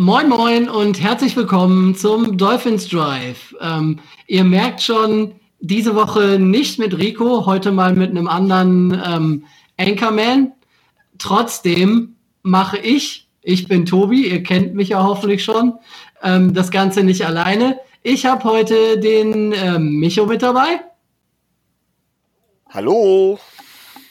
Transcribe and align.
Moin 0.00 0.28
Moin 0.28 0.68
und 0.68 1.02
herzlich 1.02 1.34
willkommen 1.34 1.96
zum 1.96 2.36
Dolphins 2.38 2.88
Drive. 2.88 3.52
Ähm, 3.60 3.98
ihr 4.28 4.44
merkt 4.44 4.80
schon, 4.80 5.34
diese 5.58 5.96
Woche 5.96 6.38
nicht 6.38 6.78
mit 6.78 6.96
Rico, 6.96 7.46
heute 7.46 7.72
mal 7.72 7.94
mit 7.94 8.10
einem 8.10 8.28
anderen 8.28 8.92
ähm, 9.04 9.44
Anchorman. 9.76 10.52
Trotzdem 11.18 12.14
mache 12.42 12.78
ich, 12.78 13.28
ich 13.42 13.66
bin 13.66 13.86
Tobi, 13.86 14.28
ihr 14.28 14.44
kennt 14.44 14.72
mich 14.72 14.90
ja 14.90 15.02
hoffentlich 15.02 15.42
schon, 15.42 15.74
ähm, 16.22 16.54
das 16.54 16.70
Ganze 16.70 17.02
nicht 17.02 17.26
alleine. 17.26 17.80
Ich 18.04 18.24
habe 18.24 18.44
heute 18.44 19.00
den 19.00 19.52
ähm, 19.52 19.98
Micho 19.98 20.26
mit 20.26 20.42
dabei. 20.42 20.80
Hallo. 22.68 23.40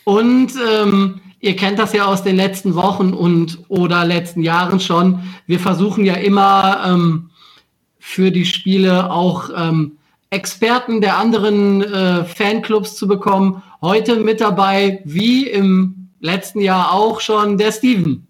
Und 0.04 0.51
ähm, 0.69 1.21
ihr 1.48 1.55
kennt 1.55 1.79
das 1.79 1.93
ja 1.93 2.05
aus 2.05 2.23
den 2.23 2.36
letzten 2.36 2.75
Wochen 2.75 3.14
und 3.14 3.59
oder 3.70 4.04
letzten 4.05 4.43
Jahren 4.43 4.79
schon. 4.79 5.23
Wir 5.46 5.59
versuchen 5.59 6.05
ja 6.05 6.16
immer 6.16 6.84
ähm, 6.86 7.29
für 8.00 8.32
die 8.32 8.46
Spiele 8.46 9.10
auch 9.10 9.50
ähm, 9.56 9.97
Experten 10.29 11.00
der 11.00 11.18
anderen 11.18 11.82
äh, 11.82 12.25
Fanclubs 12.25 12.96
zu 12.96 13.07
bekommen. 13.07 13.64
Heute 13.82 14.18
mit 14.18 14.42
dabei, 14.42 15.01
wie 15.06 15.47
im 15.47 16.10
letzten 16.20 16.60
Jahr 16.60 16.92
auch 16.92 17.21
schon, 17.21 17.57
der 17.57 17.71
Steven. 17.71 18.28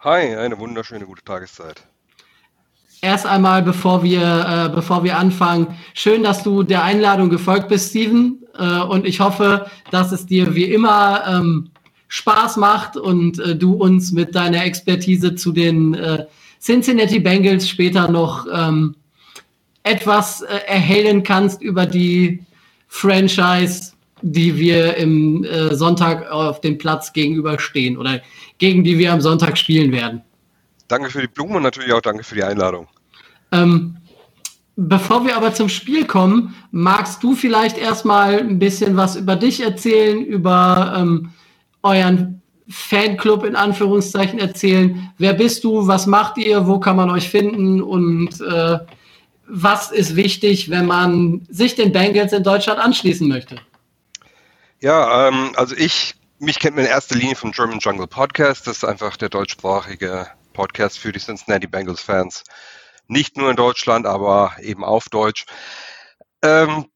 Hi, 0.00 0.36
eine 0.36 0.58
wunderschöne 0.58 1.04
gute 1.04 1.24
Tageszeit. 1.24 1.82
Erst 3.02 3.26
einmal, 3.26 3.62
bevor 3.62 4.04
wir, 4.04 4.22
äh, 4.22 4.74
bevor 4.74 5.02
wir 5.02 5.18
anfangen, 5.18 5.76
schön, 5.94 6.22
dass 6.22 6.42
du 6.42 6.62
der 6.62 6.84
Einladung 6.84 7.28
gefolgt 7.28 7.68
bist, 7.68 7.90
Steven. 7.90 8.38
Äh, 8.56 8.82
und 8.82 9.04
ich 9.04 9.20
hoffe, 9.20 9.66
dass 9.90 10.12
es 10.12 10.26
dir 10.26 10.54
wie 10.54 10.64
immer 10.64 11.24
ähm, 11.26 11.70
Spaß 12.08 12.56
macht 12.56 12.96
und 12.96 13.38
äh, 13.38 13.56
du 13.56 13.74
uns 13.74 14.12
mit 14.12 14.34
deiner 14.34 14.64
Expertise 14.64 15.34
zu 15.34 15.52
den 15.52 15.94
äh, 15.94 16.26
Cincinnati 16.60 17.18
Bengals 17.18 17.68
später 17.68 18.10
noch 18.10 18.46
ähm, 18.52 18.94
etwas 19.82 20.42
äh, 20.42 20.58
erhellen 20.66 21.22
kannst 21.22 21.62
über 21.62 21.86
die 21.86 22.42
Franchise, 22.88 23.92
die 24.22 24.56
wir 24.56 24.96
im 24.96 25.44
äh, 25.44 25.74
Sonntag 25.74 26.30
auf 26.30 26.60
dem 26.60 26.78
Platz 26.78 27.12
gegenüberstehen 27.12 27.96
oder 27.96 28.20
gegen 28.58 28.84
die 28.84 28.98
wir 28.98 29.12
am 29.12 29.20
Sonntag 29.20 29.58
spielen 29.58 29.92
werden. 29.92 30.22
Danke 30.88 31.10
für 31.10 31.20
die 31.20 31.28
Blumen 31.28 31.56
und 31.56 31.62
natürlich 31.62 31.92
auch 31.92 32.00
danke 32.00 32.24
für 32.24 32.34
die 32.34 32.44
Einladung. 32.44 32.88
Ähm, 33.52 33.96
bevor 34.76 35.26
wir 35.26 35.36
aber 35.36 35.52
zum 35.52 35.68
Spiel 35.68 36.06
kommen, 36.06 36.54
magst 36.70 37.22
du 37.22 37.34
vielleicht 37.34 37.78
erstmal 37.78 38.40
ein 38.40 38.58
bisschen 38.58 38.96
was 38.96 39.16
über 39.16 39.36
dich 39.36 39.60
erzählen, 39.60 40.24
über 40.24 40.94
ähm, 40.98 41.30
euren 41.82 42.42
Fanclub 42.68 43.44
in 43.44 43.54
Anführungszeichen 43.54 44.38
erzählen. 44.38 45.12
Wer 45.18 45.34
bist 45.34 45.64
du? 45.64 45.86
Was 45.86 46.06
macht 46.06 46.36
ihr? 46.38 46.66
Wo 46.66 46.80
kann 46.80 46.96
man 46.96 47.10
euch 47.10 47.28
finden? 47.28 47.80
Und 47.80 48.40
äh, 48.40 48.78
was 49.46 49.92
ist 49.92 50.16
wichtig, 50.16 50.70
wenn 50.70 50.86
man 50.86 51.46
sich 51.48 51.76
den 51.76 51.92
Bengals 51.92 52.32
in 52.32 52.42
Deutschland 52.42 52.80
anschließen 52.80 53.28
möchte? 53.28 53.56
Ja, 54.80 55.28
ähm, 55.28 55.52
also 55.56 55.76
ich, 55.76 56.14
mich 56.38 56.58
kennt 56.58 56.76
man 56.76 56.84
in 56.84 56.90
erster 56.90 57.14
Linie 57.14 57.36
vom 57.36 57.52
German 57.52 57.78
Jungle 57.78 58.08
Podcast. 58.08 58.66
Das 58.66 58.78
ist 58.78 58.84
einfach 58.84 59.16
der 59.16 59.28
deutschsprachige 59.28 60.26
Podcast 60.52 60.98
für 60.98 61.12
die 61.12 61.20
Cincinnati 61.20 61.66
Bengals 61.66 62.00
Fans. 62.00 62.42
Nicht 63.06 63.36
nur 63.36 63.50
in 63.50 63.56
Deutschland, 63.56 64.06
aber 64.06 64.56
eben 64.60 64.82
auf 64.82 65.08
Deutsch. 65.08 65.46
Ähm, 66.42 66.86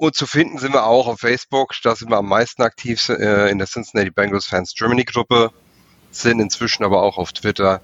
und 0.00 0.14
zu 0.14 0.26
finden 0.26 0.56
sind 0.56 0.72
wir 0.72 0.86
auch 0.86 1.06
auf 1.06 1.20
Facebook. 1.20 1.74
Da 1.82 1.94
sind 1.94 2.10
wir 2.10 2.16
am 2.16 2.28
meisten 2.28 2.62
aktiv 2.62 3.06
äh, 3.10 3.50
in 3.50 3.58
der 3.58 3.66
Cincinnati 3.66 4.10
Bengals 4.10 4.46
Fans 4.46 4.74
Germany 4.74 5.04
Gruppe. 5.04 5.50
Sind 6.10 6.40
inzwischen 6.40 6.84
aber 6.84 7.02
auch 7.02 7.18
auf 7.18 7.34
Twitter. 7.34 7.82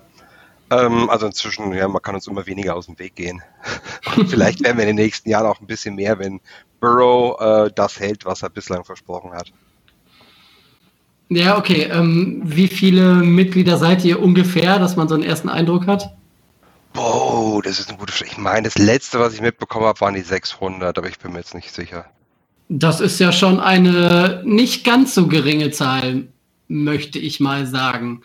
Ähm, 0.71 1.11
also 1.11 1.27
inzwischen, 1.27 1.75
ja, 1.75 1.87
man 1.87 2.01
kann 2.01 2.15
uns 2.15 2.27
immer 2.27 2.47
weniger 2.47 2.75
aus 2.75 2.87
dem 2.87 2.99
Weg 2.99 3.17
gehen. 3.17 3.43
vielleicht 4.29 4.65
werden 4.65 4.79
wir 4.79 4.85
in 4.85 4.97
den 4.97 5.05
nächsten 5.05 5.29
Jahren 5.29 5.45
auch 5.45 5.61
ein 5.61 5.67
bisschen 5.67 5.95
mehr, 5.95 6.19
wenn 6.19 6.41
Burrow 6.81 7.39
äh, 7.39 7.71
das 7.75 8.01
hält, 8.01 8.25
was 8.25 8.43
er 8.43 8.49
bislang 8.49 8.83
versprochen 8.85 9.33
hat. 9.33 9.53
Ja, 11.29 11.59
okay. 11.59 11.83
Ähm, 11.93 12.41
wie 12.47 12.69
viele 12.69 13.17
Mitglieder 13.17 13.77
seid 13.77 14.03
ihr 14.07 14.23
ungefähr, 14.23 14.79
dass 14.79 14.97
man 14.97 15.07
so 15.07 15.15
einen 15.15 15.25
ersten 15.25 15.51
Eindruck 15.51 15.87
hat? 15.87 16.17
Boah, 16.97 17.61
das 17.63 17.79
ist 17.79 17.91
eine 17.91 17.99
gute 17.99 18.13
Frage. 18.13 18.31
Ich 18.33 18.39
meine, 18.39 18.63
das 18.63 18.79
letzte, 18.79 19.21
was 19.21 19.35
ich 19.35 19.43
mitbekommen 19.43 19.85
habe, 19.85 20.01
waren 20.01 20.15
die 20.15 20.23
600, 20.23 20.97
aber 20.97 21.09
ich 21.09 21.19
bin 21.19 21.33
mir 21.33 21.39
jetzt 21.41 21.55
nicht 21.55 21.71
sicher. 21.71 22.07
Das 22.71 23.01
ist 23.01 23.21
ja 23.21 23.33
schon 23.33 23.61
eine 23.61 24.43
nicht 24.45 24.85
ganz 24.85 25.15
so 25.15 25.27
geringe 25.27 25.71
Zahl, 25.71 26.29
möchte 26.69 27.19
ich 27.19 27.39
mal 27.39 27.67
sagen. 27.67 28.23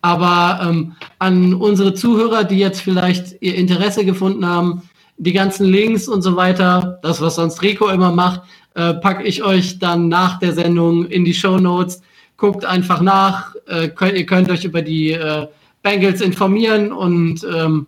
Aber 0.00 0.66
ähm, 0.66 0.96
an 1.18 1.54
unsere 1.54 1.94
Zuhörer, 1.94 2.44
die 2.44 2.58
jetzt 2.58 2.80
vielleicht 2.80 3.40
ihr 3.42 3.54
Interesse 3.54 4.06
gefunden 4.06 4.46
haben, 4.46 4.82
die 5.18 5.32
ganzen 5.32 5.66
Links 5.66 6.08
und 6.08 6.22
so 6.22 6.34
weiter, 6.34 6.98
das, 7.02 7.20
was 7.20 7.36
sonst 7.36 7.62
Rico 7.62 7.88
immer 7.88 8.10
macht, 8.10 8.42
äh, 8.74 8.94
packe 8.94 9.22
ich 9.22 9.42
euch 9.42 9.78
dann 9.78 10.08
nach 10.08 10.38
der 10.38 10.54
Sendung 10.54 11.06
in 11.06 11.24
die 11.24 11.34
Show 11.34 11.58
Notes. 11.58 12.00
Guckt 12.38 12.64
einfach 12.64 13.00
nach. 13.00 13.54
Äh, 13.66 13.88
könnt, 13.88 14.14
ihr 14.14 14.26
könnt 14.26 14.50
euch 14.50 14.64
über 14.64 14.82
die 14.82 15.12
äh, 15.12 15.46
Bengals 15.82 16.20
informieren 16.22 16.90
und 16.90 17.44
ähm, 17.44 17.86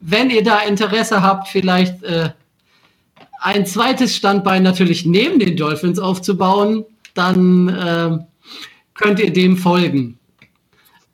wenn 0.00 0.30
ihr 0.30 0.42
da 0.42 0.60
Interesse 0.60 1.22
habt, 1.22 1.48
vielleicht 1.48 2.02
äh, 2.02 2.30
ein 3.40 3.66
zweites 3.66 4.16
Standbein 4.16 4.62
natürlich 4.62 5.04
neben 5.04 5.38
den 5.38 5.56
Dolphins 5.56 5.98
aufzubauen, 5.98 6.84
dann 7.14 7.68
äh, 7.68 8.18
könnt 8.94 9.20
ihr 9.20 9.32
dem 9.32 9.56
folgen. 9.56 10.18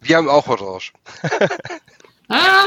Wir 0.01 0.17
haben 0.17 0.29
auch 0.29 0.47
Orange. 0.49 0.93
ah, 2.29 2.65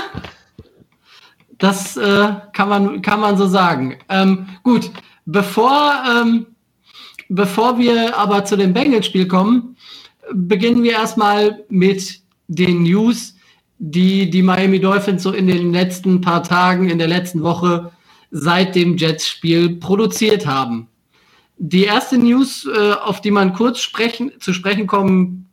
das 1.57 1.97
äh, 1.97 2.33
kann, 2.53 2.69
man, 2.69 3.01
kann 3.01 3.19
man 3.19 3.37
so 3.37 3.47
sagen. 3.47 3.97
Ähm, 4.09 4.47
gut, 4.63 4.91
bevor, 5.25 6.03
ähm, 6.09 6.47
bevor 7.29 7.77
wir 7.77 8.17
aber 8.17 8.45
zu 8.45 8.57
dem 8.57 8.73
Bengals-Spiel 8.73 9.27
kommen, 9.27 9.77
beginnen 10.33 10.83
wir 10.83 10.93
erstmal 10.93 11.63
mit 11.69 12.21
den 12.47 12.83
News, 12.83 13.35
die 13.79 14.29
die 14.29 14.41
Miami 14.41 14.79
Dolphins 14.79 15.23
so 15.23 15.31
in 15.31 15.47
den 15.47 15.71
letzten 15.71 16.21
paar 16.21 16.43
Tagen, 16.43 16.89
in 16.89 16.97
der 16.97 17.07
letzten 17.07 17.43
Woche 17.43 17.91
seit 18.31 18.75
dem 18.75 18.97
Jets-Spiel 18.97 19.77
produziert 19.77 20.45
haben. 20.45 20.87
Die 21.57 21.85
erste 21.85 22.17
News, 22.17 22.67
äh, 22.67 22.91
auf 22.93 23.21
die 23.21 23.31
man 23.31 23.53
kurz 23.53 23.79
sprechen, 23.79 24.31
zu 24.39 24.53
sprechen 24.53 24.85
kommen 24.85 25.49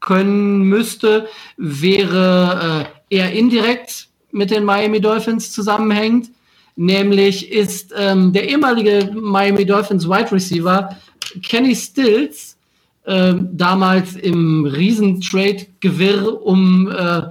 können 0.00 0.62
müsste, 0.62 1.28
wäre 1.56 2.88
äh, 3.10 3.16
eher 3.16 3.32
indirekt 3.32 4.08
mit 4.30 4.50
den 4.50 4.64
Miami 4.64 5.00
Dolphins 5.00 5.52
zusammenhängend. 5.52 6.30
Nämlich 6.76 7.50
ist 7.50 7.92
ähm, 7.96 8.32
der 8.32 8.48
ehemalige 8.48 9.10
Miami 9.12 9.66
Dolphins 9.66 10.08
Wide 10.08 10.30
Receiver 10.30 10.96
Kenny 11.42 11.74
Stills 11.74 12.56
äh, 13.04 13.34
damals 13.52 14.14
im 14.14 14.64
Riesentrade-Gewirr 14.64 16.40
um 16.40 16.88
äh, 16.88 17.22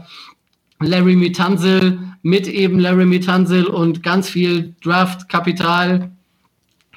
Larry 0.80 1.16
Mitansil 1.16 2.00
mit 2.22 2.48
eben 2.48 2.80
Larry 2.80 3.06
Mitansil 3.06 3.66
und 3.66 4.04
ganz 4.04 4.30
viel 4.30 4.76
Draft-Kapital 4.84 6.12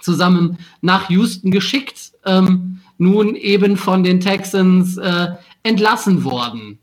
zusammen 0.00 0.58
nach 0.80 1.10
Houston 1.10 1.50
geschickt, 1.50 2.12
ähm, 2.24 2.80
nun 2.98 3.34
eben 3.34 3.76
von 3.76 4.02
den 4.02 4.20
Texans 4.20 4.96
äh, 4.96 5.28
entlassen 5.62 6.24
worden. 6.24 6.78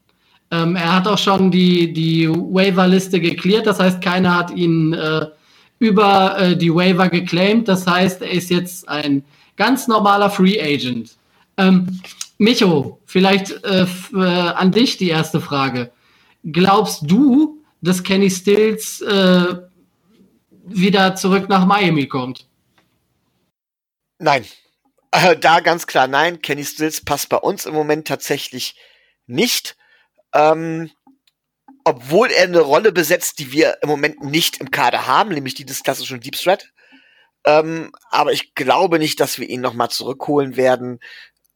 Ähm, 0.50 0.76
er 0.76 0.96
hat 0.96 1.08
auch 1.08 1.18
schon 1.18 1.52
die, 1.52 1.92
die 1.94 2.30
Waiver-Liste 2.30 3.20
geklärt, 3.20 3.68
das 3.68 3.80
heißt, 3.80 4.02
keiner 4.02 4.36
hat 4.36 4.52
ihn 4.52 4.94
äh, 4.94 5.26
über 5.80 6.40
äh, 6.40 6.56
die 6.56 6.74
Waiver 6.74 7.10
geclaimed, 7.10 7.68
das 7.68 7.86
heißt, 7.86 8.22
er 8.22 8.32
ist 8.32 8.50
jetzt 8.50 8.88
ein 8.88 9.24
ganz 9.58 9.88
normaler 9.88 10.30
Free 10.30 10.60
Agent. 10.62 11.18
Ähm, 11.58 12.00
Micho, 12.38 13.00
vielleicht 13.06 13.52
äh, 13.64 13.86
äh 14.14 14.20
an 14.20 14.72
dich 14.72 14.98
die 14.98 15.10
erste 15.10 15.42
Frage. 15.42 15.92
Glaubst 16.52 17.02
du, 17.06 17.62
dass 17.82 18.04
Kenny 18.04 18.30
Stills 18.30 19.02
äh, 19.02 19.56
wieder 20.66 21.16
zurück 21.16 21.50
nach 21.50 21.66
Miami 21.66 22.08
kommt? 22.08 22.48
Nein. 24.20 24.46
Äh, 25.12 25.38
da 25.38 25.60
ganz 25.60 25.88
klar 25.88 26.08
nein. 26.08 26.42
Kenny 26.42 26.64
Stills 26.64 27.04
passt 27.04 27.30
bei 27.30 27.38
uns 27.38 27.66
im 27.66 27.74
Moment 27.74 28.08
tatsächlich 28.08 28.76
nicht. 29.26 29.76
Ähm, 30.34 30.90
obwohl 31.84 32.30
er 32.32 32.44
eine 32.44 32.60
Rolle 32.60 32.92
besetzt, 32.92 33.40
die 33.40 33.52
wir 33.52 33.78
im 33.82 33.90
Moment 33.90 34.24
nicht 34.24 34.58
im 34.58 34.72
Kader 34.72 35.08
haben, 35.08 35.30
nämlich 35.30 35.56
die 35.56 35.66
des 35.66 35.84
klassischen 35.84 36.20
Deep 36.20 36.36
Threat. 36.36 36.72
Ähm, 37.46 37.92
aber 38.10 38.34
ich 38.34 38.56
glaube 38.56 39.00
nicht, 39.00 39.20
dass 39.20 39.40
wir 39.40 39.50
ihn 39.50 39.62
nochmal 39.62 39.90
zurückholen 39.90 40.58
werden. 40.58 41.00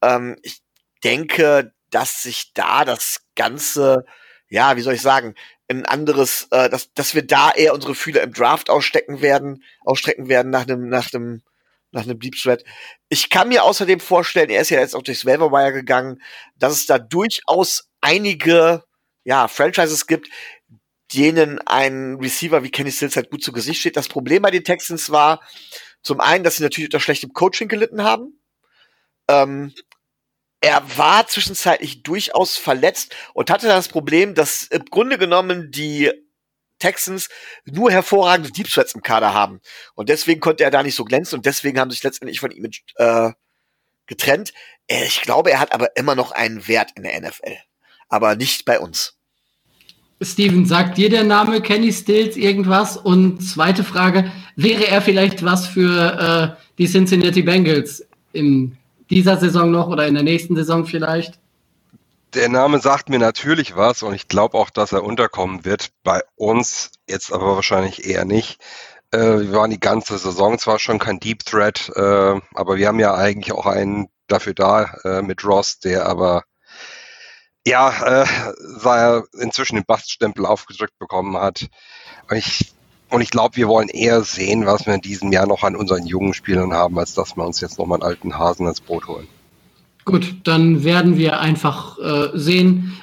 Ähm, 0.02 0.38
ich 0.42 0.62
denke, 1.04 1.74
dass 1.90 2.24
sich 2.24 2.54
da 2.54 2.86
das 2.86 3.26
Ganze 3.36 4.06
ja, 4.52 4.76
wie 4.76 4.82
soll 4.82 4.96
ich 4.96 5.02
sagen, 5.02 5.34
ein 5.70 5.86
anderes, 5.86 6.48
äh, 6.52 6.70
dass, 6.70 6.94
dass 6.94 7.16
wir 7.16 7.26
da 7.26 7.52
eher 7.52 7.74
unsere 7.74 7.96
Fühler 7.96 8.22
im 8.22 8.34
Draft 8.34 8.70
ausstecken 8.70 9.22
werden, 9.22 9.64
ausstrecken 9.80 10.28
werden 10.28 10.52
nach 10.52 10.64
einem, 10.64 10.90
nach 10.90 11.14
einem, 11.14 11.42
nach 11.92 12.04
einem 12.04 12.20
Deep 12.20 12.36
Threat. 12.36 12.66
Ich 13.08 13.30
kann 13.30 13.48
mir 13.48 13.64
außerdem 13.64 14.02
vorstellen, 14.02 14.50
er 14.50 14.62
ist 14.62 14.70
ja 14.70 14.82
jetzt 14.82 14.94
auch 14.94 15.04
durchs 15.04 15.26
Wire 15.26 15.72
gegangen, 15.72 16.22
dass 16.58 16.74
es 16.74 16.86
da 16.86 17.00
durchaus 17.00 17.90
einige, 18.02 18.84
ja, 19.24 19.48
Franchises 19.48 20.06
gibt, 20.06 20.28
denen 21.14 21.60
ein 21.60 22.16
Receiver 22.16 22.62
wie 22.62 22.72
Kenny 22.72 22.92
Stills 22.92 23.16
halt 23.16 23.32
gut 23.32 23.44
zu 23.44 23.54
Gesicht 23.54 23.80
steht. 23.80 23.96
Das 23.96 24.10
Problem 24.10 24.42
bei 24.42 24.52
den 24.52 24.66
Texans 24.66 25.12
war 25.12 25.42
zum 26.04 26.20
einen, 26.20 26.44
dass 26.44 26.58
sie 26.58 26.64
natürlich 26.64 26.90
unter 26.90 27.00
schlechtem 27.00 27.32
Coaching 27.32 27.70
gelitten 27.70 28.04
haben. 28.04 28.38
Ähm, 29.30 29.74
er 30.62 30.98
war 30.98 31.28
zwischenzeitlich 31.28 32.04
durchaus 32.04 32.56
verletzt 32.56 33.16
und 33.34 33.50
hatte 33.50 33.68
das 33.68 33.90
Problem, 33.90 34.36
dass 34.36 34.64
im 34.64 34.86
Grunde 34.86 35.18
genommen 35.18 35.72
die 35.72 36.12
Texans 36.78 37.30
nur 37.66 37.92
hervorragende 37.92 38.52
Deep 38.52 38.70
Threats 38.70 38.94
im 38.94 39.02
Kader 39.02 39.34
haben. 39.34 39.60
Und 39.96 40.10
deswegen 40.10 40.40
konnte 40.40 40.64
er 40.64 40.72
da 40.72 40.84
nicht 40.84 40.96
so 40.96 41.04
glänzen 41.04 41.38
und 41.38 41.46
deswegen 41.46 41.80
haben 41.80 41.92
sich 41.92 42.04
letztendlich 42.04 42.40
von 42.40 42.52
ihm 42.52 42.70
äh, 42.96 43.32
getrennt. 44.06 44.54
Ich 44.88 45.22
glaube, 45.22 45.52
er 45.52 45.60
hat 45.60 45.74
aber 45.74 45.96
immer 45.96 46.16
noch 46.16 46.32
einen 46.32 46.68
Wert 46.68 46.92
in 46.96 47.04
der 47.04 47.20
NFL. 47.20 47.58
Aber 48.10 48.36
nicht 48.36 48.66
bei 48.66 48.80
uns. 48.80 49.16
Steven, 50.22 50.66
sagt 50.66 50.98
dir 50.98 51.10
der 51.10 51.24
Name 51.24 51.62
Kenny 51.62 51.92
Stills 51.92 52.36
irgendwas? 52.36 52.98
Und 52.98 53.42
zweite 53.42 53.84
Frage, 53.84 54.32
wäre 54.56 54.88
er 54.88 55.02
vielleicht 55.02 55.44
was 55.44 55.66
für 55.66 56.56
äh, 56.60 56.62
die 56.78 56.88
Cincinnati 56.88 57.42
Bengals 57.42 58.06
in 58.34 58.78
dieser 59.12 59.38
Saison 59.38 59.70
noch 59.70 59.88
oder 59.88 60.08
in 60.08 60.16
der 60.16 60.24
nächsten 60.24 60.56
Saison 60.56 60.86
vielleicht? 60.86 61.40
Der 62.34 62.50
Name 62.50 62.80
sagt 62.80 63.10
mir 63.10 63.20
natürlich 63.20 63.76
was 63.76 64.04
und 64.04 64.14
ich 64.14 64.30
glaube 64.30 64.58
auch, 64.58 64.70
dass 64.70 64.94
er 64.94 65.04
unterkommen 65.04 65.66
wird. 65.66 65.92
Bei 66.04 66.22
uns 66.36 66.92
jetzt 67.08 67.32
aber 67.32 67.56
wahrscheinlich 67.56 68.06
eher 68.06 68.26
nicht. 68.26 68.62
Äh, 69.12 69.20
wir 69.20 69.52
waren 69.52 69.70
die 69.70 69.80
ganze 69.80 70.18
Saison 70.18 70.58
zwar 70.58 70.80
schon 70.80 70.98
kein 70.98 71.20
Deep 71.20 71.46
Threat, 71.46 71.92
äh, 71.94 72.40
aber 72.56 72.78
wir 72.78 72.88
haben 72.88 73.00
ja 73.00 73.14
eigentlich 73.14 73.52
auch 73.52 73.66
einen 73.66 74.08
dafür 74.28 74.54
da 74.54 74.94
äh, 75.04 75.22
mit 75.22 75.44
Ross, 75.44 75.80
der 75.80 76.06
aber 76.06 76.44
ja, 77.68 78.24
äh, 78.24 78.28
er 78.86 79.24
inzwischen 79.40 79.76
den 79.76 79.86
Baststempel 79.86 80.46
aufgedrückt 80.46 80.98
bekommen 80.98 81.38
hat. 81.38 81.68
Und 82.30 82.38
ich, 82.38 82.74
und 83.12 83.22
ich 83.22 83.30
glaube, 83.30 83.58
wir 83.58 83.68
wollen 83.68 83.90
eher 83.90 84.24
sehen, 84.24 84.66
was 84.66 84.86
wir 84.86 84.94
in 84.94 85.02
diesem 85.02 85.32
Jahr 85.32 85.46
noch 85.46 85.64
an 85.64 85.76
unseren 85.76 86.06
jungen 86.06 86.34
Spielern 86.34 86.74
haben, 86.74 86.98
als 86.98 87.14
dass 87.14 87.36
wir 87.36 87.46
uns 87.46 87.60
jetzt 87.60 87.78
nochmal 87.78 87.98
einen 88.02 88.10
alten 88.10 88.38
Hasen 88.38 88.68
ins 88.68 88.82
Boot 88.82 89.08
holen. 89.08 89.28
Gut, 90.06 90.36
dann 90.46 90.84
werden 90.84 91.18
wir 91.18 91.40
einfach 91.40 91.98
äh, 92.00 92.30
sehen, 92.34 92.98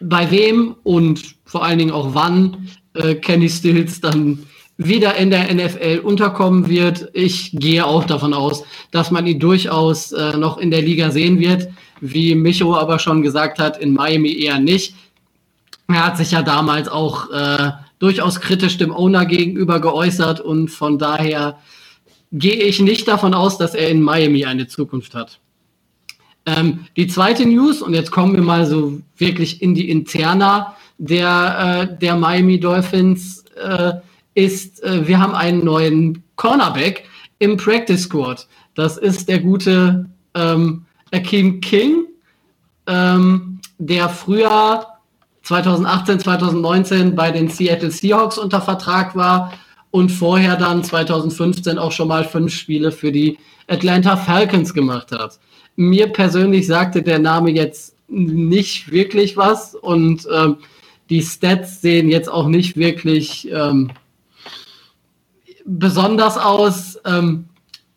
bei 0.00 0.30
wem 0.30 0.76
und 0.82 1.36
vor 1.44 1.64
allen 1.64 1.78
Dingen 1.78 1.92
auch 1.92 2.14
wann 2.14 2.68
äh, 2.94 3.14
Kenny 3.14 3.48
Stills 3.48 4.00
dann 4.00 4.46
wieder 4.76 5.16
in 5.16 5.30
der 5.30 5.52
NFL 5.52 6.00
unterkommen 6.04 6.68
wird. 6.68 7.08
Ich 7.12 7.52
gehe 7.52 7.84
auch 7.84 8.04
davon 8.04 8.34
aus, 8.34 8.62
dass 8.90 9.10
man 9.10 9.26
ihn 9.26 9.40
durchaus 9.40 10.12
äh, 10.12 10.36
noch 10.36 10.58
in 10.58 10.70
der 10.70 10.82
Liga 10.82 11.10
sehen 11.10 11.38
wird. 11.38 11.68
Wie 12.00 12.34
Micho 12.34 12.76
aber 12.76 12.98
schon 12.98 13.22
gesagt 13.22 13.58
hat, 13.58 13.78
in 13.78 13.94
Miami 13.94 14.32
eher 14.40 14.58
nicht. 14.58 14.94
Er 15.88 16.06
hat 16.06 16.16
sich 16.16 16.30
ja 16.32 16.42
damals 16.42 16.88
auch 16.88 17.30
äh, 17.30 17.70
durchaus 17.98 18.40
kritisch 18.40 18.78
dem 18.78 18.92
Owner 18.92 19.26
gegenüber 19.26 19.80
geäußert 19.80 20.40
und 20.40 20.68
von 20.68 20.98
daher 20.98 21.58
gehe 22.32 22.62
ich 22.62 22.80
nicht 22.80 23.08
davon 23.08 23.34
aus, 23.34 23.58
dass 23.58 23.74
er 23.74 23.88
in 23.88 24.02
Miami 24.02 24.44
eine 24.44 24.66
Zukunft 24.66 25.14
hat. 25.14 25.40
Ähm, 26.46 26.86
die 26.96 27.06
zweite 27.06 27.46
News, 27.46 27.82
und 27.82 27.94
jetzt 27.94 28.10
kommen 28.10 28.34
wir 28.34 28.42
mal 28.42 28.66
so 28.66 29.00
wirklich 29.16 29.60
in 29.60 29.74
die 29.74 29.90
Interna 29.90 30.76
der, 30.98 31.90
äh, 31.92 31.98
der 31.98 32.16
Miami 32.16 32.58
Dolphins, 32.58 33.44
äh, 33.56 33.92
ist, 34.34 34.82
äh, 34.82 35.06
wir 35.06 35.18
haben 35.18 35.34
einen 35.34 35.64
neuen 35.64 36.22
Cornerback 36.36 37.04
im 37.38 37.56
Practice 37.56 38.02
Squad. 38.02 38.46
Das 38.74 38.96
ist 38.96 39.28
der 39.28 39.40
gute 39.40 40.08
ähm, 40.34 40.84
Akeem 41.12 41.60
King, 41.60 42.06
ähm, 42.86 43.60
der 43.78 44.08
früher 44.08 44.86
2018, 45.48 46.20
2019 46.20 47.14
bei 47.14 47.30
den 47.30 47.48
Seattle 47.48 47.90
Seahawks 47.90 48.36
unter 48.36 48.60
Vertrag 48.60 49.16
war 49.16 49.54
und 49.90 50.10
vorher 50.10 50.56
dann 50.56 50.84
2015 50.84 51.78
auch 51.78 51.90
schon 51.90 52.08
mal 52.08 52.24
fünf 52.24 52.52
Spiele 52.52 52.92
für 52.92 53.10
die 53.10 53.38
Atlanta 53.66 54.18
Falcons 54.18 54.74
gemacht 54.74 55.10
hat. 55.10 55.38
Mir 55.74 56.08
persönlich 56.08 56.66
sagte 56.66 57.02
der 57.02 57.18
Name 57.18 57.50
jetzt 57.50 57.96
nicht 58.08 58.92
wirklich 58.92 59.38
was 59.38 59.74
und 59.74 60.28
ähm, 60.30 60.58
die 61.08 61.22
Stats 61.22 61.80
sehen 61.80 62.10
jetzt 62.10 62.30
auch 62.30 62.48
nicht 62.48 62.76
wirklich 62.76 63.48
ähm, 63.50 63.90
besonders 65.64 66.36
aus. 66.36 66.98
Ähm, 67.06 67.46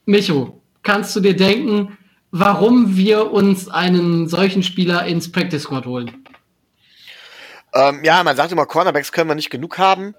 Micho, 0.05 0.61
kannst 0.83 1.13
du 1.17 1.19
dir 1.19 1.35
denken, 1.35 1.97
warum 2.31 2.95
wir 2.95 3.33
uns 3.33 3.67
einen 3.67 4.29
solchen 4.29 4.63
Spieler 4.63 5.05
ins 5.05 5.29
Practice 5.29 5.63
Squad 5.63 5.85
holen. 5.85 6.20
Ähm, 7.73 8.03
ja, 8.03 8.23
man 8.23 8.35
sagt 8.35 8.51
immer, 8.51 8.65
Cornerbacks 8.65 9.11
können 9.11 9.29
wir 9.29 9.35
nicht 9.35 9.49
genug 9.49 9.77
haben. 9.77 10.15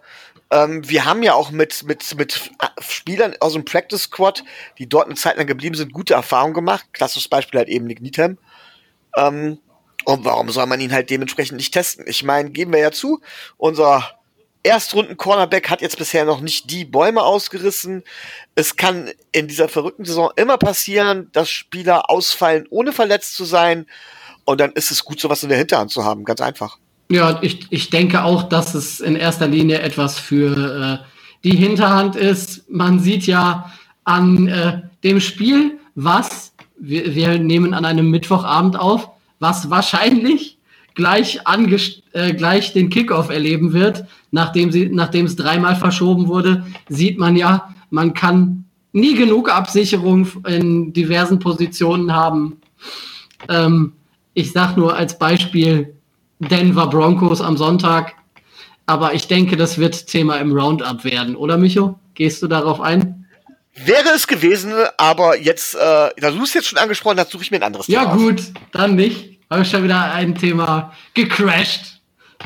Ähm, 0.51 0.89
wir 0.89 1.05
haben 1.05 1.23
ja 1.23 1.35
auch 1.35 1.51
mit, 1.51 1.83
mit, 1.85 2.15
mit 2.17 2.51
Spielern 2.81 3.35
aus 3.41 3.53
dem 3.55 3.65
Practice 3.65 4.03
Squad, 4.03 4.45
die 4.79 4.89
dort 4.89 5.07
eine 5.07 5.17
Zeit 5.17 5.37
lang 5.37 5.47
geblieben 5.47 5.75
sind, 5.75 5.93
gute 5.93 6.15
Erfahrungen 6.15 6.55
gemacht. 6.55 6.87
Klassisches 6.93 7.29
Beispiel 7.29 7.59
halt 7.59 7.69
eben 7.69 7.87
Nick 7.87 8.01
Needham. 8.01 8.39
Ähm, 9.17 9.59
und 10.05 10.25
warum 10.25 10.51
soll 10.51 10.67
man 10.67 10.81
ihn 10.81 10.93
halt 10.93 11.11
dementsprechend 11.11 11.57
nicht 11.59 11.73
testen? 11.73 12.07
Ich 12.09 12.25
meine, 12.25 12.51
geben 12.51 12.73
wir 12.73 12.81
ja 12.81 12.91
zu, 12.91 13.21
unser 13.57 14.17
Erstrunden-Cornerback 14.65 15.71
hat 15.71 15.81
jetzt 15.81 15.99
bisher 15.99 16.25
noch 16.25 16.41
nicht 16.41 16.71
die 16.71 16.85
Bäume 16.85 17.23
ausgerissen. 17.23 18.05
Es 18.55 18.77
kann 18.77 19.11
in 19.33 19.49
dieser 19.49 19.69
verrückten 19.69 20.05
Saison 20.05 20.31
immer 20.37 20.57
passieren, 20.57 21.31
dass 21.33 21.51
Spieler 21.51 22.11
ausfallen, 22.11 22.67
ohne 22.71 22.93
verletzt 22.93 23.35
zu 23.35 23.45
sein. 23.45 23.87
Und 24.45 24.61
dann 24.61 24.73
ist 24.73 24.91
es 24.91 25.05
gut, 25.05 25.21
sowas 25.21 25.43
in 25.43 25.49
der 25.49 25.59
Hinterhand 25.59 25.91
zu 25.91 26.05
haben. 26.05 26.25
Ganz 26.25 26.41
einfach. 26.41 26.79
Ja, 27.13 27.41
ich, 27.43 27.67
ich 27.69 27.91
denke 27.91 28.25
auch, 28.25 28.45
dass 28.45 28.75
es 28.75 28.99
in 28.99 29.17
erster 29.17 29.47
Linie 29.47 29.81
etwas 29.81 30.19
für 30.19 31.03
äh, 31.03 31.05
die 31.45 31.55
Hinterhand 31.55 32.17
ist. 32.17 32.71
Man 32.71 33.01
sieht 33.01 33.27
ja 33.27 33.71
an 34.05 34.49
äh, 34.49 34.81
dem 35.05 35.21
Spiel, 35.21 35.79
was 35.95 36.55
wir, 36.79 37.15
wir 37.15 37.39
nehmen 37.39 37.75
an 37.75 37.85
einem 37.85 38.09
Mittwochabend 38.09 38.79
auf, 38.79 39.11
was 39.41 39.69
wahrscheinlich 39.69 40.57
gleich, 40.95 41.41
äh, 42.15 42.33
gleich 42.33 42.73
den 42.73 42.89
Kickoff 42.89 43.29
erleben 43.29 43.75
wird, 43.75 44.07
nachdem, 44.31 44.73
sie, 44.73 44.89
nachdem 44.89 45.27
es 45.27 45.37
dreimal 45.37 45.77
verschoben 45.77 46.29
wurde, 46.29 46.65
sieht 46.89 47.19
man 47.19 47.37
ja, 47.37 47.75
man 47.91 48.15
kann 48.15 48.65
nie 48.93 49.15
genug 49.17 49.51
Absicherung 49.51 50.27
in 50.49 50.95
diversen 50.95 51.41
Positionen 51.41 52.15
haben. 52.15 52.63
Ähm, 53.51 53.93
ich 54.33 54.53
sage 54.53 54.81
nur 54.81 54.97
als 54.97 55.19
Beispiel 55.19 55.93
Denver 56.49 56.87
Broncos 56.87 57.41
am 57.41 57.57
Sonntag. 57.57 58.15
Aber 58.87 59.15
ich 59.15 59.29
denke, 59.29 59.57
das 59.57 59.79
wird 59.79 60.07
Thema 60.07 60.37
im 60.37 60.53
Roundup 60.53 61.05
werden, 61.05 61.37
oder 61.37 61.57
Micho? 61.57 61.99
Gehst 62.15 62.43
du 62.43 62.49
darauf 62.49 62.81
ein? 62.81 63.27
Wäre 63.75 64.11
es 64.15 64.27
gewesen, 64.27 64.73
aber 64.99 65.39
jetzt, 65.39 65.75
äh, 65.75 65.79
da 65.79 66.31
du 66.31 66.43
es 66.43 66.53
jetzt 66.53 66.69
schon 66.69 66.79
angesprochen 66.79 67.19
hast, 67.19 67.31
suche 67.31 67.45
ich 67.45 67.51
mir 67.51 67.59
ein 67.59 67.63
anderes 67.63 67.87
Thema. 67.87 68.03
Ja, 68.03 68.15
gut, 68.15 68.53
dann 68.73 68.97
nicht 68.97 69.33
habe 69.53 69.63
ich 69.63 69.71
schon 69.71 69.85
wieder 69.85 70.13
ein 70.13 70.35
Thema 70.35 70.93
gecrashed. 71.15 72.01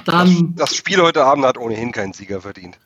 Dann, 0.04 0.54
das, 0.56 0.70
das, 0.70 0.76
Spiel 0.76 1.00
heute 1.00 1.24
Abend 1.24 1.46
hat 1.46 1.56
ohnehin 1.56 1.92
keinen 1.92 2.12
Sieger 2.12 2.40
verdient. 2.40 2.78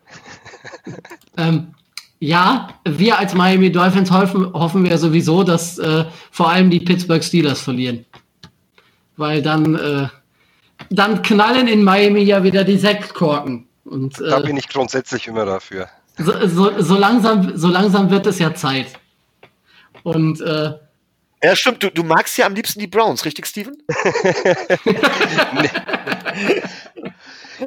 ähm, 1.36 1.74
ja, 2.18 2.68
wir 2.84 3.18
als 3.18 3.34
Miami 3.34 3.72
Dolphins 3.72 4.10
hoffen, 4.10 4.52
hoffen 4.52 4.84
wir 4.84 4.96
sowieso, 4.98 5.42
dass 5.42 5.78
äh, 5.78 6.04
vor 6.30 6.50
allem 6.50 6.70
die 6.70 6.80
Pittsburgh 6.80 7.24
Steelers 7.24 7.62
verlieren. 7.62 8.04
Weil 9.16 9.42
dann, 9.42 9.74
äh, 9.74 10.08
dann 10.90 11.22
knallen 11.22 11.68
in 11.68 11.82
Miami 11.82 12.22
ja 12.22 12.42
wieder 12.42 12.64
die 12.64 12.76
Sektkorken. 12.76 13.68
Und, 13.84 14.20
äh, 14.20 14.28
da 14.28 14.40
bin 14.40 14.56
ich 14.56 14.68
grundsätzlich 14.68 15.26
immer 15.26 15.46
dafür. 15.46 15.88
So, 16.18 16.46
so, 16.46 16.82
so, 16.82 16.96
langsam, 16.96 17.56
so 17.56 17.68
langsam 17.68 18.10
wird 18.10 18.26
es 18.26 18.38
ja 18.38 18.54
Zeit. 18.54 18.88
Und 20.02 20.40
äh, 20.40 20.74
ja, 21.42 21.56
stimmt. 21.56 21.82
Du, 21.82 21.90
du 21.90 22.02
magst 22.02 22.36
ja 22.36 22.44
am 22.44 22.54
liebsten 22.54 22.80
die 22.80 22.86
Browns, 22.86 23.24
richtig, 23.24 23.46
Steven? 23.46 23.74
nee, 25.54 25.70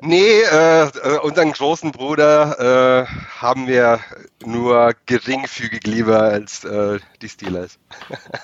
nee 0.01 0.41
äh, 0.41 0.91
unseren 1.23 1.51
großen 1.53 1.91
Bruder 1.91 3.07
äh, 3.07 3.39
haben 3.39 3.65
wir 3.67 3.99
nur 4.45 4.93
geringfügig 5.07 5.87
lieber 5.87 6.21
als 6.21 6.63
äh, 6.65 6.99
die 7.21 7.29
Steelers. 7.29 7.79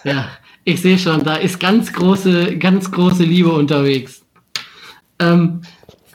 ja, 0.04 0.30
ich 0.64 0.82
sehe 0.82 0.98
schon, 0.98 1.24
da 1.24 1.36
ist 1.36 1.60
ganz 1.60 1.94
große, 1.94 2.58
ganz 2.58 2.90
große 2.92 3.24
Liebe 3.24 3.52
unterwegs. 3.52 4.24
Ähm, 5.20 5.62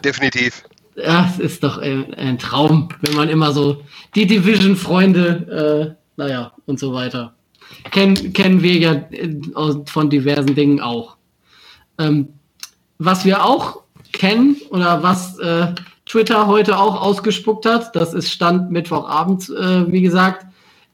Definitiv. 0.05 0.65
Ja, 0.97 1.29
es 1.31 1.39
ist 1.39 1.65
doch 1.65 1.79
ein, 1.79 2.15
ein, 2.15 2.39
Traum, 2.39 2.89
wenn 3.03 3.17
man 3.17 3.29
immer 3.29 3.53
so 3.53 3.83
die 4.15 4.27
Division-Freunde, 4.27 5.97
äh, 5.97 6.21
naja, 6.21 6.53
und 6.67 6.79
so 6.79 6.93
weiter 6.93 7.35
kennen, 7.91 8.33
kennen 8.33 8.63
wir 8.63 8.77
ja 8.77 8.93
äh, 8.93 9.37
von 9.87 10.11
diversen 10.11 10.55
Dingen 10.55 10.81
auch. 10.81 11.17
Ähm, 11.99 12.29
was 12.99 13.25
wir 13.25 13.45
auch 13.45 13.83
kennen 14.13 14.57
oder 14.71 15.03
was 15.03 15.39
äh, 15.39 15.75
Twitter 16.07 16.47
heute 16.47 16.79
auch 16.79 17.01
ausgespuckt 17.01 17.67
hat, 17.67 17.95
das 17.97 18.15
ist 18.15 18.31
Stand 18.31 18.71
Mittwochabend, 18.71 19.49
äh, 19.51 19.91
wie 19.91 20.03
gesagt, 20.03 20.47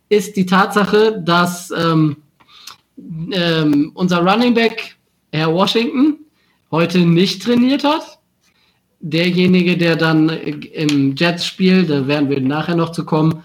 ist 0.09 0.37
die 0.37 0.47
Tatsache, 0.47 1.21
dass 1.25 1.71
ähm, 1.71 2.17
ähm, 3.33 3.93
unser 3.95 4.19
Running 4.19 4.55
Back, 4.55 4.97
Herr 5.33 5.53
Washington, 5.53 6.19
heute 6.71 7.01
nicht 7.01 7.43
trainiert 7.43 7.85
hat. 7.85 8.19
derjenige, 9.03 9.79
der 9.79 9.97
dann 9.97 10.29
im 10.29 11.17
Jets-Spiel, 11.17 11.87
da 11.87 12.07
werden 12.07 12.29
wir 12.29 12.41
nachher 12.41 12.77
noch 12.77 12.93
zu 12.93 13.05
kommen, 13.07 13.43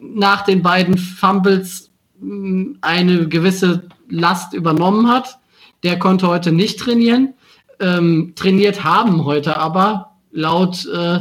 nach 0.00 0.42
den 0.42 0.62
beiden 0.62 0.96
Fumbles 0.96 1.90
hm, 2.18 2.78
eine 2.80 3.28
gewisse 3.28 3.88
Last 4.08 4.54
übernommen 4.54 5.08
hat. 5.08 5.38
Der 5.82 5.98
konnte 5.98 6.26
heute 6.26 6.52
nicht 6.52 6.78
trainieren. 6.78 7.34
Ähm, 7.80 8.32
trainiert 8.34 8.82
haben 8.84 9.24
heute 9.24 9.56
aber 9.58 10.12
laut 10.30 10.86
äh, 10.86 11.18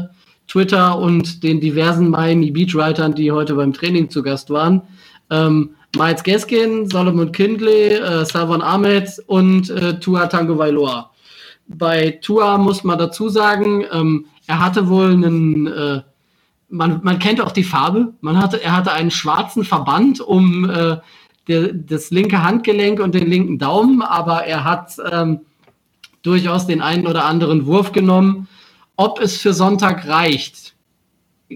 Twitter 0.48 0.98
und 0.98 1.44
den 1.44 1.60
diversen 1.60 2.10
Miami 2.10 2.52
Beachwritern, 2.52 3.16
die 3.16 3.32
heute 3.32 3.56
beim 3.56 3.74
Training 3.74 4.10
zu 4.10 4.22
Gast 4.22 4.50
waren, 4.50 4.82
ähm, 5.30 5.72
Miles 5.96 6.24
Gaskin, 6.24 6.90
Solomon 6.90 7.32
Kindley, 7.32 7.94
äh, 7.96 8.26
Savon 8.26 8.62
Ahmed 8.62 9.10
und 9.28 9.70
äh, 9.70 10.00
Tua 10.00 10.28
Tango 10.28 10.58
Vailoa. 10.58 11.11
Bei 11.78 12.20
Tua 12.22 12.58
muss 12.58 12.84
man 12.84 13.00
dazu 13.00 13.30
sagen, 13.30 13.86
ähm, 13.92 14.26
er 14.48 14.60
hatte 14.60 14.90
wohl 14.90 15.12
einen, 15.12 15.68
äh, 15.68 16.02
man, 16.70 17.02
man 17.04 17.20
kennt 17.20 17.42
auch 17.42 17.52
die 17.52 17.64
Farbe, 17.64 18.14
man 18.22 18.42
hatte, 18.42 18.64
er 18.64 18.76
hatte 18.76 18.92
einen 18.92 19.12
schwarzen 19.12 19.64
Verband 19.64 20.22
um 20.22 20.70
äh, 20.70 20.98
der, 21.48 21.74
das 21.74 22.12
linke 22.12 22.44
Handgelenk 22.44 23.00
und 23.00 23.16
den 23.16 23.30
linken 23.30 23.60
Daumen, 23.60 24.02
aber 24.02 24.46
er 24.46 24.64
hat 24.64 24.96
ähm, 25.12 25.42
durchaus 26.22 26.68
den 26.68 26.82
einen 26.82 27.08
oder 27.08 27.26
anderen 27.26 27.66
Wurf 27.66 27.92
genommen. 27.92 28.48
Ob 28.96 29.20
es 29.20 29.38
für 29.38 29.54
Sonntag 29.54 30.08
reicht, 30.08 30.74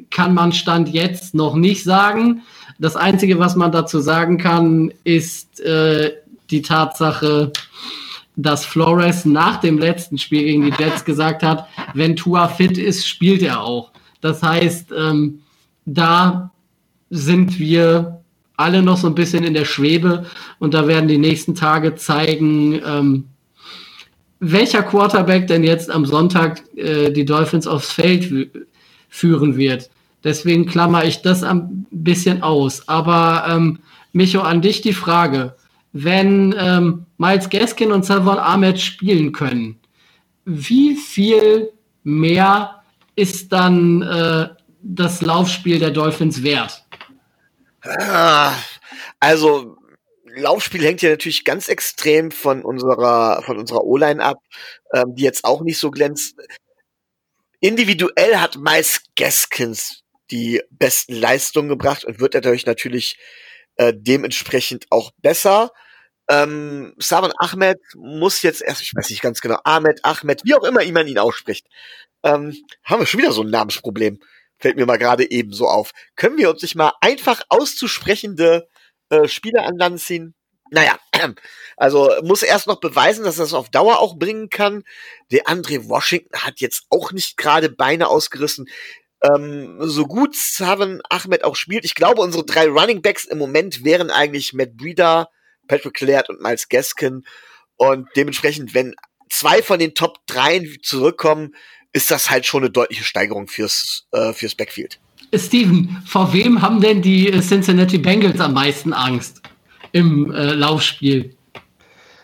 kann 0.09 0.33
man 0.33 0.51
Stand 0.51 0.89
jetzt 0.89 1.35
noch 1.35 1.55
nicht 1.55 1.83
sagen. 1.83 2.41
Das 2.79 2.95
Einzige, 2.95 3.39
was 3.39 3.55
man 3.55 3.71
dazu 3.71 3.99
sagen 3.99 4.37
kann, 4.37 4.91
ist 5.03 5.59
äh, 5.61 6.13
die 6.49 6.61
Tatsache, 6.61 7.51
dass 8.35 8.65
Flores 8.65 9.25
nach 9.25 9.59
dem 9.59 9.77
letzten 9.77 10.17
Spiel 10.17 10.43
gegen 10.43 10.65
die 10.65 10.73
Jets 10.77 11.05
gesagt 11.05 11.43
hat, 11.43 11.67
wenn 11.93 12.15
Tua 12.15 12.47
fit 12.47 12.77
ist, 12.77 13.07
spielt 13.07 13.41
er 13.41 13.61
auch. 13.61 13.91
Das 14.21 14.43
heißt, 14.43 14.91
ähm, 14.97 15.39
da 15.85 16.51
sind 17.09 17.59
wir 17.59 18.21
alle 18.57 18.81
noch 18.81 18.97
so 18.97 19.07
ein 19.07 19.15
bisschen 19.15 19.43
in 19.43 19.53
der 19.53 19.65
Schwebe 19.65 20.25
und 20.59 20.73
da 20.73 20.87
werden 20.87 21.07
die 21.07 21.17
nächsten 21.17 21.55
Tage 21.55 21.95
zeigen, 21.95 22.81
ähm, 22.85 23.25
welcher 24.39 24.83
Quarterback 24.83 25.47
denn 25.47 25.63
jetzt 25.63 25.89
am 25.89 26.05
Sonntag 26.05 26.63
äh, 26.75 27.11
die 27.11 27.25
Dolphins 27.25 27.67
aufs 27.67 27.91
Feld 27.91 28.51
führen 29.09 29.57
wird. 29.57 29.89
Deswegen 30.23 30.65
klammer 30.65 31.05
ich 31.05 31.21
das 31.21 31.43
ein 31.43 31.85
bisschen 31.91 32.43
aus. 32.43 32.87
Aber 32.87 33.45
ähm, 33.47 33.79
Micho, 34.11 34.41
an 34.41 34.61
dich 34.61 34.81
die 34.81 34.93
Frage. 34.93 35.55
Wenn 35.97 36.53
ähm, 36.59 37.05
Miles 37.17 37.49
Gaskin 37.49 37.93
und 37.93 38.03
Salvon 38.05 38.37
Ahmed 38.37 38.81
spielen 38.81 39.31
können, 39.31 39.79
wie 40.43 40.97
viel 40.97 41.71
mehr 42.03 42.83
ist 43.15 43.53
dann 43.53 44.01
äh, 44.01 44.49
das 44.81 45.21
Laufspiel 45.21 45.79
der 45.79 45.91
Dolphins 45.91 46.43
wert? 46.43 46.85
Ah, 47.81 48.51
also 49.21 49.77
Laufspiel 50.35 50.83
hängt 50.83 51.01
ja 51.01 51.11
natürlich 51.11 51.45
ganz 51.45 51.69
extrem 51.69 52.29
von 52.29 52.65
unserer 52.65 53.41
von 53.43 53.57
unserer 53.57 53.85
O-Line 53.85 54.21
ab, 54.21 54.39
ähm, 54.91 55.15
die 55.15 55.23
jetzt 55.23 55.45
auch 55.45 55.61
nicht 55.61 55.77
so 55.77 55.91
glänzt. 55.91 56.35
Individuell 57.61 58.35
hat 58.35 58.57
Miles 58.57 59.01
Gaskins 59.15 60.03
die 60.29 60.61
besten 60.71 61.15
Leistungen 61.15 61.69
gebracht 61.69 62.03
und 62.03 62.19
wird 62.19 62.35
dadurch 62.35 62.65
natürlich 62.65 63.17
äh, 63.77 63.93
dementsprechend 63.95 64.87
auch 64.89 65.11
besser. 65.21 65.71
Ähm, 66.27 66.93
Saban 66.97 67.33
Ahmed 67.37 67.79
muss 67.95 68.41
jetzt 68.41 68.61
erst, 68.61 68.81
ich 68.81 68.95
weiß 68.95 69.09
nicht 69.09 69.21
ganz 69.21 69.41
genau, 69.41 69.59
Ahmed, 69.63 70.03
Ahmed, 70.03 70.41
wie 70.43 70.55
auch 70.55 70.63
immer 70.63 70.83
man 70.91 71.07
ihn 71.07 71.19
ausspricht, 71.19 71.67
ähm, 72.23 72.55
haben 72.83 73.01
wir 73.01 73.05
schon 73.05 73.21
wieder 73.21 73.31
so 73.31 73.43
ein 73.43 73.49
Namensproblem. 73.49 74.19
Fällt 74.57 74.77
mir 74.77 74.85
mal 74.85 74.97
gerade 74.97 75.29
eben 75.29 75.53
so 75.53 75.67
auf. 75.67 75.91
Können 76.15 76.37
wir 76.37 76.49
uns 76.49 76.61
nicht 76.61 76.75
mal 76.75 76.93
einfach 77.01 77.43
auszusprechende 77.49 78.67
äh, 79.09 79.27
Spieler 79.27 79.63
an 79.63 79.77
Land 79.77 79.99
ziehen? 79.99 80.33
Naja, 80.71 80.97
also 81.77 82.11
muss 82.23 82.41
erst 82.41 82.67
noch 82.67 82.79
beweisen, 82.79 83.23
dass 83.25 83.37
er 83.37 83.45
es 83.45 83.53
auf 83.53 83.69
Dauer 83.69 83.99
auch 83.99 84.17
bringen 84.17 84.49
kann. 84.49 84.83
Der 85.31 85.47
Andre 85.47 85.87
Washington 85.87 86.39
hat 86.39 86.59
jetzt 86.59 86.85
auch 86.89 87.11
nicht 87.11 87.37
gerade 87.37 87.69
Beine 87.69 88.07
ausgerissen. 88.07 88.67
Ähm, 89.21 89.77
so 89.79 90.05
gut 90.05 90.35
Savan 90.35 91.01
Ahmed 91.09 91.43
auch 91.43 91.55
spielt, 91.55 91.85
ich 91.85 91.95
glaube, 91.95 92.21
unsere 92.21 92.45
drei 92.45 92.67
Running 92.67 93.01
Backs 93.01 93.25
im 93.25 93.37
Moment 93.37 93.83
wären 93.83 94.09
eigentlich 94.09 94.53
Matt 94.53 94.75
Breeder, 94.75 95.29
Patrick 95.67 95.99
Laird 96.01 96.29
und 96.29 96.41
Miles 96.41 96.69
Gaskin. 96.69 97.23
Und 97.77 98.07
dementsprechend, 98.15 98.73
wenn 98.73 98.95
zwei 99.29 99.61
von 99.61 99.79
den 99.79 99.95
Top 99.95 100.19
3 100.27 100.77
zurückkommen, 100.81 101.55
ist 101.93 102.11
das 102.11 102.29
halt 102.29 102.45
schon 102.45 102.63
eine 102.63 102.71
deutliche 102.71 103.03
Steigerung 103.03 103.47
fürs, 103.47 104.07
äh, 104.11 104.33
fürs 104.33 104.55
Backfield. 104.55 104.99
Steven, 105.33 106.03
vor 106.05 106.33
wem 106.33 106.61
haben 106.61 106.81
denn 106.81 107.01
die 107.01 107.31
Cincinnati 107.41 107.97
Bengals 107.97 108.39
am 108.39 108.53
meisten 108.53 108.93
Angst 108.93 109.41
im 109.91 110.31
äh, 110.31 110.53
Laufspiel? 110.53 111.35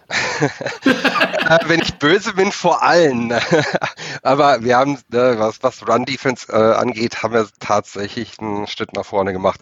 Äh, 1.51 1.59
wenn 1.67 1.81
ich 1.81 1.95
böse 1.95 2.33
bin, 2.33 2.53
vor 2.53 2.81
allen. 2.81 3.33
Aber 4.23 4.63
wir 4.63 4.77
haben, 4.77 4.95
äh, 5.11 5.37
was, 5.37 5.61
was 5.63 5.85
Run 5.85 6.05
Defense 6.05 6.47
äh, 6.49 6.55
angeht, 6.55 7.23
haben 7.23 7.33
wir 7.33 7.49
tatsächlich 7.59 8.39
einen 8.39 8.67
Schritt 8.67 8.93
nach 8.93 9.05
vorne 9.05 9.33
gemacht. 9.33 9.59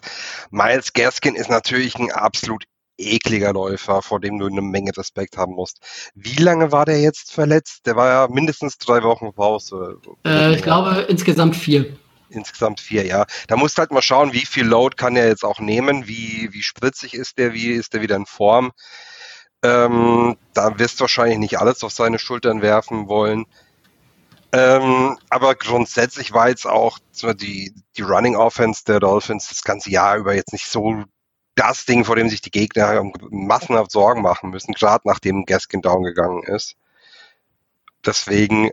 Miles 0.50 0.92
Gaskin 0.92 1.34
ist 1.34 1.50
natürlich 1.50 1.98
ein 1.98 2.12
absolut 2.12 2.64
ekliger 3.00 3.52
Läufer, 3.52 4.02
vor 4.02 4.20
dem 4.20 4.38
du 4.38 4.46
eine 4.46 4.62
Menge 4.62 4.96
Respekt 4.96 5.36
haben 5.36 5.54
musst. 5.54 5.80
Wie 6.14 6.36
lange 6.36 6.72
war 6.72 6.84
der 6.84 7.00
jetzt 7.00 7.32
verletzt? 7.32 7.86
Der 7.86 7.96
war 7.96 8.08
ja 8.08 8.28
mindestens 8.28 8.78
drei 8.78 9.02
Wochen 9.02 9.32
Pause. 9.32 9.98
Äh, 10.24 10.54
ich 10.54 10.62
glaube 10.62 11.06
insgesamt 11.08 11.56
vier. 11.56 11.96
Insgesamt 12.28 12.80
vier, 12.80 13.06
ja. 13.06 13.26
Da 13.48 13.56
musst 13.56 13.76
du 13.76 13.80
halt 13.80 13.90
mal 13.90 14.02
schauen, 14.02 14.32
wie 14.32 14.46
viel 14.46 14.64
Load 14.64 14.96
kann 14.96 15.16
er 15.16 15.26
jetzt 15.26 15.44
auch 15.44 15.58
nehmen, 15.58 16.06
wie, 16.06 16.48
wie 16.52 16.62
spritzig 16.62 17.14
ist 17.14 17.38
der, 17.38 17.52
wie 17.52 17.72
ist 17.72 17.92
der 17.92 18.02
wieder 18.02 18.16
in 18.16 18.26
Form. 18.26 18.70
Ähm, 19.62 20.36
da 20.54 20.78
wirst 20.78 21.00
du 21.00 21.02
wahrscheinlich 21.02 21.38
nicht 21.38 21.58
alles 21.58 21.82
auf 21.82 21.92
seine 21.92 22.18
Schultern 22.18 22.62
werfen 22.62 23.08
wollen. 23.08 23.46
Ähm, 24.52 25.16
aber 25.28 25.54
grundsätzlich 25.54 26.32
war 26.32 26.48
jetzt 26.48 26.66
auch 26.66 26.98
die, 27.22 27.72
die 27.96 28.02
Running 28.02 28.36
Offense 28.36 28.84
der 28.84 28.98
Dolphins 29.00 29.48
das 29.48 29.62
ganze 29.62 29.90
Jahr 29.90 30.16
über 30.16 30.34
jetzt 30.34 30.52
nicht 30.52 30.66
so 30.66 31.04
das 31.60 31.84
Ding, 31.84 32.06
vor 32.06 32.16
dem 32.16 32.30
sich 32.30 32.40
die 32.40 32.50
Gegner 32.50 33.04
massenhaft 33.28 33.90
Sorgen 33.90 34.22
machen 34.22 34.48
müssen, 34.50 34.72
gerade 34.72 35.06
nachdem 35.06 35.44
Gaskin 35.44 35.82
down 35.82 36.04
gegangen 36.04 36.42
ist. 36.44 36.76
Deswegen 38.04 38.70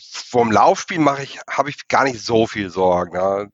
vom 0.00 0.52
Laufspiel 0.52 1.00
mache 1.00 1.24
ich, 1.24 1.40
habe 1.50 1.68
ich 1.70 1.88
gar 1.88 2.04
nicht 2.04 2.20
so 2.20 2.46
viel 2.46 2.70
Sorgen. 2.70 3.16
Ja. 3.16 3.46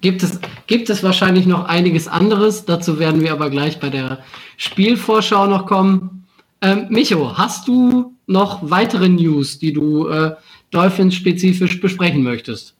Gibt 0.00 0.22
es, 0.22 0.40
gibt 0.66 0.88
es 0.88 1.02
wahrscheinlich 1.02 1.44
noch 1.44 1.66
einiges 1.66 2.08
anderes. 2.08 2.64
Dazu 2.64 2.98
werden 2.98 3.20
wir 3.20 3.32
aber 3.32 3.50
gleich 3.50 3.78
bei 3.78 3.90
der 3.90 4.24
Spielvorschau 4.56 5.46
noch 5.46 5.66
kommen. 5.66 6.26
Ähm, 6.62 6.86
Micho, 6.88 7.36
hast 7.36 7.68
du 7.68 8.16
noch 8.26 8.60
weitere 8.62 9.10
News, 9.10 9.58
die 9.58 9.74
du 9.74 10.08
äh, 10.08 10.36
Dolphins-spezifisch 10.70 11.80
besprechen 11.80 12.22
möchtest? 12.22 12.79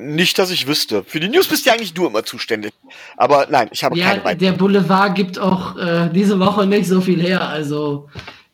Nicht, 0.00 0.38
dass 0.38 0.50
ich 0.50 0.66
wüsste. 0.66 1.04
Für 1.04 1.20
die 1.20 1.28
News 1.28 1.46
bist 1.46 1.66
ja 1.66 1.74
eigentlich 1.74 1.92
du 1.92 2.06
immer 2.06 2.24
zuständig. 2.24 2.72
Aber 3.18 3.46
nein, 3.50 3.68
ich 3.70 3.84
habe 3.84 3.98
ja, 3.98 4.06
keine 4.06 4.24
weiteren. 4.24 4.38
Der 4.38 4.52
Boulevard 4.52 5.14
gibt 5.14 5.38
auch 5.38 5.76
äh, 5.76 6.08
diese 6.14 6.40
Woche 6.40 6.66
nicht 6.66 6.86
so 6.86 7.02
viel 7.02 7.20
her. 7.20 7.46
Also 7.46 8.08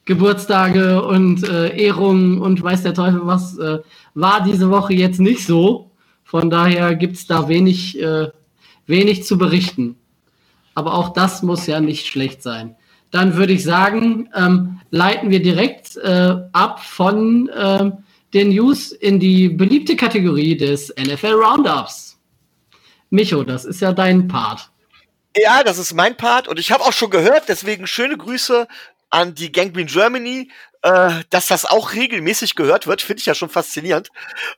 Geburtstage 0.07 1.03
und 1.03 1.49
äh, 1.49 1.69
Ehrungen 1.77 2.41
und 2.41 2.61
weiß 2.61 2.83
der 2.83 2.95
Teufel 2.95 3.21
was 3.25 3.57
äh, 3.59 3.79
war 4.15 4.43
diese 4.43 4.71
Woche 4.71 4.95
jetzt 4.95 5.21
nicht 5.21 5.47
so. 5.47 5.93
Von 6.25 6.51
daher 6.51 6.97
gibt 6.97 7.15
es 7.15 7.27
da 7.29 7.49
wenig, 7.49 8.01
äh, 8.03 8.29
wenig 8.87 9.25
zu 9.25 9.39
berichten. 9.39 9.97
Aber 10.75 10.95
auch 10.95 11.11
das 11.13 11.45
muss 11.45 11.69
ja 11.69 11.81
nicht 11.81 12.07
schlecht 12.07 12.43
sein. 12.43 12.75
Dann 13.13 13.37
würde 13.37 13.53
ich 13.53 13.63
sagen, 13.63 14.29
ähm, 14.35 14.81
leiten 14.91 15.31
wir 15.31 15.41
direkt 15.41 15.97
äh, 15.97 16.37
ab 16.53 16.81
von 16.81 17.49
äh, 17.49 17.93
den 18.37 18.51
News 18.51 18.93
in 18.93 19.19
die 19.19 19.49
beliebte 19.49 19.97
Kategorie 19.97 20.59
des 20.59 20.95
NFL 20.99 21.33
Roundups. 21.33 22.21
Micho, 23.09 23.43
das 23.43 23.65
ist 23.65 23.81
ja 23.81 23.93
dein 23.93 24.29
Part. 24.29 24.71
Ja, 25.35 25.63
das 25.63 25.79
ist 25.79 25.95
mein 25.95 26.19
Part 26.19 26.47
und 26.47 26.59
ich 26.59 26.71
habe 26.71 26.85
auch 26.85 26.93
schon 26.93 27.09
gehört, 27.09 27.45
deswegen 27.49 27.87
schöne 27.87 28.19
Grüße 28.19 28.69
an 29.09 29.35
die 29.35 29.53
Gangrene 29.53 29.87
Germany, 29.87 30.51
äh, 30.83 31.23
dass 31.31 31.47
das 31.47 31.65
auch 31.65 31.95
regelmäßig 31.95 32.57
gehört 32.57 32.87
wird, 32.87 33.01
finde 33.01 33.21
ich 33.21 33.27
ja 33.27 33.35
schon 33.35 33.49
faszinierend. 33.49 34.11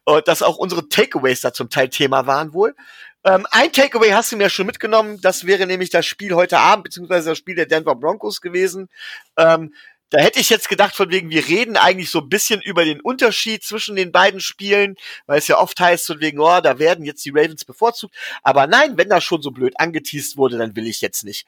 Und 0.04 0.26
dass 0.26 0.42
auch 0.42 0.56
unsere 0.56 0.88
Takeaways 0.88 1.40
da 1.40 1.52
zum 1.52 1.70
Teil 1.70 1.88
Thema 1.88 2.26
waren 2.26 2.52
wohl. 2.54 2.74
Ähm, 3.22 3.46
ein 3.52 3.70
Takeaway 3.72 4.10
hast 4.10 4.32
du 4.32 4.36
mir 4.36 4.50
schon 4.50 4.66
mitgenommen, 4.66 5.20
das 5.20 5.46
wäre 5.46 5.66
nämlich 5.66 5.90
das 5.90 6.04
Spiel 6.04 6.34
heute 6.34 6.58
Abend, 6.58 6.84
beziehungsweise 6.84 7.30
das 7.30 7.38
Spiel 7.38 7.54
der 7.54 7.66
Denver 7.66 7.94
Broncos 7.94 8.40
gewesen. 8.40 8.88
Ähm, 9.36 9.72
da 10.10 10.18
hätte 10.18 10.40
ich 10.40 10.48
jetzt 10.48 10.68
gedacht, 10.68 10.94
von 10.94 11.10
wegen, 11.10 11.30
wir 11.30 11.46
reden 11.46 11.76
eigentlich 11.76 12.10
so 12.10 12.20
ein 12.20 12.28
bisschen 12.28 12.62
über 12.62 12.84
den 12.84 13.00
Unterschied 13.00 13.62
zwischen 13.62 13.94
den 13.94 14.10
beiden 14.10 14.40
Spielen, 14.40 14.96
weil 15.26 15.38
es 15.38 15.48
ja 15.48 15.58
oft 15.58 15.78
heißt, 15.78 16.06
von 16.06 16.20
wegen, 16.20 16.40
oh, 16.40 16.60
da 16.62 16.78
werden 16.78 17.04
jetzt 17.04 17.24
die 17.24 17.30
Ravens 17.30 17.64
bevorzugt. 17.64 18.14
Aber 18.42 18.66
nein, 18.66 18.96
wenn 18.96 19.10
das 19.10 19.22
schon 19.24 19.42
so 19.42 19.50
blöd 19.50 19.78
angeteased 19.78 20.36
wurde, 20.38 20.56
dann 20.56 20.76
will 20.76 20.86
ich 20.86 21.00
jetzt 21.00 21.24
nicht. 21.24 21.46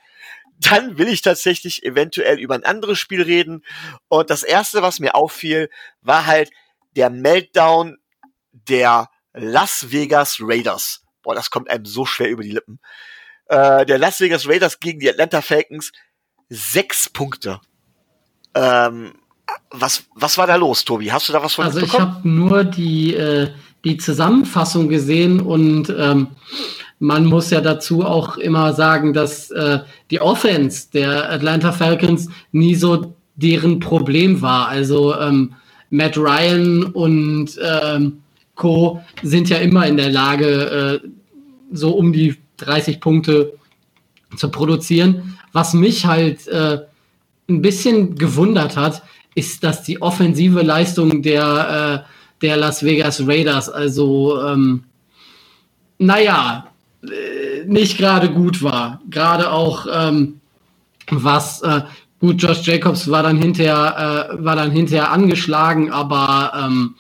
dann 0.61 0.99
will 0.99 1.09
ich 1.09 1.23
tatsächlich 1.23 1.85
eventuell 1.85 2.39
über 2.39 2.55
ein 2.55 2.65
anderes 2.65 2.99
Spiel 2.99 3.23
reden. 3.23 3.65
Und 4.09 4.31
das 4.31 4.43
erste, 4.43 4.83
was 4.83 5.01
mir 5.01 5.15
auffiel, 5.15 5.71
war 6.03 6.27
halt 6.27 6.51
der 6.97 7.09
Meltdown 7.11 7.97
der 8.53 9.09
Las 9.33 9.91
Vegas 9.91 10.37
Raiders. 10.41 11.03
Boah, 11.23 11.35
das 11.35 11.51
kommt 11.51 11.71
einem 11.71 11.87
so 11.87 12.05
schwer 12.05 12.29
über 12.29 12.43
die 12.43 12.51
Lippen. 12.51 12.81
Äh, 13.47 13.87
der 13.87 13.99
Las 13.99 14.21
Vegas 14.21 14.47
Raiders 14.47 14.81
gegen 14.81 15.01
die 15.01 15.09
Atlanta 15.09 15.41
Falcons. 15.41 15.93
Sechs 16.49 17.09
Punkte. 17.09 17.61
Ähm, 18.55 19.13
was, 19.71 20.05
was 20.15 20.39
war 20.39 20.47
da 20.47 20.57
los, 20.57 20.85
Tobi? 20.85 21.11
Hast 21.11 21.29
du 21.29 21.33
da 21.33 21.43
was 21.43 21.55
von 21.55 21.65
Also 21.65 21.81
ich 21.81 21.99
habe 21.99 22.29
nur 22.29 22.65
die, 22.65 23.15
äh, 23.15 23.49
die 23.85 23.97
Zusammenfassung 23.97 24.89
gesehen 24.89 25.41
und 25.41 25.93
ähm, 25.97 26.29
man 26.99 27.25
muss 27.25 27.51
ja 27.51 27.61
dazu 27.61 28.05
auch 28.05 28.37
immer 28.37 28.75
sagen, 28.75 29.13
dass 29.13 29.51
äh, 29.51 29.81
die 30.11 30.21
Offense 30.21 30.89
der 30.93 31.31
Atlanta 31.31 31.73
Falcons 31.73 32.29
nie 32.53 32.75
so 32.75 33.15
deren 33.37 33.81
Problem 33.81 34.43
war. 34.43 34.69
Also 34.69 35.17
ähm, 35.19 35.55
Matt 35.89 36.17
Ryan 36.19 36.85
und 36.85 37.59
ähm, 37.63 38.21
Co. 38.55 39.03
sind 39.23 39.49
ja 39.49 39.57
immer 39.59 39.87
in 39.87 39.97
der 39.97 40.11
Lage, 40.11 41.01
äh, 41.03 41.09
so 41.73 41.93
um 41.93 42.13
die 42.13 42.37
30 42.59 43.01
Punkte 43.01 43.55
zu 44.37 44.51
produzieren. 44.51 45.39
Was 45.53 45.73
mich 45.73 46.05
halt 46.05 46.47
äh, 46.49 46.81
ein 47.51 47.63
bisschen 47.63 48.15
gewundert 48.17 48.77
hat, 48.77 49.03
ist, 49.35 49.63
dass 49.63 49.83
die 49.83 50.01
offensive 50.03 50.63
Leistung 50.63 51.23
der, 51.23 52.05
äh, 52.07 52.43
der 52.43 52.57
Las 52.57 52.85
Vegas 52.85 53.27
Raiders, 53.27 53.69
also 53.69 54.41
ähm, 54.43 54.85
naja, 55.99 56.67
äh, 57.03 57.65
nicht 57.67 57.99
gerade 57.99 58.31
gut 58.31 58.63
war. 58.63 59.01
Gerade 59.11 59.53
auch 59.53 59.87
ähm, 59.93 60.41
was 61.11 61.63
äh, 61.63 61.83
gut, 62.21 62.43
Josh 62.43 62.63
Jacobs 62.63 63.11
war 63.11 63.23
dann 63.23 63.39
hinterher, 63.39 64.31
äh, 64.31 64.45
war 64.45 64.57
dann 64.57 64.71
hinterher 64.71 65.11
angeschlagen, 65.11 65.91
aber 65.91 66.53
ähm, 66.57 66.95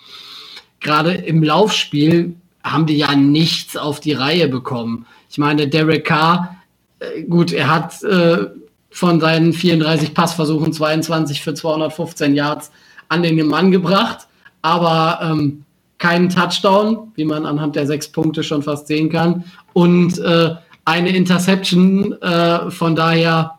gerade 0.80 1.12
im 1.12 1.42
Laufspiel 1.42 2.35
haben 2.62 2.87
die 2.87 2.99
ja 2.99 3.14
nichts 3.14 3.76
auf 3.76 4.00
die 4.00 4.12
Reihe 4.12 4.49
bekommen. 4.49 5.07
Ich 5.30 5.38
meine, 5.38 5.69
Derek 5.69 6.07
Carr, 6.07 6.57
äh, 6.99 7.23
gut, 7.23 7.52
er 7.52 7.69
hat 7.69 8.02
äh, 8.02 8.47
von 8.90 9.20
seinen 9.20 9.52
34 9.52 10.14
Passversuchen 10.14 10.73
22 10.73 11.40
für 11.40 11.54
215 11.54 12.35
Yards 12.35 12.70
an 13.09 13.23
den 13.23 13.47
Mann 13.47 13.70
gebracht, 13.70 14.26
aber 14.62 15.20
ähm, 15.23 15.64
keinen 15.99 16.30
Touchdown, 16.30 17.12
wie 17.14 17.25
man 17.25 17.47
anhand 17.47 17.76
der 17.76 17.87
sechs 17.87 18.09
Punkte 18.09 18.42
schon 18.42 18.62
fast 18.62 18.87
sehen 18.87 19.11
kann, 19.11 19.44
und 19.75 20.18
äh, 20.18 20.54
eine 20.85 21.11
Interception. 21.11 22.20
Äh, 22.20 22.70
von 22.70 22.97
daher, 22.97 23.59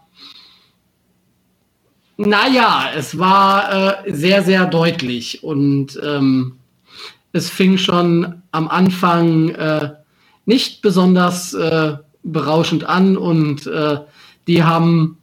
naja, 2.18 2.90
es 2.96 3.18
war 3.18 4.06
äh, 4.06 4.14
sehr, 4.14 4.44
sehr 4.44 4.66
deutlich. 4.66 5.44
Und 5.44 6.00
ähm, 6.04 6.58
es 7.32 7.50
fing 7.50 7.78
schon 7.78 8.42
am 8.52 8.68
Anfang 8.68 9.50
äh, 9.50 9.94
nicht 10.46 10.82
besonders 10.82 11.54
äh, 11.54 11.98
berauschend 12.24 12.84
an. 12.84 13.18
Und 13.18 13.68
äh, 13.68 14.00
die 14.48 14.64
haben 14.64 15.18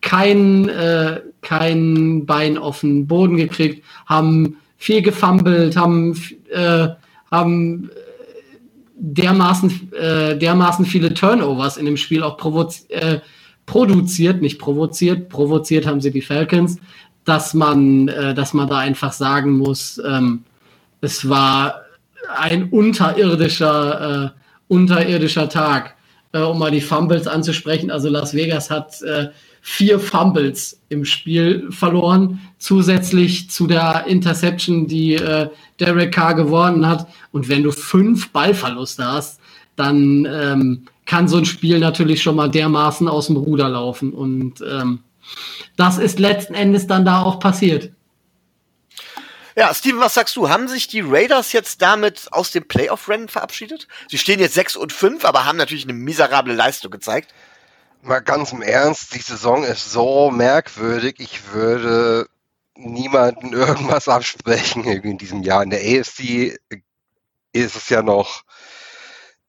kein, 0.00 0.68
äh, 0.68 1.20
kein 1.42 2.26
Bein 2.26 2.58
auf 2.58 2.80
den 2.80 3.06
Boden 3.06 3.36
gekriegt, 3.36 3.84
haben 4.06 4.56
viel 4.76 5.02
gefummelt, 5.02 5.76
haben, 5.76 6.16
äh, 6.50 6.88
haben 7.30 7.90
dermaßen, 8.98 9.92
äh, 9.92 10.38
dermaßen 10.38 10.84
viele 10.84 11.14
Turnovers 11.14 11.76
in 11.76 11.86
dem 11.86 11.96
Spiel 11.96 12.22
auch 12.22 12.38
äh, 12.88 13.18
produziert, 13.66 14.40
nicht 14.40 14.58
provoziert, 14.58 15.28
provoziert 15.28 15.86
haben 15.86 16.00
sie 16.00 16.10
die 16.10 16.22
Falcons, 16.22 16.78
dass 17.24 17.54
man, 17.54 18.08
äh, 18.08 18.34
dass 18.34 18.54
man 18.54 18.68
da 18.68 18.78
einfach 18.78 19.12
sagen 19.12 19.52
muss, 19.52 20.00
ähm, 20.04 20.44
es 21.00 21.28
war 21.28 21.82
ein 22.36 22.70
unterirdischer, 22.70 24.24
äh, 24.24 24.30
unterirdischer 24.68 25.48
Tag, 25.48 25.94
äh, 26.32 26.40
um 26.40 26.58
mal 26.58 26.70
die 26.70 26.80
Fumbles 26.80 27.26
anzusprechen. 27.26 27.90
Also 27.90 28.08
Las 28.08 28.34
Vegas 28.34 28.70
hat 28.70 29.00
äh, 29.02 29.28
vier 29.68 30.00
Fumbles 30.00 30.80
im 30.88 31.04
Spiel 31.04 31.70
verloren, 31.70 32.40
zusätzlich 32.58 33.50
zu 33.50 33.66
der 33.66 34.06
Interception, 34.06 34.86
die 34.86 35.14
äh, 35.14 35.50
Derek 35.78 36.12
Carr 36.12 36.34
gewonnen 36.34 36.86
hat. 36.86 37.06
Und 37.32 37.50
wenn 37.50 37.62
du 37.62 37.70
fünf 37.70 38.30
Ballverluste 38.30 39.04
hast, 39.04 39.40
dann 39.76 40.26
ähm, 40.28 40.86
kann 41.04 41.28
so 41.28 41.36
ein 41.36 41.44
Spiel 41.44 41.80
natürlich 41.80 42.22
schon 42.22 42.36
mal 42.36 42.50
dermaßen 42.50 43.08
aus 43.08 43.26
dem 43.26 43.36
Ruder 43.36 43.68
laufen. 43.68 44.14
Und 44.14 44.62
ähm, 44.62 45.00
das 45.76 45.98
ist 45.98 46.18
letzten 46.18 46.54
Endes 46.54 46.86
dann 46.86 47.04
da 47.04 47.20
auch 47.20 47.38
passiert. 47.38 47.92
Ja, 49.54 49.74
Steven, 49.74 50.00
was 50.00 50.14
sagst 50.14 50.34
du? 50.36 50.48
Haben 50.48 50.68
sich 50.68 50.88
die 50.88 51.02
Raiders 51.02 51.52
jetzt 51.52 51.82
damit 51.82 52.28
aus 52.30 52.52
dem 52.52 52.66
Playoff-Rennen 52.66 53.28
verabschiedet? 53.28 53.86
Sie 54.08 54.16
stehen 54.16 54.40
jetzt 54.40 54.54
6 54.54 54.76
und 54.76 54.94
5, 54.94 55.26
aber 55.26 55.44
haben 55.44 55.58
natürlich 55.58 55.84
eine 55.84 55.92
miserable 55.92 56.54
Leistung 56.54 56.90
gezeigt. 56.90 57.34
Mal 58.02 58.20
ganz 58.20 58.52
im 58.52 58.62
Ernst, 58.62 59.14
die 59.14 59.20
Saison 59.20 59.64
ist 59.64 59.90
so 59.92 60.30
merkwürdig. 60.30 61.16
Ich 61.18 61.52
würde 61.52 62.28
niemanden 62.74 63.52
irgendwas 63.52 64.08
absprechen 64.08 64.84
in 64.84 65.18
diesem 65.18 65.42
Jahr. 65.42 65.62
In 65.62 65.70
der 65.70 65.80
AFC 65.80 66.58
ist 67.52 67.76
es 67.76 67.88
ja 67.88 68.02
noch 68.02 68.44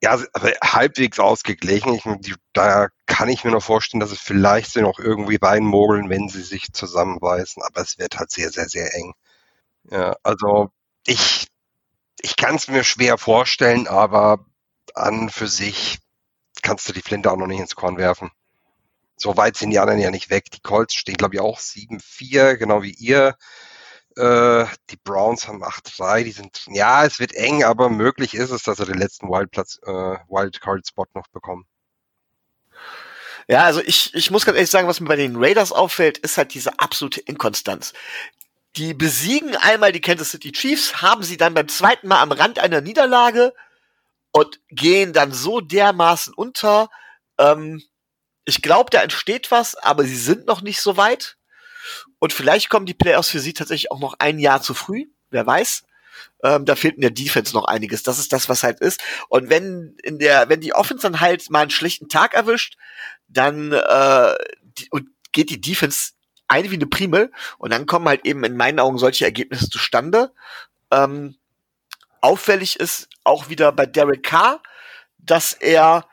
ja, 0.02 0.18
halbwegs 0.64 1.20
ausgeglichen. 1.20 1.94
Ich, 1.94 2.04
die, 2.04 2.36
da 2.54 2.88
kann 3.06 3.30
ich 3.30 3.44
mir 3.44 3.52
noch 3.52 3.64
vorstellen, 3.64 4.00
dass 4.00 4.12
es 4.12 4.20
vielleicht 4.20 4.72
sie 4.72 4.82
noch 4.82 4.98
irgendwie 4.98 5.38
reinmogeln, 5.42 6.10
wenn 6.10 6.30
sie 6.30 6.42
sich 6.42 6.72
zusammenbeißen. 6.72 7.62
Aber 7.64 7.82
es 7.82 7.98
wird 7.98 8.18
halt 8.18 8.32
sehr, 8.32 8.50
sehr, 8.50 8.70
sehr 8.70 8.94
eng. 8.96 9.14
Ja, 9.92 10.16
also 10.24 10.72
ich, 11.06 11.48
ich 12.22 12.36
kann 12.36 12.56
es 12.56 12.68
mir 12.68 12.84
schwer 12.84 13.18
vorstellen, 13.18 13.88
aber 13.88 14.46
an 14.96 15.30
für 15.30 15.48
sich 15.48 16.00
kannst 16.62 16.88
du 16.88 16.94
die 16.94 17.02
Flinte 17.02 17.32
auch 17.32 17.38
noch 17.38 17.48
nicht 17.48 17.60
ins 17.60 17.76
Korn 17.76 17.98
werfen. 17.98 18.32
So 19.22 19.36
weit 19.36 19.58
sind 19.58 19.72
die 19.72 19.80
anderen 19.80 20.00
ja 20.00 20.12
nicht 20.12 20.30
weg. 20.30 20.46
Die 20.52 20.62
Colts 20.62 20.96
stehen, 20.96 21.18
glaube 21.18 21.36
ich, 21.36 21.42
auch 21.42 21.60
7-4, 21.60 22.56
genau 22.56 22.82
wie 22.82 22.94
ihr. 22.94 23.36
Äh, 24.16 24.66
die 24.90 24.98
Browns 25.04 25.48
haben 25.48 25.62
8-3. 25.62 26.24
Die 26.24 26.32
sind, 26.32 26.66
ja, 26.68 27.06
es 27.06 27.20
wird 27.20 27.34
eng, 27.34 27.66
aber 27.66 27.90
möglich 27.90 28.34
ist 28.34 28.52
es, 28.52 28.64
dass 28.64 28.78
sie 28.78 28.86
den 28.86 28.98
letzten 28.98 29.28
Wildplatz, 29.28 29.78
äh, 29.86 29.92
Wildcard-Spot 29.92 31.06
noch 31.14 31.28
bekommen. 31.28 31.66
Ja, 33.50 33.66
also 33.66 33.82
ich, 33.82 34.14
ich 34.14 34.32
muss 34.32 34.46
ganz 34.46 34.56
ehrlich 34.56 34.70
sagen, 34.70 34.88
was 34.88 35.02
mir 35.02 35.08
bei 35.08 35.18
den 35.18 35.36
Raiders 35.36 35.74
auffällt, 35.74 36.18
ist 36.20 36.38
halt 36.38 36.54
diese 36.54 36.80
absolute 36.80 37.20
Inkonstanz. 37.20 37.94
Die 38.78 38.94
besiegen 38.94 39.58
einmal 39.58 39.92
die 39.92 40.02
Kansas 40.02 40.30
City 40.32 40.54
Chiefs, 40.54 41.02
haben 41.02 41.24
sie 41.24 41.36
dann 41.36 41.56
beim 41.56 41.68
zweiten 41.68 42.08
Mal 42.08 42.22
am 42.22 42.32
Rand 42.32 42.60
einer 42.60 42.80
Niederlage 42.80 43.54
und 44.32 44.62
gehen 44.70 45.12
dann 45.12 45.34
so 45.34 45.60
dermaßen 45.60 46.34
unter. 46.34 46.90
Ähm, 47.38 47.82
ich 48.50 48.62
glaube, 48.62 48.90
da 48.90 49.02
entsteht 49.02 49.52
was, 49.52 49.76
aber 49.76 50.04
sie 50.04 50.16
sind 50.16 50.46
noch 50.46 50.62
nicht 50.62 50.82
so 50.82 50.98
weit. 50.98 51.38
Und 52.20 52.34
vielleicht 52.34 52.70
kommen 52.70 52.86
die 52.86 52.94
Playoffs 52.94 53.30
für 53.30 53.40
sie 53.40 53.54
tatsächlich 53.54 53.92
auch 53.92 54.00
noch 54.00 54.16
ein 54.20 54.40
Jahr 54.40 54.62
zu 54.62 54.74
früh. 54.74 55.06
Wer 55.30 55.46
weiß. 55.46 55.84
Ähm, 56.44 56.66
da 56.66 56.76
fehlt 56.76 56.96
in 56.96 57.02
der 57.02 57.12
Defense 57.12 57.54
noch 57.54 57.66
einiges. 57.66 58.04
Das 58.04 58.20
ist 58.20 58.34
das, 58.34 58.50
was 58.50 58.64
halt 58.64 58.82
ist. 58.82 59.02
Und 59.30 59.50
wenn 59.50 59.96
in 60.04 60.20
der, 60.20 60.50
wenn 60.50 60.62
die 60.62 60.74
Offense 60.74 61.04
dann 61.04 61.22
halt 61.22 61.50
mal 61.50 61.62
einen 61.62 61.70
schlechten 61.70 62.10
Tag 62.10 62.34
erwischt, 62.34 62.78
dann 63.28 63.72
äh, 63.72 64.36
die, 64.78 64.88
und 64.92 65.08
geht 65.32 65.50
die 65.50 65.62
Defense 65.62 66.12
ein 66.48 66.72
wie 66.72 66.76
eine 66.76 66.88
Primel 66.88 67.32
und 67.60 67.72
dann 67.72 67.86
kommen 67.86 68.08
halt 68.08 68.26
eben 68.26 68.44
in 68.44 68.58
meinen 68.58 68.80
Augen 68.80 68.98
solche 68.98 69.26
Ergebnisse 69.26 69.70
zustande. 69.70 70.34
Ähm, 70.92 71.38
auffällig 72.22 72.80
ist 72.80 73.08
auch 73.24 73.50
wieder 73.50 73.72
bei 73.72 73.86
Derek 73.86 74.24
Carr, 74.24 74.62
dass 75.18 75.54
er 75.54 76.09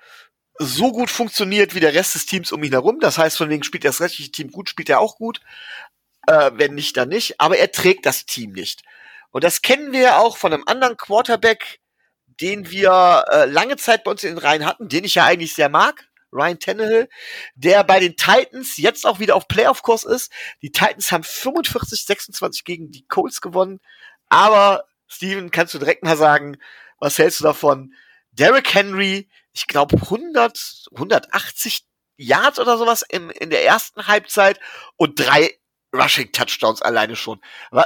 so 0.58 0.92
gut 0.92 1.10
funktioniert 1.10 1.74
wie 1.74 1.80
der 1.80 1.94
Rest 1.94 2.14
des 2.14 2.26
Teams 2.26 2.52
um 2.52 2.62
ihn 2.62 2.72
herum. 2.72 3.00
Das 3.00 3.18
heißt, 3.18 3.36
von 3.36 3.50
wegen 3.50 3.62
spielt 3.62 3.84
das 3.84 4.00
restliche 4.00 4.30
Team 4.30 4.50
gut, 4.50 4.68
spielt 4.68 4.88
er 4.88 5.00
auch 5.00 5.16
gut. 5.16 5.40
Äh, 6.26 6.52
wenn 6.54 6.74
nicht, 6.74 6.96
dann 6.96 7.08
nicht. 7.08 7.40
Aber 7.40 7.56
er 7.56 7.70
trägt 7.70 8.06
das 8.06 8.26
Team 8.26 8.52
nicht. 8.52 8.82
Und 9.30 9.44
das 9.44 9.62
kennen 9.62 9.92
wir 9.92 10.00
ja 10.00 10.18
auch 10.18 10.36
von 10.36 10.52
einem 10.52 10.64
anderen 10.66 10.96
Quarterback, 10.96 11.80
den 12.40 12.70
wir 12.70 13.24
äh, 13.30 13.44
lange 13.46 13.76
Zeit 13.76 14.04
bei 14.04 14.10
uns 14.10 14.24
in 14.24 14.30
den 14.30 14.38
Reihen 14.38 14.64
hatten, 14.64 14.88
den 14.88 15.04
ich 15.04 15.16
ja 15.16 15.24
eigentlich 15.24 15.54
sehr 15.54 15.68
mag. 15.68 16.08
Ryan 16.32 16.58
Tannehill, 16.58 17.08
der 17.54 17.84
bei 17.84 18.00
den 18.00 18.16
Titans 18.16 18.76
jetzt 18.76 19.06
auch 19.06 19.20
wieder 19.20 19.36
auf 19.36 19.48
Playoff-Kurs 19.48 20.04
ist. 20.04 20.30
Die 20.62 20.72
Titans 20.72 21.12
haben 21.12 21.24
45, 21.24 22.04
26 22.04 22.64
gegen 22.64 22.90
die 22.90 23.06
Colts 23.06 23.40
gewonnen. 23.40 23.80
Aber, 24.28 24.84
Steven, 25.06 25.50
kannst 25.50 25.74
du 25.74 25.78
direkt 25.78 26.02
mal 26.02 26.16
sagen, 26.16 26.58
was 26.98 27.18
hältst 27.18 27.40
du 27.40 27.44
davon? 27.44 27.94
Derrick 28.32 28.74
Henry, 28.74 29.28
ich 29.56 29.66
glaube 29.66 29.96
100, 29.96 30.86
180 30.92 31.84
Yards 32.18 32.58
oder 32.58 32.78
sowas 32.78 33.04
im, 33.08 33.30
in 33.30 33.50
der 33.50 33.64
ersten 33.64 34.06
Halbzeit 34.06 34.60
und 34.96 35.18
drei 35.18 35.58
Rushing 35.94 36.30
Touchdowns 36.32 36.82
alleine 36.82 37.16
schon. 37.16 37.40
Äh, 37.72 37.82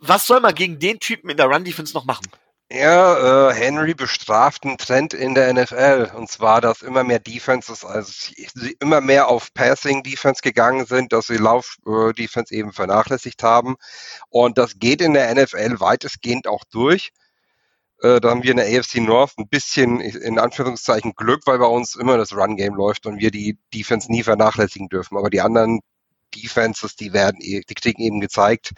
was 0.00 0.26
soll 0.26 0.40
man 0.40 0.54
gegen 0.54 0.78
den 0.78 0.98
Typen 0.98 1.30
in 1.30 1.36
der 1.36 1.46
Run 1.46 1.64
Defense 1.64 1.94
noch 1.94 2.04
machen? 2.04 2.26
Ja, 2.70 3.50
äh, 3.50 3.54
Henry 3.54 3.94
bestraft 3.94 4.64
einen 4.64 4.78
Trend 4.78 5.14
in 5.14 5.34
der 5.34 5.52
NFL. 5.52 6.10
Und 6.16 6.30
zwar, 6.30 6.60
dass 6.60 6.82
immer 6.82 7.04
mehr 7.04 7.20
Defenses, 7.20 7.84
also 7.84 8.10
sie 8.10 8.76
immer 8.80 9.00
mehr 9.00 9.28
auf 9.28 9.52
Passing-Defense 9.54 10.40
gegangen 10.42 10.86
sind, 10.86 11.12
dass 11.12 11.26
sie 11.26 11.36
Lauf-Defense 11.36 12.52
eben 12.54 12.72
vernachlässigt 12.72 13.42
haben. 13.42 13.76
Und 14.30 14.58
das 14.58 14.78
geht 14.78 15.02
in 15.02 15.14
der 15.14 15.32
NFL 15.34 15.78
weitestgehend 15.78 16.48
auch 16.48 16.64
durch. 16.72 17.12
Äh, 18.04 18.20
da 18.20 18.28
haben 18.28 18.42
wir 18.42 18.50
in 18.50 18.58
der 18.58 18.66
AFC 18.66 18.96
North 18.96 19.32
ein 19.38 19.48
bisschen, 19.48 19.98
in 20.00 20.38
Anführungszeichen, 20.38 21.14
Glück, 21.14 21.40
weil 21.46 21.58
bei 21.58 21.66
uns 21.66 21.94
immer 21.94 22.18
das 22.18 22.36
Run-Game 22.36 22.74
läuft 22.74 23.06
und 23.06 23.18
wir 23.18 23.30
die 23.30 23.58
Defense 23.72 24.12
nie 24.12 24.22
vernachlässigen 24.22 24.90
dürfen. 24.90 25.16
Aber 25.16 25.30
die 25.30 25.40
anderen 25.40 25.80
Defenses, 26.34 26.96
die 26.96 27.14
werden, 27.14 27.38
die 27.40 27.64
kriegen 27.74 28.02
eben 28.02 28.20
gezeigt, 28.20 28.72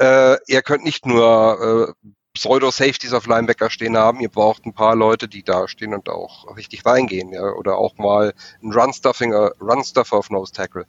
äh, 0.00 0.38
ihr 0.46 0.62
könnt 0.62 0.84
nicht 0.84 1.04
nur 1.04 1.94
äh, 2.00 2.08
Pseudo-Safeties 2.32 3.12
auf 3.12 3.26
Linebacker 3.26 3.68
stehen 3.68 3.98
haben. 3.98 4.20
Ihr 4.20 4.30
braucht 4.30 4.64
ein 4.64 4.72
paar 4.72 4.96
Leute, 4.96 5.28
die 5.28 5.42
da 5.42 5.68
stehen 5.68 5.92
und 5.92 6.08
auch 6.08 6.56
richtig 6.56 6.86
reingehen, 6.86 7.32
ja, 7.32 7.52
oder 7.52 7.76
auch 7.76 7.98
mal 7.98 8.32
ein 8.62 8.72
Run-Stuffing, 8.72 9.32
äh, 9.34 9.50
Run-Stuffer 9.60 10.16
auf 10.16 10.30
Nose 10.30 10.52
Tackle. 10.52 10.86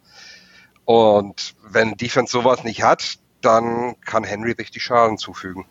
Und 0.85 1.55
wenn 1.63 1.97
Defense 1.97 2.31
sowas 2.31 2.63
nicht 2.63 2.83
hat, 2.83 3.19
dann 3.41 3.99
kann 4.01 4.23
Henry 4.23 4.53
richtig 4.53 4.83
Schaden 4.83 5.17
zufügen. 5.17 5.65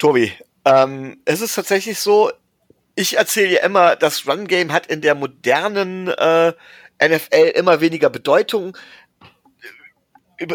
Tobi, 0.00 0.32
ähm, 0.64 1.18
es 1.24 1.40
ist 1.40 1.54
tatsächlich 1.54 1.98
so, 1.98 2.32
ich 2.96 3.18
erzähle 3.18 3.52
ja 3.52 3.64
immer, 3.64 3.94
das 3.94 4.26
Run-Game 4.26 4.72
hat 4.72 4.86
in 4.86 5.02
der 5.02 5.14
modernen 5.14 6.08
äh, 6.08 6.52
NFL 7.00 7.52
immer 7.54 7.80
weniger 7.80 8.10
Bedeutung 8.10 8.76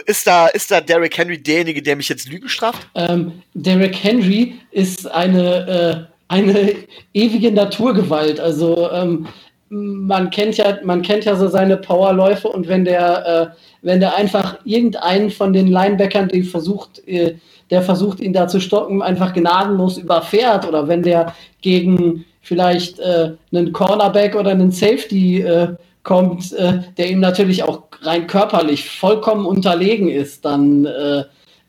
ist 0.05 0.25
da, 0.25 0.47
ist 0.47 0.71
da 0.71 0.81
Derrick 0.81 1.17
Henry 1.17 1.37
derjenige, 1.37 1.81
der 1.81 1.95
mich 1.95 2.09
jetzt 2.09 2.27
Lügen 2.27 2.49
straft? 2.49 2.87
Ähm, 2.95 3.43
Derrick 3.53 4.03
Henry 4.03 4.55
ist 4.71 5.05
eine, 5.11 6.09
äh, 6.09 6.13
eine 6.27 6.75
ewige 7.13 7.51
Naturgewalt. 7.51 8.39
Also 8.39 8.89
ähm, 8.91 9.27
man 9.69 10.29
kennt 10.29 10.57
ja, 10.57 10.77
man 10.83 11.01
kennt 11.01 11.25
ja 11.25 11.35
so 11.35 11.47
seine 11.47 11.77
Powerläufe 11.77 12.47
und 12.47 12.67
wenn 12.67 12.85
der, 12.85 13.51
äh, 13.51 13.55
wenn 13.81 13.99
der 13.99 14.15
einfach 14.15 14.57
irgendeinen 14.63 15.31
von 15.31 15.53
den 15.53 15.67
Linebackern, 15.67 16.27
die 16.27 16.43
versucht, 16.43 17.05
äh, 17.07 17.35
der 17.71 17.81
versucht, 17.81 18.19
ihn 18.19 18.33
da 18.33 18.47
zu 18.47 18.59
stocken, 18.59 19.01
einfach 19.01 19.33
gnadenlos 19.33 19.97
überfährt 19.97 20.67
oder 20.67 20.87
wenn 20.87 21.01
der 21.01 21.33
gegen 21.61 22.25
vielleicht 22.41 22.99
äh, 22.99 23.31
einen 23.51 23.73
Cornerback 23.73 24.35
oder 24.35 24.51
einen 24.51 24.71
Safety 24.71 25.41
äh, 25.41 25.69
kommt, 26.03 26.53
äh, 26.53 26.79
der 26.97 27.09
ihm 27.09 27.19
natürlich 27.19 27.63
auch 27.63 27.83
rein 28.01 28.27
körperlich 28.27 28.87
vollkommen 28.87 29.47
unterlegen 29.47 30.09
ist, 30.09 30.45
dann 30.45 30.85
äh, 30.85 31.23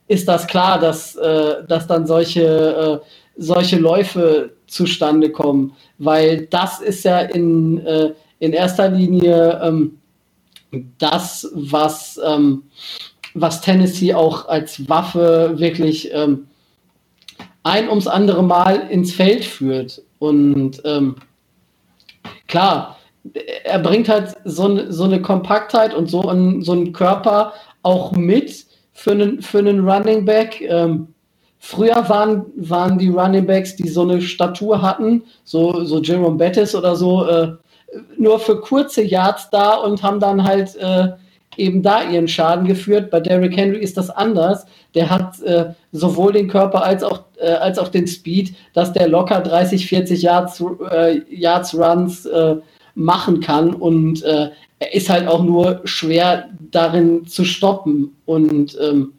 ist 0.09 0.28
das 0.28 0.46
klar, 0.46 0.78
dass, 0.78 1.14
dass 1.68 1.88
dann 1.88 2.06
solche, 2.06 3.02
solche 3.37 3.76
Läufe 3.76 4.55
zustande 4.76 5.30
kommen. 5.30 5.72
Weil 5.98 6.46
das 6.46 6.80
ist 6.80 7.04
ja 7.04 7.20
in, 7.20 7.84
äh, 7.84 8.12
in 8.38 8.52
erster 8.52 8.88
Linie 8.88 9.60
ähm, 9.62 9.98
das, 10.98 11.50
was, 11.54 12.20
ähm, 12.24 12.64
was 13.34 13.60
Tennessee 13.60 14.14
auch 14.14 14.48
als 14.48 14.88
Waffe 14.88 15.54
wirklich 15.56 16.12
ähm, 16.12 16.46
ein 17.62 17.88
ums 17.88 18.06
andere 18.06 18.42
Mal 18.42 18.88
ins 18.90 19.12
Feld 19.12 19.44
führt. 19.44 20.02
Und 20.18 20.80
ähm, 20.84 21.16
klar, 22.46 22.98
er 23.64 23.78
bringt 23.80 24.08
halt 24.08 24.36
so, 24.44 24.90
so 24.90 25.04
eine 25.04 25.20
Kompaktheit 25.20 25.94
und 25.94 26.08
so, 26.08 26.22
ein, 26.28 26.62
so 26.62 26.72
einen 26.72 26.92
Körper 26.92 27.52
auch 27.82 28.12
mit 28.12 28.66
für 28.92 29.12
einen, 29.12 29.42
für 29.42 29.58
einen 29.58 29.88
Running 29.88 30.24
Back. 30.24 30.60
Ähm, 30.60 31.08
früher 31.58 32.08
waren, 32.08 32.46
waren 32.56 32.98
die 32.98 33.08
Running 33.08 33.46
Backs, 33.46 33.76
die 33.76 33.88
so 33.88 34.02
eine 34.02 34.20
Statur 34.20 34.82
hatten, 34.82 35.22
so, 35.44 35.84
so 35.84 36.00
Jerome 36.00 36.36
Bettis 36.36 36.74
oder 36.74 36.96
so, 36.96 37.26
äh, 37.26 37.52
nur 38.18 38.38
für 38.38 38.60
kurze 38.60 39.02
Yards 39.02 39.50
da 39.50 39.74
und 39.74 40.02
haben 40.02 40.20
dann 40.20 40.44
halt 40.44 40.76
äh, 40.76 41.08
eben 41.56 41.82
da 41.82 42.02
ihren 42.02 42.28
Schaden 42.28 42.66
geführt. 42.66 43.10
Bei 43.10 43.20
Derrick 43.20 43.56
Henry 43.56 43.78
ist 43.78 43.96
das 43.96 44.10
anders. 44.10 44.66
Der 44.94 45.08
hat 45.08 45.40
äh, 45.42 45.72
sowohl 45.92 46.32
den 46.32 46.48
Körper 46.48 46.82
als 46.84 47.02
auch, 47.02 47.24
äh, 47.38 47.52
als 47.52 47.78
auch 47.78 47.88
den 47.88 48.06
Speed, 48.06 48.54
dass 48.74 48.92
der 48.92 49.08
locker 49.08 49.40
30, 49.40 49.86
40 49.86 50.22
Yards, 50.22 50.62
äh, 50.90 51.20
Yards 51.30 51.74
Runs 51.74 52.26
äh, 52.26 52.56
machen 52.94 53.40
kann 53.40 53.74
und 53.74 54.22
er 54.78 54.94
ist 54.94 55.10
halt 55.10 55.26
auch 55.26 55.42
nur 55.42 55.80
schwer 55.84 56.48
darin 56.70 57.26
zu 57.26 57.44
stoppen. 57.44 58.16
Und 58.24 58.76
ähm, 58.80 59.12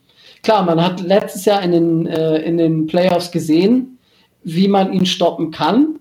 klar, 0.48 0.64
man 0.64 0.82
hat 0.82 1.02
letztes 1.02 1.44
Jahr 1.44 1.62
in 1.62 1.74
den, 1.74 2.08
äh, 2.08 2.38
in 2.38 2.58
den 2.58 2.88
Playoffs 2.88 3.32
gesehen, 3.32 4.00
wie 4.46 4.70
man 4.70 4.94
ihn 4.94 5.06
stoppen 5.06 5.52
kann. 5.52 6.00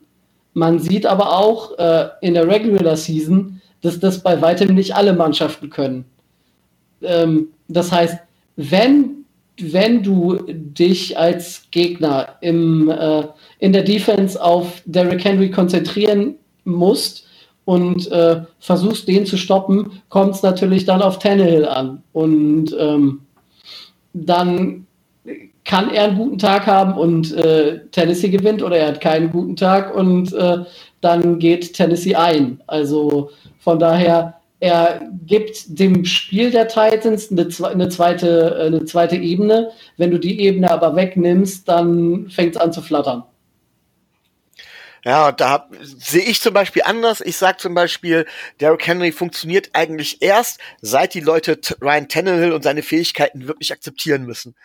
Man 0.55 0.79
sieht 0.79 1.05
aber 1.05 1.37
auch 1.37 1.77
äh, 1.81 2.11
in 2.21 2.35
der 2.35 2.47
Regular 2.47 2.97
Season, 2.97 3.61
dass 3.83 3.99
das 3.99 4.23
bei 4.23 4.41
weitem 4.41 4.77
nicht 4.77 4.95
alle 4.95 5.15
Mannschaften 5.15 5.69
können. 5.69 6.05
Ähm, 7.03 7.49
das 7.67 7.91
heißt, 7.91 8.19
wenn, 8.55 9.25
wenn 9.61 10.05
du 10.05 10.39
dich 10.47 11.19
als 11.19 11.63
Gegner 11.73 12.37
im, 12.41 12.89
äh, 12.89 13.25
in 13.59 13.73
der 13.73 13.83
Defense 13.83 14.41
auf 14.41 14.81
Derrick 14.85 15.25
Henry 15.25 15.51
konzentrieren 15.51 16.37
musst, 16.65 17.25
und 17.65 18.13
äh, 18.13 18.43
versuchst, 18.61 19.09
den 19.09 19.27
zu 19.27 19.37
stoppen, 19.37 20.01
kommt 20.09 20.37
es 20.37 20.43
natürlich 20.45 20.85
dann 20.85 21.03
auf 21.03 21.19
Tannehill 21.19 21.65
an. 21.65 22.05
Und 22.13 22.77
ähm, 22.79 23.26
dann 24.25 24.87
kann 25.65 25.93
er 25.93 26.05
einen 26.05 26.17
guten 26.17 26.39
Tag 26.39 26.67
haben 26.67 26.95
und 26.95 27.35
äh, 27.35 27.81
Tennessee 27.91 28.29
gewinnt 28.31 28.63
oder 28.63 28.77
er 28.77 28.89
hat 28.89 29.01
keinen 29.01 29.31
guten 29.31 29.57
Tag 29.57 29.95
und 29.95 30.33
äh, 30.33 30.59
dann 31.01 31.39
geht 31.39 31.75
Tennessee 31.75 32.15
ein. 32.15 32.63
Also 32.67 33.31
von 33.59 33.79
daher, 33.79 34.35
er 34.61 35.01
gibt 35.27 35.79
dem 35.79 36.05
Spiel 36.05 36.51
der 36.51 36.69
Titans 36.69 37.31
eine, 37.31 37.49
eine, 37.69 37.89
zweite, 37.89 38.57
eine 38.61 38.85
zweite 38.85 39.17
Ebene. 39.17 39.71
Wenn 39.97 40.13
du 40.13 40.19
die 40.19 40.41
Ebene 40.41 40.71
aber 40.71 40.95
wegnimmst, 40.95 41.69
dann 41.69 42.29
fängt 42.31 42.55
es 42.55 42.61
an 42.61 42.73
zu 42.73 42.81
flattern. 42.81 43.25
Ja, 45.07 45.31
da 45.31 45.71
sehe 45.83 46.25
ich 46.25 46.41
zum 46.41 46.53
Beispiel 46.53 46.83
anders. 46.83 47.21
Ich 47.21 47.37
sage 47.37 47.59
zum 47.59 47.75
Beispiel, 47.75 48.27
Derrick 48.61 48.89
Henry 48.89 49.13
funktioniert 49.13 49.71
eigentlich 49.73 50.21
erst, 50.21 50.59
seit 50.81 51.15
die 51.15 51.21
Leute 51.21 51.61
Ryan 51.81 52.09
Tannehill 52.09 52.53
und 52.53 52.63
seine 52.63 52.83
Fähigkeiten 52.83 53.47
wirklich 53.47 53.73
akzeptieren 53.73 54.25
müssen. 54.25 54.57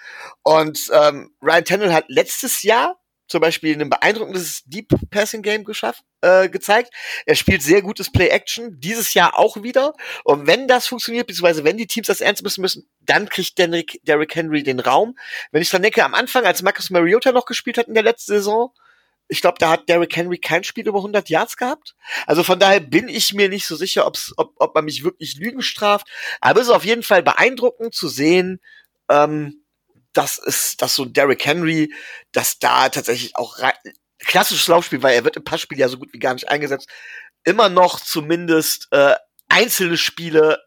Und 0.41 0.89
ähm, 0.93 1.30
Ryan 1.43 1.65
Tannehill 1.65 1.93
hat 1.93 2.06
letztes 2.08 2.63
Jahr 2.63 2.99
zum 3.27 3.39
Beispiel 3.39 3.80
ein 3.80 3.91
beeindruckendes 3.91 4.63
Deep 4.65 4.88
Passing 5.12 5.43
Game 5.43 5.63
geschafft, 5.63 6.01
äh, 6.21 6.49
gezeigt. 6.49 6.91
Er 7.27 7.36
spielt 7.36 7.62
sehr 7.62 7.84
gutes 7.84 8.12
Play 8.12 8.30
Action, 8.30 8.80
dieses 8.80 9.13
Jahr 9.13 9.38
auch 9.38 9.62
wieder. 9.62 9.93
Und 10.23 10.47
wenn 10.47 10.67
das 10.67 10.88
funktioniert, 10.88 11.27
beziehungsweise 11.27 11.63
wenn 11.63 11.77
die 11.77 11.86
Teams 11.86 12.08
das 12.08 12.19
ernst 12.19 12.41
müssen 12.41 12.62
müssen, 12.62 12.89
dann 12.99 13.30
kriegt 13.30 13.60
Derrick, 13.60 14.36
Henry 14.36 14.63
den 14.63 14.80
Raum. 14.80 15.15
Wenn 15.51 15.62
ich 15.62 15.69
dann 15.69 15.84
denke, 15.84 16.04
am 16.04 16.15
Anfang, 16.15 16.45
als 16.45 16.63
Marcus 16.63 16.89
Mariota 16.89 17.32
noch 17.32 17.45
gespielt 17.45 17.77
hat 17.77 17.88
in 17.88 17.93
der 17.93 18.01
letzten 18.01 18.32
Saison, 18.32 18.73
ich 19.32 19.39
glaube, 19.39 19.60
da 19.60 19.70
hat 19.70 19.88
Derrick 19.88 20.13
Henry 20.13 20.38
kein 20.38 20.65
Spiel 20.65 20.86
über 20.86 21.00
100 21.00 21.30
Yards 21.30 21.56
gehabt. 21.56 21.96
Also 22.28 22.44
von 22.44 22.60
daher 22.60 22.82
bin 22.82 23.08
ich 23.08 23.34
mir 23.34 23.48
nicht 23.48 23.65
so 23.65 23.78
sicher, 23.78 24.06
ob's, 24.06 24.34
ob, 24.36 24.56
ob 24.58 24.76
man 24.76 24.84
mich 24.84 25.06
wirklich 25.06 25.38
Lügen 25.38 25.62
straft. 25.62 26.06
Aber 26.41 26.60
es 26.60 26.67
ist 26.67 26.74
auf 26.74 26.84
jeden 26.84 27.02
Fall 27.02 27.24
beeindruckend 27.24 27.96
zu 27.96 28.10
sehen, 28.10 28.60
ähm, 29.10 29.63
dass 30.12 30.38
es, 30.38 30.76
dass 30.76 30.96
so 30.96 31.06
Derrick 31.06 31.46
Henry, 31.46 31.94
dass 32.34 32.60
da 32.60 32.89
tatsächlich 32.89 33.38
auch 33.38 33.58
klassisches 34.20 34.67
Laufspiel, 34.67 35.02
weil 35.02 35.15
er 35.15 35.24
wird 35.24 35.38
im 35.38 35.46
Passspiel 35.46 35.80
ja 35.80 35.88
so 35.88 35.98
gut 35.98 36.12
wie 36.12 36.20
gar 36.20 36.34
nicht 36.34 36.50
eingesetzt, 36.50 36.89
immer 37.46 37.70
noch 37.70 38.02
zumindest 38.02 38.89
äh, 38.91 39.15
einzelne 39.48 39.96
Spiele 39.96 40.62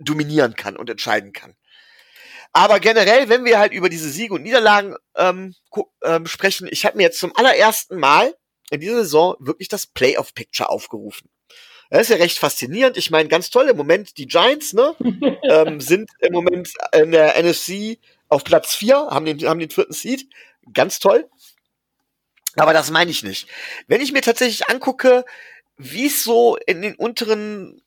dominieren 0.00 0.56
kann 0.56 0.76
und 0.76 0.90
entscheiden 0.90 1.32
kann. 1.32 1.54
Aber 2.52 2.80
generell, 2.80 3.28
wenn 3.28 3.44
wir 3.44 3.58
halt 3.58 3.72
über 3.72 3.88
diese 3.88 4.10
Siege 4.10 4.34
und 4.34 4.42
Niederlagen 4.42 4.96
ähm, 5.16 5.54
ähm, 6.02 6.26
sprechen, 6.26 6.68
ich 6.70 6.84
habe 6.84 6.96
mir 6.96 7.04
jetzt 7.04 7.20
zum 7.20 7.34
allerersten 7.36 7.98
Mal 7.98 8.34
in 8.70 8.80
dieser 8.80 8.96
Saison 8.96 9.36
wirklich 9.38 9.68
das 9.68 9.86
Playoff-Picture 9.86 10.68
aufgerufen. 10.68 11.28
Das 11.90 12.02
ist 12.02 12.10
ja 12.10 12.16
recht 12.16 12.38
faszinierend. 12.38 12.96
Ich 12.96 13.10
meine, 13.10 13.28
ganz 13.28 13.50
toll 13.50 13.68
im 13.68 13.76
Moment, 13.76 14.16
die 14.16 14.26
Giants 14.26 14.72
ne, 14.72 14.94
ähm, 15.50 15.80
sind 15.80 16.10
im 16.20 16.32
Moment 16.32 16.72
in 16.92 17.10
der 17.10 17.40
NFC 17.42 17.98
auf 18.28 18.44
Platz 18.44 18.74
4, 18.76 19.08
haben 19.10 19.26
den, 19.26 19.46
haben 19.48 19.58
den 19.58 19.70
vierten 19.70 19.92
Seed. 19.92 20.28
Ganz 20.72 21.00
toll. 21.00 21.28
Aber 22.56 22.72
das 22.72 22.90
meine 22.90 23.10
ich 23.10 23.22
nicht. 23.22 23.48
Wenn 23.86 24.00
ich 24.00 24.12
mir 24.12 24.22
tatsächlich 24.22 24.68
angucke, 24.68 25.24
wie 25.76 26.06
es 26.06 26.22
so 26.22 26.56
in 26.66 26.82
den 26.82 26.94
unteren 26.94 27.82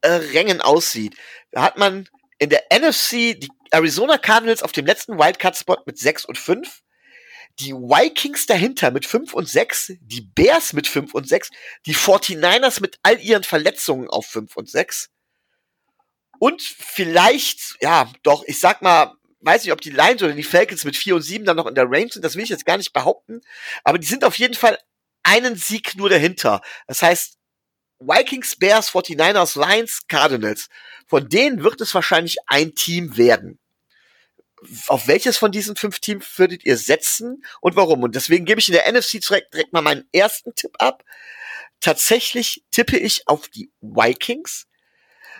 äh, 0.00 0.10
Rängen 0.10 0.60
aussieht, 0.60 1.16
da 1.52 1.62
hat 1.62 1.78
man 1.78 2.08
in 2.40 2.50
der 2.50 2.64
NFC 2.72 3.38
die 3.38 3.50
Arizona 3.70 4.18
Cardinals 4.18 4.62
auf 4.62 4.72
dem 4.72 4.86
letzten 4.86 5.18
Wildcard-Spot 5.18 5.76
mit 5.86 5.98
6 5.98 6.24
und 6.24 6.38
5. 6.38 6.80
Die 7.58 7.72
Vikings 7.74 8.46
dahinter 8.46 8.90
mit 8.90 9.04
5 9.06 9.34
und 9.34 9.46
6, 9.48 9.92
die 10.00 10.22
Bears 10.22 10.72
mit 10.72 10.86
5 10.88 11.14
und 11.14 11.28
6, 11.28 11.50
die 11.84 11.94
49ers 11.94 12.80
mit 12.80 12.98
all 13.02 13.20
ihren 13.20 13.44
Verletzungen 13.44 14.08
auf 14.08 14.26
5 14.26 14.56
und 14.56 14.70
6. 14.70 15.10
Und 16.38 16.62
vielleicht, 16.62 17.76
ja, 17.82 18.10
doch, 18.22 18.44
ich 18.46 18.58
sag 18.58 18.80
mal, 18.80 19.12
weiß 19.40 19.64
nicht, 19.64 19.72
ob 19.72 19.82
die 19.82 19.90
Lions 19.90 20.22
oder 20.22 20.32
die 20.32 20.42
Falcons 20.42 20.84
mit 20.84 20.96
4 20.96 21.16
und 21.16 21.22
7 21.22 21.44
dann 21.44 21.56
noch 21.56 21.66
in 21.66 21.74
der 21.74 21.90
Range 21.90 22.10
sind, 22.10 22.24
das 22.24 22.36
will 22.36 22.44
ich 22.44 22.48
jetzt 22.48 22.64
gar 22.64 22.78
nicht 22.78 22.94
behaupten, 22.94 23.42
aber 23.84 23.98
die 23.98 24.06
sind 24.06 24.24
auf 24.24 24.38
jeden 24.38 24.54
Fall 24.54 24.78
einen 25.22 25.56
Sieg 25.56 25.96
nur 25.96 26.08
dahinter. 26.08 26.62
Das 26.86 27.02
heißt, 27.02 27.39
Vikings, 28.00 28.56
Bears, 28.56 28.90
49ers, 28.90 29.58
Lions, 29.58 30.00
Cardinals. 30.08 30.68
Von 31.06 31.28
denen 31.28 31.62
wird 31.62 31.80
es 31.80 31.94
wahrscheinlich 31.94 32.38
ein 32.46 32.74
Team 32.74 33.16
werden. 33.16 33.58
Auf 34.88 35.06
welches 35.06 35.38
von 35.38 35.52
diesen 35.52 35.76
fünf 35.76 36.00
Teams 36.00 36.26
würdet 36.36 36.64
ihr 36.64 36.76
setzen 36.76 37.44
und 37.60 37.76
warum? 37.76 38.02
Und 38.02 38.14
deswegen 38.14 38.44
gebe 38.44 38.60
ich 38.60 38.68
in 38.68 38.74
der 38.74 38.90
NFC 38.90 39.20
direkt, 39.20 39.54
direkt 39.54 39.72
mal 39.72 39.82
meinen 39.82 40.06
ersten 40.12 40.54
Tipp 40.54 40.72
ab. 40.78 41.02
Tatsächlich 41.80 42.62
tippe 42.70 42.98
ich 42.98 43.26
auf 43.26 43.48
die 43.48 43.70
Vikings, 43.80 44.66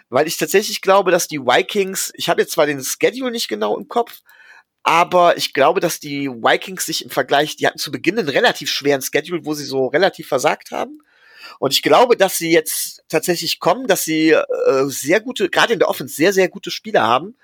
weil 0.08 0.26
ich 0.26 0.38
tatsächlich 0.38 0.80
glaube, 0.80 1.10
dass 1.10 1.28
die 1.28 1.40
Vikings, 1.40 2.12
ich 2.14 2.30
habe 2.30 2.40
jetzt 2.40 2.52
zwar 2.52 2.66
den 2.66 2.82
Schedule 2.82 3.30
nicht 3.30 3.48
genau 3.48 3.76
im 3.76 3.88
Kopf, 3.88 4.20
aber 4.82 5.36
ich 5.36 5.52
glaube, 5.52 5.80
dass 5.80 6.00
die 6.00 6.28
Vikings 6.28 6.86
sich 6.86 7.04
im 7.04 7.10
Vergleich, 7.10 7.56
die 7.56 7.66
hatten 7.66 7.78
zu 7.78 7.92
Beginn 7.92 8.18
einen 8.18 8.30
relativ 8.30 8.70
schweren 8.70 9.02
Schedule, 9.02 9.44
wo 9.44 9.52
sie 9.52 9.66
so 9.66 9.86
relativ 9.86 10.28
versagt 10.28 10.70
haben. 10.70 11.02
Und 11.58 11.72
ich 11.72 11.82
glaube, 11.82 12.16
dass 12.16 12.38
sie 12.38 12.50
jetzt 12.50 13.02
tatsächlich 13.08 13.60
kommen, 13.60 13.86
dass 13.86 14.04
sie 14.04 14.30
äh, 14.30 14.44
sehr 14.86 15.20
gute, 15.20 15.48
gerade 15.50 15.72
in 15.72 15.78
der 15.78 15.88
Offense, 15.88 16.14
sehr, 16.14 16.32
sehr 16.32 16.48
gute 16.48 16.70
Spieler 16.70 17.02
haben. 17.02 17.36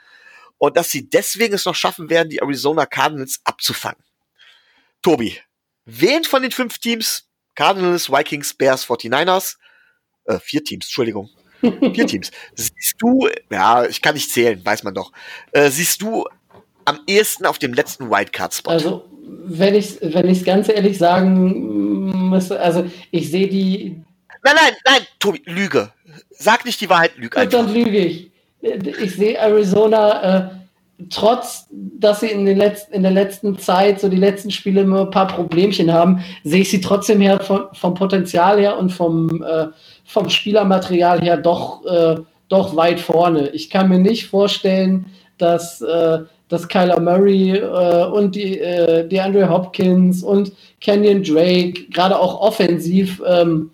Und 0.58 0.76
dass 0.76 0.90
sie 0.90 1.08
deswegen 1.08 1.54
es 1.54 1.66
noch 1.66 1.74
schaffen 1.74 2.08
werden, 2.08 2.30
die 2.30 2.38
Arizona 2.38 2.86
Cardinals 2.86 3.40
abzufangen. 3.44 4.02
Tobi, 5.02 5.38
wen 5.84 6.24
von 6.24 6.42
den 6.42 6.50
fünf 6.50 6.78
Teams, 6.78 7.28
Cardinals, 7.54 8.10
Vikings, 8.10 8.54
Bears, 8.54 8.86
49ers, 8.86 9.56
äh, 10.24 10.38
vier 10.38 10.64
Teams, 10.64 10.86
Entschuldigung, 10.86 11.30
vier 11.60 12.06
Teams, 12.06 12.30
siehst 12.54 12.96
du, 12.98 13.28
ja, 13.50 13.84
ich 13.86 14.00
kann 14.02 14.14
nicht 14.14 14.30
zählen, 14.30 14.64
weiß 14.64 14.82
man 14.82 14.94
doch, 14.94 15.12
äh, 15.52 15.70
siehst 15.70 16.02
du 16.02 16.26
am 16.86 17.00
ehesten 17.06 17.44
auf 17.44 17.58
dem 17.58 17.74
letzten 17.74 18.10
Wildcard-Spot? 18.10 18.70
Also, 18.70 19.04
wenn 19.44 19.74
ich 19.74 19.98
wenn 20.00 20.28
ich 20.28 20.44
ganz 20.44 20.68
ehrlich 20.68 20.98
sagen 20.98 22.30
müsste, 22.30 22.58
also 22.58 22.84
ich 23.10 23.30
sehe 23.30 23.48
die. 23.48 24.02
Nein, 24.42 24.54
nein, 24.54 24.74
nein, 24.84 25.02
Tobi, 25.18 25.42
Lüge. 25.44 25.92
Sag 26.30 26.64
nicht 26.64 26.80
die 26.80 26.88
Wahrheit, 26.88 27.16
lüge 27.16 27.38
einfach. 27.38 27.58
Dann 27.58 27.72
lüge 27.72 27.98
ich. 27.98 28.30
Ich 28.60 29.16
sehe 29.16 29.38
Arizona, 29.38 30.22
äh, 30.22 30.50
trotz, 31.10 31.66
dass 31.70 32.20
sie 32.20 32.28
in, 32.28 32.46
den 32.46 32.56
letzten, 32.56 32.94
in 32.94 33.02
der 33.02 33.12
letzten 33.12 33.58
Zeit, 33.58 34.00
so 34.00 34.08
die 34.08 34.16
letzten 34.16 34.50
Spiele 34.50 34.82
immer 34.82 35.02
ein 35.02 35.10
paar 35.10 35.28
Problemchen 35.28 35.92
haben, 35.92 36.24
sehe 36.42 36.62
ich 36.62 36.70
sie 36.70 36.80
trotzdem 36.80 37.20
her 37.20 37.40
vom, 37.40 37.66
vom 37.74 37.94
Potenzial 37.94 38.58
her 38.58 38.78
und 38.78 38.90
vom, 38.90 39.42
äh, 39.42 39.66
vom 40.04 40.30
Spielermaterial 40.30 41.20
her 41.20 41.36
doch, 41.36 41.84
äh, 41.84 42.16
doch 42.48 42.76
weit 42.76 43.00
vorne. 43.00 43.48
Ich 43.50 43.70
kann 43.70 43.88
mir 43.88 43.98
nicht 43.98 44.26
vorstellen, 44.26 45.06
dass, 45.38 45.80
äh, 45.82 46.20
dass 46.48 46.68
Kyler 46.68 47.00
Murray 47.00 47.56
äh, 47.56 48.06
und 48.06 48.34
die, 48.34 48.58
äh, 48.58 49.06
die 49.06 49.20
Andre 49.20 49.48
Hopkins 49.48 50.22
und 50.22 50.52
Kenyon 50.80 51.22
Drake, 51.22 51.86
gerade 51.90 52.18
auch 52.18 52.40
offensiv, 52.40 53.22
ähm, 53.26 53.70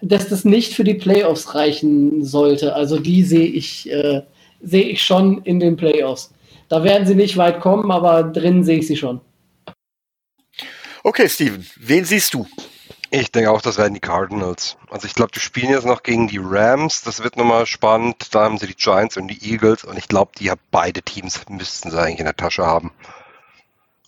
dass 0.00 0.28
das 0.28 0.44
nicht 0.44 0.74
für 0.74 0.84
die 0.84 0.94
Playoffs 0.94 1.54
reichen 1.54 2.24
sollte. 2.24 2.74
Also 2.74 2.98
die 2.98 3.22
sehe 3.22 3.46
ich, 3.46 3.90
äh, 3.90 4.22
sehe 4.62 4.84
ich 4.84 5.02
schon 5.02 5.42
in 5.42 5.60
den 5.60 5.76
Playoffs. 5.76 6.32
Da 6.68 6.84
werden 6.84 7.06
sie 7.06 7.14
nicht 7.14 7.36
weit 7.36 7.60
kommen, 7.60 7.90
aber 7.90 8.22
drin 8.22 8.64
sehe 8.64 8.78
ich 8.78 8.86
sie 8.86 8.96
schon. 8.96 9.20
Okay, 11.02 11.28
Steven, 11.28 11.66
wen 11.76 12.04
siehst 12.04 12.34
du? 12.34 12.46
Ich 13.10 13.32
denke 13.32 13.50
auch, 13.50 13.62
das 13.62 13.78
werden 13.78 13.94
die 13.94 14.00
Cardinals. 14.00 14.76
Also 14.90 15.06
ich 15.06 15.14
glaube, 15.14 15.32
die 15.32 15.40
spielen 15.40 15.70
jetzt 15.70 15.86
noch 15.86 16.02
gegen 16.02 16.28
die 16.28 16.40
Rams. 16.42 17.02
Das 17.02 17.22
wird 17.22 17.36
nochmal 17.36 17.64
spannend. 17.64 18.34
Da 18.34 18.44
haben 18.44 18.58
sie 18.58 18.66
die 18.66 18.74
Giants 18.74 19.16
und 19.16 19.28
die 19.28 19.50
Eagles. 19.50 19.84
Und 19.84 19.96
ich 19.96 20.08
glaube, 20.08 20.32
die 20.38 20.50
haben 20.50 20.60
beide 20.70 21.00
Teams 21.02 21.40
müssten 21.48 21.90
sie 21.90 21.98
eigentlich 21.98 22.18
in 22.18 22.26
der 22.26 22.36
Tasche 22.36 22.66
haben. 22.66 22.92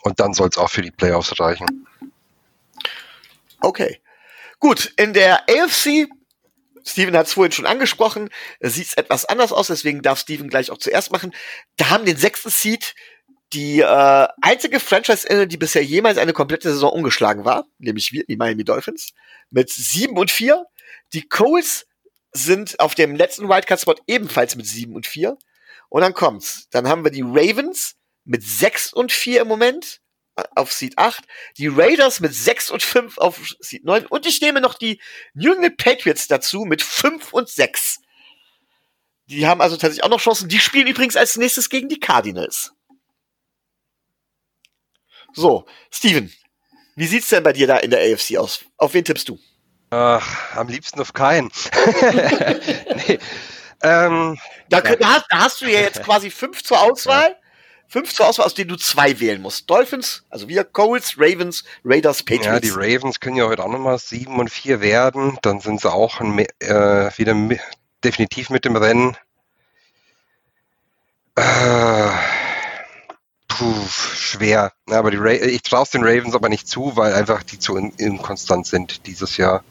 Und 0.02 0.20
dann 0.20 0.34
soll 0.34 0.48
es 0.48 0.58
auch 0.58 0.68
für 0.68 0.82
die 0.82 0.90
Playoffs 0.90 1.38
reichen. 1.40 1.86
Okay. 3.60 4.00
Gut, 4.58 4.92
in 4.96 5.14
der 5.14 5.44
AFC, 5.48 6.08
Steven 6.84 7.16
hat 7.16 7.26
es 7.26 7.32
vorhin 7.32 7.52
schon 7.52 7.66
angesprochen, 7.66 8.28
sieht 8.60 8.88
es 8.88 8.94
etwas 8.94 9.24
anders 9.24 9.52
aus, 9.52 9.68
deswegen 9.68 10.02
darf 10.02 10.18
Steven 10.18 10.48
gleich 10.48 10.70
auch 10.70 10.78
zuerst 10.78 11.12
machen. 11.12 11.34
Da 11.76 11.88
haben 11.88 12.04
den 12.04 12.16
sechsten 12.16 12.50
Seed 12.50 12.94
die 13.52 13.80
äh, 13.80 14.28
einzige 14.42 14.78
Franchise, 14.80 15.46
die 15.46 15.56
bisher 15.56 15.82
jemals 15.82 16.18
eine 16.18 16.32
komplette 16.32 16.70
Saison 16.70 16.92
ungeschlagen 16.92 17.44
war, 17.44 17.66
nämlich 17.78 18.12
wir, 18.12 18.24
die 18.24 18.36
Miami 18.36 18.64
Dolphins, 18.64 19.12
mit 19.50 19.70
sieben 19.70 20.16
und 20.16 20.30
vier. 20.30 20.66
Die 21.12 21.28
Coles 21.28 21.86
sind 22.32 22.78
auf 22.78 22.94
dem 22.94 23.16
letzten 23.16 23.48
Wildcard-Spot 23.48 23.96
ebenfalls 24.06 24.54
mit 24.54 24.66
sieben 24.66 24.94
und 24.94 25.06
vier. 25.06 25.36
Und 25.88 26.02
dann 26.02 26.14
kommt's. 26.14 26.68
Dann 26.70 26.88
haben 26.88 27.02
wir 27.02 27.10
die 27.10 27.24
Ravens 27.24 27.96
mit 28.24 28.44
sechs 28.44 28.92
und 28.92 29.10
vier 29.10 29.40
im 29.40 29.48
Moment 29.48 30.00
äh, 30.36 30.44
auf 30.54 30.72
Seed 30.72 30.96
8, 30.96 31.24
die 31.58 31.66
Raiders 31.66 32.20
mit 32.20 32.34
6 32.34 32.70
und 32.70 32.82
5 32.82 33.18
auf 33.18 33.40
Seed 33.58 33.84
9 33.84 34.06
und 34.06 34.26
ich 34.26 34.40
nehme 34.40 34.60
noch 34.60 34.74
die 34.74 35.00
New 35.34 35.52
England 35.52 35.76
Patriots 35.76 36.28
dazu 36.28 36.64
mit 36.64 36.82
5 36.82 37.32
und 37.32 37.48
6. 37.48 37.98
Die 39.26 39.46
haben 39.46 39.60
also 39.60 39.76
tatsächlich 39.76 40.04
auch 40.04 40.08
noch 40.08 40.20
Chancen. 40.20 40.48
Die 40.48 40.58
spielen 40.58 40.86
übrigens 40.86 41.16
als 41.16 41.36
nächstes 41.36 41.68
gegen 41.70 41.88
die 41.88 42.00
Cardinals. 42.00 42.72
So, 45.34 45.66
Steven, 45.90 46.32
wie 46.96 47.06
sieht's 47.06 47.28
denn 47.28 47.42
bei 47.42 47.52
dir 47.52 47.66
da 47.66 47.78
in 47.78 47.90
der 47.90 48.00
AFC 48.00 48.36
aus? 48.36 48.60
Auf 48.76 48.94
wen 48.94 49.04
tippst 49.04 49.28
du? 49.28 49.38
Ach, 49.90 50.56
am 50.56 50.68
liebsten 50.68 51.00
auf 51.00 51.12
keinen. 51.12 51.50
nee. 53.08 53.18
ähm, 53.82 54.38
da, 54.68 54.80
da, 54.80 55.14
hast, 55.14 55.26
da, 55.28 55.38
hast, 55.38 55.60
du 55.60 55.66
ja 55.66 55.80
jetzt 55.80 56.02
quasi 56.04 56.30
fünf 56.30 56.62
zur 56.62 56.80
Auswahl. 56.80 57.36
Fünf 57.88 58.14
zur 58.14 58.28
Auswahl, 58.28 58.46
aus 58.46 58.54
denen 58.54 58.68
du 58.68 58.76
zwei 58.76 59.18
wählen 59.18 59.42
musst. 59.42 59.68
Dolphins, 59.68 60.22
also 60.30 60.48
wir, 60.48 60.62
Coles, 60.62 61.16
Ravens, 61.18 61.64
Raiders, 61.84 62.22
Patriots. 62.22 62.46
Ja, 62.46 62.60
die 62.60 62.70
Ravens 62.70 63.18
können 63.18 63.34
ja 63.34 63.48
heute 63.48 63.64
auch 63.64 63.68
nochmal 63.68 63.98
sieben 63.98 64.38
und 64.38 64.48
vier 64.48 64.80
werden. 64.80 65.38
Dann 65.42 65.58
sind 65.58 65.80
sie 65.80 65.92
auch 65.92 66.20
ein, 66.20 66.38
äh, 66.38 67.10
wieder 67.16 67.34
definitiv 68.04 68.48
mit 68.50 68.64
dem 68.64 68.76
Rennen. 68.76 69.16
Äh, 71.34 72.10
Puh, 73.50 73.86
schwer. 73.88 74.72
Aber 74.88 75.10
die 75.10 75.18
Ra 75.18 75.32
ich 75.32 75.62
traue 75.62 75.86
den 75.92 76.04
Ravens 76.04 76.34
aber 76.34 76.48
nicht 76.48 76.68
zu, 76.68 76.96
weil 76.96 77.12
einfach 77.12 77.42
die 77.42 77.58
zu 77.58 77.76
in 77.76 77.90
inkonstant 77.90 78.66
sind 78.66 79.06
dieses 79.06 79.36
Jahr. 79.36 79.62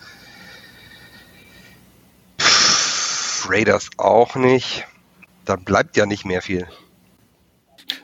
Puh, 2.37 3.49
Raiders 3.49 3.89
auch 3.97 4.35
nicht. 4.35 4.85
Da 5.45 5.55
bleibt 5.55 5.97
ja 5.97 6.05
nicht 6.05 6.25
mehr 6.25 6.41
viel. 6.41 6.67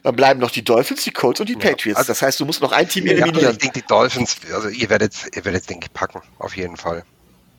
Dann 0.02 0.16
bleiben 0.16 0.40
noch 0.40 0.50
die 0.50 0.64
Dolphins, 0.64 1.04
die 1.04 1.12
Colts 1.12 1.40
und 1.40 1.50
die 1.50 1.54
ja, 1.54 1.60
Patriots. 1.60 1.98
Also, 1.98 2.08
das 2.08 2.22
heißt, 2.22 2.40
du 2.40 2.46
musst 2.46 2.62
noch 2.62 2.72
ein 2.72 2.88
Team 2.88 3.06
eliminieren. 3.06 3.40
Ja, 3.40 3.52
ich 3.52 3.58
denke, 3.58 3.82
die 3.82 3.86
Dolphins, 3.86 4.38
also 4.52 4.70
ihr 4.70 4.90
werdet, 4.90 5.14
ihr 5.36 5.46
werdet, 5.46 5.70
denke 5.70 5.88
ich, 5.88 5.94
packen, 5.94 6.22
auf 6.40 6.56
jeden 6.56 6.78
Fall. 6.78 7.04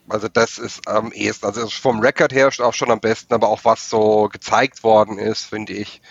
Also 0.09 0.27
das 0.27 0.57
ist 0.57 0.87
am 0.87 1.11
ehesten, 1.11 1.45
also 1.45 1.67
vom 1.69 1.99
Record 1.99 2.33
her 2.33 2.49
auch 2.59 2.73
schon 2.73 2.91
am 2.91 2.99
besten, 2.99 3.33
aber 3.33 3.49
auch 3.49 3.63
was 3.63 3.89
so 3.89 4.29
gezeigt 4.31 4.83
worden 4.83 5.19
ist, 5.19 5.43
finde 5.43 5.73
ich. 5.73 6.01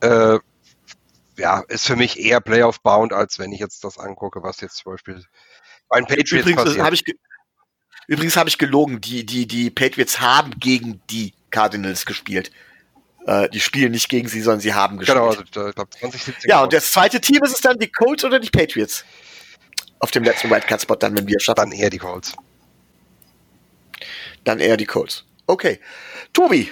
Äh, 0.00 0.38
ja, 1.38 1.60
ist 1.68 1.86
für 1.86 1.96
mich 1.96 2.18
eher 2.18 2.40
Playoff-bound, 2.40 3.12
als 3.12 3.38
wenn 3.38 3.52
ich 3.52 3.60
jetzt 3.60 3.84
das 3.84 3.98
angucke, 3.98 4.42
was 4.42 4.60
jetzt 4.60 4.76
zum 4.76 4.92
Beispiel 4.92 5.24
bei 5.88 5.98
den 5.98 6.06
Patriots 6.06 6.32
übrigens, 6.32 6.64
passiert. 6.64 6.84
Hab 6.84 6.92
ich 6.92 7.04
übrigens 8.08 8.36
habe 8.36 8.48
ich 8.48 8.58
gelogen, 8.58 9.00
die, 9.00 9.24
die, 9.24 9.46
die 9.46 9.70
Patriots 9.70 10.20
haben 10.20 10.52
gegen 10.58 11.00
die 11.10 11.34
Cardinals 11.50 12.06
gespielt. 12.06 12.50
Äh, 13.26 13.48
die 13.50 13.60
spielen 13.60 13.92
nicht 13.92 14.08
gegen 14.08 14.28
sie, 14.28 14.40
sondern 14.40 14.60
sie 14.60 14.74
haben 14.74 14.98
genau, 14.98 15.28
gespielt. 15.28 15.52
Genau, 15.52 15.66
also, 15.66 15.68
ich 15.68 15.74
glaube 15.74 15.90
2017. 15.90 16.50
Ja, 16.50 16.62
und 16.62 16.72
das 16.72 16.92
zweite 16.92 17.20
Team 17.20 17.42
ist 17.42 17.54
es 17.54 17.60
dann 17.60 17.78
die 17.78 17.90
Colts 17.90 18.24
oder 18.24 18.38
die 18.38 18.50
Patriots? 18.50 19.04
Auf 19.98 20.10
dem 20.10 20.24
letzten 20.24 20.50
Wildcard-Spot 20.50 20.96
dann, 20.96 21.16
wenn 21.16 21.26
wir 21.26 21.36
es 21.36 21.42
schaffen. 21.42 21.56
Dann 21.56 21.72
eher 21.72 21.90
die 21.90 21.98
Colts. 21.98 22.34
Dann 24.44 24.60
eher 24.60 24.76
die 24.76 24.84
Colts. 24.84 25.24
Okay. 25.46 25.80
Tobi. 26.32 26.70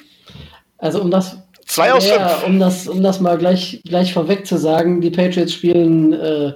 Also 0.79 1.01
um 1.01 1.11
das 1.11 1.39
Zwei 1.67 1.93
aus 1.93 2.07
ja, 2.07 2.29
fünf. 2.29 2.47
Um 2.47 2.59
das, 2.59 2.89
um 2.89 3.03
das 3.03 3.21
mal 3.21 3.39
gleich, 3.39 3.81
gleich 3.85 4.13
vorweg 4.13 4.47
zu 4.47 4.57
sagen, 4.57 5.01
die 5.01 5.11
Patriots 5.11 5.53
spielen 5.53 6.13
äh, 6.13 6.53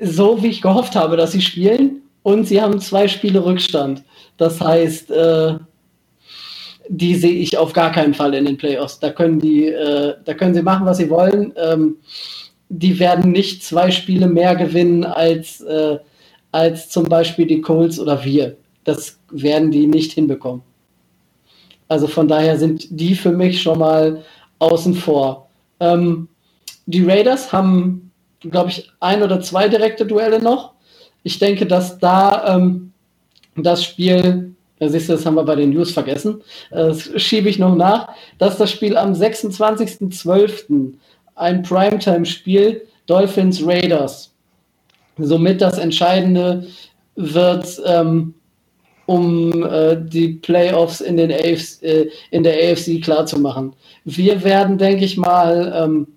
so, 0.00 0.42
wie 0.42 0.48
ich 0.48 0.62
gehofft 0.62 0.96
habe, 0.96 1.16
dass 1.16 1.32
sie 1.32 1.40
spielen. 1.40 2.02
Und 2.22 2.48
sie 2.48 2.60
haben 2.60 2.80
zwei 2.80 3.06
Spiele 3.06 3.44
Rückstand. 3.44 4.02
Das 4.36 4.60
heißt, 4.60 5.10
äh, 5.12 5.54
die 6.88 7.14
sehe 7.14 7.32
ich 7.32 7.56
auf 7.56 7.72
gar 7.72 7.92
keinen 7.92 8.14
Fall 8.14 8.34
in 8.34 8.44
den 8.44 8.56
Playoffs. 8.56 8.98
Da 8.98 9.10
können 9.10 9.38
die, 9.38 9.66
äh, 9.66 10.14
da 10.24 10.34
können 10.34 10.54
sie 10.54 10.62
machen, 10.62 10.86
was 10.86 10.98
sie 10.98 11.10
wollen. 11.10 11.52
Ähm, 11.56 11.96
die 12.68 12.98
werden 12.98 13.30
nicht 13.30 13.62
zwei 13.62 13.90
Spiele 13.90 14.26
mehr 14.26 14.56
gewinnen 14.56 15.04
als, 15.04 15.60
äh, 15.60 15.98
als 16.50 16.88
zum 16.88 17.04
Beispiel 17.04 17.46
die 17.46 17.60
Colts 17.60 18.00
oder 18.00 18.24
wir. 18.24 18.56
Das 18.84 19.18
werden 19.30 19.70
die 19.70 19.86
nicht 19.86 20.12
hinbekommen. 20.12 20.62
Also 21.88 22.06
von 22.06 22.28
daher 22.28 22.58
sind 22.58 22.86
die 22.90 23.14
für 23.14 23.32
mich 23.32 23.62
schon 23.62 23.78
mal 23.78 24.22
außen 24.58 24.94
vor. 24.94 25.48
Ähm, 25.80 26.28
die 26.86 27.04
Raiders 27.04 27.52
haben, 27.52 28.10
glaube 28.40 28.70
ich, 28.70 28.90
ein 29.00 29.22
oder 29.22 29.40
zwei 29.40 29.68
direkte 29.68 30.06
Duelle 30.06 30.40
noch. 30.40 30.72
Ich 31.22 31.38
denke, 31.38 31.66
dass 31.66 31.98
da 31.98 32.56
ähm, 32.56 32.92
das 33.56 33.84
Spiel, 33.84 34.54
da 34.78 34.88
siehst 34.88 35.08
du, 35.08 35.14
das 35.14 35.26
haben 35.26 35.34
wir 35.34 35.44
bei 35.44 35.56
den 35.56 35.70
News 35.70 35.92
vergessen, 35.92 36.42
das 36.70 37.10
schiebe 37.16 37.48
ich 37.48 37.58
noch 37.58 37.74
nach, 37.74 38.08
dass 38.38 38.58
das 38.58 38.70
Spiel 38.70 38.96
am 38.96 39.12
26.12. 39.12 40.92
ein 41.34 41.62
Primetime-Spiel 41.62 42.82
Dolphins 43.06 43.64
Raiders. 43.64 44.32
Somit 45.18 45.62
das 45.62 45.78
Entscheidende 45.78 46.66
wird, 47.14 47.80
ähm, 47.86 48.34
um 49.06 49.64
äh, 49.64 49.96
die 49.96 50.34
Playoffs 50.34 51.00
in, 51.00 51.16
den 51.16 51.32
AFC, 51.32 51.82
äh, 51.82 52.10
in 52.30 52.42
der 52.42 52.54
AFC 52.54 53.00
klarzumachen. 53.02 53.74
Wir 54.04 54.42
werden, 54.44 54.78
denke 54.78 55.04
ich 55.04 55.16
mal, 55.16 55.72
ähm, 55.76 56.08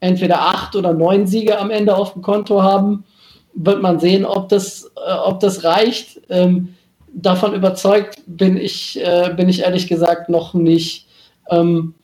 entweder 0.00 0.42
acht 0.42 0.74
oder 0.76 0.92
neun 0.92 1.26
Siege 1.26 1.58
am 1.58 1.70
Ende 1.70 1.96
auf 1.96 2.12
dem 2.12 2.22
Konto 2.22 2.62
haben. 2.62 3.04
Wird 3.54 3.80
man 3.80 4.00
sehen, 4.00 4.24
ob 4.24 4.48
das, 4.48 4.90
äh, 5.06 5.12
ob 5.12 5.40
das 5.40 5.62
reicht. 5.64 6.20
Ähm, 6.28 6.74
davon 7.12 7.54
überzeugt 7.54 8.20
bin 8.26 8.56
ich, 8.56 9.00
äh, 9.00 9.32
bin 9.36 9.48
ich 9.48 9.60
ehrlich 9.62 9.86
gesagt 9.86 10.28
noch 10.28 10.54
nicht. 10.54 11.06
Ähm, 11.50 11.94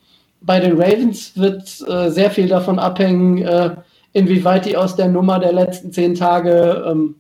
bei 0.40 0.61
den 0.61 0.81
Ravens 0.81 1.37
wird 1.37 1.62
äh, 1.88 2.11
sehr 2.11 2.31
viel 2.31 2.48
davon 2.48 2.79
abhängen, 2.79 3.38
äh, 3.38 3.74
inwieweit 4.12 4.66
die 4.66 4.77
aus 4.77 4.94
der 4.94 5.09
Nummer 5.09 5.38
der 5.40 5.53
letzten 5.53 5.92
zehn 5.92 6.14
Tage 6.14 6.85
ähm, 6.88 7.16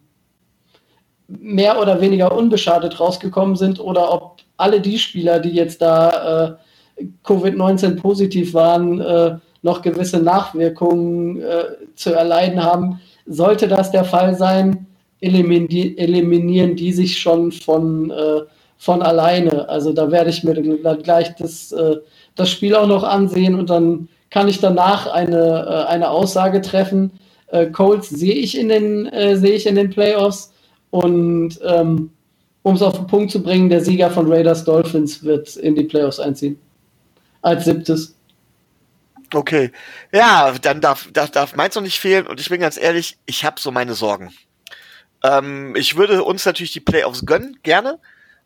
mehr 1.28 1.80
oder 1.80 2.00
weniger 2.00 2.36
unbeschadet 2.36 2.98
rausgekommen 2.98 3.54
sind 3.56 3.78
oder 3.78 4.12
ob 4.12 4.38
alle 4.56 4.80
die 4.80 4.98
Spieler, 4.98 5.38
die 5.38 5.50
jetzt 5.50 5.82
da 5.82 6.56
äh, 6.96 7.02
Covid-19 7.24 8.00
positiv 8.00 8.54
waren, 8.54 9.00
äh, 9.00 9.36
noch 9.62 9.82
gewisse 9.82 10.20
Nachwirkungen 10.20 11.40
äh, 11.40 11.64
zu 11.94 12.12
erleiden 12.12 12.62
haben. 12.62 13.00
Sollte 13.26 13.68
das 13.68 13.90
der 13.90 14.04
Fall 14.04 14.34
sein, 14.34 14.86
elimini 15.20 15.96
eliminieren 15.98 16.76
die 16.76 16.92
sich 16.92 17.18
schon 17.18 17.52
von, 17.52 18.10
äh, 18.10 18.40
von 18.78 19.02
alleine. 19.02 19.68
Also 19.68 19.92
da 19.92 20.10
werde 20.10 20.30
ich 20.30 20.44
mir 20.44 20.54
gleich 21.02 21.34
das, 21.36 21.72
äh, 21.72 21.96
das 22.36 22.50
Spiel 22.50 22.74
auch 22.74 22.86
noch 22.86 23.04
ansehen 23.04 23.54
und 23.54 23.68
dann 23.68 24.08
kann 24.30 24.48
ich 24.48 24.60
danach 24.60 25.06
eine, 25.06 25.86
äh, 25.86 25.90
eine 25.90 26.10
Aussage 26.10 26.60
treffen. 26.62 27.12
Colts 27.72 28.10
sehe 28.10 28.34
ich 28.34 28.58
in 28.58 28.68
den 28.68 29.10
sehe 29.38 29.54
ich 29.54 29.66
in 29.66 29.74
den 29.74 29.88
Playoffs 29.88 30.52
und 30.90 31.58
ähm, 31.64 32.10
um 32.62 32.74
es 32.74 32.82
auf 32.82 32.94
den 32.94 33.06
Punkt 33.06 33.30
zu 33.30 33.42
bringen, 33.42 33.68
der 33.68 33.82
Sieger 33.82 34.10
von 34.10 34.30
Raiders 34.30 34.64
Dolphins 34.64 35.22
wird 35.22 35.56
in 35.56 35.74
die 35.74 35.84
Playoffs 35.84 36.20
einziehen. 36.20 36.58
Als 37.42 37.64
siebtes. 37.64 38.14
Okay. 39.32 39.70
Ja, 40.12 40.52
dann 40.60 40.80
darf, 40.80 41.08
darf, 41.12 41.30
darf 41.30 41.54
meins 41.54 41.74
noch 41.74 41.82
nicht 41.82 41.98
fehlen. 41.98 42.26
Und 42.26 42.40
ich 42.40 42.48
bin 42.48 42.60
ganz 42.60 42.76
ehrlich, 42.76 43.18
ich 43.26 43.44
habe 43.44 43.60
so 43.60 43.70
meine 43.70 43.94
Sorgen. 43.94 44.32
Ähm, 45.22 45.74
ich 45.76 45.96
würde 45.96 46.24
uns 46.24 46.44
natürlich 46.44 46.72
die 46.72 46.80
Playoffs 46.80 47.26
gönnen, 47.26 47.58
gerne. 47.62 47.98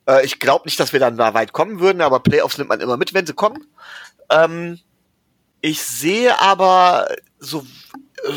Äh, 0.06 0.24
ich 0.24 0.38
glaube 0.38 0.66
nicht, 0.66 0.78
dass 0.80 0.92
wir 0.92 1.00
dann 1.00 1.16
da 1.16 1.34
weit 1.34 1.52
kommen 1.52 1.80
würden, 1.80 2.02
aber 2.02 2.20
Playoffs 2.20 2.58
nimmt 2.58 2.70
man 2.70 2.80
immer 2.80 2.96
mit, 2.96 3.14
wenn 3.14 3.26
sie 3.26 3.34
kommen. 3.34 3.66
Ähm, 4.30 4.78
ich 5.60 5.82
sehe 5.82 6.40
aber 6.40 7.08
so, 7.38 7.64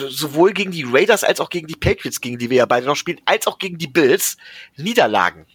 sowohl 0.07 0.53
gegen 0.53 0.71
die 0.71 0.85
Raiders 0.87 1.23
als 1.23 1.39
auch 1.39 1.49
gegen 1.49 1.67
die 1.67 1.75
Patriots, 1.75 2.21
gegen 2.21 2.37
die 2.37 2.49
wir 2.49 2.57
ja 2.57 2.65
beide 2.65 2.85
noch 2.85 2.95
spielen, 2.95 3.21
als 3.25 3.47
auch 3.47 3.59
gegen 3.59 3.77
die 3.77 3.87
Bills 3.87 4.37
Niederlagen. 4.77 5.45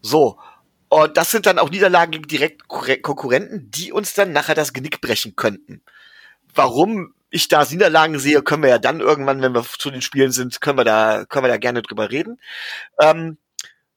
So. 0.00 0.38
Und 0.88 1.16
das 1.16 1.30
sind 1.30 1.46
dann 1.46 1.58
auch 1.58 1.70
Niederlagen 1.70 2.12
gegen 2.12 2.28
direkt 2.28 2.68
Konkurrenten, 2.68 3.70
die 3.70 3.92
uns 3.92 4.14
dann 4.14 4.32
nachher 4.32 4.54
das 4.54 4.72
Genick 4.72 5.00
brechen 5.00 5.36
könnten. 5.36 5.82
Warum 6.54 7.14
ich 7.30 7.48
da 7.48 7.64
Niederlagen 7.64 8.18
sehe, 8.18 8.42
können 8.42 8.62
wir 8.62 8.70
ja 8.70 8.78
dann 8.78 9.00
irgendwann, 9.00 9.40
wenn 9.40 9.54
wir 9.54 9.64
zu 9.64 9.90
den 9.90 10.02
Spielen 10.02 10.32
sind, 10.32 10.60
können 10.60 10.78
wir 10.78 10.84
da, 10.84 11.24
können 11.24 11.44
wir 11.44 11.48
da 11.48 11.56
gerne 11.56 11.80
drüber 11.80 12.10
reden. 12.10 12.38
Ähm, 13.00 13.38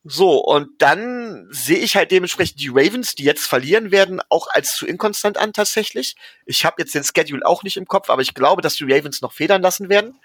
so, 0.07 0.37
und 0.37 0.69
dann 0.83 1.47
sehe 1.49 1.79
ich 1.79 1.95
halt 1.95 2.11
dementsprechend 2.11 2.59
die 2.59 2.69
Ravens, 2.69 3.15
die 3.15 3.23
jetzt 3.23 3.47
verlieren 3.47 3.89
werden, 3.89 4.21
auch 4.29 4.45
als 4.51 4.75
zu 4.75 4.85
inkonstant 4.85 5.35
an 5.35 5.51
tatsächlich. 5.51 6.15
Ich 6.45 6.63
habe 6.63 6.75
jetzt 6.77 6.93
den 6.93 7.03
Schedule 7.03 7.43
auch 7.43 7.63
nicht 7.63 7.75
im 7.75 7.87
Kopf, 7.87 8.11
aber 8.11 8.21
ich 8.21 8.35
glaube, 8.35 8.61
dass 8.61 8.75
die 8.75 8.83
Ravens 8.83 9.23
noch 9.23 9.33
federn 9.33 9.63
lassen 9.63 9.89
werden. 9.89 10.19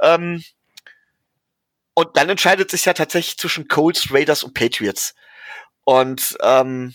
Ähm 0.00 0.42
und 1.92 2.16
dann 2.16 2.30
entscheidet 2.30 2.70
sich 2.70 2.86
ja 2.86 2.94
tatsächlich 2.94 3.36
zwischen 3.36 3.68
Colts, 3.68 4.10
Raiders 4.10 4.44
und 4.44 4.54
Patriots. 4.54 5.14
Und 5.84 6.38
ähm, 6.40 6.94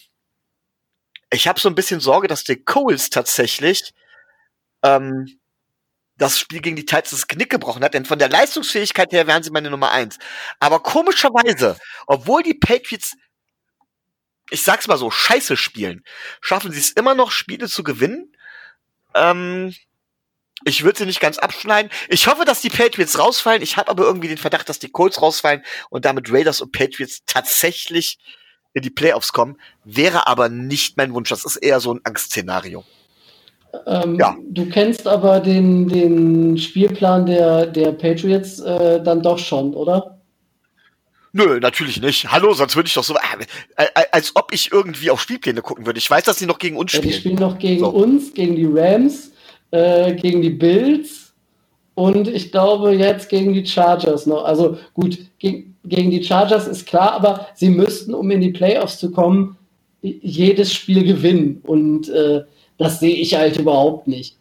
ich 1.29 1.47
habe 1.47 1.59
so 1.59 1.69
ein 1.69 1.75
bisschen 1.75 1.99
Sorge, 1.99 2.27
dass 2.27 2.43
die 2.43 2.63
Coles 2.63 3.11
tatsächlich 3.11 3.93
ähm, 4.81 5.39
das 6.17 6.39
Spiel 6.39 6.61
gegen 6.61 6.75
die 6.75 6.85
Titans 6.85 7.11
das 7.11 7.27
Knick 7.27 7.49
gebrochen 7.49 7.83
hat, 7.83 7.93
denn 7.93 8.05
von 8.05 8.19
der 8.19 8.29
Leistungsfähigkeit 8.29 9.11
her 9.11 9.27
wären 9.27 9.43
sie 9.43 9.51
meine 9.51 9.69
Nummer 9.69 9.91
eins. 9.91 10.17
Aber 10.59 10.81
komischerweise, 10.81 11.77
obwohl 12.07 12.43
die 12.43 12.55
Patriots, 12.55 13.15
ich 14.49 14.63
sag's 14.63 14.87
mal 14.87 14.97
so, 14.97 15.11
scheiße 15.11 15.57
spielen, 15.57 16.03
schaffen 16.41 16.71
sie 16.71 16.79
es 16.79 16.91
immer 16.91 17.15
noch, 17.15 17.31
Spiele 17.31 17.67
zu 17.67 17.83
gewinnen. 17.83 18.35
Ähm, 19.13 19.73
ich 20.65 20.83
würde 20.83 20.99
sie 20.99 21.05
nicht 21.05 21.19
ganz 21.19 21.37
abschneiden. 21.37 21.91
Ich 22.09 22.27
hoffe, 22.27 22.45
dass 22.45 22.61
die 22.61 22.69
Patriots 22.69 23.19
rausfallen. 23.19 23.61
Ich 23.61 23.77
habe 23.77 23.89
aber 23.91 24.03
irgendwie 24.03 24.27
den 24.27 24.39
Verdacht, 24.39 24.69
dass 24.69 24.79
die 24.79 24.89
Colts 24.89 25.21
rausfallen 25.21 25.63
und 25.89 26.05
damit 26.05 26.31
Raiders 26.31 26.61
und 26.61 26.71
Patriots 26.71 27.21
tatsächlich 27.27 28.17
in 28.73 28.81
die 28.81 28.89
Playoffs 28.89 29.33
kommen. 29.33 29.61
Wäre 29.83 30.25
aber 30.25 30.49
nicht 30.49 30.97
mein 30.97 31.13
Wunsch. 31.13 31.29
Das 31.29 31.45
ist 31.45 31.57
eher 31.57 31.79
so 31.79 31.93
ein 31.93 32.01
Angstszenario. 32.03 32.83
Ähm, 33.85 34.15
ja. 34.15 34.35
Du 34.49 34.67
kennst 34.69 35.07
aber 35.07 35.39
den, 35.39 35.87
den 35.87 36.57
Spielplan 36.57 37.25
der, 37.25 37.65
der 37.65 37.91
Patriots 37.91 38.59
äh, 38.59 39.01
dann 39.01 39.21
doch 39.21 39.39
schon, 39.39 39.73
oder? 39.73 40.19
Nö, 41.33 41.59
natürlich 41.59 42.01
nicht. 42.01 42.31
Hallo, 42.31 42.53
sonst 42.53 42.75
würde 42.75 42.87
ich 42.87 42.93
doch 42.93 43.03
so, 43.03 43.13
äh, 43.13 43.43
äh, 43.75 44.03
als 44.11 44.35
ob 44.35 44.53
ich 44.53 44.71
irgendwie 44.71 45.11
auf 45.11 45.21
Spielpläne 45.21 45.61
gucken 45.61 45.85
würde. 45.85 45.99
Ich 45.99 46.09
weiß, 46.09 46.23
dass 46.23 46.39
sie 46.39 46.45
noch 46.45 46.59
gegen 46.59 46.77
uns 46.77 46.91
spielen. 46.91 47.09
Ja, 47.09 47.11
die 47.11 47.19
spielen 47.19 47.35
noch 47.35 47.59
gegen 47.59 47.79
so. 47.81 47.89
uns, 47.89 48.33
gegen 48.33 48.55
die 48.55 48.65
Rams, 48.65 49.31
äh, 49.71 50.13
gegen 50.15 50.41
die 50.41 50.49
Bills 50.49 51.33
und 51.93 52.27
ich 52.27 52.51
glaube 52.51 52.93
jetzt 52.93 53.29
gegen 53.29 53.53
die 53.53 53.65
Chargers 53.65 54.25
noch. 54.25 54.45
Also 54.45 54.77
gut, 54.93 55.17
gegen, 55.39 55.75
gegen 55.83 56.11
die 56.11 56.23
Chargers 56.23 56.67
ist 56.67 56.85
klar, 56.85 57.13
aber 57.13 57.47
sie 57.55 57.69
müssten, 57.69 58.13
um 58.13 58.31
in 58.31 58.41
die 58.41 58.51
Playoffs 58.51 58.99
zu 58.99 59.11
kommen, 59.11 59.57
jedes 60.01 60.73
Spiel 60.73 61.03
gewinnen. 61.03 61.59
Und 61.63 62.09
äh, 62.09 62.43
das 62.77 62.99
sehe 62.99 63.15
ich 63.15 63.33
halt 63.33 63.57
überhaupt 63.57 64.07
nicht. 64.07 64.37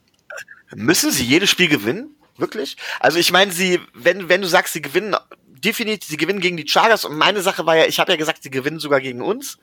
Müssen 0.75 1.11
sie 1.11 1.25
jedes 1.25 1.51
Spiel 1.51 1.69
gewinnen? 1.69 2.15
Wirklich? 2.37 2.77
Also 3.01 3.19
ich 3.19 3.33
meine, 3.33 3.53
sie, 3.53 3.81
wenn, 3.95 4.29
wenn 4.29 4.43
du 4.43 4.49
sagst, 4.49 4.75
sie 4.75 4.83
gewinnen, 4.83 5.17
definitiv, 5.49 6.09
sie 6.09 6.17
gewinnen 6.17 6.41
gegen 6.41 6.57
die 6.57 6.69
Chargers 6.69 7.05
und 7.05 7.17
meine 7.17 7.41
Sache 7.41 7.65
war 7.67 7.77
ja, 7.77 7.87
ich 7.87 7.99
habe 7.99 8.13
ja 8.13 8.19
gesagt, 8.19 8.43
sie 8.43 8.51
gewinnen 8.51 8.79
sogar 8.79 9.01
gegen 9.01 9.23
uns. 9.23 9.59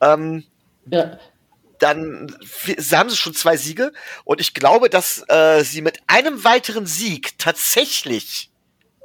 Ähm, 0.00 0.44
ja. 0.90 1.18
Dann 1.78 2.34
haben 2.92 3.10
sie 3.10 3.16
schon 3.16 3.34
zwei 3.34 3.56
Siege 3.56 3.92
und 4.24 4.40
ich 4.40 4.54
glaube, 4.54 4.88
dass 4.88 5.24
äh, 5.28 5.62
sie 5.62 5.82
mit 5.82 6.00
einem 6.06 6.44
weiteren 6.44 6.86
Sieg 6.86 7.38
tatsächlich 7.38 8.50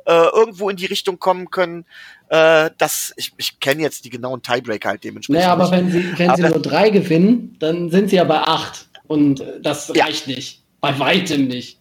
äh, 0.05 0.11
irgendwo 0.11 0.69
in 0.69 0.77
die 0.77 0.85
Richtung 0.85 1.19
kommen 1.19 1.51
können, 1.51 1.85
äh, 2.29 2.71
dass 2.77 3.13
ich, 3.15 3.31
ich 3.37 3.59
kenne 3.59 3.81
jetzt 3.81 4.05
die 4.05 4.09
genauen 4.09 4.41
Tiebreaker 4.41 4.89
halt 4.89 5.03
dementsprechend. 5.03 5.41
Naja, 5.41 5.53
aber 5.53 5.71
wenn 5.71 5.91
sie, 5.91 6.17
wenn 6.17 6.35
sie 6.35 6.41
nur 6.41 6.61
drei 6.61 6.89
gewinnen, 6.89 7.55
dann 7.59 7.91
sind 7.91 8.09
sie 8.09 8.15
ja 8.15 8.23
bei 8.23 8.39
acht. 8.39 8.89
Und 9.07 9.41
äh, 9.41 9.61
das 9.61 9.91
ja. 9.93 10.05
reicht 10.05 10.27
nicht. 10.27 10.63
Bei 10.81 10.97
weitem 10.99 11.47
nicht. 11.47 11.79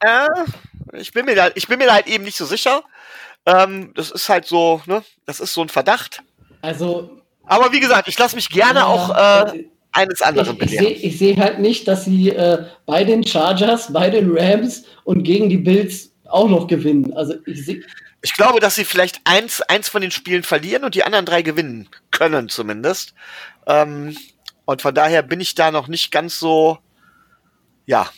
Äh, 0.00 0.28
ich, 0.94 1.12
bin 1.12 1.24
mir 1.24 1.34
da, 1.34 1.50
ich 1.54 1.68
bin 1.68 1.78
mir 1.78 1.86
da 1.86 1.94
halt 1.94 2.06
eben 2.06 2.24
nicht 2.24 2.36
so 2.36 2.44
sicher. 2.44 2.82
Ähm, 3.46 3.92
das 3.94 4.10
ist 4.10 4.28
halt 4.28 4.46
so, 4.46 4.82
ne? 4.86 5.02
Das 5.26 5.40
ist 5.40 5.54
so 5.54 5.62
ein 5.62 5.68
Verdacht. 5.68 6.22
Also. 6.60 7.18
Aber 7.44 7.72
wie 7.72 7.80
gesagt, 7.80 8.08
ich 8.08 8.18
lasse 8.18 8.36
mich 8.36 8.48
gerne 8.50 8.80
ja, 8.80 8.86
auch 8.86 9.10
äh, 9.10 9.64
eines 9.92 10.22
anderen 10.22 10.54
ich, 10.54 10.58
belehren. 10.58 10.86
Ich 10.86 11.18
sehe 11.18 11.34
seh 11.34 11.40
halt 11.40 11.58
nicht, 11.58 11.88
dass 11.88 12.04
sie 12.04 12.30
äh, 12.30 12.64
bei 12.86 13.04
den 13.04 13.26
Chargers, 13.26 13.92
bei 13.92 14.10
den 14.10 14.30
Rams 14.36 14.84
und 15.04 15.22
gegen 15.24 15.48
die 15.48 15.58
Bills 15.58 16.12
auch 16.24 16.48
noch 16.48 16.66
gewinnen. 16.66 17.12
Also 17.14 17.34
ich 17.46 17.64
sehe. 17.64 17.82
Ich 18.22 18.34
glaube, 18.34 18.60
dass 18.60 18.76
sie 18.76 18.84
vielleicht 18.84 19.20
eins, 19.24 19.60
eins 19.62 19.88
von 19.88 20.00
den 20.00 20.12
Spielen 20.12 20.44
verlieren 20.44 20.84
und 20.84 20.94
die 20.94 21.02
anderen 21.02 21.26
drei 21.26 21.42
gewinnen 21.42 21.88
können, 22.12 22.48
zumindest. 22.48 23.14
Ähm, 23.66 24.16
und 24.64 24.82
von 24.82 24.94
daher 24.94 25.22
bin 25.22 25.40
ich 25.40 25.54
da 25.54 25.70
noch 25.70 25.88
nicht 25.88 26.10
ganz 26.10 26.38
so, 26.38 26.78
ja, 27.86 28.08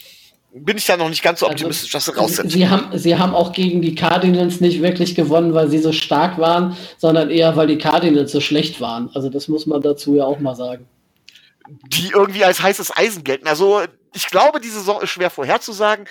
bin 0.54 0.76
ich 0.76 0.86
da 0.86 0.96
noch 0.96 1.08
nicht 1.08 1.22
ganz 1.22 1.40
so 1.40 1.46
also, 1.46 1.54
optimistisch, 1.54 1.94
also, 1.94 2.12
dass 2.12 2.16
sie 2.16 2.20
raus 2.20 2.36
sind. 2.36 2.52
Sie 2.52 2.68
haben, 2.68 2.96
sie 2.96 3.16
haben 3.16 3.34
auch 3.34 3.52
gegen 3.52 3.82
die 3.82 3.94
Cardinals 3.94 4.60
nicht 4.60 4.80
wirklich 4.82 5.16
gewonnen, 5.16 5.52
weil 5.52 5.68
sie 5.68 5.78
so 5.78 5.92
stark 5.92 6.38
waren, 6.38 6.76
sondern 6.96 7.30
eher, 7.30 7.56
weil 7.56 7.66
die 7.66 7.78
Cardinals 7.78 8.30
so 8.30 8.40
schlecht 8.40 8.80
waren. 8.80 9.10
Also 9.14 9.30
das 9.30 9.48
muss 9.48 9.66
man 9.66 9.80
dazu 9.82 10.14
ja 10.14 10.24
auch 10.24 10.38
mal 10.38 10.54
sagen. 10.54 10.86
Die 11.66 12.10
irgendwie 12.14 12.44
als 12.44 12.62
heißes 12.62 12.96
Eisen 12.96 13.24
gelten. 13.24 13.48
Also 13.48 13.82
ich 14.12 14.28
glaube, 14.28 14.60
die 14.60 14.68
Saison 14.68 15.02
ist 15.02 15.10
schwer 15.10 15.30
vorherzusagen, 15.30 16.06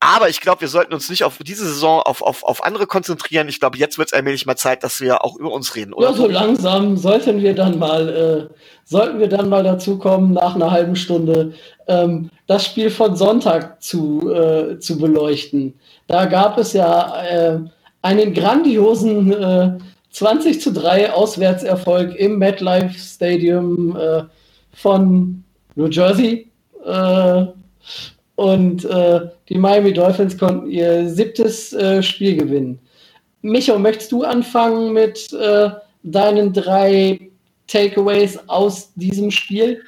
aber 0.00 0.28
ich 0.28 0.40
glaube, 0.40 0.60
wir 0.60 0.68
sollten 0.68 0.92
uns 0.92 1.08
nicht 1.08 1.24
auf 1.24 1.38
diese 1.38 1.66
Saison 1.66 2.02
auf, 2.02 2.20
auf, 2.20 2.42
auf 2.44 2.62
andere 2.62 2.86
konzentrieren. 2.86 3.48
Ich 3.48 3.58
glaube, 3.58 3.78
jetzt 3.78 3.96
wird 3.96 4.08
es 4.08 4.12
allmählich 4.12 4.44
mal 4.44 4.56
Zeit, 4.56 4.84
dass 4.84 5.00
wir 5.00 5.24
auch 5.24 5.36
über 5.36 5.50
uns 5.50 5.74
reden, 5.76 5.94
oder? 5.94 6.10
Ja, 6.10 6.14
so 6.14 6.26
langsam 6.26 6.96
sollten 6.98 7.42
wir 7.42 7.54
dann 7.54 7.78
mal, 7.78 8.08
äh, 8.50 8.54
sollten 8.84 9.18
wir 9.18 9.28
dann 9.28 9.48
mal 9.48 9.62
dazu 9.62 9.98
kommen, 9.98 10.34
nach 10.34 10.56
einer 10.56 10.70
halben 10.70 10.94
Stunde 10.94 11.54
ähm, 11.86 12.30
das 12.46 12.66
Spiel 12.66 12.90
von 12.90 13.16
Sonntag 13.16 13.82
zu, 13.82 14.30
äh, 14.30 14.78
zu 14.78 14.98
beleuchten. 14.98 15.74
Da 16.06 16.26
gab 16.26 16.58
es 16.58 16.74
ja 16.74 17.22
äh, 17.24 17.58
einen 18.02 18.34
grandiosen 18.34 19.32
äh, 19.32 19.78
20 20.10 20.60
zu 20.60 20.72
3 20.72 21.12
Auswärtserfolg 21.12 22.14
im 22.16 22.38
MetLife 22.38 22.98
Stadium 22.98 23.96
äh, 23.96 24.24
von 24.74 25.42
New 25.76 25.86
Jersey. 25.86 26.50
Und 28.36 28.84
äh, 28.84 29.20
die 29.48 29.58
Miami 29.58 29.92
Dolphins 29.92 30.36
konnten 30.36 30.68
ihr 30.68 31.08
siebtes 31.08 31.72
äh, 31.72 32.02
Spiel 32.02 32.36
gewinnen. 32.36 32.80
Micho, 33.42 33.78
möchtest 33.78 34.10
du 34.10 34.24
anfangen 34.24 34.92
mit 34.92 35.32
äh, 35.32 35.70
deinen 36.02 36.52
drei 36.52 37.30
Takeaways 37.66 38.38
aus 38.48 38.92
diesem 38.94 39.30
Spiel? 39.30 39.84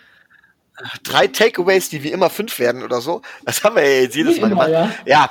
Drei 1.03 1.26
Takeaways, 1.26 1.88
die 1.88 2.03
wie 2.05 2.12
immer 2.12 2.30
fünf 2.30 2.59
werden 2.59 2.82
oder 2.82 3.01
so. 3.01 3.22
Das 3.44 3.64
haben 3.64 3.76
wir 3.76 3.82
ja 3.82 4.03
jetzt 4.03 4.14
jedes 4.14 4.40
Mal 4.40 4.53
immer, 4.53 4.66
gemacht. 4.66 4.92
Ja, 5.07 5.24
ja 5.24 5.30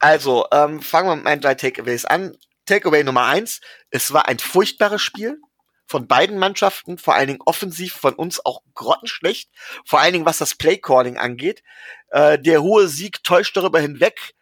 also 0.00 0.44
ähm, 0.52 0.82
fangen 0.82 1.08
wir 1.08 1.16
mit 1.16 1.24
meinen 1.24 1.40
drei 1.40 1.54
Takeaways 1.54 2.04
an. 2.04 2.36
Takeaway 2.66 3.04
Nummer 3.04 3.26
eins, 3.26 3.60
es 3.90 4.12
war 4.12 4.26
ein 4.26 4.38
furchtbares 4.38 5.00
Spiel 5.00 5.38
von 5.86 6.06
beiden 6.06 6.38
Mannschaften, 6.38 6.98
vor 6.98 7.14
allen 7.14 7.28
Dingen 7.28 7.42
offensiv 7.44 7.94
von 7.94 8.14
uns 8.14 8.44
auch 8.44 8.62
grottenschlecht, 8.74 9.50
vor 9.84 10.00
allen 10.00 10.12
Dingen 10.12 10.26
was 10.26 10.38
das 10.38 10.54
Playcalling 10.54 11.18
angeht. 11.18 11.62
Äh, 12.08 12.38
der 12.38 12.62
hohe 12.62 12.88
Sieg 12.88 13.22
täuscht 13.22 13.56
darüber 13.56 13.80
hinweg. 13.80 14.34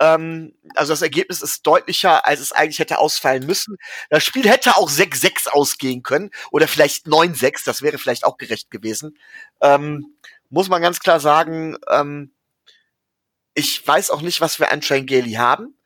Ähm, 0.00 0.54
also 0.74 0.92
das 0.92 1.02
Ergebnis 1.02 1.42
ist 1.42 1.66
deutlicher, 1.66 2.26
als 2.26 2.40
es 2.40 2.52
eigentlich 2.52 2.78
hätte 2.78 2.98
ausfallen 2.98 3.46
müssen. 3.46 3.76
Das 4.10 4.24
Spiel 4.24 4.48
hätte 4.48 4.76
auch 4.76 4.90
6-6 4.90 5.48
ausgehen 5.48 6.02
können 6.02 6.30
oder 6.50 6.68
vielleicht 6.68 7.06
9-6, 7.06 7.64
das 7.64 7.82
wäre 7.82 7.98
vielleicht 7.98 8.24
auch 8.24 8.36
gerecht 8.36 8.70
gewesen. 8.70 9.18
Ähm, 9.60 10.14
muss 10.50 10.68
man 10.68 10.82
ganz 10.82 11.00
klar 11.00 11.20
sagen, 11.20 11.76
ähm, 11.90 12.32
ich 13.54 13.86
weiß 13.86 14.10
auch 14.10 14.22
nicht, 14.22 14.40
was 14.40 14.60
wir 14.60 14.70
an 14.70 14.80
Trangeli 14.80 15.32
haben 15.32 15.78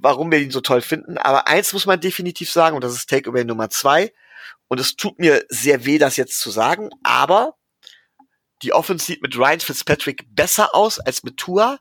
warum 0.00 0.30
wir 0.30 0.38
ihn 0.38 0.50
so 0.50 0.60
toll 0.60 0.80
finden. 0.80 1.18
Aber 1.18 1.46
eins 1.46 1.72
muss 1.72 1.86
man 1.86 2.00
definitiv 2.00 2.50
sagen, 2.50 2.74
und 2.74 2.82
das 2.82 2.94
ist 2.94 3.08
Takeaway 3.08 3.44
Nummer 3.44 3.70
zwei. 3.70 4.12
Und 4.70 4.80
es 4.80 4.96
tut 4.96 5.18
mir 5.18 5.44
sehr 5.48 5.84
weh, 5.84 5.98
das 5.98 6.16
jetzt 6.16 6.40
zu 6.40 6.50
sagen, 6.50 6.90
aber 7.02 7.56
die 8.62 8.72
Offense 8.72 9.04
sieht 9.04 9.22
mit 9.22 9.36
Ryan 9.36 9.60
Fitzpatrick 9.60 10.24
besser 10.28 10.74
aus 10.74 10.98
als 10.98 11.22
mit 11.22 11.36
Tua. 11.36 11.78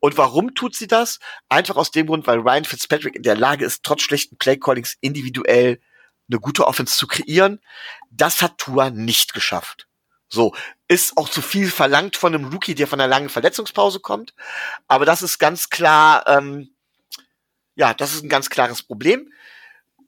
Und 0.00 0.16
warum 0.16 0.54
tut 0.54 0.74
sie 0.74 0.86
das? 0.86 1.18
Einfach 1.48 1.76
aus 1.76 1.90
dem 1.90 2.06
Grund, 2.06 2.26
weil 2.26 2.38
Ryan 2.38 2.64
Fitzpatrick 2.64 3.16
in 3.16 3.22
der 3.22 3.36
Lage 3.36 3.64
ist, 3.64 3.82
trotz 3.82 4.02
schlechten 4.02 4.38
Playcallings 4.38 4.96
individuell 5.00 5.80
eine 6.30 6.40
gute 6.40 6.66
Offense 6.66 6.96
zu 6.96 7.06
kreieren. 7.06 7.60
Das 8.10 8.42
hat 8.42 8.58
Tua 8.58 8.90
nicht 8.90 9.34
geschafft. 9.34 9.88
So, 10.28 10.54
ist 10.88 11.16
auch 11.16 11.28
zu 11.28 11.42
viel 11.42 11.70
verlangt 11.70 12.16
von 12.16 12.34
einem 12.34 12.52
Rookie, 12.52 12.74
der 12.74 12.86
von 12.86 13.00
einer 13.00 13.08
langen 13.08 13.30
Verletzungspause 13.30 14.00
kommt. 14.00 14.34
Aber 14.86 15.06
das 15.06 15.22
ist 15.22 15.38
ganz 15.38 15.70
klar 15.70 16.26
ähm, 16.26 16.70
ja, 17.78 17.94
das 17.94 18.12
ist 18.12 18.24
ein 18.24 18.28
ganz 18.28 18.50
klares 18.50 18.82
Problem. 18.82 19.32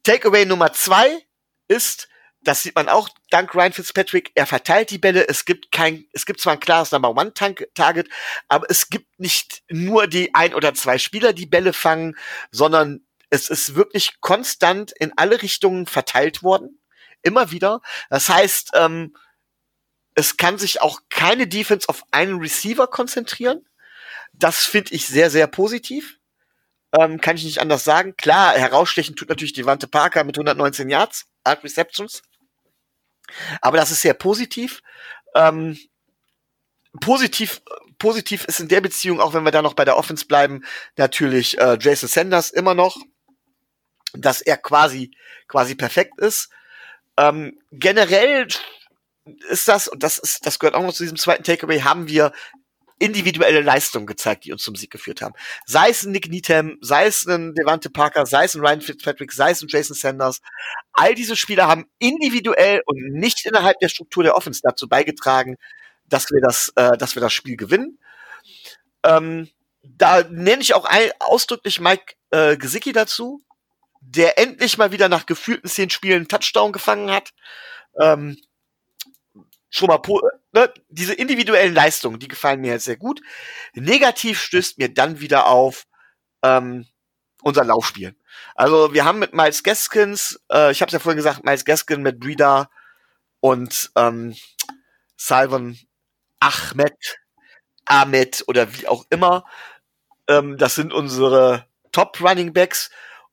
Takeaway 0.03 0.45
Nummer 0.45 0.73
zwei 0.73 1.25
ist, 1.69 2.09
das 2.43 2.63
sieht 2.63 2.75
man 2.75 2.89
auch 2.89 3.09
dank 3.31 3.55
Ryan 3.55 3.73
Fitzpatrick, 3.73 4.33
er 4.35 4.47
verteilt 4.47 4.91
die 4.91 4.99
Bälle. 4.99 5.29
Es 5.29 5.45
gibt 5.45 5.73
kein, 5.73 6.07
es 6.13 6.25
gibt 6.25 6.41
zwar 6.41 6.55
ein 6.55 6.61
klares 6.61 6.91
Number 6.91 7.11
One 7.11 7.35
Target, 7.35 8.09
aber 8.49 8.67
es 8.71 8.89
gibt 8.89 9.21
nicht 9.21 9.63
nur 9.69 10.07
die 10.07 10.35
ein 10.35 10.55
oder 10.55 10.75
zwei 10.75 10.99
Spieler, 10.99 11.33
die 11.33 11.47
Bälle 11.47 11.73
fangen, 11.73 12.17
sondern 12.51 13.05
es 13.29 13.51
ist 13.51 13.75
wirklich 13.75 14.21
konstant 14.21 14.93
in 14.99 15.13
alle 15.17 15.43
Richtungen 15.43 15.87
verteilt 15.87 16.43
worden. 16.43 16.81
Immer 17.23 17.51
wieder. 17.51 17.83
Das 18.09 18.29
heißt, 18.29 18.71
ähm, 18.75 19.15
es 20.15 20.37
kann 20.37 20.59
sich 20.59 20.81
auch 20.81 21.01
keine 21.11 21.47
Defense 21.47 21.89
auf 21.89 22.03
einen 22.11 22.39
Receiver 22.39 22.87
konzentrieren. 22.87 23.67
Das 24.33 24.65
finde 24.65 24.95
ich 24.95 25.07
sehr, 25.07 25.31
sehr 25.31 25.47
positiv. 25.47 26.19
Ähm, 26.99 27.21
kann 27.21 27.37
ich 27.37 27.45
nicht 27.45 27.61
anders 27.61 27.85
sagen. 27.85 28.17
Klar, 28.17 28.55
herausstechen 28.55 29.15
tut 29.15 29.29
natürlich 29.29 29.53
die 29.53 29.67
Wante 29.67 29.87
Parker 29.87 30.25
mit 30.25 30.37
119 30.37 30.89
Yards, 30.89 31.27
Art 31.45 31.63
Receptions. 31.63 32.23
Aber 33.61 33.77
das 33.77 33.91
ist 33.91 34.03
sehr 34.03 34.15
positiv. 34.15 34.83
Ähm, 35.35 35.79
positiv, 37.01 37.63
positiv 37.99 38.45
ist 38.45 38.61
in 38.61 38.69
der 38.69 38.81
Beziehung, 38.81 39.21
auch 39.21 39.35
wenn 39.35 39.45
wir 39.45 39.53
da 39.53 39.63
noch 39.63 39.75
bei 39.75 39.85
der 39.85 39.97
Offense 39.97 40.27
bleiben, 40.27 40.65
natürlich 40.97 41.59
äh, 41.59 41.79
Jason 41.81 42.09
Sanders 42.09 42.51
immer 42.51 42.75
noch, 42.75 42.97
dass 44.13 44.41
er 44.41 44.57
quasi, 44.57 45.13
quasi 45.47 45.75
perfekt 45.75 46.19
ist. 46.19 46.51
Ähm, 47.17 47.61
generell 47.71 48.49
ist 49.49 49.69
das, 49.69 49.89
und 49.89 50.03
das 50.03 50.19
ist, 50.19 50.47
das 50.47 50.59
gehört 50.59 50.75
auch 50.75 50.83
noch 50.83 50.93
zu 50.93 51.05
diesem 51.05 51.19
zweiten 51.19 51.45
Takeaway, 51.45 51.81
haben 51.81 52.09
wir 52.09 52.33
individuelle 53.01 53.63
Leistungen 53.63 54.07
gezeigt, 54.07 54.45
die 54.45 54.53
uns 54.53 54.63
zum 54.63 54.77
Sieg 54.77 54.91
geführt 54.91 55.23
haben. 55.23 55.35
Sei 55.67 55.89
es 55.89 56.05
ein 56.05 56.13
Nick 56.13 56.29
Needham, 56.29 56.77
sei 56.81 57.07
es 57.07 57.27
ein 57.27 57.55
Devante 57.55 57.91
Parker, 57.91 58.27
sei 58.27 58.45
es 58.45 58.55
ein 58.55 58.61
Ryan 58.61 58.83
Fitzpatrick, 58.83 59.33
sei 59.33 59.51
es 59.51 59.63
ein 59.63 59.69
Jason 59.69 59.97
Sanders. 59.97 60.41
All 60.93 61.15
diese 61.15 61.35
Spieler 61.35 61.67
haben 61.67 61.91
individuell 61.99 62.83
und 62.87 62.99
nicht 63.13 63.47
innerhalb 63.47 63.79
der 63.81 63.89
Struktur 63.89 64.23
der 64.23 64.37
Offense 64.37 64.61
dazu 64.63 64.87
beigetragen, 64.87 65.57
dass 66.07 66.31
wir 66.31 66.41
das, 66.43 66.73
äh, 66.77 66.97
dass 66.99 67.17
wir 67.17 67.23
das 67.23 67.33
Spiel 67.33 67.57
gewinnen. 67.57 67.99
Ähm, 69.03 69.49
da 69.83 70.23
nenne 70.23 70.61
ich 70.61 70.75
auch 70.75 70.85
ein, 70.85 71.11
ausdrücklich 71.21 71.81
Mike 71.81 72.15
äh, 72.31 72.57
Gesicki 72.57 72.93
dazu, 72.93 73.43
der 74.03 74.39
endlich 74.39 74.77
mal 74.77 74.93
wieder 74.93 75.09
nach 75.09 75.27
gefühlten 75.27 75.71
zehn 75.71 75.91
Spielen 75.91 76.29
Touchdown 76.29 76.73
gefangen 76.73 77.11
hat. 77.11 77.31
Ähm, 78.01 78.37
schon 79.71 79.89
mal 79.89 80.01
ne, 80.53 80.73
diese 80.89 81.15
individuellen 81.15 81.75
Leistungen, 81.75 82.19
die 82.19 82.29
gefallen 82.29 82.61
mir 82.61 82.73
jetzt 82.73 82.85
sehr 82.85 82.97
gut. 82.97 83.21
Negativ 83.75 84.41
stößt 84.41 84.79
mir 84.79 84.93
dann 84.93 85.21
wieder 85.21 85.47
auf 85.47 85.87
ähm, 86.43 86.87
unser 87.43 87.65
Laufspiel. 87.65 88.15
Also 88.55 88.93
wir 88.93 89.05
haben 89.05 89.19
mit 89.21 89.33
Miles 89.33 89.63
Gaskins, 89.63 90.41
äh, 90.51 90.73
ich 90.73 90.83
habe 90.83 90.89
es 90.89 90.93
ja 90.93 90.99
vorhin 90.99 91.17
gesagt, 91.17 91.45
Miles 91.45 91.65
Gaskin 91.65 92.03
mit 92.03 92.21
Breeder 92.21 92.71
und 93.41 93.91
ähm, 93.97 94.35
Salvan 95.17 95.79
Ahmed, 96.41 97.19
Ahmed 97.85 98.45
oder 98.47 98.75
wie 98.75 98.89
auch 98.89 99.05
immer. 99.11 99.45
Ähm, 100.29 100.59
das 100.59 100.75
sind 100.75 100.93
unsere 100.93 101.67
Top 101.93 102.21
Running 102.21 102.53
Backs. 102.53 102.91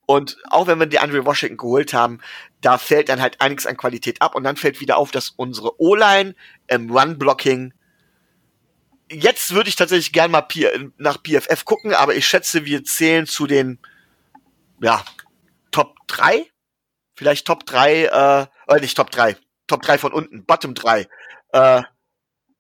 Und 0.08 0.38
auch 0.49 0.66
wenn 0.66 0.80
wir 0.80 0.88
die 0.88 0.99
Andre 0.99 1.26
Washington 1.26 1.58
geholt 1.58 1.93
haben, 1.93 2.22
da 2.62 2.78
fällt 2.78 3.10
dann 3.10 3.22
halt 3.22 3.41
einiges 3.41 3.68
an 3.68 3.78
Qualität 3.78 4.22
ab 4.22 4.36
und 4.36 4.43
dann 4.43 4.55
fällt 4.55 4.80
wieder 4.80 4.97
auf, 4.97 5.12
dass 5.12 5.30
unsere 5.30 5.80
O-Line 5.80 6.34
im 6.68 6.89
Run-Blocking 6.89 7.74
jetzt 9.10 9.53
würde 9.53 9.70
ich 9.70 9.76
tatsächlich 9.76 10.12
gern 10.12 10.32
mal 10.32 10.47
nach 10.97 11.18
PFF 11.22 11.66
gucken, 11.66 11.93
aber 11.93 12.16
ich 12.16 12.28
schätze, 12.28 12.66
wir 12.66 12.84
zählen 12.84 13.26
zu 13.26 13.47
den 13.47 13.80
ja, 14.82 15.03
Top 15.72 15.95
3, 16.08 16.45
vielleicht 17.16 17.45
Top 17.45 17.66
3, 17.66 18.03
äh, 18.05 18.47
oder 18.68 18.82
nicht 18.82 18.97
Top 18.97 19.12
3, 19.12 19.36
Top 19.68 19.82
3 19.82 19.97
von 19.97 20.14
unten, 20.14 20.45
Bottom 20.45 20.74
3 20.74 21.08
äh, 21.53 21.82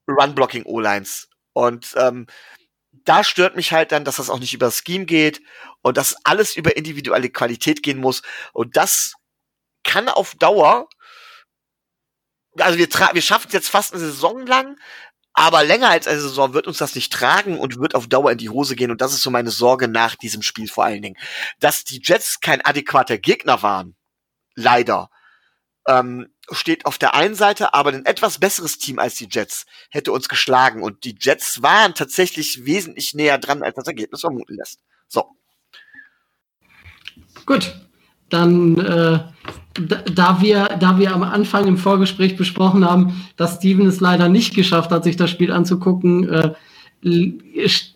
Run-Blocking 0.07 0.63
O-Lines. 0.65 1.29
Und 1.53 1.93
ähm, 1.97 2.27
da 3.07 3.23
stört 3.23 3.55
mich 3.55 3.71
halt 3.71 3.91
dann, 3.91 4.03
dass 4.03 4.17
das 4.17 4.29
auch 4.29 4.39
nicht 4.39 4.53
über 4.53 4.69
Scheme 4.69 5.05
geht 5.05 5.41
und 5.81 5.97
dass 5.97 6.17
alles 6.25 6.55
über 6.57 6.75
individuelle 6.75 7.29
Qualität 7.29 7.81
gehen 7.81 7.99
muss. 7.99 8.21
Und 8.53 8.75
das 8.75 9.13
kann 9.83 10.09
auf 10.09 10.35
Dauer, 10.35 10.89
also 12.59 12.77
wir, 12.77 12.87
wir 12.87 13.21
schaffen 13.21 13.47
es 13.47 13.53
jetzt 13.53 13.69
fast 13.69 13.93
eine 13.93 14.01
Saison 14.01 14.45
lang, 14.45 14.77
aber 15.33 15.63
länger 15.63 15.89
als 15.89 16.07
eine 16.07 16.19
Saison 16.19 16.53
wird 16.53 16.67
uns 16.67 16.79
das 16.79 16.95
nicht 16.95 17.13
tragen 17.13 17.59
und 17.59 17.79
wird 17.79 17.95
auf 17.95 18.07
Dauer 18.07 18.31
in 18.31 18.39
die 18.39 18.49
Hose 18.49 18.75
gehen. 18.75 18.91
Und 18.91 19.01
das 19.01 19.13
ist 19.13 19.21
so 19.21 19.29
meine 19.29 19.51
Sorge 19.51 19.87
nach 19.87 20.15
diesem 20.15 20.41
Spiel 20.41 20.67
vor 20.67 20.83
allen 20.83 21.01
Dingen. 21.01 21.17
Dass 21.59 21.83
die 21.83 22.01
Jets 22.03 22.41
kein 22.41 22.59
adäquater 22.65 23.17
Gegner 23.17 23.61
waren, 23.61 23.95
leider, 24.55 25.09
ähm, 25.87 26.27
steht 26.51 26.85
auf 26.85 26.97
der 26.97 27.13
einen 27.13 27.35
Seite, 27.35 27.73
aber 27.73 27.91
ein 27.91 28.05
etwas 28.05 28.39
besseres 28.39 28.77
Team 28.77 28.99
als 28.99 29.15
die 29.15 29.27
Jets 29.29 29.65
hätte 29.89 30.11
uns 30.11 30.29
geschlagen. 30.29 30.81
Und 30.81 31.03
die 31.03 31.15
Jets 31.19 31.61
waren 31.61 31.93
tatsächlich 31.93 32.65
wesentlich 32.65 33.13
näher 33.13 33.37
dran, 33.37 33.63
als 33.63 33.75
das 33.75 33.87
Ergebnis 33.87 34.21
vermuten 34.21 34.55
lässt. 34.55 34.79
So. 35.07 35.25
Gut, 37.45 37.75
dann 38.29 38.77
äh, 38.79 39.19
da, 39.79 40.41
wir, 40.41 40.77
da 40.79 40.99
wir 40.99 41.13
am 41.13 41.23
Anfang 41.23 41.67
im 41.67 41.77
Vorgespräch 41.77 42.35
besprochen 42.35 42.85
haben, 42.85 43.27
dass 43.35 43.57
Steven 43.57 43.87
es 43.87 43.99
leider 43.99 44.29
nicht 44.29 44.55
geschafft 44.55 44.91
hat, 44.91 45.03
sich 45.03 45.17
das 45.17 45.29
Spiel 45.29 45.51
anzugucken, 45.51 46.29
äh, 46.29 46.53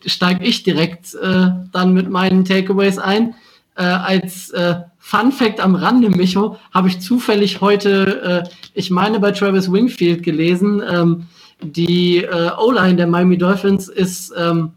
steige 0.05 0.45
ich 0.45 0.63
direkt 0.63 1.15
äh, 1.15 1.47
dann 1.71 1.93
mit 1.93 2.09
meinen 2.09 2.45
Takeaways 2.45 2.99
ein. 2.99 3.35
Äh, 3.75 3.83
als 3.83 4.49
äh, 4.51 4.81
Fun 4.97 5.31
Fact 5.31 5.59
am 5.59 5.75
Rande, 5.75 6.09
Micho, 6.09 6.57
habe 6.73 6.87
ich 6.89 6.99
zufällig 6.99 7.61
heute, 7.61 8.43
äh, 8.45 8.49
ich 8.73 8.91
meine 8.91 9.19
bei 9.19 9.31
Travis 9.31 9.71
Wingfield 9.71 10.23
gelesen, 10.23 10.81
ähm, 10.87 11.27
die 11.61 12.17
äh, 12.23 12.51
O-Line 12.57 12.95
der 12.95 13.07
Miami 13.07 13.37
Dolphins 13.37 13.87
ist 13.87 14.33
ähm, 14.37 14.73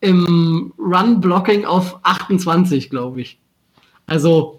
im 0.00 0.72
Run-Blocking 0.78 1.64
auf 1.64 1.98
28, 2.02 2.90
glaube 2.90 3.20
ich. 3.20 3.38
Also 4.06 4.56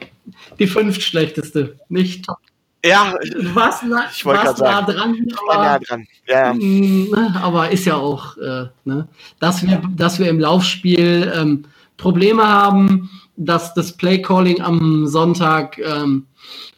die 0.60 0.68
fünft 0.68 1.02
schlechteste, 1.02 1.78
nicht 1.90 2.26
top. 2.26 2.38
Ja, 2.84 3.14
du 3.22 3.56
warst, 3.56 3.84
nah, 3.84 4.06
ich 4.10 4.26
warst 4.26 4.60
nah 4.60 4.82
dran, 4.82 5.28
aber, 5.50 5.64
nah 5.64 5.80
dran. 5.80 6.08
Ja. 6.28 6.54
Mm, 6.54 7.10
ne, 7.10 7.40
aber 7.42 7.72
ist 7.72 7.86
ja 7.86 7.98
auch, 7.98 8.38
äh, 8.38 8.68
ne, 8.86 9.08
dass, 9.40 9.66
wir, 9.68 9.82
dass 9.96 10.18
wir 10.18 10.30
im 10.30 10.40
Laufspiel 10.40 11.32
ähm, 11.36 11.66
Probleme 11.98 12.48
haben, 12.48 13.10
dass 13.40 13.74
das 13.74 13.94
Playcalling 13.94 14.62
am 14.62 15.08
Sonntag 15.08 15.80
ähm, 15.80 16.28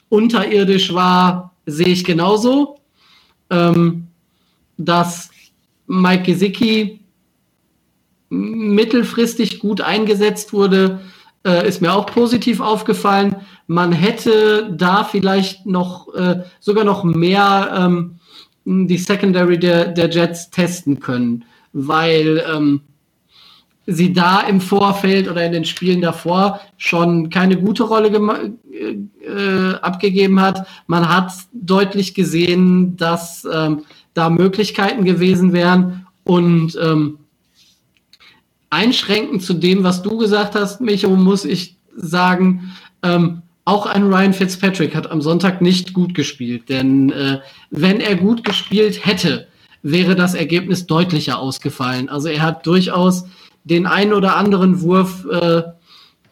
unterirdisch 0.10 0.94
war, 0.94 1.56
sehe 1.66 1.88
ich 1.88 2.04
genauso. 2.04 2.80
Ähm, 3.50 4.08
dass 4.78 5.30
Mike 5.88 6.24
Gesicki 6.24 7.00
mittelfristig 8.30 9.60
gut 9.60 9.82
eingesetzt 9.82 10.54
wurde, 10.54 11.02
äh, 11.46 11.68
ist 11.68 11.82
mir 11.82 11.94
auch 11.94 12.06
positiv 12.06 12.62
aufgefallen. 12.62 13.36
Man 13.68 13.92
hätte 13.92 14.72
da 14.72 15.04
vielleicht 15.04 15.66
noch 15.66 16.14
äh, 16.14 16.44
sogar 16.60 16.86
noch 16.86 17.04
mehr 17.04 17.74
ähm, 17.76 18.20
die 18.66 18.98
Secondary 18.98 19.58
der, 19.58 19.88
der 19.88 20.10
Jets 20.10 20.52
testen 20.52 21.00
können, 21.00 21.44
weil 21.74 22.44
ähm, 22.48 22.82
sie 23.94 24.14
da 24.14 24.42
im 24.42 24.62
Vorfeld 24.62 25.30
oder 25.30 25.46
in 25.46 25.52
den 25.52 25.66
Spielen 25.66 26.02
davor 26.02 26.62
schon 26.78 27.30
keine 27.30 27.58
gute 27.58 27.84
Rolle 27.84 28.10
äh, 28.10 29.74
abgegeben 29.82 30.40
hat. 30.40 30.68
Man 30.88 31.08
hat 31.08 31.32
deutlich 31.54 32.14
gesehen, 32.14 32.96
dass 32.98 33.48
ähm, 33.52 33.84
da 34.14 34.30
Möglichkeiten 34.30 35.06
gewesen 35.06 35.54
wären 35.54 36.08
und 36.24 36.78
ähm, 36.82 37.20
einschränkend 38.70 39.44
zu 39.44 39.54
dem, 39.54 39.84
was 39.84 40.02
du 40.02 40.18
gesagt 40.18 40.56
hast, 40.56 40.82
Micho, 40.82 41.10
muss 41.10 41.46
ich 41.46 41.76
sagen, 41.96 42.72
ähm, 43.04 43.42
auch 43.66 43.86
ein 43.86 44.04
Ryan 44.04 44.34
Fitzpatrick 44.34 44.96
hat 44.96 45.12
am 45.12 45.22
Sonntag 45.22 45.62
nicht 45.62 45.94
gut 45.94 46.16
gespielt, 46.16 46.70
denn 46.70 47.12
äh, 47.12 47.40
wenn 47.70 48.00
er 48.00 48.16
gut 48.16 48.44
gespielt 48.44 49.06
hätte, 49.06 49.48
wäre 49.84 50.16
das 50.16 50.34
Ergebnis 50.34 50.88
deutlicher 50.88 51.40
ausgefallen. 51.40 52.10
Also 52.10 52.28
er 52.28 52.42
hat 52.42 52.66
durchaus 52.66 53.26
den 53.64 53.86
einen 53.86 54.14
oder 54.14 54.36
anderen 54.36 54.82
Wurf 54.82 55.26
äh, 55.26 55.64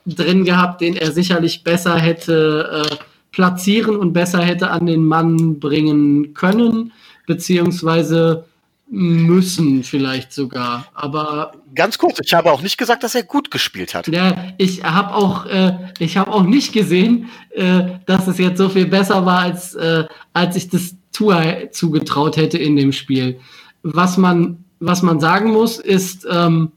drin 0.06 0.46
gehabt, 0.46 0.82
den 0.82 0.96
er 0.96 1.12
sicherlich 1.12 1.64
besser 1.64 1.98
hätte 1.98 2.88
äh, 2.90 2.96
platzieren 3.32 3.96
und 3.96 4.14
besser 4.14 4.42
hätte 4.42 4.72
an 4.72 4.86
den 4.86 5.06
Mann 5.06 5.60
bringen 5.60 6.34
können, 6.34 6.92
beziehungsweise 7.28 8.46
müssen 8.92 9.84
vielleicht 9.84 10.34
sogar. 10.34 10.88
Aber 10.96 11.54
ganz 11.76 11.98
kurz, 12.00 12.20
ich 12.24 12.34
habe 12.34 12.52
auch 12.52 12.62
nicht 12.62 12.78
gesagt, 12.78 13.04
dass 13.04 13.14
er 13.14 13.22
gut 13.22 13.52
gespielt 13.52 13.94
hat. 13.94 14.08
Ja, 14.08 14.36
ich 14.58 14.84
habe 14.84 15.14
auch, 15.14 15.46
äh, 15.46 15.78
ich 16.00 16.18
habe 16.18 16.32
auch 16.32 16.44
nicht 16.44 16.74
gesehen, 16.74 17.30
äh, 17.52 17.84
dass 18.08 18.28
es 18.28 18.40
jetzt 18.40 18.58
so 18.58 18.68
viel 18.68 18.88
besser 18.88 19.26
war, 19.26 19.42
als 19.42 19.76
äh, 19.76 20.06
als 20.34 20.56
ich 20.56 20.70
das 20.70 20.96
Tua 21.12 21.72
zugetraut 21.72 22.38
hätte 22.38 22.58
in 22.58 22.76
dem 22.76 22.92
Spiel. 22.92 23.40
Was 23.84 24.18
man 24.18 24.64
was 24.80 25.04
man 25.04 25.20
sagen 25.20 25.52
muss, 25.52 25.78
ist 25.78 26.26
ähm, 26.30 26.72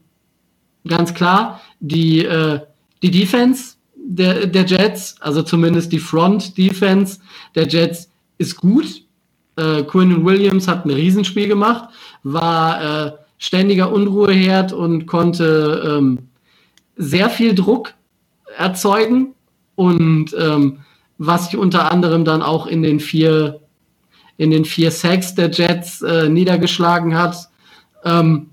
ganz 0.87 1.13
klar 1.13 1.61
die 1.79 2.25
äh, 2.25 2.59
die 3.01 3.11
Defense 3.11 3.75
der 3.95 4.47
der 4.47 4.65
Jets, 4.65 5.15
also 5.21 5.43
zumindest 5.43 5.91
die 5.91 5.99
Front 5.99 6.57
Defense 6.57 7.19
der 7.55 7.67
Jets 7.67 8.09
ist 8.37 8.57
gut 8.57 9.03
äh, 9.55 9.83
Quinn 9.83 10.25
Williams 10.25 10.67
hat 10.67 10.85
ein 10.85 10.91
Riesenspiel 10.91 11.47
gemacht, 11.47 11.89
war 12.23 13.07
äh, 13.07 13.11
ständiger 13.37 13.91
Unruheherd 13.91 14.73
und 14.73 15.05
konnte 15.05 15.97
ähm, 15.97 16.29
sehr 16.95 17.29
viel 17.29 17.53
Druck 17.53 17.93
erzeugen 18.57 19.33
und 19.75 20.35
ähm, 20.39 20.79
was 21.17 21.45
sich 21.45 21.57
unter 21.57 21.91
anderem 21.91 22.25
dann 22.25 22.41
auch 22.41 22.67
in 22.67 22.81
den 22.81 22.99
vier 22.99 23.59
in 24.37 24.49
den 24.49 24.65
vier 24.65 24.89
Sacks 24.89 25.35
der 25.35 25.51
Jets 25.51 26.01
äh, 26.01 26.27
niedergeschlagen 26.27 27.15
hat. 27.15 27.49
Ähm, 28.03 28.49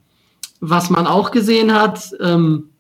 was 0.61 0.91
man 0.91 1.07
auch 1.07 1.31
gesehen 1.31 1.73
hat, 1.73 2.11
ähm, 2.21 2.71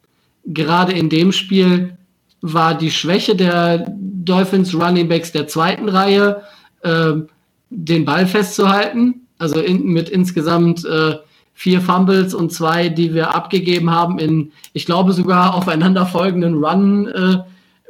gerade 0.45 0.93
in 0.93 1.09
dem 1.09 1.33
Spiel, 1.33 1.97
war 2.43 2.75
die 2.75 2.91
Schwäche 2.91 3.37
der 3.37 3.87
Dolphins 3.99 4.75
Running 4.75 5.09
Backs 5.09 5.33
der 5.33 5.47
zweiten 5.47 5.89
Reihe. 5.89 6.43
Ähm, 6.83 7.29
den 7.71 8.05
Ball 8.05 8.27
festzuhalten. 8.27 9.27
Also 9.39 9.61
in, 9.61 9.85
mit 9.87 10.11
insgesamt 10.11 10.85
äh, 10.85 11.17
vier 11.55 11.81
Fumbles 11.81 12.35
und 12.35 12.53
zwei, 12.53 12.89
die 12.89 13.15
wir 13.15 13.35
abgegeben 13.35 13.91
haben 13.91 14.19
in, 14.19 14.53
ich 14.73 14.87
glaube 14.87 15.13
sogar 15.13 15.55
aufeinanderfolgenden 15.55 16.63
Run, 16.63 17.07
äh, 17.09 17.39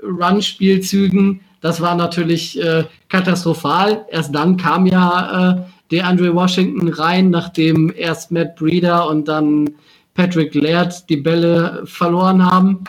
Run-Spielzügen. 0.02 1.40
Das 1.60 1.80
war 1.80 1.94
natürlich 1.94 2.60
äh, 2.62 2.84
katastrophal. 3.08 4.06
Erst 4.10 4.34
dann 4.34 4.56
kam 4.56 4.86
ja 4.86 5.50
äh, 5.50 5.62
der 5.90 6.06
Andre 6.06 6.34
Washington 6.34 6.88
rein, 6.88 7.30
nachdem 7.30 7.92
erst 7.96 8.30
Matt 8.30 8.56
Breeder 8.56 9.08
und 9.08 9.28
dann 9.28 9.70
Patrick 10.14 10.54
Laird 10.54 11.08
die 11.08 11.16
Bälle 11.16 11.82
verloren 11.84 12.44
haben. 12.44 12.84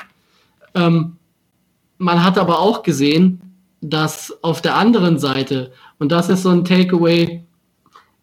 Ähm, 0.76 1.18
man 1.98 2.24
hat 2.24 2.38
aber 2.38 2.60
auch 2.60 2.84
gesehen, 2.84 3.42
dass 3.82 4.38
auf 4.44 4.62
der 4.62 4.76
anderen 4.76 5.18
Seite 5.18 5.72
und 6.02 6.12
das 6.12 6.30
ist 6.30 6.42
so 6.42 6.50
ein 6.50 6.66
Takeaway 6.66 7.44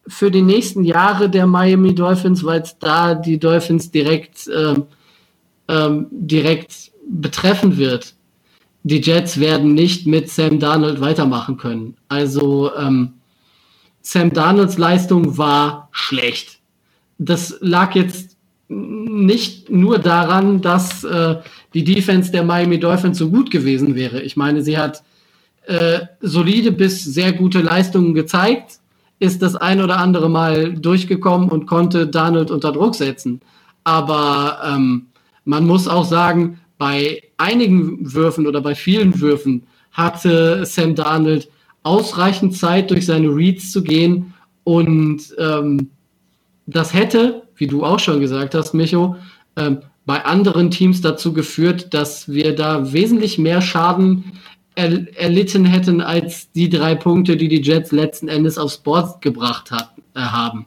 für 0.09 0.33
die 0.33 0.43
nächsten 0.43 0.83
Jahre 0.83 1.31
der 1.31 1.47
Miami 1.47 1.95
Dolphins, 1.95 2.43
weil 2.43 2.63
es 2.63 2.77
da 2.77 3.15
die 3.15 3.39
Dolphins 3.39 3.93
direkt, 3.93 4.51
ähm, 4.53 4.87
ähm, 5.69 6.07
direkt 6.11 6.91
betreffen 7.09 7.77
wird. 7.77 8.15
Die 8.83 9.01
Jets 9.01 9.39
werden 9.39 9.75
nicht 9.75 10.09
mit 10.09 10.29
Sam 10.29 10.59
Darnold 10.59 11.01
weitermachen 11.01 11.57
können. 11.57 11.97
Also 12.09 12.75
ähm, 12.75 13.15
Sam 14.03 14.33
Darnolds 14.33 14.79
Leistung 14.79 15.37
war 15.39 15.89
schlecht. 15.93 16.59
Das 17.19 17.57
lag 17.61 17.95
jetzt 17.95 18.37
nicht 18.69 19.71
nur 19.71 19.99
daran, 19.99 20.61
dass 20.61 21.03
äh, 21.05 21.37
die 21.75 21.85
Defense 21.85 22.31
der 22.31 22.45
Miami 22.45 22.79
Dolphins 22.79 23.19
so 23.19 23.31
gut 23.31 23.51
gewesen 23.51 23.95
wäre. 23.95 24.21
Ich 24.23 24.37
meine, 24.37 24.63
sie 24.63 24.77
hat 24.77 25.03
äh, 25.67 26.01
solide 26.21 26.73
bis 26.73 27.03
sehr 27.03 27.33
gute 27.33 27.61
Leistungen 27.61 28.15
gezeigt, 28.15 28.79
ist 29.19 29.43
das 29.43 29.57
ein 29.57 29.83
oder 29.83 29.99
andere 29.99 30.29
Mal 30.29 30.75
durchgekommen 30.75 31.49
und 31.49 31.67
konnte 31.67 32.07
Donald 32.07 32.51
unter 32.51 32.73
Druck 32.73 32.95
setzen. 32.95 33.41
Aber 33.85 34.61
ähm, 34.65 35.07
man 35.45 35.67
muss 35.67 35.89
auch 35.89 36.05
sagen, 36.05 36.61
bei 36.77 37.23
einigen 37.37 38.15
Würfen 38.15 38.47
oder 38.47 38.61
bei 38.61 38.75
vielen 38.75 39.21
Würfen 39.21 39.67
hatte 39.93 40.65
Sam 40.65 40.95
Darnold 40.95 41.49
ausreichend 41.89 42.55
Zeit, 42.55 42.91
durch 42.91 43.07
seine 43.07 43.29
Reads 43.29 43.73
zu 43.73 43.83
gehen. 43.83 44.35
Und 44.65 45.35
ähm, 45.39 45.91
das 46.67 46.93
hätte, 46.93 47.43
wie 47.57 47.67
du 47.67 47.83
auch 47.85 47.99
schon 47.99 48.21
gesagt 48.21 48.55
hast, 48.55 48.75
Micho, 48.75 49.17
ähm, 49.57 49.79
bei 50.05 50.25
anderen 50.25 50.71
Teams 50.71 51.01
dazu 51.01 51.33
geführt, 51.33 51.93
dass 51.95 52.29
wir 52.29 52.55
da 52.55 52.93
wesentlich 52.93 53.39
mehr 53.39 53.61
Schaden 53.61 54.33
er, 54.75 55.07
erlitten 55.19 55.65
hätten 55.65 56.01
als 56.01 56.53
die 56.53 56.69
drei 56.69 56.95
Punkte, 56.95 57.37
die 57.37 57.49
die 57.49 57.63
Jets 57.63 57.91
letzten 57.91 58.29
Endes 58.29 58.59
aufs 58.59 58.79
Board 58.79 59.21
gebracht 59.23 59.71
hat, 59.71 59.91
äh, 60.15 60.21
haben. 60.21 60.67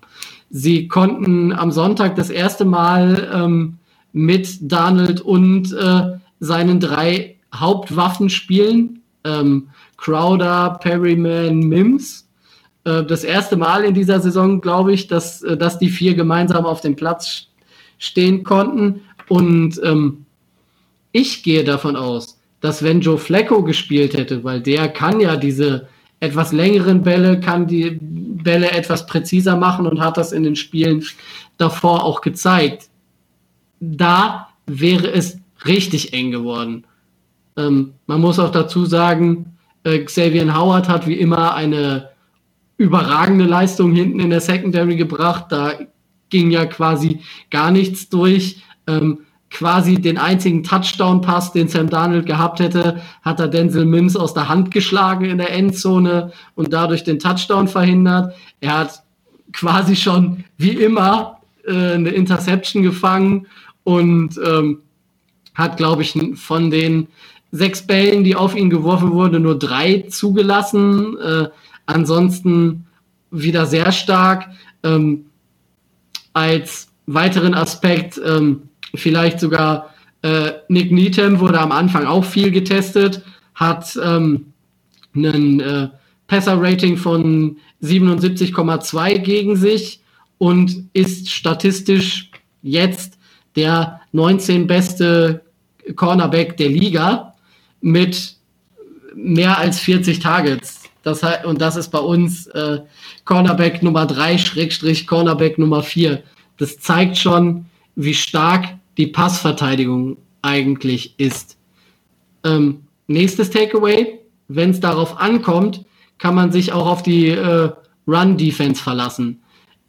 Sie 0.49 0.87
konnten 0.87 1.53
am 1.53 1.71
Sonntag 1.71 2.15
das 2.15 2.29
erste 2.29 2.65
Mal 2.65 3.31
ähm, 3.33 3.77
mit 4.11 4.57
Donald 4.61 5.21
und 5.21 5.71
äh, 5.71 6.19
seinen 6.39 6.79
drei 6.79 7.37
Hauptwaffen 7.53 8.29
spielen. 8.29 9.01
Ähm, 9.23 9.69
Crowder, 10.01 10.79
Perryman, 10.81 11.59
Mims. 11.59 12.27
Äh, 12.83 13.03
das 13.03 13.23
erste 13.23 13.55
Mal 13.55 13.85
in 13.85 13.93
dieser 13.93 14.19
Saison, 14.19 14.59
glaube 14.59 14.93
ich, 14.93 15.07
dass, 15.07 15.43
äh, 15.43 15.55
dass 15.55 15.77
die 15.77 15.89
vier 15.89 16.15
gemeinsam 16.15 16.65
auf 16.65 16.81
dem 16.81 16.95
Platz 16.95 17.47
stehen 17.99 18.43
konnten. 18.43 19.01
Und 19.29 19.79
ähm, 19.83 20.25
ich 21.11 21.43
gehe 21.43 21.63
davon 21.63 21.95
aus, 21.95 22.39
dass 22.61 22.83
wenn 22.83 23.01
Joe 23.01 23.19
Flacco 23.19 23.63
gespielt 23.63 24.15
hätte, 24.15 24.43
weil 24.43 24.59
der 24.61 24.89
kann 24.89 25.19
ja 25.19 25.35
diese 25.35 25.87
etwas 26.19 26.51
längeren 26.51 27.03
Bälle, 27.03 27.39
kann 27.39 27.67
die 27.67 27.97
Bälle 28.01 28.71
etwas 28.71 29.05
präziser 29.05 29.55
machen 29.55 29.85
und 29.85 29.99
hat 29.99 30.17
das 30.17 30.31
in 30.31 30.43
den 30.43 30.55
Spielen 30.55 31.03
davor 31.57 32.03
auch 32.03 32.21
gezeigt. 32.21 32.89
Da 33.79 34.49
wäre 34.65 35.11
es 35.11 35.37
richtig 35.65 36.13
eng 36.13 36.31
geworden. 36.31 36.85
Ähm, 37.55 37.93
man 38.07 38.21
muss 38.21 38.39
auch 38.39 38.51
dazu 38.51 38.85
sagen, 38.85 39.50
äh, 39.83 39.99
Xavier 39.99 40.55
Howard 40.55 40.87
hat 40.87 41.07
wie 41.07 41.15
immer 41.15 41.53
eine 41.55 42.09
überragende 42.77 43.45
Leistung 43.45 43.93
hinten 43.93 44.19
in 44.19 44.29
der 44.29 44.41
Secondary 44.41 44.95
gebracht. 44.95 45.45
Da 45.49 45.73
ging 46.29 46.51
ja 46.51 46.65
quasi 46.65 47.21
gar 47.49 47.71
nichts 47.71 48.09
durch. 48.09 48.63
Ähm, 48.87 49.19
quasi 49.51 49.95
den 49.95 50.17
einzigen 50.17 50.63
Touchdown-Pass, 50.63 51.51
den 51.51 51.67
Sam 51.67 51.89
Darnold 51.89 52.25
gehabt 52.25 52.59
hätte, 52.59 53.01
hat 53.21 53.39
er 53.39 53.49
Denzel 53.49 53.85
Mims 53.85 54.15
aus 54.15 54.33
der 54.33 54.47
Hand 54.47 54.71
geschlagen 54.71 55.25
in 55.25 55.37
der 55.37 55.51
Endzone 55.53 56.31
und 56.55 56.71
dadurch 56.71 57.03
den 57.03 57.19
Touchdown 57.19 57.67
verhindert. 57.67 58.33
Er 58.61 58.79
hat 58.79 59.03
quasi 59.51 59.97
schon 59.97 60.45
wie 60.57 60.71
immer 60.71 61.39
äh, 61.65 61.93
eine 61.93 62.09
Interception 62.09 62.81
gefangen 62.81 63.47
und 63.83 64.39
ähm, 64.43 64.79
hat, 65.53 65.77
glaube 65.77 66.01
ich, 66.01 66.17
von 66.35 66.71
den 66.71 67.07
sechs 67.51 67.85
Bällen, 67.85 68.23
die 68.23 68.35
auf 68.35 68.55
ihn 68.55 68.69
geworfen 68.69 69.11
wurden, 69.11 69.43
nur 69.43 69.59
drei 69.59 70.05
zugelassen. 70.09 71.17
Äh, 71.19 71.49
ansonsten 71.85 72.85
wieder 73.29 73.65
sehr 73.65 73.91
stark. 73.91 74.49
Ähm, 74.83 75.25
als 76.33 76.87
weiteren 77.07 77.53
Aspekt 77.53 78.19
ähm, 78.25 78.63
vielleicht 78.95 79.39
sogar 79.39 79.93
äh, 80.21 80.51
Nick 80.69 80.91
Needham 80.91 81.39
wurde 81.39 81.59
am 81.59 81.71
Anfang 81.71 82.05
auch 82.05 82.23
viel 82.25 82.51
getestet, 82.51 83.21
hat 83.55 83.99
ähm, 84.01 84.53
einen 85.15 85.59
äh, 85.59 85.89
Passer-Rating 86.27 86.95
von 86.95 87.57
77,2 87.83 89.17
gegen 89.19 89.55
sich 89.55 90.01
und 90.37 90.85
ist 90.93 91.29
statistisch 91.29 92.31
jetzt 92.61 93.17
der 93.55 93.99
19 94.13 94.67
beste 94.67 95.41
Cornerback 95.95 96.55
der 96.57 96.69
Liga 96.69 97.30
mit 97.81 98.35
mehr 99.15 99.57
als 99.57 99.79
40 99.79 100.19
Targets. 100.19 100.83
Das, 101.03 101.21
und 101.45 101.59
das 101.61 101.75
ist 101.75 101.89
bei 101.89 101.99
uns 101.99 102.47
äh, 102.47 102.79
Cornerback 103.25 103.81
Nummer 103.81 104.05
3, 104.05 104.37
Schrägstrich 104.37 105.07
Cornerback 105.07 105.57
Nummer 105.57 105.81
4. 105.81 106.21
Das 106.57 106.79
zeigt 106.79 107.17
schon, 107.17 107.65
wie 107.95 108.13
stark 108.13 108.65
die 108.97 109.07
Passverteidigung 109.07 110.17
eigentlich 110.41 111.15
ist. 111.17 111.57
Ähm, 112.43 112.83
nächstes 113.07 113.49
Takeaway, 113.49 114.19
wenn 114.47 114.71
es 114.71 114.79
darauf 114.79 115.19
ankommt, 115.19 115.85
kann 116.17 116.35
man 116.35 116.51
sich 116.51 116.71
auch 116.71 116.85
auf 116.85 117.03
die 117.03 117.29
äh, 117.29 117.71
Run-Defense 118.07 118.81
verlassen. 118.81 119.41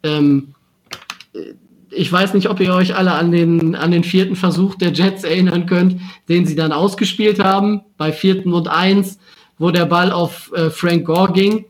Ähm, 0.02 0.54
ich 1.94 2.10
weiß 2.10 2.34
nicht, 2.34 2.48
ob 2.48 2.60
ihr 2.60 2.74
euch 2.74 2.96
alle 2.96 3.12
an 3.12 3.30
den, 3.30 3.74
an 3.74 3.90
den 3.90 4.04
vierten 4.04 4.36
Versuch 4.36 4.74
der 4.76 4.92
Jets 4.92 5.24
erinnern 5.24 5.66
könnt, 5.66 6.00
den 6.28 6.46
sie 6.46 6.56
dann 6.56 6.72
ausgespielt 6.72 7.38
haben, 7.42 7.82
bei 7.96 8.12
vierten 8.12 8.52
und 8.52 8.68
eins, 8.68 9.18
wo 9.58 9.70
der 9.70 9.86
Ball 9.86 10.10
auf 10.10 10.50
äh, 10.54 10.70
Frank 10.70 11.04
Gore 11.04 11.32
ging. 11.32 11.66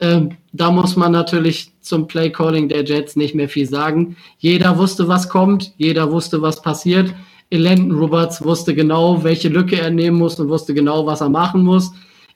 Ähm, 0.00 0.36
da 0.52 0.70
muss 0.70 0.96
man 0.96 1.12
natürlich 1.12 1.72
zum 1.80 2.06
Play 2.06 2.30
Calling 2.30 2.68
der 2.68 2.84
Jets 2.84 3.16
nicht 3.16 3.34
mehr 3.34 3.48
viel 3.48 3.66
sagen. 3.66 4.16
Jeder 4.38 4.78
wusste, 4.78 5.08
was 5.08 5.28
kommt, 5.28 5.72
jeder 5.78 6.10
wusste, 6.12 6.42
was 6.42 6.60
passiert. 6.60 7.14
Landon 7.50 7.92
Roberts 7.92 8.44
wusste 8.44 8.74
genau, 8.74 9.22
welche 9.22 9.48
Lücke 9.48 9.80
er 9.80 9.90
nehmen 9.90 10.18
muss 10.18 10.38
und 10.40 10.48
wusste 10.48 10.74
genau, 10.74 11.06
was 11.06 11.20
er 11.20 11.28
machen 11.28 11.62
muss. 11.62 11.92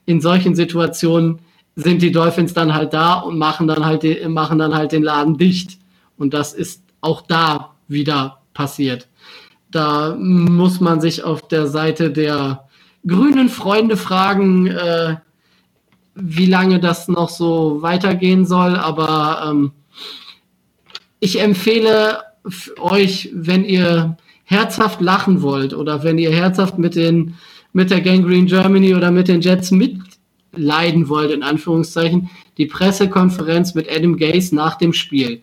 In 0.06 0.20
solchen 0.20 0.54
Situationen 0.54 1.40
sind 1.76 2.00
die 2.02 2.12
Dolphins 2.12 2.54
dann 2.54 2.74
halt 2.74 2.94
da 2.94 3.14
und 3.14 3.38
machen 3.38 3.66
dann 3.66 3.84
halt, 3.84 4.04
machen 4.28 4.58
dann 4.58 4.74
halt 4.74 4.92
den 4.92 5.02
Laden 5.02 5.36
dicht. 5.36 5.78
Und 6.16 6.32
das 6.32 6.52
ist 6.52 6.82
auch 7.00 7.22
da 7.22 7.74
wieder 7.88 8.40
passiert. 8.54 9.08
Da 9.70 10.16
muss 10.18 10.80
man 10.80 11.00
sich 11.00 11.22
auf 11.22 11.46
der 11.48 11.66
Seite 11.66 12.10
der 12.10 12.68
grünen 13.06 13.48
Freunde 13.48 13.96
fragen, 13.96 14.66
äh, 14.66 15.16
wie 16.14 16.46
lange 16.46 16.80
das 16.80 17.08
noch 17.08 17.28
so 17.28 17.82
weitergehen 17.82 18.44
soll. 18.44 18.76
Aber 18.76 19.48
ähm, 19.48 19.72
ich 21.20 21.40
empfehle 21.40 22.20
euch, 22.78 23.30
wenn 23.32 23.64
ihr 23.64 24.16
herzhaft 24.44 25.00
lachen 25.00 25.42
wollt 25.42 25.74
oder 25.74 26.02
wenn 26.02 26.18
ihr 26.18 26.32
herzhaft 26.32 26.78
mit 26.78 26.96
den 26.96 27.34
mit 27.72 27.90
der 27.90 28.00
Gangrene 28.00 28.46
Germany 28.46 28.94
oder 28.94 29.10
mit 29.10 29.28
den 29.28 29.40
Jets 29.40 29.70
mitleiden 29.70 31.08
wollt, 31.08 31.30
in 31.30 31.42
Anführungszeichen, 31.42 32.28
die 32.58 32.66
Pressekonferenz 32.66 33.74
mit 33.74 33.88
Adam 33.88 34.16
Gase 34.16 34.54
nach 34.54 34.76
dem 34.76 34.92
Spiel. 34.92 35.40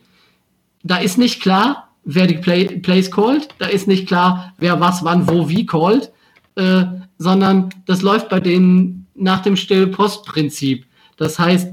Da 0.88 0.98
ist 0.98 1.18
nicht 1.18 1.42
klar, 1.42 1.90
wer 2.04 2.28
die 2.28 2.36
Play, 2.36 2.66
Plays 2.66 3.12
callt, 3.12 3.50
da 3.60 3.68
ist 3.68 3.88
nicht 3.88 4.08
klar, 4.08 4.54
wer 4.58 4.80
was, 4.80 5.04
wann, 5.04 5.28
wo, 5.30 5.50
wie 5.50 5.66
callt, 5.66 6.12
äh, 6.56 6.86
sondern 7.18 7.70
das 7.86 8.02
läuft 8.02 8.30
bei 8.30 8.40
denen 8.40 9.08
nach 9.16 9.42
dem 9.42 9.56
Still-Post-Prinzip. 9.56 10.86
Das 11.18 11.40
heißt, 11.40 11.70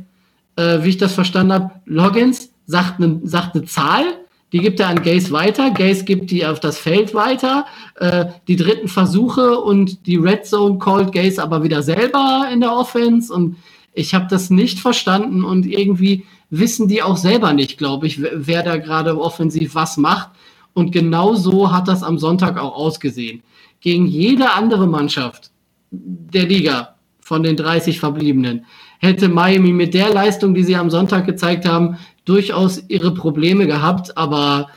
äh, 0.56 0.78
wie 0.82 0.88
ich 0.90 0.98
das 0.98 1.14
verstanden 1.14 1.52
habe, 1.52 1.70
Logins 1.84 2.50
sagt 2.66 3.00
eine 3.00 3.20
sagt 3.24 3.54
eine 3.54 3.64
Zahl, 3.66 4.04
die 4.52 4.60
gibt 4.60 4.80
er 4.80 4.88
an 4.88 5.02
Gaze 5.02 5.32
weiter, 5.32 5.70
Gaze 5.70 6.04
gibt 6.04 6.30
die 6.30 6.46
auf 6.46 6.60
das 6.60 6.78
Feld 6.78 7.12
weiter, 7.12 7.66
äh, 7.96 8.26
die 8.46 8.56
dritten 8.56 8.88
Versuche 8.88 9.58
und 9.58 10.06
die 10.06 10.16
Red 10.16 10.46
Zone 10.46 10.78
called 10.78 11.12
Gaze 11.12 11.42
aber 11.42 11.62
wieder 11.64 11.82
selber 11.82 12.48
in 12.52 12.60
der 12.60 12.72
Offense. 12.72 13.32
Und 13.32 13.56
ich 13.94 14.14
habe 14.14 14.26
das 14.30 14.50
nicht 14.50 14.78
verstanden. 14.78 15.44
Und 15.44 15.66
irgendwie 15.66 16.24
wissen 16.58 16.88
die 16.88 17.02
auch 17.02 17.16
selber 17.16 17.52
nicht, 17.52 17.78
glaube 17.78 18.06
ich, 18.06 18.20
wer 18.20 18.62
da 18.62 18.76
gerade 18.76 19.20
offensiv 19.20 19.74
was 19.74 19.96
macht. 19.96 20.30
Und 20.72 20.92
genau 20.92 21.34
so 21.34 21.72
hat 21.72 21.88
das 21.88 22.02
am 22.02 22.18
Sonntag 22.18 22.58
auch 22.58 22.74
ausgesehen. 22.74 23.42
Gegen 23.80 24.06
jede 24.06 24.52
andere 24.52 24.86
Mannschaft 24.86 25.50
der 25.90 26.46
Liga 26.46 26.96
von 27.20 27.42
den 27.42 27.56
30 27.56 28.00
Verbliebenen 28.00 28.66
hätte 28.98 29.28
Miami 29.28 29.72
mit 29.72 29.94
der 29.94 30.12
Leistung, 30.12 30.54
die 30.54 30.64
sie 30.64 30.76
am 30.76 30.90
Sonntag 30.90 31.26
gezeigt 31.26 31.66
haben, 31.66 31.98
durchaus 32.24 32.82
ihre 32.88 33.12
Probleme 33.14 33.66
gehabt. 33.66 34.16
Aber 34.16 34.68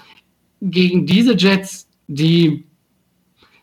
gegen 0.61 1.05
diese 1.05 1.35
Jets, 1.35 1.87
die, 2.07 2.65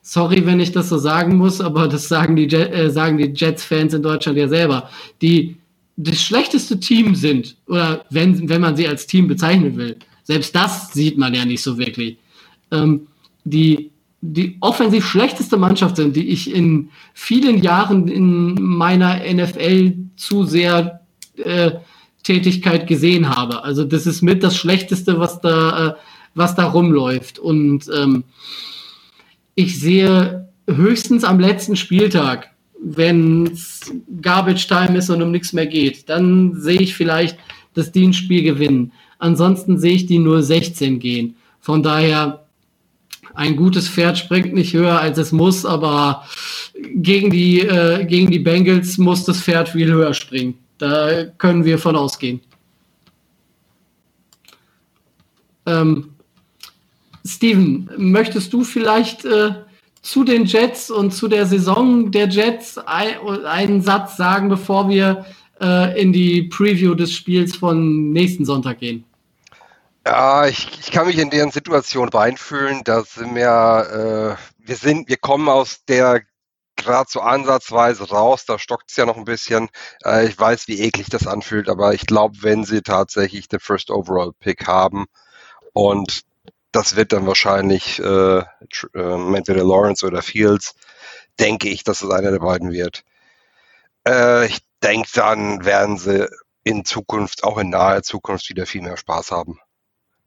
sorry, 0.02 0.44
wenn 0.46 0.60
ich 0.60 0.72
das 0.72 0.88
so 0.88 0.98
sagen 0.98 1.36
muss, 1.36 1.60
aber 1.60 1.88
das 1.88 2.08
sagen 2.08 2.36
die, 2.36 2.46
äh, 2.46 2.90
sagen 2.90 3.18
die 3.18 3.32
Jets-Fans 3.34 3.94
in 3.94 4.02
Deutschland 4.02 4.38
ja 4.38 4.48
selber, 4.48 4.88
die 5.22 5.56
das 5.97 6.20
schlechteste 6.20 6.80
Team 6.80 7.14
sind, 7.14 7.57
oder 7.66 8.05
wenn, 8.11 8.49
wenn 8.49 8.61
man 8.61 8.76
sie 8.76 8.88
als 8.88 9.07
Team 9.07 9.28
bezeichnen 9.28 9.76
will. 9.76 9.97
Selbst 10.24 10.55
das 10.55 10.92
sieht 10.92 11.18
man 11.18 11.34
ja 11.34 11.45
nicht 11.45 11.62
so 11.62 11.78
wirklich. 11.78 12.18
Ähm, 12.70 13.07
die, 13.45 13.90
die 14.20 14.57
offensiv 14.61 15.07
schlechteste 15.07 15.57
Mannschaft 15.57 15.97
sind, 15.97 16.16
die 16.16 16.28
ich 16.28 16.53
in 16.53 16.90
vielen 17.12 17.59
Jahren 17.59 18.09
in 18.09 18.55
meiner 18.55 19.20
NFL 19.32 19.95
zu 20.16 20.45
sehr 20.45 21.01
äh, 21.36 21.72
Tätigkeit 22.22 22.86
gesehen 22.86 23.28
habe. 23.28 23.62
Also 23.62 23.84
das 23.84 24.07
ist 24.07 24.22
mit 24.22 24.42
das 24.42 24.57
Schlechteste, 24.57 25.20
was 25.20 25.40
da, 25.40 25.88
äh, 25.88 25.95
was 26.34 26.55
da 26.55 26.64
rumläuft. 26.64 27.38
Und 27.38 27.88
ähm, 27.95 28.24
ich 29.55 29.78
sehe 29.78 30.49
höchstens 30.66 31.22
am 31.22 31.38
letzten 31.38 31.76
Spieltag 31.76 32.53
wenn 32.85 33.47
es 33.47 33.93
Garbage 34.20 34.68
Time 34.68 34.99
ist 34.99 35.09
und 35.09 35.22
um 35.22 35.30
nichts 35.30 35.53
mehr 35.53 35.66
geht, 35.66 36.09
dann 36.09 36.61
sehe 36.61 36.80
ich 36.80 36.95
vielleicht, 36.95 37.39
dass 37.72 37.91
die 37.91 38.07
ein 38.07 38.12
Spiel 38.12 38.43
gewinnen. 38.43 38.93
Ansonsten 39.18 39.78
sehe 39.78 39.95
ich 39.95 40.07
die 40.07 40.18
nur 40.18 40.43
16 40.43 40.99
gehen. 40.99 41.37
Von 41.61 41.82
daher, 41.82 42.45
ein 43.35 43.57
gutes 43.57 43.89
Pferd 43.89 44.18
springt 44.18 44.53
nicht 44.53 44.74
höher, 44.74 45.01
als 45.01 45.18
es 45.18 45.32
muss, 45.32 45.64
aber 45.64 46.24
gegen 46.95 47.30
die, 47.30 47.61
äh, 47.61 48.05
gegen 48.05 48.30
die 48.30 48.39
Bengals 48.39 48.99
muss 48.99 49.24
das 49.24 49.41
Pferd 49.41 49.70
viel 49.70 49.91
höher 49.91 50.14
springen. 50.14 50.59
Da 50.78 51.24
können 51.24 51.64
wir 51.64 51.78
von 51.78 51.97
ausgehen. 51.97 52.41
Ähm, 55.66 56.11
Steven, 57.26 57.89
möchtest 57.97 58.53
du 58.53 58.62
vielleicht 58.62 59.24
äh, 59.24 59.55
zu 60.05 60.22
den 60.22 60.44
Jets 60.44 60.90
und 60.90 61.12
zu 61.12 61.28
der 61.28 61.46
Saison 61.46 62.11
der 62.11 62.28
Jets 62.28 62.76
ein, 62.76 63.18
einen 63.46 63.80
Satz 63.80 64.18
sagen, 64.18 64.50
bevor 64.50 64.90
wir 64.90 65.24
äh, 65.61 66.00
in 66.00 66.12
die 66.12 66.42
Preview 66.42 66.94
des 66.94 67.12
Spiels 67.12 67.57
von 67.57 68.12
nächsten 68.12 68.44
Sonntag 68.44 68.80
gehen? 68.80 69.05
Ja, 70.07 70.46
ich, 70.46 70.68
ich 70.78 70.90
kann 70.90 71.07
mich 71.07 71.18
in 71.18 71.30
deren 71.30 71.50
Situation 71.50 72.11
reinfühlen. 72.11 72.82
Da 72.84 73.02
sind 73.02 73.34
wir, 73.34 74.36
äh, 74.38 74.66
wir 74.66 74.76
sind, 74.76 75.09
wir 75.09 75.16
kommen 75.16 75.48
aus 75.48 75.86
der 75.86 76.20
gerade 76.76 77.09
so 77.09 77.20
ansatzweise 77.20 78.07
raus, 78.07 78.44
da 78.44 78.59
stockt 78.59 78.90
es 78.90 78.96
ja 78.96 79.07
noch 79.07 79.16
ein 79.16 79.24
bisschen. 79.24 79.70
Äh, 80.05 80.26
ich 80.26 80.38
weiß, 80.38 80.68
wie 80.68 80.80
eklig 80.80 81.09
das 81.09 81.26
anfühlt, 81.26 81.70
aber 81.70 81.94
ich 81.94 82.05
glaube, 82.05 82.36
wenn 82.42 82.64
sie 82.64 82.82
tatsächlich 82.82 83.48
den 83.48 83.61
First 83.61 83.90
Overall 83.90 84.32
Pick 84.38 84.66
haben 84.66 85.07
und 85.72 86.24
das 86.74 86.96
wird 86.96 87.12
dann 87.12 87.26
wahrscheinlich 87.26 88.00
äh, 88.00 88.38
äh, 88.38 88.44
entweder 88.94 89.62
Lawrence 89.62 90.04
oder 90.04 90.22
Fields, 90.22 90.74
denke 91.38 91.68
ich, 91.68 91.84
dass 91.84 92.02
es 92.02 92.10
einer 92.10 92.32
der 92.32 92.40
beiden 92.40 92.72
wird. 92.72 93.04
Äh, 94.06 94.46
ich 94.46 94.58
denke, 94.82 95.08
dann 95.14 95.64
werden 95.64 95.98
sie 95.98 96.28
in 96.64 96.84
Zukunft, 96.84 97.44
auch 97.44 97.58
in 97.58 97.70
naher 97.70 98.02
Zukunft, 98.02 98.48
wieder 98.48 98.66
viel 98.66 98.82
mehr 98.82 98.96
Spaß 98.96 99.30
haben. 99.30 99.60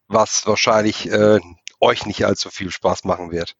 Was 0.07 0.47
wahrscheinlich 0.47 1.11
äh, 1.11 1.41
euch 1.81 2.05
nicht 2.05 2.25
allzu 2.25 2.49
viel 2.49 2.71
Spaß 2.71 3.03
machen 3.03 3.31
wird. 3.31 3.55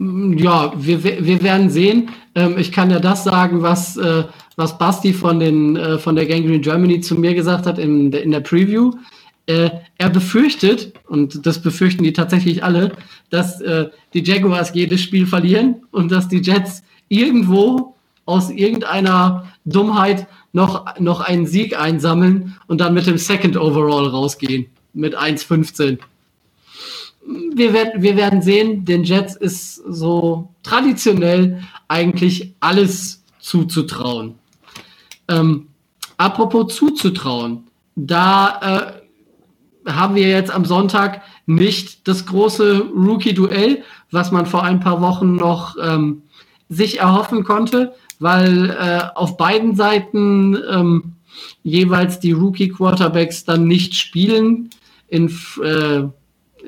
Ja, 0.00 0.72
wir, 0.76 1.04
wir 1.04 1.42
werden 1.42 1.70
sehen. 1.70 2.10
Ähm, 2.34 2.58
ich 2.58 2.72
kann 2.72 2.90
ja 2.90 2.98
das 2.98 3.22
sagen, 3.22 3.62
was, 3.62 3.96
äh, 3.96 4.24
was 4.56 4.76
Basti 4.76 5.12
von, 5.12 5.38
den, 5.38 5.76
äh, 5.76 5.98
von 5.98 6.16
der 6.16 6.26
Gangrene 6.26 6.58
Germany 6.58 7.00
zu 7.00 7.14
mir 7.14 7.34
gesagt 7.34 7.66
hat 7.66 7.78
in, 7.78 8.12
in 8.12 8.32
der 8.32 8.40
Preview. 8.40 8.92
Äh, 9.50 9.70
er 9.98 10.10
befürchtet, 10.10 10.92
und 11.08 11.44
das 11.44 11.60
befürchten 11.60 12.04
die 12.04 12.12
tatsächlich 12.12 12.62
alle, 12.62 12.92
dass 13.30 13.60
äh, 13.60 13.88
die 14.14 14.22
Jaguars 14.22 14.72
jedes 14.74 15.00
Spiel 15.00 15.26
verlieren 15.26 15.82
und 15.90 16.12
dass 16.12 16.28
die 16.28 16.40
Jets 16.40 16.84
irgendwo 17.08 17.96
aus 18.26 18.50
irgendeiner 18.50 19.48
Dummheit 19.64 20.28
noch, 20.52 21.00
noch 21.00 21.20
einen 21.20 21.48
Sieg 21.48 21.76
einsammeln 21.76 22.56
und 22.68 22.80
dann 22.80 22.94
mit 22.94 23.08
dem 23.08 23.18
Second 23.18 23.56
Overall 23.56 24.06
rausgehen 24.06 24.66
mit 24.92 25.18
1,15. 25.18 25.98
Wir 27.52 27.72
werden, 27.72 28.02
wir 28.02 28.16
werden 28.16 28.42
sehen, 28.42 28.84
den 28.84 29.02
Jets 29.02 29.34
ist 29.34 29.74
so 29.74 30.48
traditionell 30.62 31.60
eigentlich 31.88 32.54
alles 32.60 33.24
zuzutrauen. 33.40 34.36
Ähm, 35.26 35.66
apropos 36.18 36.76
zuzutrauen, 36.76 37.64
da 37.96 38.94
äh, 38.94 38.99
haben 39.86 40.14
wir 40.14 40.28
jetzt 40.28 40.50
am 40.50 40.64
Sonntag 40.64 41.22
nicht 41.46 42.06
das 42.06 42.26
große 42.26 42.90
Rookie-Duell, 42.94 43.82
was 44.10 44.30
man 44.30 44.46
vor 44.46 44.62
ein 44.62 44.80
paar 44.80 45.00
Wochen 45.00 45.36
noch 45.36 45.76
ähm, 45.82 46.22
sich 46.68 47.00
erhoffen 47.00 47.44
konnte, 47.44 47.94
weil 48.18 48.70
äh, 48.70 49.02
auf 49.14 49.36
beiden 49.36 49.74
Seiten 49.74 50.56
ähm, 50.70 51.12
jeweils 51.62 52.20
die 52.20 52.32
Rookie-Quarterbacks 52.32 53.44
dann 53.44 53.66
nicht 53.66 53.94
spielen. 53.94 54.70
In, 55.08 55.28
äh, 55.64 56.04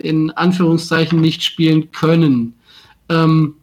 in 0.00 0.30
Anführungszeichen 0.32 1.20
nicht 1.20 1.42
spielen 1.42 1.92
können. 1.92 2.54
Ähm, 3.08 3.54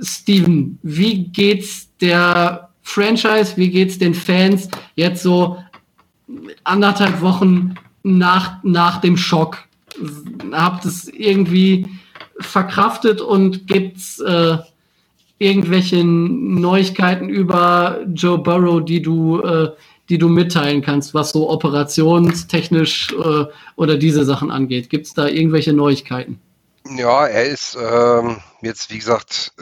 Steven, 0.00 0.78
wie 0.82 1.24
geht's 1.24 1.88
der 2.00 2.70
Franchise, 2.82 3.56
wie 3.56 3.70
geht's 3.70 3.98
den 3.98 4.14
Fans 4.14 4.68
jetzt 4.94 5.22
so 5.22 5.58
anderthalb 6.64 7.20
Wochen 7.20 7.74
nach, 8.02 8.62
nach 8.62 9.00
dem 9.00 9.16
Schock? 9.16 9.64
Habt 10.52 10.84
es 10.84 11.08
irgendwie 11.08 11.86
verkraftet 12.40 13.20
und 13.20 13.66
gibt's 13.66 14.20
äh, 14.20 14.58
irgendwelche 15.38 16.04
Neuigkeiten 16.04 17.28
über 17.28 18.00
Joe 18.12 18.38
Burrow, 18.38 18.84
die 18.84 19.02
du, 19.02 19.40
äh, 19.40 19.70
die 20.08 20.18
du 20.18 20.28
mitteilen 20.28 20.82
kannst, 20.82 21.14
was 21.14 21.30
so 21.30 21.50
operationstechnisch 21.50 23.12
äh, 23.12 23.44
oder 23.76 23.96
diese 23.96 24.24
Sachen 24.24 24.50
angeht? 24.50 24.90
Gibt 24.90 25.06
es 25.06 25.14
da 25.14 25.26
irgendwelche 25.26 25.72
Neuigkeiten? 25.72 26.40
Ja, 26.96 27.26
er 27.26 27.44
ist 27.44 27.76
ähm, 27.80 28.38
jetzt, 28.62 28.90
wie 28.90 28.98
gesagt, 28.98 29.52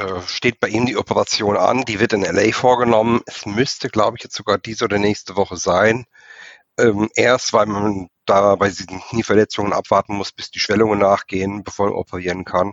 äh, 0.00 0.22
steht 0.26 0.60
bei 0.60 0.68
ihm 0.68 0.86
die 0.86 0.96
Operation 0.96 1.56
an. 1.56 1.84
Die 1.84 2.00
wird 2.00 2.12
in 2.12 2.22
LA 2.22 2.52
vorgenommen. 2.52 3.20
Es 3.26 3.46
müsste, 3.46 3.88
glaube 3.88 4.16
ich, 4.16 4.24
jetzt 4.24 4.36
sogar 4.36 4.58
diese 4.58 4.84
oder 4.84 4.98
nächste 4.98 5.36
Woche 5.36 5.56
sein. 5.56 6.06
Ähm, 6.78 7.10
erst, 7.14 7.52
weil 7.52 7.66
man 7.66 8.08
da 8.24 8.56
bei 8.56 8.68
diesen 8.68 9.00
Knieverletzungen 9.00 9.72
abwarten 9.72 10.14
muss, 10.16 10.32
bis 10.32 10.50
die 10.50 10.60
Schwellungen 10.60 10.98
nachgehen, 10.98 11.64
bevor 11.64 11.86
man 11.86 11.96
operieren 11.96 12.44
kann. 12.44 12.72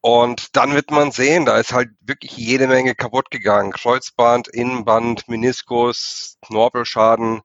Und 0.00 0.56
dann 0.56 0.74
wird 0.74 0.90
man 0.90 1.12
sehen, 1.12 1.44
da 1.44 1.58
ist 1.58 1.72
halt 1.72 1.90
wirklich 2.00 2.32
jede 2.36 2.66
Menge 2.66 2.94
kaputt 2.94 3.30
gegangen. 3.30 3.72
Kreuzband, 3.72 4.48
Innenband, 4.48 5.28
Meniskus, 5.28 6.38
Knorpelschaden. 6.42 7.42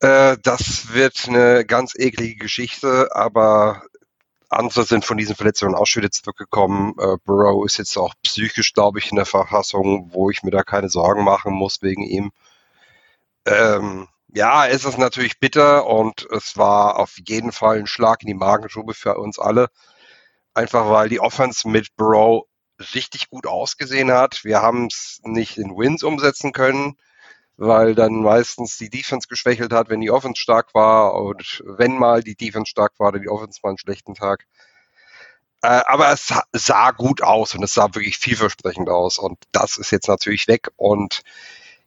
Äh, 0.00 0.36
das 0.42 0.92
wird 0.92 1.28
eine 1.28 1.64
ganz 1.64 1.94
eklige 1.96 2.36
Geschichte, 2.36 3.08
aber 3.12 3.82
andere 4.58 4.84
sind 4.84 5.04
von 5.04 5.16
diesen 5.16 5.36
Verletzungen 5.36 5.74
auch 5.74 5.86
schon 5.86 6.02
wieder 6.02 6.10
zurückgekommen. 6.10 6.94
Äh, 6.98 7.16
Burrow 7.24 7.64
ist 7.64 7.78
jetzt 7.78 7.96
auch 7.96 8.14
psychisch, 8.22 8.72
glaube 8.72 8.98
ich, 8.98 9.10
in 9.10 9.16
der 9.16 9.26
Verfassung, 9.26 10.10
wo 10.12 10.30
ich 10.30 10.42
mir 10.42 10.50
da 10.50 10.62
keine 10.62 10.88
Sorgen 10.88 11.24
machen 11.24 11.52
muss 11.52 11.82
wegen 11.82 12.02
ihm. 12.02 12.32
Ähm, 13.46 14.08
ja, 14.28 14.66
es 14.66 14.84
ist 14.84 14.98
natürlich 14.98 15.38
bitter 15.38 15.86
und 15.86 16.26
es 16.30 16.56
war 16.56 16.98
auf 16.98 17.16
jeden 17.26 17.52
Fall 17.52 17.78
ein 17.78 17.86
Schlag 17.86 18.22
in 18.22 18.28
die 18.28 18.34
Magengrube 18.34 18.94
für 18.94 19.16
uns 19.16 19.38
alle. 19.38 19.68
Einfach 20.54 20.88
weil 20.90 21.08
die 21.08 21.20
Offense 21.20 21.68
mit 21.68 21.96
Burrow 21.96 22.44
richtig 22.94 23.30
gut 23.30 23.46
ausgesehen 23.46 24.10
hat. 24.12 24.44
Wir 24.44 24.62
haben 24.62 24.86
es 24.86 25.20
nicht 25.24 25.58
in 25.58 25.76
Wins 25.76 26.02
umsetzen 26.02 26.52
können, 26.52 26.96
weil 27.56 27.94
dann 27.94 28.22
meistens 28.22 28.78
die 28.78 28.90
Defense 28.90 29.28
geschwächelt 29.28 29.72
hat, 29.72 29.88
wenn 29.88 30.00
die 30.00 30.10
Offense 30.10 30.40
stark 30.40 30.74
war 30.74 31.14
und 31.14 31.62
wenn 31.66 31.96
mal 31.98 32.22
die 32.22 32.36
Defense 32.36 32.70
stark 32.70 32.92
war, 32.98 33.12
dann 33.12 33.22
die 33.22 33.28
Offense 33.28 33.60
mal 33.62 33.70
einen 33.70 33.78
schlechten 33.78 34.14
Tag. 34.14 34.46
Äh, 35.62 35.82
aber 35.86 36.12
es 36.12 36.32
sah 36.52 36.90
gut 36.90 37.22
aus 37.22 37.54
und 37.54 37.62
es 37.62 37.74
sah 37.74 37.94
wirklich 37.94 38.18
vielversprechend 38.18 38.88
aus 38.88 39.18
und 39.18 39.38
das 39.52 39.78
ist 39.78 39.92
jetzt 39.92 40.08
natürlich 40.08 40.48
weg 40.48 40.68
und 40.76 41.22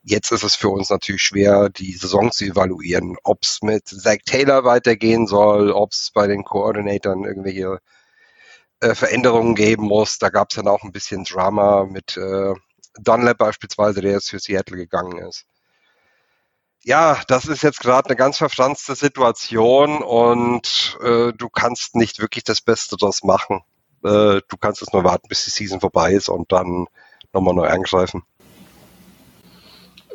jetzt 0.04 0.32
ist 0.32 0.44
es 0.44 0.56
für 0.56 0.70
uns 0.70 0.90
natürlich 0.90 1.22
schwer, 1.24 1.70
die 1.70 1.94
Saison 1.94 2.32
zu 2.32 2.46
evaluieren, 2.46 3.18
ob 3.24 3.44
es 3.44 3.62
mit 3.62 3.88
Zach 3.88 4.18
Taylor 4.26 4.64
weitergehen 4.64 5.28
soll, 5.28 5.72
ob 5.72 5.92
es 5.92 6.12
bei 6.14 6.28
den 6.28 6.44
Koordinatoren 6.44 7.26
irgendwelche 7.26 7.80
äh, 8.80 8.96
Veränderungen 8.96 9.56
geben 9.56 9.84
muss. 9.84 10.18
Da 10.18 10.30
gab 10.30 10.50
es 10.52 10.56
dann 10.56 10.68
auch 10.68 10.84
ein 10.84 10.92
bisschen 10.92 11.24
Drama 11.24 11.86
mit 11.86 12.18
äh, 12.18 12.54
Dunlap 13.00 13.38
beispielsweise, 13.38 14.02
der 14.02 14.12
jetzt 14.14 14.30
für 14.30 14.40
Seattle 14.40 14.78
gegangen 14.78 15.18
ist. 15.20 15.46
Ja, 16.88 17.20
das 17.28 17.48
ist 17.48 17.64
jetzt 17.64 17.82
gerade 17.82 18.08
eine 18.08 18.16
ganz 18.16 18.38
verfranste 18.38 18.96
Situation 18.96 20.02
und 20.02 20.98
äh, 21.04 21.34
du 21.34 21.50
kannst 21.50 21.98
nicht 21.98 22.22
wirklich 22.22 22.46
das 22.46 22.62
Beste 22.62 22.96
daraus 22.98 23.26
machen. 23.26 23.60
Äh, 24.06 24.40
du 24.48 24.58
kannst 24.58 24.82
es 24.82 24.94
nur 24.94 25.04
warten, 25.04 25.28
bis 25.28 25.44
die 25.44 25.50
Season 25.50 25.82
vorbei 25.82 26.14
ist 26.14 26.30
und 26.30 26.50
dann 26.50 26.86
nochmal 27.34 27.56
neu 27.56 27.68
angreifen. 27.68 28.24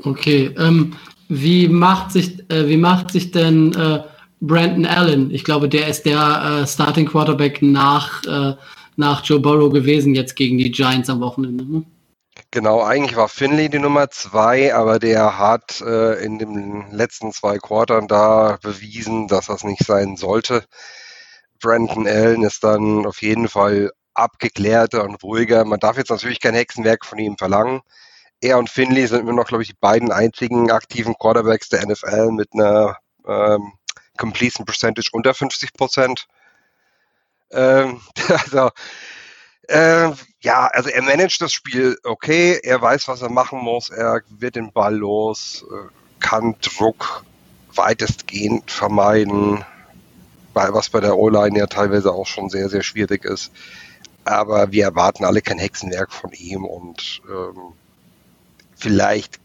Okay, 0.03 0.55
ähm, 0.57 0.97
wie 1.29 1.69
macht 1.69 2.11
sich, 2.11 2.39
äh, 2.51 2.67
wie 2.67 2.79
macht 2.79 3.11
sich 3.11 3.33
denn 3.33 3.75
äh, 3.75 4.05
Brandon 4.41 4.87
Allen? 4.87 5.31
Ich 5.31 5.45
glaube, 5.45 5.69
der 5.69 5.89
ist 5.89 6.07
der 6.07 6.63
äh, 6.63 6.67
Starting 6.67 7.05
Quarterback 7.05 7.61
nach, 7.61 8.25
äh, 8.25 8.55
nach 8.97 9.23
Joe 9.23 9.41
Burrow 9.41 9.71
gewesen, 9.71 10.15
jetzt 10.15 10.37
gegen 10.37 10.57
die 10.57 10.71
Giants 10.71 11.11
am 11.11 11.21
Wochenende. 11.21 11.71
Ne? 11.71 11.85
Genau, 12.53 12.83
eigentlich 12.83 13.17
war 13.17 13.29
Finley 13.29 13.69
die 13.71 13.79
Nummer 13.81 14.11
zwei, 14.11 14.75
aber 14.75 14.99
der 15.01 15.39
hat 15.39 15.81
äh, 15.81 16.23
in 16.25 16.39
den 16.39 16.91
letzten 16.93 17.33
zwei 17.33 17.59
Quartern 17.59 18.07
da 18.07 18.59
bewiesen, 18.63 19.27
dass 19.27 19.47
das 19.47 19.65
nicht 19.65 19.85
sein 19.85 20.17
sollte. 20.17 20.65
Brandon 21.61 22.07
Allen 22.07 22.45
ist 22.45 22.63
dann 22.63 23.07
auf 23.07 23.23
jeden 23.23 23.49
Fall 23.49 23.91
abgeklärter 24.15 25.03
und 25.03 25.23
ruhiger. 25.25 25.65
Man 25.65 25.81
darf 25.81 25.97
jetzt 25.97 26.11
natürlich 26.11 26.41
kein 26.41 26.55
Hexenwerk 26.55 27.05
von 27.07 27.19
ihm 27.19 27.37
verlangen 27.39 27.81
er 28.43 28.59
und 28.59 28.69
Finley 28.69 29.07
sind 29.07 29.21
immer 29.21 29.33
noch, 29.33 29.47
glaube 29.47 29.63
ich, 29.63 29.71
die 29.71 29.77
beiden 29.81 30.11
einzigen 30.11 30.71
aktiven 30.71 31.15
Quarterbacks 31.15 31.69
der 31.69 31.87
NFL 31.87 32.33
mit 32.33 32.49
einer 32.53 32.99
ähm, 33.27 33.73
Completion 34.19 34.67
Percentage 34.67 35.11
unter 35.13 35.33
50 35.33 35.73
Prozent. 35.73 36.27
Ähm, 37.53 38.01
also, 38.29 38.71
äh, 39.69 40.11
ja, 40.41 40.67
also 40.67 40.89
er 40.89 41.03
managt 41.03 41.41
das 41.41 41.53
Spiel 41.53 41.97
okay, 42.05 42.59
er 42.63 42.81
weiß, 42.81 43.09
was 43.09 43.23
er 43.23 43.31
machen 43.31 43.61
muss, 43.61 43.91
er 43.91 44.23
wird 44.29 44.57
den 44.57 44.73
Ball 44.73 44.97
los, 44.97 45.65
äh, 45.71 45.89
kann 46.21 46.57
Druck 46.61 47.25
weitestgehend 47.75 48.71
vermeiden, 48.71 49.65
was 50.55 50.91
bei 50.91 51.01
der 51.01 51.17
O-Line 51.17 51.59
ja 51.59 51.67
teilweise 51.67 52.13
auch 52.13 52.27
schon 52.27 52.51
sehr, 52.51 52.69
sehr 52.69 52.83
schwierig 52.83 53.25
ist. 53.25 53.51
Aber 54.25 54.71
wir 54.71 54.85
erwarten 54.85 55.25
alle 55.25 55.43
kein 55.43 55.59
Hexenwerk 55.59 56.13
von 56.13 56.33
ihm 56.33 56.65
und 56.65 57.23
ähm, 57.29 57.73
vielleicht 58.77 59.41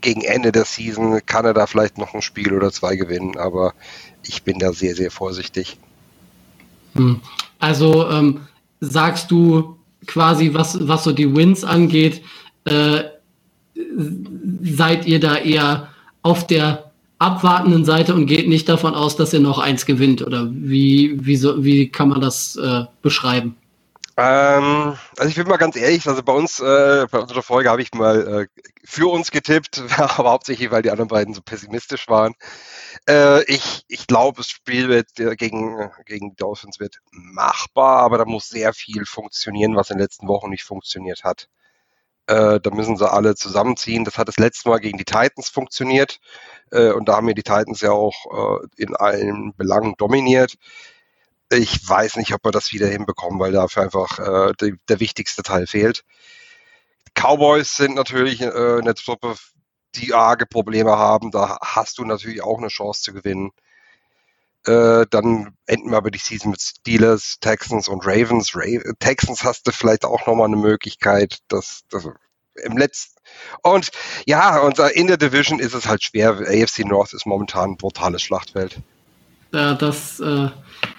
gegen 0.00 0.22
Ende 0.22 0.52
der 0.52 0.64
Season 0.64 1.24
kann 1.24 1.44
er 1.44 1.54
da 1.54 1.66
vielleicht 1.66 1.96
noch 1.96 2.12
ein 2.12 2.22
Spiel 2.22 2.52
oder 2.52 2.72
zwei 2.72 2.96
gewinnen, 2.96 3.38
aber 3.38 3.72
ich 4.24 4.42
bin 4.42 4.58
da 4.58 4.72
sehr, 4.72 4.94
sehr 4.94 5.10
vorsichtig. 5.10 5.78
Hm. 6.94 7.22
Also 7.58 8.10
ähm, 8.10 8.46
sagst 8.82 9.30
du 9.30 9.76
quasi, 10.06 10.52
was, 10.52 10.76
was 10.86 11.04
so 11.04 11.12
die 11.12 11.34
Wins 11.34 11.64
angeht, 11.64 12.22
äh, 12.64 13.04
seid 14.62 15.06
ihr 15.06 15.20
da 15.20 15.36
eher 15.36 15.88
auf 16.22 16.46
der 16.46 16.90
abwartenden 17.18 17.84
Seite 17.84 18.14
und 18.14 18.26
geht 18.26 18.48
nicht 18.48 18.68
davon 18.68 18.94
aus, 18.94 19.14
dass 19.16 19.32
ihr 19.32 19.40
noch 19.40 19.60
eins 19.60 19.86
gewinnt? 19.86 20.22
Oder 20.22 20.48
wie, 20.50 21.24
wie, 21.24 21.36
so, 21.36 21.64
wie 21.64 21.88
kann 21.88 22.08
man 22.08 22.20
das 22.20 22.56
äh, 22.56 22.84
beschreiben? 23.00 23.54
Ähm, 24.16 24.98
also 25.16 25.28
ich 25.28 25.36
bin 25.36 25.48
mal 25.48 25.56
ganz 25.56 25.74
ehrlich, 25.74 26.06
also 26.06 26.22
bei 26.22 26.34
uns, 26.34 26.60
äh, 26.60 27.06
bei 27.10 27.18
unserer 27.18 27.42
Folge 27.42 27.70
habe 27.70 27.80
ich 27.80 27.94
mal 27.94 28.42
äh, 28.42 28.62
für 28.84 29.10
uns 29.10 29.30
getippt, 29.30 29.82
aber 29.98 30.30
hauptsächlich, 30.30 30.70
weil 30.70 30.82
die 30.82 30.90
anderen 30.90 31.08
beiden 31.08 31.32
so 31.32 31.40
pessimistisch 31.40 32.08
waren. 32.08 32.34
Äh, 33.08 33.42
ich 33.44 33.84
ich 33.88 34.06
glaube, 34.06 34.38
das 34.38 34.48
Spiel 34.48 34.88
wird 34.88 35.18
äh, 35.18 35.34
gegen, 35.36 35.90
gegen 36.04 36.30
die 36.30 36.36
Dolphins 36.36 36.78
wird 36.78 36.98
machbar, 37.10 38.02
aber 38.02 38.18
da 38.18 38.26
muss 38.26 38.48
sehr 38.48 38.74
viel 38.74 39.06
funktionieren, 39.06 39.76
was 39.76 39.90
in 39.90 39.96
den 39.96 40.02
letzten 40.02 40.28
Wochen 40.28 40.50
nicht 40.50 40.64
funktioniert 40.64 41.24
hat. 41.24 41.48
Äh, 42.26 42.60
da 42.60 42.70
müssen 42.70 42.96
sie 42.96 43.10
alle 43.10 43.34
zusammenziehen. 43.34 44.04
Das 44.04 44.18
hat 44.18 44.28
das 44.28 44.38
letzte 44.38 44.68
Mal 44.68 44.78
gegen 44.78 44.98
die 44.98 45.04
Titans 45.04 45.48
funktioniert. 45.48 46.20
Äh, 46.70 46.92
und 46.92 47.08
da 47.08 47.16
haben 47.16 47.26
wir 47.26 47.34
die 47.34 47.42
Titans 47.42 47.80
ja 47.80 47.92
auch 47.92 48.60
in 48.76 48.94
allen 48.96 49.54
Belangen 49.56 49.94
dominiert 49.98 50.56
ich 51.52 51.88
weiß 51.88 52.16
nicht, 52.16 52.32
ob 52.32 52.44
wir 52.44 52.50
das 52.50 52.72
wieder 52.72 52.88
hinbekommen, 52.88 53.38
weil 53.40 53.52
dafür 53.52 53.82
einfach 53.84 54.18
äh, 54.18 54.52
die, 54.60 54.74
der 54.88 55.00
wichtigste 55.00 55.42
Teil 55.42 55.66
fehlt. 55.66 56.04
Cowboys 57.14 57.76
sind 57.76 57.94
natürlich 57.94 58.40
äh, 58.40 58.78
eine 58.78 58.94
Truppe, 58.94 59.36
die 59.94 60.14
arge 60.14 60.46
Probleme 60.46 60.96
haben. 60.96 61.30
Da 61.30 61.58
hast 61.60 61.98
du 61.98 62.04
natürlich 62.04 62.42
auch 62.42 62.58
eine 62.58 62.68
Chance 62.68 63.02
zu 63.02 63.12
gewinnen. 63.12 63.50
Äh, 64.64 65.06
dann 65.10 65.56
enden 65.66 65.90
wir 65.90 65.96
aber 65.96 66.10
die 66.10 66.18
Season 66.18 66.52
mit 66.52 66.60
Steelers, 66.60 67.38
Texans 67.40 67.88
und 67.88 68.06
Ravens. 68.06 68.54
Ra 68.54 68.64
Texans 69.00 69.44
hast 69.44 69.66
du 69.66 69.72
vielleicht 69.72 70.04
auch 70.04 70.26
nochmal 70.26 70.46
eine 70.46 70.56
Möglichkeit, 70.56 71.38
dass, 71.48 71.82
dass 71.90 72.08
im 72.54 72.76
letzten 72.76 73.20
und 73.62 73.90
ja, 74.26 74.58
und 74.58 74.78
in 74.78 75.06
der 75.06 75.16
Division 75.16 75.58
ist 75.58 75.74
es 75.74 75.86
halt 75.86 76.02
schwer. 76.02 76.32
AFC 76.32 76.80
North 76.80 77.12
ist 77.12 77.26
momentan 77.26 77.72
ein 77.72 77.76
brutales 77.76 78.22
Schlachtfeld. 78.22 78.82
Ja, 79.52 79.74
das, 79.74 80.20
äh, 80.20 80.48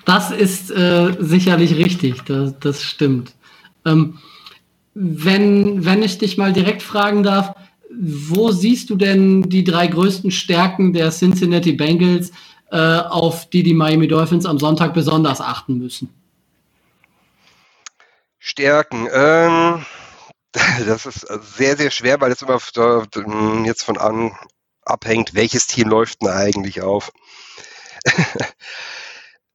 das 0.05 0.31
ist 0.31 0.71
äh, 0.71 1.15
sicherlich 1.19 1.75
richtig, 1.75 2.23
das, 2.25 2.57
das 2.59 2.83
stimmt. 2.83 3.33
Ähm, 3.85 4.19
wenn, 4.93 5.83
wenn 5.85 6.03
ich 6.03 6.19
dich 6.19 6.37
mal 6.37 6.53
direkt 6.53 6.83
fragen 6.83 7.23
darf, 7.23 7.55
wo 7.89 8.51
siehst 8.51 8.89
du 8.89 8.95
denn 8.95 9.43
die 9.43 9.63
drei 9.63 9.87
größten 9.87 10.31
Stärken 10.31 10.93
der 10.93 11.11
Cincinnati 11.11 11.73
Bengals, 11.73 12.31
äh, 12.71 12.77
auf 12.77 13.49
die 13.49 13.63
die 13.63 13.73
Miami 13.73 14.07
Dolphins 14.07 14.45
am 14.45 14.59
Sonntag 14.59 14.93
besonders 14.93 15.41
achten 15.41 15.77
müssen? 15.77 16.09
Stärken. 18.39 19.07
Ähm, 19.11 19.85
das 20.87 21.05
ist 21.05 21.27
sehr, 21.55 21.77
sehr 21.77 21.91
schwer, 21.91 22.21
weil 22.21 22.31
es 22.31 22.41
immer 22.41 22.59
jetzt 23.65 23.83
von 23.83 23.97
an 23.97 24.31
abhängt, 24.85 25.33
welches 25.33 25.67
Team 25.67 25.89
läuft 25.89 26.21
denn 26.21 26.29
eigentlich 26.29 26.81
auf. 26.81 27.11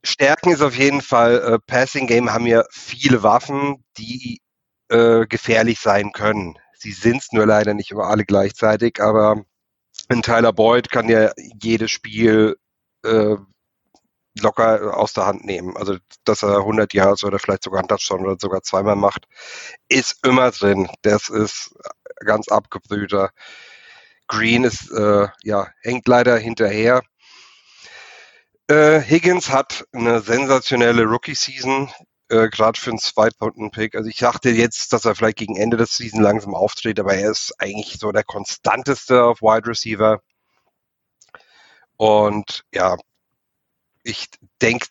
Stärken 0.04 0.50
ist 0.52 0.62
auf 0.62 0.76
jeden 0.76 1.02
Fall, 1.02 1.38
äh, 1.40 1.58
Passing 1.66 2.06
Game 2.06 2.32
haben 2.32 2.44
wir 2.44 2.66
viele 2.70 3.22
Waffen, 3.22 3.84
die 3.96 4.40
äh, 4.88 5.26
gefährlich 5.26 5.80
sein 5.80 6.12
können. 6.12 6.58
Sie 6.78 6.92
sind 6.92 7.18
es 7.18 7.32
nur 7.32 7.46
leider 7.46 7.74
nicht 7.74 7.90
immer 7.90 8.04
alle 8.04 8.24
gleichzeitig, 8.24 9.00
aber 9.00 9.42
ein 10.08 10.22
Tyler 10.22 10.52
Boyd 10.52 10.90
kann 10.90 11.08
ja 11.08 11.32
jedes 11.36 11.90
Spiel 11.90 12.56
äh, 13.04 13.36
locker 14.40 14.96
aus 14.96 15.12
der 15.12 15.26
Hand 15.26 15.44
nehmen. 15.44 15.76
Also, 15.76 15.96
dass 16.24 16.42
er 16.42 16.58
100 16.58 16.94
Yards 16.94 17.24
oder 17.24 17.38
vielleicht 17.38 17.64
sogar 17.64 17.82
ein 17.82 17.88
Touchdown 17.88 18.24
oder 18.26 18.36
sogar 18.40 18.62
zweimal 18.62 18.96
macht, 18.96 19.26
ist 19.88 20.24
immer 20.24 20.50
drin. 20.50 20.88
Das 21.02 21.28
ist 21.28 21.74
ganz 22.24 22.48
abgebrühter. 22.48 23.30
Green 24.28 24.64
ist, 24.64 24.90
äh, 24.92 25.28
ja, 25.42 25.68
hängt 25.82 26.06
leider 26.06 26.38
hinterher. 26.38 27.02
Äh, 28.68 29.00
Higgins 29.00 29.50
hat 29.50 29.86
eine 29.92 30.20
sensationelle 30.20 31.04
Rookie-Season, 31.04 31.90
äh, 32.28 32.48
gerade 32.48 32.78
für 32.78 32.90
einen 32.90 32.98
Zweitrunden-Pick. 32.98 33.94
Also 33.94 34.10
ich 34.10 34.18
dachte 34.18 34.50
jetzt, 34.50 34.92
dass 34.92 35.06
er 35.06 35.14
vielleicht 35.14 35.38
gegen 35.38 35.56
Ende 35.56 35.78
des 35.78 35.96
Season 35.96 36.20
langsam 36.22 36.54
auftritt, 36.54 37.00
aber 37.00 37.14
er 37.14 37.30
ist 37.30 37.54
eigentlich 37.58 37.98
so 37.98 38.12
der 38.12 38.24
konstanteste 38.24 39.24
auf 39.24 39.40
Wide 39.40 39.68
Receiver. 39.68 40.20
Und 41.96 42.64
ja, 42.72 42.96
ich 44.02 44.28
denke 44.62 44.86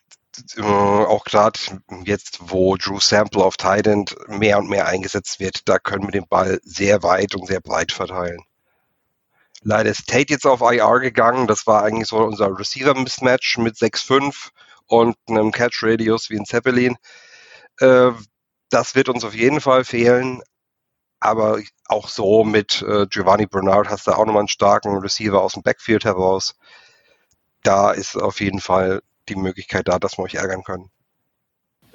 äh, 0.57 0.61
auch 0.61 1.23
gerade 1.23 1.59
jetzt, 2.05 2.39
wo 2.51 2.77
Drew 2.77 2.99
Sample 2.99 3.43
auf 3.43 3.57
Tight 3.57 3.87
End 3.87 4.15
mehr 4.27 4.57
und 4.59 4.69
mehr 4.69 4.87
eingesetzt 4.87 5.39
wird, 5.39 5.67
da 5.69 5.79
können 5.79 6.03
wir 6.05 6.11
den 6.11 6.27
Ball 6.27 6.59
sehr 6.63 7.03
weit 7.03 7.35
und 7.35 7.47
sehr 7.47 7.61
breit 7.61 7.91
verteilen. 7.91 8.39
Leider 9.67 9.89
ist 9.89 10.07
Tate 10.07 10.33
jetzt 10.33 10.45
auf 10.45 10.61
IR 10.61 10.99
gegangen. 10.99 11.47
Das 11.47 11.67
war 11.67 11.83
eigentlich 11.83 12.07
so 12.07 12.17
unser 12.17 12.57
Receiver-Mismatch 12.57 13.57
mit 13.57 13.75
6-5 13.75 14.49
und 14.87 15.15
einem 15.27 15.51
Catch-Radius 15.51 16.29
wie 16.29 16.37
ein 16.37 16.45
Zeppelin. 16.45 16.95
Äh, 17.79 18.11
das 18.69 18.95
wird 18.95 19.09
uns 19.09 19.23
auf 19.23 19.35
jeden 19.35 19.61
Fall 19.61 19.83
fehlen. 19.83 20.41
Aber 21.19 21.59
auch 21.87 22.07
so 22.09 22.43
mit 22.43 22.81
äh, 22.83 23.07
Giovanni 23.07 23.47
Bernard 23.47 23.89
hast 23.89 24.07
du 24.07 24.11
auch 24.11 24.25
nochmal 24.25 24.41
einen 24.41 24.47
starken 24.47 24.97
Receiver 24.97 25.41
aus 25.41 25.53
dem 25.53 25.63
Backfield 25.63 26.05
heraus 26.05 26.55
da 27.67 27.91
ist 27.91 28.15
auf 28.15 28.39
jeden 28.39 28.61
Fall 28.61 29.01
die 29.27 29.35
Möglichkeit 29.35 29.87
da, 29.87 29.99
dass 29.99 30.17
wir 30.17 30.23
euch 30.23 30.35
ärgern 30.35 30.63
können. 30.63 30.89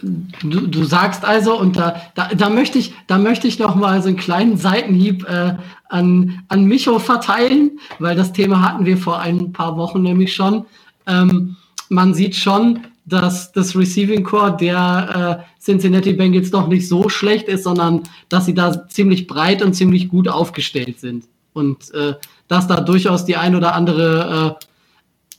Du, 0.03 0.67
du 0.67 0.85
sagst 0.85 1.25
also, 1.25 1.59
und 1.59 1.77
da, 1.77 2.01
da, 2.15 2.29
da 2.35 2.51
möchte 2.51 2.79
ich, 2.79 2.93
da 3.07 3.19
möchte 3.19 3.47
ich 3.47 3.59
noch 3.59 3.77
mal 3.77 4.03
so 4.03 4.09
einen 4.09 4.17
kleinen 4.17 4.57
Seitenhieb 4.57 5.29
äh, 5.29 5.55
an, 5.89 6.43
an 6.49 6.65
Micho 6.65 6.99
verteilen, 6.99 7.79
weil 8.01 8.17
das 8.17 8.33
Thema 8.33 8.63
hatten 8.63 8.85
wir 8.85 8.97
vor 8.97 9.21
ein 9.21 9.53
paar 9.53 9.77
Wochen 9.77 10.03
nämlich 10.03 10.35
schon. 10.35 10.65
Ähm, 11.07 11.57
man 11.89 12.15
sieht 12.15 12.35
schon, 12.35 12.81
dass 13.05 13.53
das 13.53 13.77
Receiving 13.77 14.25
Core 14.25 14.57
der 14.57 15.45
äh, 15.45 15.63
Cincinnati 15.63 16.13
Bengals 16.13 16.51
doch 16.51 16.67
nicht 16.67 16.89
so 16.89 17.09
schlecht 17.09 17.49
ist, 17.49 17.65
sondern 17.65 18.03
dass 18.29 18.47
sie 18.47 18.55
da 18.55 18.89
ziemlich 18.89 19.27
breit 19.27 19.63
und 19.63 19.75
ziemlich 19.75 20.09
gut 20.09 20.29
aufgestellt 20.29 20.99
sind. 21.01 21.25
Und 21.53 21.93
äh, 21.95 22.15
dass 22.49 22.67
da 22.67 22.81
durchaus 22.81 23.25
die 23.25 23.37
ein 23.37 23.55
oder 23.55 23.75
andere 23.75 24.59
äh, 24.59 24.65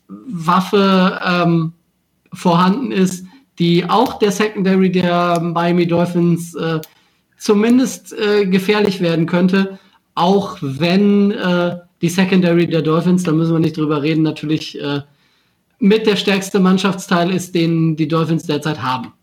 Waffe 0.07 1.19
ähm, 1.25 1.73
vorhanden 2.31 2.91
ist, 2.91 3.25
die 3.59 3.85
auch 3.87 4.19
der 4.19 4.31
Secondary 4.31 4.91
der 4.91 5.39
Miami 5.39 5.87
Dolphins 5.87 6.55
äh, 6.55 6.79
zumindest 7.37 8.13
äh, 8.13 8.45
gefährlich 8.45 9.01
werden 9.01 9.25
könnte, 9.25 9.79
auch 10.15 10.57
wenn 10.61 11.31
äh, 11.31 11.77
die 12.01 12.09
Secondary 12.09 12.67
der 12.67 12.81
Dolphins, 12.81 13.23
da 13.23 13.31
müssen 13.31 13.53
wir 13.53 13.59
nicht 13.59 13.77
drüber 13.77 14.01
reden, 14.01 14.23
natürlich 14.23 14.79
äh, 14.79 15.01
mit 15.79 16.07
der 16.07 16.15
stärkste 16.15 16.59
Mannschaftsteil 16.59 17.31
ist, 17.31 17.55
den 17.55 17.95
die 17.95 18.07
Dolphins 18.07 18.43
derzeit 18.43 18.81
haben. 18.81 19.13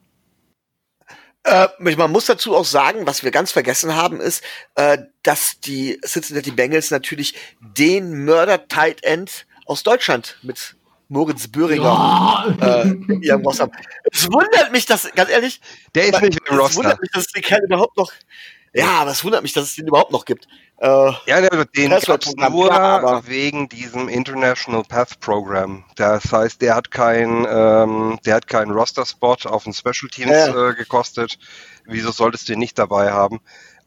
Äh, 1.45 1.69
man 1.79 2.13
muss 2.13 2.27
dazu 2.27 2.55
auch 2.55 2.65
sagen, 2.65 3.07
was 3.07 3.25
wir 3.25 3.31
ganz 3.31 3.53
vergessen 3.53 3.97
haben, 3.97 4.21
ist, 4.21 4.45
äh, 4.75 4.99
dass 5.23 5.59
die 5.61 5.99
Cincinnati 6.05 6.51
Bengals 6.51 6.91
natürlich 6.91 7.35
den 7.61 8.25
Mörder-Tight 8.25 9.03
End 9.03 9.47
aus 9.65 9.83
Deutschland 9.83 10.39
mit 10.43 10.77
Moritz 11.11 11.49
Böhringer 11.49 12.57
ja. 12.61 12.83
äh, 12.85 13.33
Roster 13.33 13.65
haben. 13.65 13.73
Es 14.11 14.27
wundert 14.33 14.73
mich, 14.73 14.87
dass, 14.87 15.11
ganz 15.13 15.29
ehrlich, 15.29 15.61
der 15.95 16.07
ist 16.07 16.23
nicht 16.23 16.39
im 16.49 16.57
Roster. 16.57 16.71
Es 16.71 16.77
wundert 16.77 17.01
mich, 17.03 17.11
dass 17.11 17.27
es 17.27 17.33
den 17.33 17.43
Kerl 17.43 17.63
überhaupt 17.65 17.97
noch, 17.97 18.11
ja, 18.73 19.01
aber 19.01 19.11
es 19.11 19.25
wundert 19.25 19.43
mich, 19.43 19.53
dass 19.53 19.65
es 19.65 19.75
den 19.75 19.89
überhaupt 19.89 20.13
noch 20.13 20.25
gibt. 20.25 20.47
Äh, 20.79 20.87
ja, 21.27 21.41
den 21.41 21.91
gab's 21.91 22.35
nur 22.37 22.69
klar, 22.69 23.27
wegen 23.27 23.69
diesem 23.69 24.09
International 24.09 24.85
Path 24.85 25.19
Program. 25.21 25.85
Das 25.97 26.33
heißt, 26.33 26.63
der 26.63 26.77
hat 26.77 26.91
kein, 26.91 27.47
ähm, 27.51 28.19
der 28.25 28.37
hat 28.37 28.47
keinen 28.47 28.71
Roster-Spot 28.71 29.37
auf 29.45 29.65
den 29.65 29.75
Special 29.75 30.09
Teams 30.11 30.31
ja. 30.31 30.71
äh, 30.71 30.75
gekostet. 30.75 31.39
Wieso 31.85 32.13
solltest 32.13 32.49
du 32.49 32.53
ihn 32.53 32.61
nicht 32.61 32.79
dabei 32.79 33.11
haben? 33.11 33.41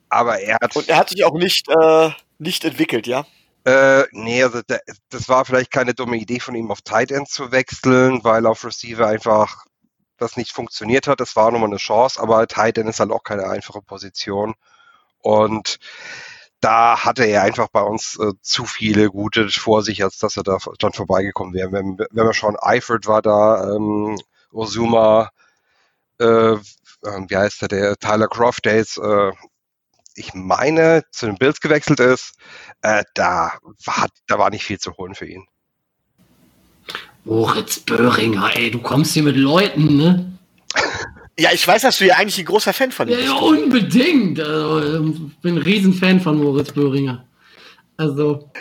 Aber 0.09 0.39
er 0.39 0.57
hat. 0.61 0.75
Und 0.75 0.89
er 0.89 0.97
hat 0.97 1.09
sich 1.09 1.23
auch 1.23 1.33
nicht, 1.33 1.67
äh, 1.69 2.09
nicht 2.37 2.65
entwickelt, 2.65 3.07
ja? 3.07 3.25
Äh, 3.65 4.03
nee, 4.11 4.43
also 4.43 4.61
der, 4.61 4.81
das 5.09 5.29
war 5.29 5.45
vielleicht 5.45 5.71
keine 5.71 5.93
dumme 5.93 6.17
Idee 6.17 6.39
von 6.39 6.55
ihm 6.55 6.69
auf 6.71 6.81
Tight 6.81 7.11
End 7.11 7.29
zu 7.29 7.51
wechseln, 7.51 8.23
weil 8.23 8.45
auf 8.45 8.65
Receiver 8.65 9.07
einfach 9.07 9.65
das 10.17 10.37
nicht 10.37 10.51
funktioniert 10.51 11.07
hat. 11.07 11.19
Das 11.19 11.35
war 11.35 11.51
nochmal 11.51 11.69
eine 11.69 11.77
Chance, 11.77 12.21
aber 12.21 12.45
Tight 12.47 12.77
End 12.77 12.89
ist 12.89 12.99
halt 12.99 13.11
auch 13.11 13.23
keine 13.23 13.47
einfache 13.49 13.81
Position. 13.81 14.53
Und 15.19 15.79
da 16.59 17.03
hatte 17.03 17.25
er 17.25 17.43
einfach 17.43 17.67
bei 17.69 17.81
uns 17.81 18.17
äh, 18.19 18.33
zu 18.41 18.65
viele 18.65 19.09
gute 19.09 19.49
vor 19.49 19.83
sich, 19.83 20.03
als 20.03 20.17
dass 20.17 20.37
er 20.37 20.43
da 20.43 20.57
dann 20.79 20.93
vorbeigekommen 20.93 21.53
wäre. 21.53 21.71
Wenn, 21.71 21.97
wenn 21.97 22.25
wir 22.25 22.33
schauen, 22.33 22.57
Eifert 22.59 23.07
war 23.07 23.21
da, 23.21 23.75
ähm, 23.75 24.17
Ozuma, 24.51 25.31
äh, 26.19 26.53
äh, 26.53 26.59
wie 27.03 27.37
heißt 27.37 27.61
der, 27.63 27.67
der 27.69 27.97
Tyler 27.97 28.27
Croft, 28.27 28.65
der 28.65 28.77
ist 28.77 28.97
äh, 28.97 29.31
ich 30.15 30.33
meine, 30.33 31.03
zu 31.11 31.25
den 31.25 31.37
Bills 31.37 31.59
gewechselt 31.61 31.99
ist, 31.99 32.35
äh, 32.81 33.03
da, 33.13 33.53
war, 33.85 34.07
da 34.27 34.39
war 34.39 34.49
nicht 34.49 34.63
viel 34.63 34.79
zu 34.79 34.93
holen 34.97 35.15
für 35.15 35.25
ihn. 35.25 35.45
Moritz 37.25 37.79
Böhringer, 37.79 38.55
ey, 38.55 38.69
du 38.71 38.79
kommst 38.79 39.13
hier 39.13 39.23
mit 39.23 39.37
Leuten, 39.37 39.97
ne? 39.97 40.37
Ja, 41.35 41.49
ich 41.51 41.67
weiß, 41.67 41.81
dass 41.81 41.97
du 41.97 42.05
ja 42.05 42.17
eigentlich 42.17 42.37
ein 42.37 42.45
großer 42.45 42.73
Fan 42.73 42.91
von 42.91 43.07
ihm 43.07 43.15
bist. 43.15 43.27
Ja, 43.27 43.33
unbedingt. 43.33 44.39
Also, 44.39 45.03
ich 45.03 45.37
bin 45.41 45.55
ein 45.55 45.63
Riesenfan 45.63 46.21
von 46.21 46.37
Moritz 46.37 46.71
Böhringer. 46.71 47.25
Also. 47.97 48.51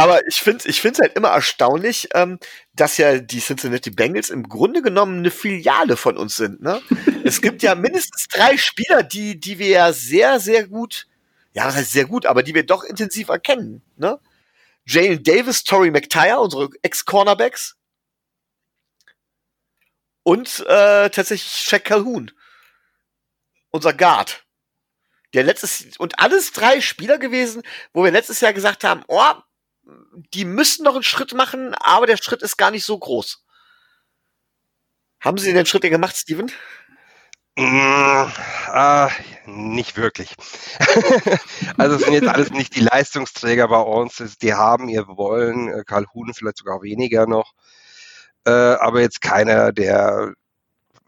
Aber 0.00 0.26
ich 0.26 0.36
finde 0.36 0.66
ich 0.66 0.82
es 0.82 0.98
halt 0.98 1.14
immer 1.14 1.28
erstaunlich, 1.28 2.08
ähm, 2.14 2.38
dass 2.72 2.96
ja 2.96 3.18
die 3.18 3.40
Cincinnati 3.40 3.90
Bengals 3.90 4.30
im 4.30 4.48
Grunde 4.48 4.80
genommen 4.80 5.18
eine 5.18 5.30
Filiale 5.30 5.98
von 5.98 6.16
uns 6.16 6.36
sind. 6.36 6.62
Ne? 6.62 6.80
es 7.24 7.42
gibt 7.42 7.62
ja 7.62 7.74
mindestens 7.74 8.26
drei 8.28 8.56
Spieler, 8.56 9.02
die, 9.02 9.38
die 9.38 9.58
wir 9.58 9.68
ja 9.68 9.92
sehr, 9.92 10.40
sehr 10.40 10.66
gut, 10.66 11.06
ja, 11.52 11.66
das 11.66 11.76
heißt 11.76 11.92
sehr 11.92 12.06
gut, 12.06 12.24
aber 12.24 12.42
die 12.42 12.54
wir 12.54 12.64
doch 12.64 12.82
intensiv 12.82 13.28
erkennen. 13.28 13.82
Ne? 13.96 14.18
Jalen 14.86 15.22
Davis, 15.22 15.64
Tory 15.64 15.90
McTire, 15.90 16.40
unsere 16.40 16.70
Ex-Cornerbacks. 16.80 17.76
Und 20.22 20.60
äh, 20.60 21.10
tatsächlich 21.10 21.52
Shaq 21.52 21.84
Calhoun, 21.84 22.30
unser 23.70 23.92
Guard. 23.92 24.46
Der 25.34 25.44
letztes, 25.44 25.98
und 25.98 26.18
alles 26.18 26.52
drei 26.52 26.80
Spieler 26.80 27.18
gewesen, 27.18 27.62
wo 27.92 28.02
wir 28.02 28.10
letztes 28.12 28.40
Jahr 28.40 28.54
gesagt 28.54 28.82
haben, 28.82 29.04
oh, 29.06 29.34
die 30.34 30.44
müssen 30.44 30.84
noch 30.84 30.94
einen 30.94 31.02
Schritt 31.02 31.34
machen, 31.34 31.74
aber 31.74 32.06
der 32.06 32.16
Schritt 32.16 32.42
ist 32.42 32.56
gar 32.56 32.70
nicht 32.70 32.84
so 32.84 32.98
groß. 32.98 33.44
Haben 35.20 35.38
Sie 35.38 35.52
den 35.52 35.66
Schritt 35.66 35.82
gemacht, 35.82 36.16
Steven? 36.16 36.50
Mm, 37.56 38.30
äh, 38.72 39.08
nicht 39.46 39.96
wirklich. 39.96 40.34
also 41.76 41.96
es 41.96 42.02
sind 42.02 42.14
jetzt 42.14 42.28
alles 42.28 42.50
nicht 42.50 42.74
die 42.74 42.80
Leistungsträger 42.80 43.68
bei 43.68 43.80
uns. 43.80 44.22
Die 44.40 44.54
haben 44.54 44.88
ihr 44.88 45.06
Wollen, 45.08 45.68
äh, 45.68 45.84
Karl 45.84 46.06
Huhn 46.14 46.32
vielleicht 46.32 46.58
sogar 46.58 46.82
weniger 46.82 47.26
noch. 47.26 47.52
Äh, 48.46 48.50
aber 48.50 49.02
jetzt 49.02 49.20
keiner, 49.20 49.72
der 49.72 50.32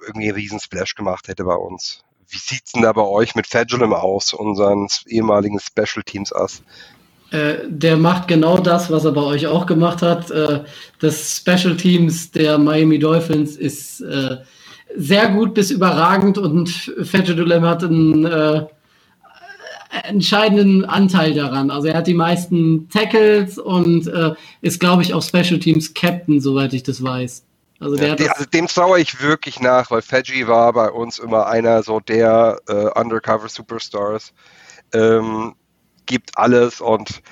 irgendwie 0.01 0.28
einen 0.28 0.37
riesen 0.37 0.61
Splash 0.61 0.95
gemacht 0.95 1.28
hätte 1.28 1.45
bei 1.45 1.55
uns. 1.55 2.05
Wie 2.28 2.39
sieht's 2.39 2.72
denn 2.72 2.83
da 2.83 2.93
bei 2.93 3.03
euch 3.03 3.35
mit 3.35 3.47
Fedulum 3.47 3.95
aus, 3.95 4.33
unseren 4.33 4.89
ehemaligen 5.07 5.61
Special 5.61 6.03
Teams 6.05 6.33
Ass? 6.33 6.62
Äh, 7.33 7.66
der 7.66 7.97
macht 7.97 8.28
genau 8.28 8.59
das, 8.59 8.91
was 8.91 9.07
er 9.07 9.12
bei 9.12 9.22
euch 9.22 9.47
auch 9.47 9.64
gemacht 9.64 10.03
hat. 10.03 10.30
Äh, 10.30 10.61
das 11.01 11.39
Special 11.39 11.76
Teams 11.76 12.30
der 12.30 12.59
Miami 12.59 12.99
Dolphins 12.99 13.57
ist 13.57 14.03
äh, 14.03 14.37
sehr 14.95 15.28
gut 15.30 15.55
bis 15.55 15.70
überragend 15.70 16.37
und 16.37 16.68
Fedulem 16.68 17.64
hat 17.64 17.85
einen 17.85 18.26
äh, 18.26 18.66
entscheidenden 20.05 20.85
Anteil 20.85 21.33
daran. 21.33 21.70
Also 21.70 21.89
er 21.89 21.99
hat 21.99 22.07
die 22.07 22.14
meisten 22.14 22.91
Tackles 22.91 23.57
und 23.59 24.09
äh, 24.09 24.35
ist, 24.61 24.78
glaube 24.78 25.03
ich, 25.03 25.14
auch 25.14 25.22
Special 25.22 25.59
Teams 25.59 25.95
Captain, 25.95 26.39
soweit 26.39 26.74
ich 26.74 26.83
das 26.83 27.03
weiß. 27.03 27.45
Also, 27.80 27.97
ja, 27.97 28.12
also 28.12 28.45
dem 28.45 28.66
traue 28.66 29.01
ich 29.01 29.22
wirklich 29.22 29.59
nach, 29.59 29.91
weil 29.91 30.03
Fedji 30.03 30.47
war 30.47 30.72
bei 30.74 30.91
uns 30.91 31.18
immer 31.18 31.47
einer 31.47 31.83
so 31.83 31.99
der 31.99 32.59
äh, 32.68 32.91
Undercover 33.01 33.49
Superstars. 33.49 34.35
Ähm, 34.93 35.55
gibt 36.07 36.37
alles 36.37 36.81
und 36.81 37.23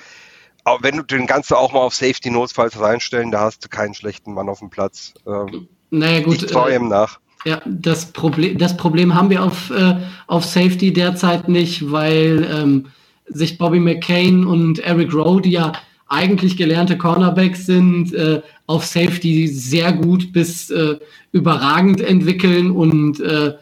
auch 0.63 0.83
wenn 0.83 0.97
du 0.97 1.03
den 1.03 1.25
ganzen 1.25 1.55
auch 1.55 1.73
mal 1.73 1.79
auf 1.79 1.95
Safety 1.95 2.29
notfalls 2.29 2.79
reinstellen, 2.79 3.31
da 3.31 3.41
hast 3.41 3.65
du 3.65 3.69
keinen 3.69 3.93
schlechten 3.93 4.33
Mann 4.33 4.49
auf 4.49 4.59
dem 4.59 4.69
Platz. 4.69 5.13
Ähm, 5.25 5.67
naja, 5.89 6.21
gut. 6.21 6.43
Ich 6.43 6.51
traue 6.51 6.75
ihm 6.75 6.87
nach. 6.87 7.19
Ja, 7.45 7.61
das 7.65 8.11
Problem, 8.11 8.57
das 8.57 8.77
Problem 8.77 9.15
haben 9.15 9.31
wir 9.31 9.43
auf, 9.43 9.71
äh, 9.71 9.97
auf 10.27 10.45
Safety 10.45 10.93
derzeit 10.93 11.49
nicht, 11.49 11.91
weil 11.91 12.47
ähm, 12.51 12.87
sich 13.25 13.57
Bobby 13.57 13.79
McCain 13.79 14.45
und 14.45 14.79
Eric 14.79 15.13
Rowe, 15.13 15.41
die 15.41 15.51
ja 15.51 15.71
eigentlich 16.07 16.57
gelernte 16.57 16.97
Cornerbacks 16.97 17.65
sind, 17.65 18.13
äh, 18.13 18.41
auf 18.67 18.85
Safety 18.85 19.47
sehr 19.47 19.93
gut 19.93 20.31
bis 20.33 20.69
äh, 20.69 20.97
überragend 21.31 22.01
entwickeln 22.01 22.69
und 22.69 23.19
äh, 23.21 23.53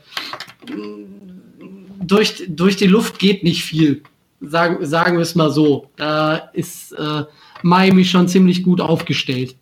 durch, 2.01 2.43
durch 2.49 2.75
die 2.75 2.87
Luft 2.87 3.19
geht 3.19 3.43
nicht 3.43 3.63
viel. 3.63 4.01
Sagen, 4.41 4.85
sagen 4.85 5.17
wir 5.17 5.23
es 5.23 5.35
mal 5.35 5.49
so. 5.49 5.89
Da 5.95 6.35
ist 6.53 6.93
äh, 6.93 7.23
Miami 7.61 8.05
schon 8.05 8.27
ziemlich 8.27 8.63
gut 8.63 8.81
aufgestellt. 8.81 9.55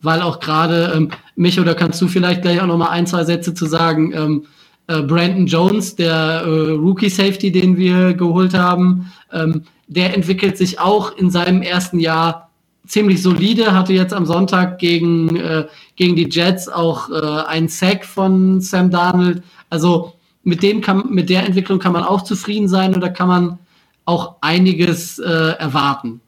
Weil 0.00 0.20
auch 0.20 0.40
gerade, 0.40 0.92
ähm, 0.94 1.10
mich, 1.36 1.58
oder 1.58 1.74
kannst 1.74 2.00
du 2.02 2.08
vielleicht 2.08 2.42
gleich 2.42 2.60
auch 2.60 2.66
noch 2.66 2.76
mal 2.76 2.90
ein, 2.90 3.06
zwei 3.06 3.24
Sätze 3.24 3.54
zu 3.54 3.66
sagen, 3.66 4.12
ähm, 4.14 4.44
äh, 4.88 5.02
Brandon 5.02 5.46
Jones, 5.46 5.96
der 5.96 6.42
äh, 6.44 6.70
Rookie 6.72 7.08
Safety, 7.08 7.50
den 7.50 7.76
wir 7.76 8.14
geholt 8.14 8.54
haben, 8.54 9.10
ähm, 9.32 9.62
der 9.88 10.14
entwickelt 10.14 10.58
sich 10.58 10.78
auch 10.78 11.16
in 11.16 11.30
seinem 11.30 11.62
ersten 11.62 11.98
Jahr 11.98 12.50
ziemlich 12.86 13.22
solide, 13.22 13.72
hatte 13.72 13.92
jetzt 13.92 14.14
am 14.14 14.26
Sonntag 14.26 14.78
gegen, 14.78 15.36
äh, 15.36 15.66
gegen 15.96 16.16
die 16.16 16.28
Jets 16.30 16.68
auch 16.68 17.10
äh, 17.10 17.46
einen 17.46 17.68
Sack 17.68 18.04
von 18.04 18.60
Sam 18.60 18.90
Darnold. 18.90 19.42
Also 19.70 20.14
mit 20.46 20.62
dem 20.62 20.80
kann, 20.80 21.10
mit 21.10 21.28
der 21.28 21.42
Entwicklung 21.42 21.80
kann 21.80 21.92
man 21.92 22.04
auch 22.04 22.22
zufrieden 22.22 22.68
sein 22.68 22.94
oder 22.94 23.10
kann 23.10 23.26
man 23.26 23.58
auch 24.04 24.36
einiges 24.42 25.18
äh, 25.18 25.24
erwarten. 25.58 26.20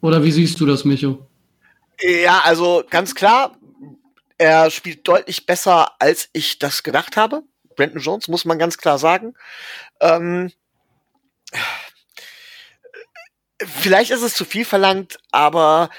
Oder 0.00 0.24
wie 0.24 0.32
siehst 0.32 0.58
du 0.58 0.64
das, 0.64 0.86
Micho? 0.86 1.26
Ja, 2.00 2.40
also 2.44 2.84
ganz 2.88 3.14
klar, 3.14 3.54
er 4.38 4.70
spielt 4.70 5.06
deutlich 5.06 5.44
besser, 5.44 5.90
als 5.98 6.30
ich 6.32 6.58
das 6.58 6.82
gedacht 6.82 7.18
habe. 7.18 7.42
Brandon 7.76 8.00
Jones, 8.00 8.28
muss 8.28 8.46
man 8.46 8.58
ganz 8.58 8.78
klar 8.78 8.98
sagen. 8.98 9.34
Ähm, 10.00 10.50
vielleicht 13.60 14.10
ist 14.10 14.22
es 14.22 14.32
zu 14.32 14.46
viel 14.46 14.64
verlangt, 14.64 15.18
aber 15.32 15.90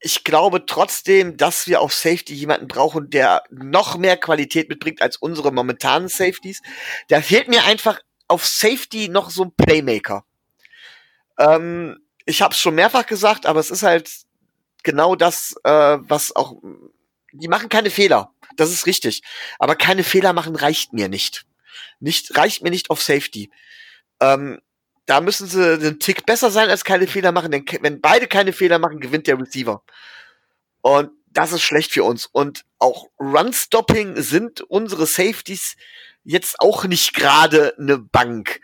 ich 0.00 0.24
glaube 0.24 0.66
trotzdem, 0.66 1.36
dass 1.36 1.66
wir 1.66 1.80
auf 1.80 1.92
Safety 1.92 2.34
jemanden 2.34 2.68
brauchen, 2.68 3.10
der 3.10 3.42
noch 3.50 3.96
mehr 3.96 4.16
Qualität 4.16 4.68
mitbringt 4.68 5.02
als 5.02 5.16
unsere 5.16 5.52
momentanen 5.52 6.08
Safeties. 6.08 6.62
Da 7.08 7.20
fehlt 7.20 7.48
mir 7.48 7.64
einfach 7.64 8.00
auf 8.28 8.46
Safety 8.46 9.08
noch 9.08 9.30
so 9.30 9.44
ein 9.44 9.52
Playmaker. 9.56 10.24
Ähm, 11.38 11.98
ich 12.26 12.42
habe 12.42 12.52
es 12.52 12.60
schon 12.60 12.74
mehrfach 12.74 13.06
gesagt, 13.06 13.46
aber 13.46 13.60
es 13.60 13.70
ist 13.70 13.82
halt 13.82 14.10
genau 14.82 15.16
das, 15.16 15.54
äh, 15.64 15.98
was 16.00 16.34
auch. 16.36 16.56
Die 17.32 17.48
machen 17.48 17.68
keine 17.68 17.90
Fehler. 17.90 18.32
Das 18.56 18.70
ist 18.70 18.86
richtig. 18.86 19.22
Aber 19.58 19.76
keine 19.76 20.04
Fehler 20.04 20.32
machen 20.32 20.56
reicht 20.56 20.92
mir 20.92 21.08
nicht. 21.08 21.44
Nicht 22.00 22.36
reicht 22.36 22.62
mir 22.62 22.70
nicht 22.70 22.90
auf 22.90 23.02
Safety. 23.02 23.50
Ähm, 24.20 24.60
da 25.08 25.22
müssen 25.22 25.48
sie 25.48 25.72
einen 25.72 25.98
Tick 25.98 26.26
besser 26.26 26.50
sein 26.50 26.68
als 26.68 26.84
keine 26.84 27.06
Fehler 27.06 27.32
machen, 27.32 27.50
denn 27.50 27.64
wenn 27.80 28.00
beide 28.02 28.26
keine 28.26 28.52
Fehler 28.52 28.78
machen, 28.78 29.00
gewinnt 29.00 29.26
der 29.26 29.38
Receiver. 29.38 29.82
Und 30.82 31.10
das 31.28 31.52
ist 31.52 31.62
schlecht 31.62 31.92
für 31.92 32.04
uns. 32.04 32.26
Und 32.26 32.64
auch 32.78 33.06
Run-Stopping 33.18 34.20
sind 34.20 34.60
unsere 34.60 35.06
Safeties 35.06 35.76
jetzt 36.24 36.60
auch 36.60 36.84
nicht 36.84 37.14
gerade 37.14 37.74
eine 37.78 37.96
Bank. 37.96 38.60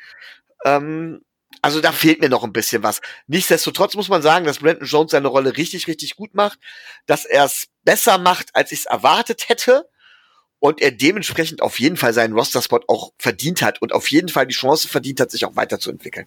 Ähm, 0.66 1.22
also 1.62 1.80
da 1.80 1.92
fehlt 1.92 2.20
mir 2.20 2.28
noch 2.28 2.44
ein 2.44 2.52
bisschen 2.52 2.82
was. 2.82 3.00
Nichtsdestotrotz 3.26 3.94
muss 3.94 4.10
man 4.10 4.20
sagen, 4.20 4.44
dass 4.44 4.58
Brandon 4.58 4.86
Jones 4.86 5.12
seine 5.12 5.28
Rolle 5.28 5.56
richtig, 5.56 5.86
richtig 5.86 6.14
gut 6.14 6.34
macht, 6.34 6.58
dass 7.06 7.24
er 7.24 7.44
es 7.46 7.68
besser 7.84 8.18
macht, 8.18 8.54
als 8.54 8.70
ich 8.70 8.80
es 8.80 8.86
erwartet 8.86 9.48
hätte 9.48 9.88
und 10.64 10.80
er 10.80 10.92
dementsprechend 10.92 11.60
auf 11.60 11.78
jeden 11.78 11.98
Fall 11.98 12.14
seinen 12.14 12.32
Roster-Spot 12.32 12.80
auch 12.88 13.12
verdient 13.18 13.60
hat 13.60 13.82
und 13.82 13.92
auf 13.92 14.10
jeden 14.10 14.30
Fall 14.30 14.46
die 14.46 14.54
Chance 14.54 14.88
verdient 14.88 15.20
hat, 15.20 15.30
sich 15.30 15.44
auch 15.44 15.56
weiterzuentwickeln. 15.56 16.24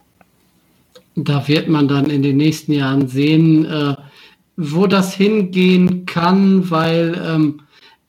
Da 1.16 1.48
wird 1.48 1.68
man 1.70 1.88
dann 1.88 2.12
in 2.12 2.22
den 2.22 2.38
nächsten 2.38 2.74
Jahren 2.74 3.08
sehen, 3.08 3.66
äh, 3.66 3.96
wo 4.56 4.86
das 4.86 5.16
hingehen 5.16 6.06
kann, 6.06 6.70
weil 6.70 7.20
ähm, 7.26 7.62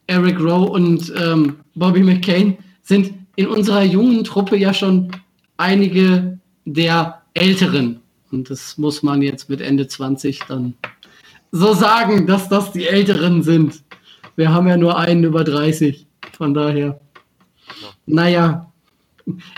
Eric 0.07 0.39
Rowe 0.39 0.69
und 0.69 1.11
ähm, 1.17 1.61
Bobby 1.75 2.03
McCain 2.03 2.59
sind 2.83 3.15
in 3.37 3.47
unserer 3.47 3.85
jungen 3.85 4.23
Truppe 4.23 4.59
ja 4.59 4.75
schon 4.75 5.11
einige 5.57 6.39
der 6.67 7.23
Älteren. 7.33 8.01
Und 8.31 8.51
das 8.51 8.77
muss 8.77 9.03
man 9.03 9.23
jetzt 9.23 9.49
mit 9.49 9.63
Ende 9.63 9.89
20 9.89 10.41
dann 10.47 10.75
so 11.53 11.73
sagen, 11.73 12.27
dass 12.27 12.51
das 12.51 12.73
die 12.73 12.87
Älteren 12.87 13.43
sind. 13.43 13.83
Wir 14.37 14.53
haben 14.53 14.69
ja 14.69 14.77
nur 14.77 14.99
einen 14.99 15.25
über 15.25 15.43
30. 15.43 16.05
Von 16.39 16.55
daher. 16.55 17.01
Naja. 18.07 18.73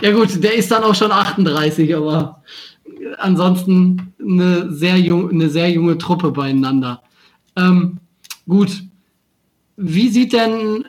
Ja 0.03 0.12
gut, 0.12 0.43
der 0.43 0.55
ist 0.55 0.70
dann 0.70 0.83
auch 0.83 0.95
schon 0.95 1.12
38, 1.12 1.95
aber 1.95 2.43
ansonsten 3.18 4.14
eine 4.18 4.72
sehr, 4.72 4.99
jung, 4.99 5.31
eine 5.31 5.51
sehr 5.51 5.70
junge 5.70 5.99
Truppe 5.99 6.33
beieinander. 6.33 7.03
Ähm, 7.55 7.99
gut. 8.49 8.83
Wie 9.76 10.09
sieht 10.09 10.33
denn 10.33 10.87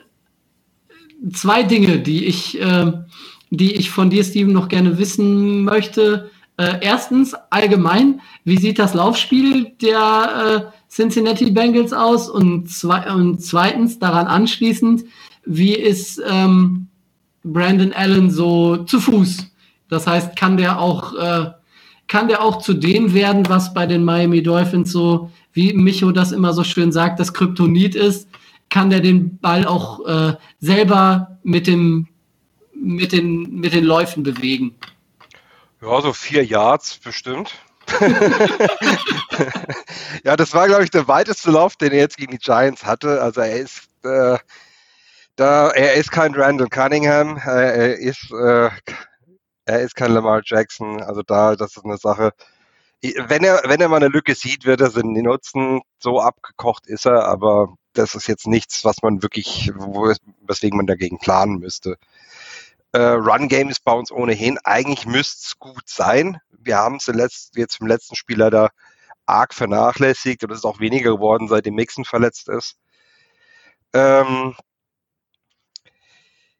zwei 1.32 1.62
Dinge, 1.62 1.98
die 1.98 2.24
ich, 2.24 2.60
äh, 2.60 2.92
die 3.50 3.74
ich 3.74 3.90
von 3.90 4.10
dir, 4.10 4.24
Steven, 4.24 4.52
noch 4.52 4.68
gerne 4.68 4.98
wissen 4.98 5.62
möchte? 5.62 6.30
Äh, 6.56 6.78
erstens, 6.80 7.34
allgemein, 7.50 8.20
wie 8.44 8.58
sieht 8.58 8.78
das 8.78 8.94
Laufspiel 8.94 9.72
der 9.80 10.72
äh, 10.72 10.92
Cincinnati 10.92 11.50
Bengals 11.50 11.92
aus? 11.92 12.28
Und, 12.28 12.68
zwe 12.70 13.14
und 13.14 13.40
zweitens, 13.42 13.98
daran 13.98 14.26
anschließend, 14.26 15.04
wie 15.44 15.74
ist 15.74 16.20
ähm, 16.28 16.88
Brandon 17.44 17.92
Allen 17.92 18.30
so 18.30 18.78
zu 18.78 19.00
Fuß? 19.00 19.46
Das 19.88 20.06
heißt, 20.06 20.36
kann 20.36 20.56
der 20.56 20.78
auch, 20.78 21.14
äh, 21.14 21.50
kann 22.08 22.28
der 22.28 22.42
auch 22.42 22.58
zu 22.62 22.74
dem 22.74 23.14
werden, 23.14 23.48
was 23.48 23.74
bei 23.74 23.86
den 23.86 24.04
Miami 24.04 24.42
Dolphins 24.42 24.92
so, 24.92 25.30
wie 25.52 25.72
Micho 25.72 26.12
das 26.12 26.32
immer 26.32 26.52
so 26.52 26.64
schön 26.64 26.92
sagt, 26.92 27.20
das 27.20 27.34
Kryptonit 27.34 27.94
ist? 27.94 28.28
Kann 28.70 28.90
der 28.90 29.00
den 29.00 29.38
Ball 29.38 29.66
auch 29.66 30.06
äh, 30.06 30.34
selber 30.60 31.38
mit 31.42 31.66
dem, 31.66 32.08
mit 32.74 33.12
den, 33.12 33.54
mit 33.56 33.74
den 33.74 33.84
Läufen 33.84 34.22
bewegen? 34.22 34.74
Ja, 35.82 36.00
so 36.00 36.12
vier 36.12 36.44
Yards 36.44 36.98
bestimmt. 36.98 37.52
ja, 40.24 40.36
das 40.36 40.54
war, 40.54 40.68
glaube 40.68 40.84
ich, 40.84 40.90
der 40.90 41.08
weiteste 41.08 41.50
Lauf, 41.50 41.76
den 41.76 41.92
er 41.92 41.98
jetzt 41.98 42.16
gegen 42.16 42.32
die 42.32 42.38
Giants 42.38 42.84
hatte. 42.84 43.20
Also 43.20 43.40
er 43.40 43.56
ist 43.56 43.88
äh, 44.04 44.38
da, 45.42 45.70
er 45.70 45.94
ist 45.94 46.12
kein 46.12 46.34
Randall 46.34 46.68
Cunningham, 46.68 47.36
er 47.36 47.98
ist, 47.98 48.30
äh, 48.30 48.70
er 49.64 49.80
ist 49.80 49.96
kein 49.96 50.12
Lamar 50.12 50.42
Jackson. 50.44 51.02
Also 51.02 51.22
da, 51.22 51.56
das 51.56 51.76
ist 51.76 51.84
eine 51.84 51.98
Sache. 51.98 52.32
Wenn 53.02 53.42
er, 53.42 53.62
wenn 53.66 53.80
er 53.80 53.88
mal 53.88 53.96
eine 53.96 54.08
Lücke 54.08 54.36
sieht, 54.36 54.64
wird 54.64 54.80
er 54.80 54.90
sie 54.90 55.02
nutzen. 55.02 55.80
So 55.98 56.20
abgekocht 56.20 56.86
ist 56.86 57.06
er, 57.06 57.24
aber 57.24 57.74
das 57.92 58.14
ist 58.14 58.28
jetzt 58.28 58.46
nichts, 58.46 58.84
was 58.84 59.02
man 59.02 59.22
wirklich, 59.22 59.72
wo, 59.74 60.12
weswegen 60.42 60.76
man 60.76 60.86
dagegen 60.86 61.18
planen 61.18 61.58
müsste. 61.58 61.96
Äh, 62.92 63.00
Run 63.00 63.48
Game 63.48 63.68
ist 63.68 63.84
bei 63.84 63.92
uns 63.92 64.12
ohnehin. 64.12 64.58
Eigentlich 64.62 65.06
müsste 65.06 65.42
es 65.44 65.58
gut 65.58 65.88
sein. 65.88 66.38
Wir 66.52 66.76
haben 66.76 66.96
es 66.96 67.10
jetzt 67.56 67.80
im 67.80 67.88
letzten 67.88 68.14
Spieler 68.14 68.50
da 68.50 68.68
arg 69.26 69.54
vernachlässigt 69.54 70.44
und 70.44 70.52
es 70.52 70.58
ist 70.58 70.64
auch 70.64 70.78
weniger 70.78 71.14
geworden, 71.14 71.48
seitdem 71.48 71.74
Mixon 71.74 72.04
verletzt 72.04 72.48
ist. 72.48 72.76
Ähm, 73.92 74.54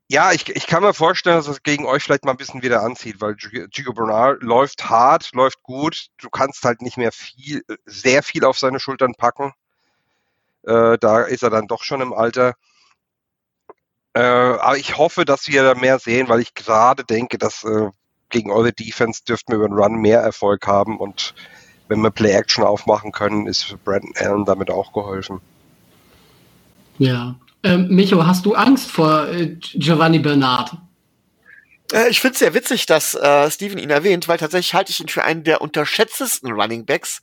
ja, 0.08 0.32
ich, 0.32 0.48
ich 0.48 0.66
kann 0.66 0.82
mir 0.82 0.94
vorstellen, 0.94 1.36
dass 1.36 1.48
es 1.48 1.62
gegen 1.62 1.86
euch 1.86 2.02
vielleicht 2.02 2.24
mal 2.24 2.32
ein 2.32 2.36
bisschen 2.36 2.62
wieder 2.62 2.82
anzieht, 2.82 3.20
weil 3.20 3.34
Gigo 3.34 3.92
Bernard 3.92 4.42
läuft 4.42 4.90
hart, 4.90 5.30
läuft 5.32 5.62
gut. 5.62 6.08
Du 6.18 6.28
kannst 6.28 6.64
halt 6.64 6.82
nicht 6.82 6.98
mehr 6.98 7.12
viel, 7.12 7.62
sehr 7.86 8.22
viel 8.22 8.44
auf 8.44 8.58
seine 8.58 8.78
Schultern 8.78 9.14
packen. 9.14 9.52
Äh, 10.64 10.98
da 10.98 11.22
ist 11.22 11.42
er 11.42 11.50
dann 11.50 11.66
doch 11.66 11.82
schon 11.82 12.00
im 12.00 12.12
Alter. 12.12 12.54
Äh, 14.14 14.20
aber 14.20 14.76
ich 14.76 14.98
hoffe, 14.98 15.24
dass 15.24 15.48
wir 15.48 15.62
da 15.62 15.74
mehr 15.74 15.98
sehen, 15.98 16.28
weil 16.28 16.40
ich 16.40 16.54
gerade 16.54 17.04
denke, 17.04 17.38
dass 17.38 17.64
äh, 17.64 17.88
gegen 18.28 18.50
eure 18.50 18.72
Defense 18.72 19.24
dürften 19.24 19.52
wir 19.52 19.56
über 19.56 19.68
den 19.68 19.78
Run 19.78 19.94
mehr 19.94 20.20
Erfolg 20.20 20.66
haben 20.66 20.98
und 20.98 21.34
wenn 21.88 22.00
wir 22.00 22.10
Play-Action 22.10 22.64
aufmachen 22.64 23.12
können, 23.12 23.46
ist 23.46 23.76
Brandon 23.84 24.12
Allen 24.16 24.44
damit 24.44 24.70
auch 24.70 24.92
geholfen. 24.92 25.40
Ja, 26.98 27.36
ähm, 27.64 27.88
Micho, 27.88 28.26
hast 28.26 28.44
du 28.46 28.54
Angst 28.54 28.90
vor 28.90 29.28
äh, 29.28 29.56
Giovanni 29.74 30.18
Bernard? 30.18 30.72
Äh, 31.92 32.08
ich 32.08 32.20
finde 32.20 32.32
es 32.32 32.38
sehr 32.40 32.54
witzig, 32.54 32.86
dass 32.86 33.14
äh, 33.14 33.50
Steven 33.50 33.78
ihn 33.78 33.90
erwähnt, 33.90 34.28
weil 34.28 34.38
tatsächlich 34.38 34.74
halte 34.74 34.90
ich 34.90 35.00
ihn 35.00 35.08
für 35.08 35.24
einen 35.24 35.44
der 35.44 35.60
unterschätztesten 35.60 36.52
Running 36.52 36.86
Backs 36.86 37.22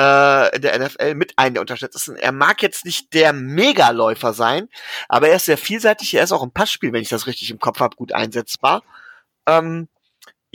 äh, 0.00 0.56
in 0.56 0.62
der 0.62 0.78
NFL, 0.78 1.14
mit 1.14 1.38
einem 1.38 1.54
der 1.54 1.60
unterschätztesten. 1.60 2.16
Er 2.16 2.32
mag 2.32 2.62
jetzt 2.62 2.84
nicht 2.84 3.12
der 3.14 3.32
Megaläufer 3.32 4.32
sein, 4.32 4.68
aber 5.08 5.28
er 5.28 5.36
ist 5.36 5.46
sehr 5.46 5.58
vielseitig. 5.58 6.14
Er 6.14 6.24
ist 6.24 6.32
auch 6.32 6.42
im 6.42 6.52
Passspiel, 6.52 6.92
wenn 6.92 7.02
ich 7.02 7.08
das 7.08 7.26
richtig 7.26 7.50
im 7.50 7.58
Kopf 7.58 7.80
habe, 7.80 7.96
gut 7.96 8.12
einsetzbar. 8.12 8.82
Ähm, 9.46 9.88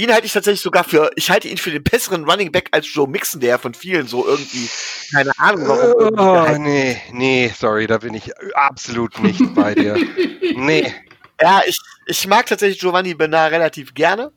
ihn 0.02 0.12
halte 0.12 0.26
ich 0.26 0.34
tatsächlich 0.34 0.62
sogar 0.62 0.84
für, 0.84 1.12
ich 1.16 1.30
halte 1.30 1.48
ihn 1.48 1.58
für 1.58 1.72
den 1.72 1.84
besseren 1.84 2.26
Running 2.26 2.52
Back 2.52 2.70
als 2.72 2.92
Joe 2.94 3.08
Mixon, 3.08 3.40
der 3.40 3.60
von 3.60 3.74
vielen 3.74 4.08
so 4.08 4.26
irgendwie, 4.28 4.68
keine 5.14 5.32
Ahnung 5.38 5.68
warum. 5.68 6.20
Oh, 6.20 6.58
nee, 6.58 7.02
nee, 7.12 7.54
sorry, 7.58 7.88
da 7.88 7.98
bin 7.98 8.14
ich 8.14 8.32
absolut 8.56 9.22
nicht 9.22 9.54
bei 9.54 9.76
dir. 9.76 9.98
Nee. 10.54 10.94
Ja, 11.40 11.62
ich, 11.66 11.80
ich 12.08 12.28
mag 12.28 12.46
tatsächlich 12.46 12.80
Giovanni 12.80 13.14
Bernard 13.14 13.54
relativ 13.54 13.94
gerne. 13.94 14.34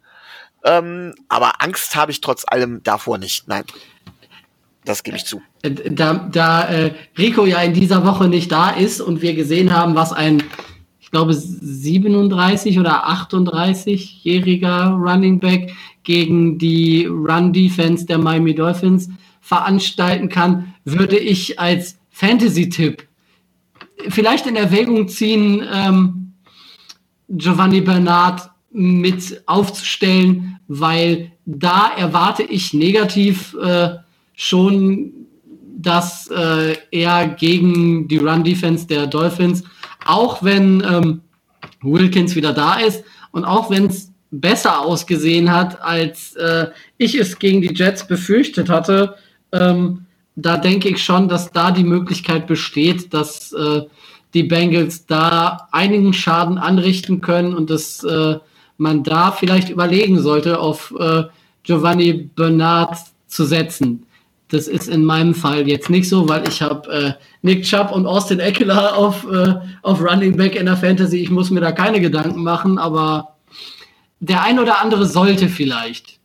Ähm, 0.62 1.12
aber 1.28 1.60
Angst 1.60 1.96
habe 1.96 2.12
ich 2.12 2.20
trotz 2.20 2.44
allem 2.46 2.82
davor 2.84 3.18
nicht. 3.18 3.48
Nein. 3.48 3.64
Das 4.84 5.02
gebe 5.02 5.16
ich 5.16 5.24
zu. 5.24 5.42
Äh, 5.62 5.72
da, 5.90 6.28
da 6.30 6.68
äh, 6.68 6.94
Rico 7.18 7.46
ja 7.46 7.60
in 7.62 7.74
dieser 7.74 8.04
Woche 8.06 8.28
nicht 8.28 8.52
da 8.52 8.70
ist 8.70 9.00
und 9.00 9.22
wir 9.22 9.34
gesehen 9.34 9.74
haben, 9.74 9.94
was 9.96 10.12
ein, 10.12 10.42
glaube, 11.14 11.32
37 11.32 12.78
oder 12.80 13.08
38-jähriger 13.08 14.90
Running 14.96 15.38
Back 15.38 15.72
gegen 16.02 16.58
die 16.58 17.06
Run-Defense 17.06 18.04
der 18.04 18.18
Miami 18.18 18.54
Dolphins 18.54 19.08
veranstalten 19.40 20.28
kann, 20.28 20.74
würde 20.84 21.16
ich 21.16 21.60
als 21.60 21.98
Fantasy-Tipp 22.10 23.06
vielleicht 24.08 24.48
in 24.48 24.56
Erwägung 24.56 25.08
ziehen, 25.08 25.64
ähm, 25.72 26.32
Giovanni 27.28 27.80
Bernard 27.80 28.50
mit 28.72 29.42
aufzustellen, 29.46 30.58
weil 30.66 31.30
da 31.46 31.92
erwarte 31.96 32.42
ich 32.42 32.74
negativ 32.74 33.56
äh, 33.62 33.90
schon, 34.34 35.12
dass 35.78 36.28
äh, 36.28 36.74
er 36.90 37.28
gegen 37.28 38.08
die 38.08 38.16
Run-Defense 38.16 38.88
der 38.88 39.06
Dolphins, 39.06 39.62
auch 40.04 40.42
wenn 40.42 40.82
ähm, 40.82 41.20
Wilkins 41.82 42.34
wieder 42.34 42.52
da 42.52 42.74
ist 42.74 43.04
und 43.32 43.44
auch 43.44 43.70
wenn 43.70 43.86
es 43.86 44.12
besser 44.30 44.80
ausgesehen 44.80 45.52
hat, 45.52 45.80
als 45.82 46.34
äh, 46.36 46.68
ich 46.98 47.14
es 47.14 47.38
gegen 47.38 47.62
die 47.62 47.74
Jets 47.74 48.06
befürchtet 48.06 48.68
hatte, 48.68 49.16
ähm, 49.52 50.06
da 50.36 50.56
denke 50.56 50.88
ich 50.88 51.02
schon, 51.02 51.28
dass 51.28 51.52
da 51.52 51.70
die 51.70 51.84
Möglichkeit 51.84 52.46
besteht, 52.46 53.14
dass 53.14 53.52
äh, 53.52 53.82
die 54.34 54.42
Bengals 54.42 55.06
da 55.06 55.68
einigen 55.70 56.12
Schaden 56.12 56.58
anrichten 56.58 57.20
können 57.20 57.54
und 57.54 57.70
dass 57.70 58.02
äh, 58.02 58.38
man 58.76 59.04
da 59.04 59.30
vielleicht 59.30 59.70
überlegen 59.70 60.20
sollte, 60.20 60.58
auf 60.58 60.92
äh, 60.98 61.24
Giovanni 61.62 62.12
Bernard 62.34 62.98
zu 63.28 63.44
setzen. 63.44 64.06
Das 64.48 64.68
ist 64.68 64.88
in 64.88 65.04
meinem 65.04 65.34
Fall 65.34 65.66
jetzt 65.66 65.90
nicht 65.90 66.08
so, 66.08 66.28
weil 66.28 66.46
ich 66.46 66.60
habe 66.60 66.92
äh, 66.92 67.12
Nick 67.42 67.64
Chubb 67.64 67.90
und 67.90 68.06
Austin 68.06 68.40
Eckler 68.40 68.96
auf, 68.96 69.26
äh, 69.30 69.54
auf 69.82 70.00
Running 70.00 70.36
Back 70.36 70.54
in 70.54 70.66
der 70.66 70.76
Fantasy. 70.76 71.18
Ich 71.18 71.30
muss 71.30 71.50
mir 71.50 71.60
da 71.60 71.72
keine 71.72 72.00
Gedanken 72.00 72.42
machen, 72.42 72.78
aber 72.78 73.36
der 74.20 74.42
ein 74.42 74.58
oder 74.58 74.80
andere 74.80 75.06
sollte 75.06 75.48
vielleicht. 75.48 76.20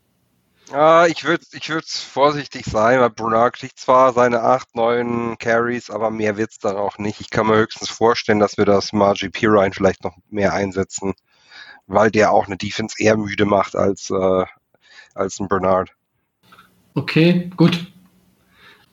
Ja, 0.71 1.07
ich 1.07 1.23
würde 1.23 1.43
ich 1.51 1.71
vorsichtig 2.03 2.65
sein, 2.65 2.99
weil 2.99 3.09
Brunard 3.09 3.55
kriegt 3.55 3.79
zwar 3.79 4.13
seine 4.13 4.43
8, 4.43 4.75
9 4.75 5.37
Carries, 5.39 5.89
aber 5.89 6.11
mehr 6.11 6.37
wird 6.37 6.51
es 6.51 6.59
dann 6.59 6.75
auch 6.75 6.99
nicht. 6.99 7.21
Ich 7.21 7.31
kann 7.31 7.47
mir 7.47 7.55
höchstens 7.55 7.89
vorstellen, 7.89 8.39
dass 8.39 8.57
wir 8.57 8.65
das 8.65 8.93
Margie 8.93 9.29
Pirine 9.29 9.71
vielleicht 9.73 10.03
noch 10.03 10.15
mehr 10.29 10.53
einsetzen, 10.53 11.13
weil 11.87 12.11
der 12.11 12.31
auch 12.31 12.45
eine 12.45 12.57
Defense 12.57 12.95
eher 12.99 13.17
müde 13.17 13.45
macht 13.45 13.75
als, 13.75 14.11
äh, 14.11 14.45
als 15.15 15.39
ein 15.39 15.47
Bernard. 15.47 15.89
Okay, 16.93 17.49
gut. 17.57 17.87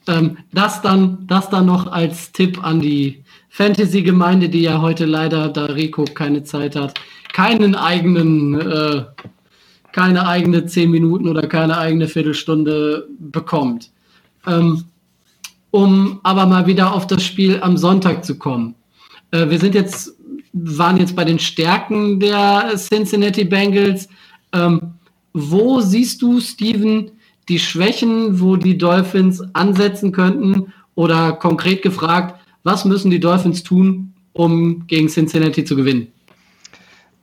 Ähm, 0.09 0.39
das, 0.53 0.83
dann, 0.83 1.27
das 1.27 1.51
dann 1.51 1.67
noch 1.67 1.91
als 1.91 2.33
Tipp 2.33 2.63
an 2.63 2.81
die 2.81 3.25
Fantasy-Gemeinde, 3.51 4.49
die 4.49 4.63
ja 4.63 4.81
heute 4.81 5.05
leider, 5.05 5.49
da 5.49 5.67
Rico 5.67 6.05
keine 6.05 6.45
Zeit 6.45 6.77
hat, 6.77 7.01
keinen 7.33 7.75
eigenen 7.75 8.61
äh, 8.61 9.05
keine 9.97 10.29
eigene 10.29 10.67
zehn 10.67 10.91
Minuten 10.91 11.27
oder 11.27 11.47
keine 11.47 11.79
eigene 11.79 12.07
Viertelstunde 12.07 13.09
bekommt. 13.19 13.91
Ähm, 14.47 14.85
um 15.71 16.21
aber 16.23 16.45
mal 16.45 16.67
wieder 16.67 16.93
auf 16.93 17.07
das 17.07 17.25
Spiel 17.25 17.63
am 17.63 17.79
Sonntag 17.79 18.23
zu 18.23 18.37
kommen. 18.37 18.75
Äh, 19.31 19.49
wir 19.49 19.59
sind 19.59 19.75
jetzt, 19.75 20.15
waren 20.53 20.99
jetzt 20.99 21.17
bei 21.17 21.25
den 21.25 21.39
Stärken 21.39 22.21
der 22.21 22.75
Cincinnati 22.77 23.45
Bengals. 23.45 24.07
Ähm, 24.53 24.83
wo 25.33 25.81
siehst 25.81 26.21
du, 26.21 26.41
Steven, 26.41 27.11
die 27.49 27.59
Schwächen, 27.59 28.41
wo 28.41 28.57
die 28.57 28.79
Dolphins 28.79 29.43
ansetzen 29.55 30.13
könnten? 30.13 30.73
Oder 30.95 31.33
konkret 31.33 31.83
gefragt, 31.83 32.41
was 32.63 32.85
müssen 32.85 33.11
die 33.11 33.21
Dolphins 33.21 33.63
tun, 33.63 34.15
um 34.33 34.87
gegen 34.87 35.09
Cincinnati 35.09 35.65
zu 35.65 35.77
gewinnen? 35.77 36.13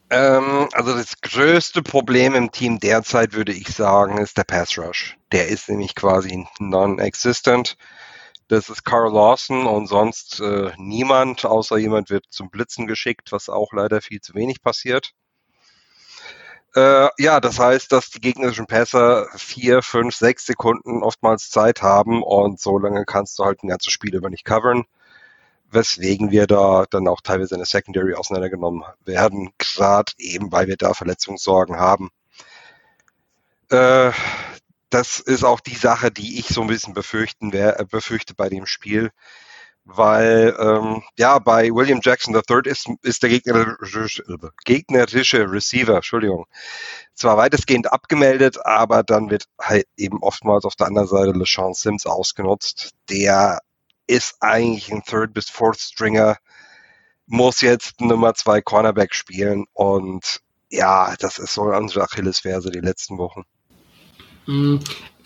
Ähm, 0.09 0.69
also 0.73 0.93
das 0.93 1.19
größte 1.21 1.81
Problem 1.81 2.35
im 2.35 2.51
Team 2.51 2.79
derzeit, 2.79 3.33
würde 3.33 3.51
ich 3.51 3.69
sagen, 3.69 4.19
ist 4.19 4.37
der 4.37 4.43
Pass 4.43 4.77
Rush. 4.77 5.17
Der 5.31 5.47
ist 5.47 5.69
nämlich 5.69 5.95
quasi 5.95 6.45
non-existent. 6.59 7.77
Das 8.47 8.69
ist 8.69 8.83
Carl 8.83 9.11
Lawson 9.11 9.65
und 9.65 9.87
sonst 9.87 10.39
äh, 10.39 10.71
niemand, 10.77 11.45
außer 11.45 11.77
jemand 11.77 12.11
wird 12.11 12.25
zum 12.29 12.51
Blitzen 12.51 12.85
geschickt, 12.85 13.31
was 13.31 13.49
auch 13.49 13.73
leider 13.73 14.01
viel 14.01 14.21
zu 14.21 14.35
wenig 14.35 14.61
passiert. 14.61 15.13
Äh, 16.75 17.09
ja, 17.19 17.39
das 17.39 17.59
heißt, 17.59 17.91
dass 17.91 18.09
die 18.09 18.19
gegnerischen 18.19 18.65
Pässer 18.65 19.27
vier, 19.35 19.83
fünf, 19.83 20.15
sechs 20.15 20.45
Sekunden 20.45 21.03
oftmals 21.03 21.49
Zeit 21.49 21.81
haben 21.81 22.23
und 22.23 22.59
so 22.59 22.79
lange 22.79 23.05
kannst 23.05 23.37
du 23.37 23.45
halt 23.45 23.63
ein 23.63 23.67
ganzes 23.67 23.93
Spiel 23.93 24.15
über 24.15 24.29
nicht 24.29 24.45
covern 24.45 24.85
weswegen 25.73 26.31
wir 26.31 26.47
da 26.47 26.85
dann 26.89 27.07
auch 27.07 27.21
teilweise 27.21 27.55
eine 27.55 27.65
Secondary 27.65 28.13
auseinandergenommen 28.13 28.83
werden, 29.05 29.51
gerade 29.57 30.13
eben, 30.17 30.51
weil 30.51 30.67
wir 30.67 30.77
da 30.77 30.93
Verletzungssorgen 30.93 31.77
haben. 31.77 32.09
Äh, 33.69 34.11
das 34.89 35.19
ist 35.19 35.43
auch 35.43 35.59
die 35.59 35.75
Sache, 35.75 36.11
die 36.11 36.39
ich 36.39 36.47
so 36.49 36.61
ein 36.61 36.67
bisschen 36.67 36.93
befürchten 36.93 37.51
äh, 37.53 37.85
befürchte 37.89 38.35
bei 38.35 38.49
dem 38.49 38.65
Spiel, 38.65 39.11
weil 39.85 40.55
ähm, 40.59 41.03
ja 41.17 41.39
bei 41.39 41.69
William 41.69 41.99
Jackson 42.01 42.33
III 42.33 42.61
ist, 42.65 42.87
ist 43.01 43.21
der 43.23 43.29
gegnerische, 43.29 44.23
gegnerische 44.63 45.51
Receiver, 45.51 45.95
Entschuldigung, 45.95 46.45
zwar 47.13 47.37
weitestgehend 47.37 47.91
abgemeldet, 47.91 48.65
aber 48.65 49.03
dann 49.03 49.29
wird 49.29 49.45
halt 49.59 49.87
eben 49.97 50.19
oftmals 50.21 50.65
auf 50.65 50.75
der 50.75 50.87
anderen 50.87 51.07
Seite 51.07 51.31
LeSean 51.31 51.73
Sims 51.73 52.05
ausgenutzt, 52.05 52.91
der 53.09 53.59
ist 54.07 54.37
eigentlich 54.39 54.91
ein 54.91 55.03
Third 55.03 55.33
bis 55.33 55.49
Fourth 55.49 55.79
Stringer, 55.79 56.37
muss 57.25 57.61
jetzt 57.61 57.99
Nummer 58.01 58.33
zwei 58.35 58.61
Cornerback 58.61 59.13
spielen 59.13 59.65
und 59.73 60.39
ja, 60.69 61.13
das 61.19 61.37
ist 61.37 61.53
so 61.53 61.63
unsere 61.63 62.03
Achillesferse 62.05 62.71
die 62.71 62.79
letzten 62.79 63.17
Wochen. 63.17 63.43
Hm, 64.45 64.79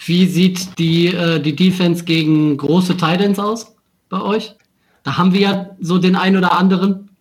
wie 0.05 0.27
sieht 0.27 0.77
die, 0.77 1.07
äh, 1.07 1.39
die 1.39 1.55
Defense 1.55 2.03
gegen 2.03 2.57
große 2.57 2.97
Titans 2.97 3.39
aus 3.39 3.76
bei 4.09 4.21
euch? 4.21 4.55
Da 5.03 5.17
haben 5.17 5.33
wir 5.33 5.39
ja 5.39 5.69
so 5.79 5.97
den 5.97 6.15
einen 6.15 6.37
oder 6.37 6.53
anderen. 6.53 7.15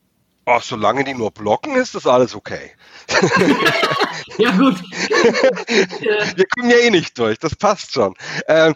Ach, 0.44 0.62
solange 0.62 1.02
die 1.02 1.14
nur 1.14 1.32
blocken, 1.32 1.74
ist 1.74 1.96
das 1.96 2.06
alles 2.06 2.36
okay. 2.36 2.70
ja, 4.38 4.52
gut. 4.52 4.80
Wir 6.36 6.46
kommen 6.54 6.70
ja 6.70 6.76
eh 6.76 6.90
nicht 6.90 7.18
durch, 7.18 7.38
das 7.38 7.56
passt 7.56 7.92
schon. 7.92 8.14
Ähm, 8.46 8.74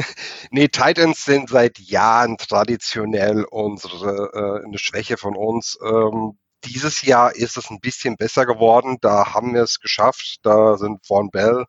nee, 0.50 0.68
Titans 0.68 1.24
sind 1.24 1.50
seit 1.50 1.78
Jahren 1.78 2.38
traditionell 2.38 3.44
unsere 3.44 4.62
äh, 4.62 4.66
eine 4.66 4.78
Schwäche 4.78 5.18
von 5.18 5.36
uns. 5.36 5.78
Ähm, 5.82 6.38
dieses 6.64 7.02
Jahr 7.02 7.34
ist 7.34 7.58
es 7.58 7.70
ein 7.70 7.80
bisschen 7.80 8.16
besser 8.16 8.46
geworden. 8.46 8.96
Da 9.02 9.34
haben 9.34 9.52
wir 9.52 9.62
es 9.62 9.80
geschafft. 9.80 10.40
Da 10.42 10.78
sind 10.78 11.06
Von 11.06 11.30
Bell 11.30 11.66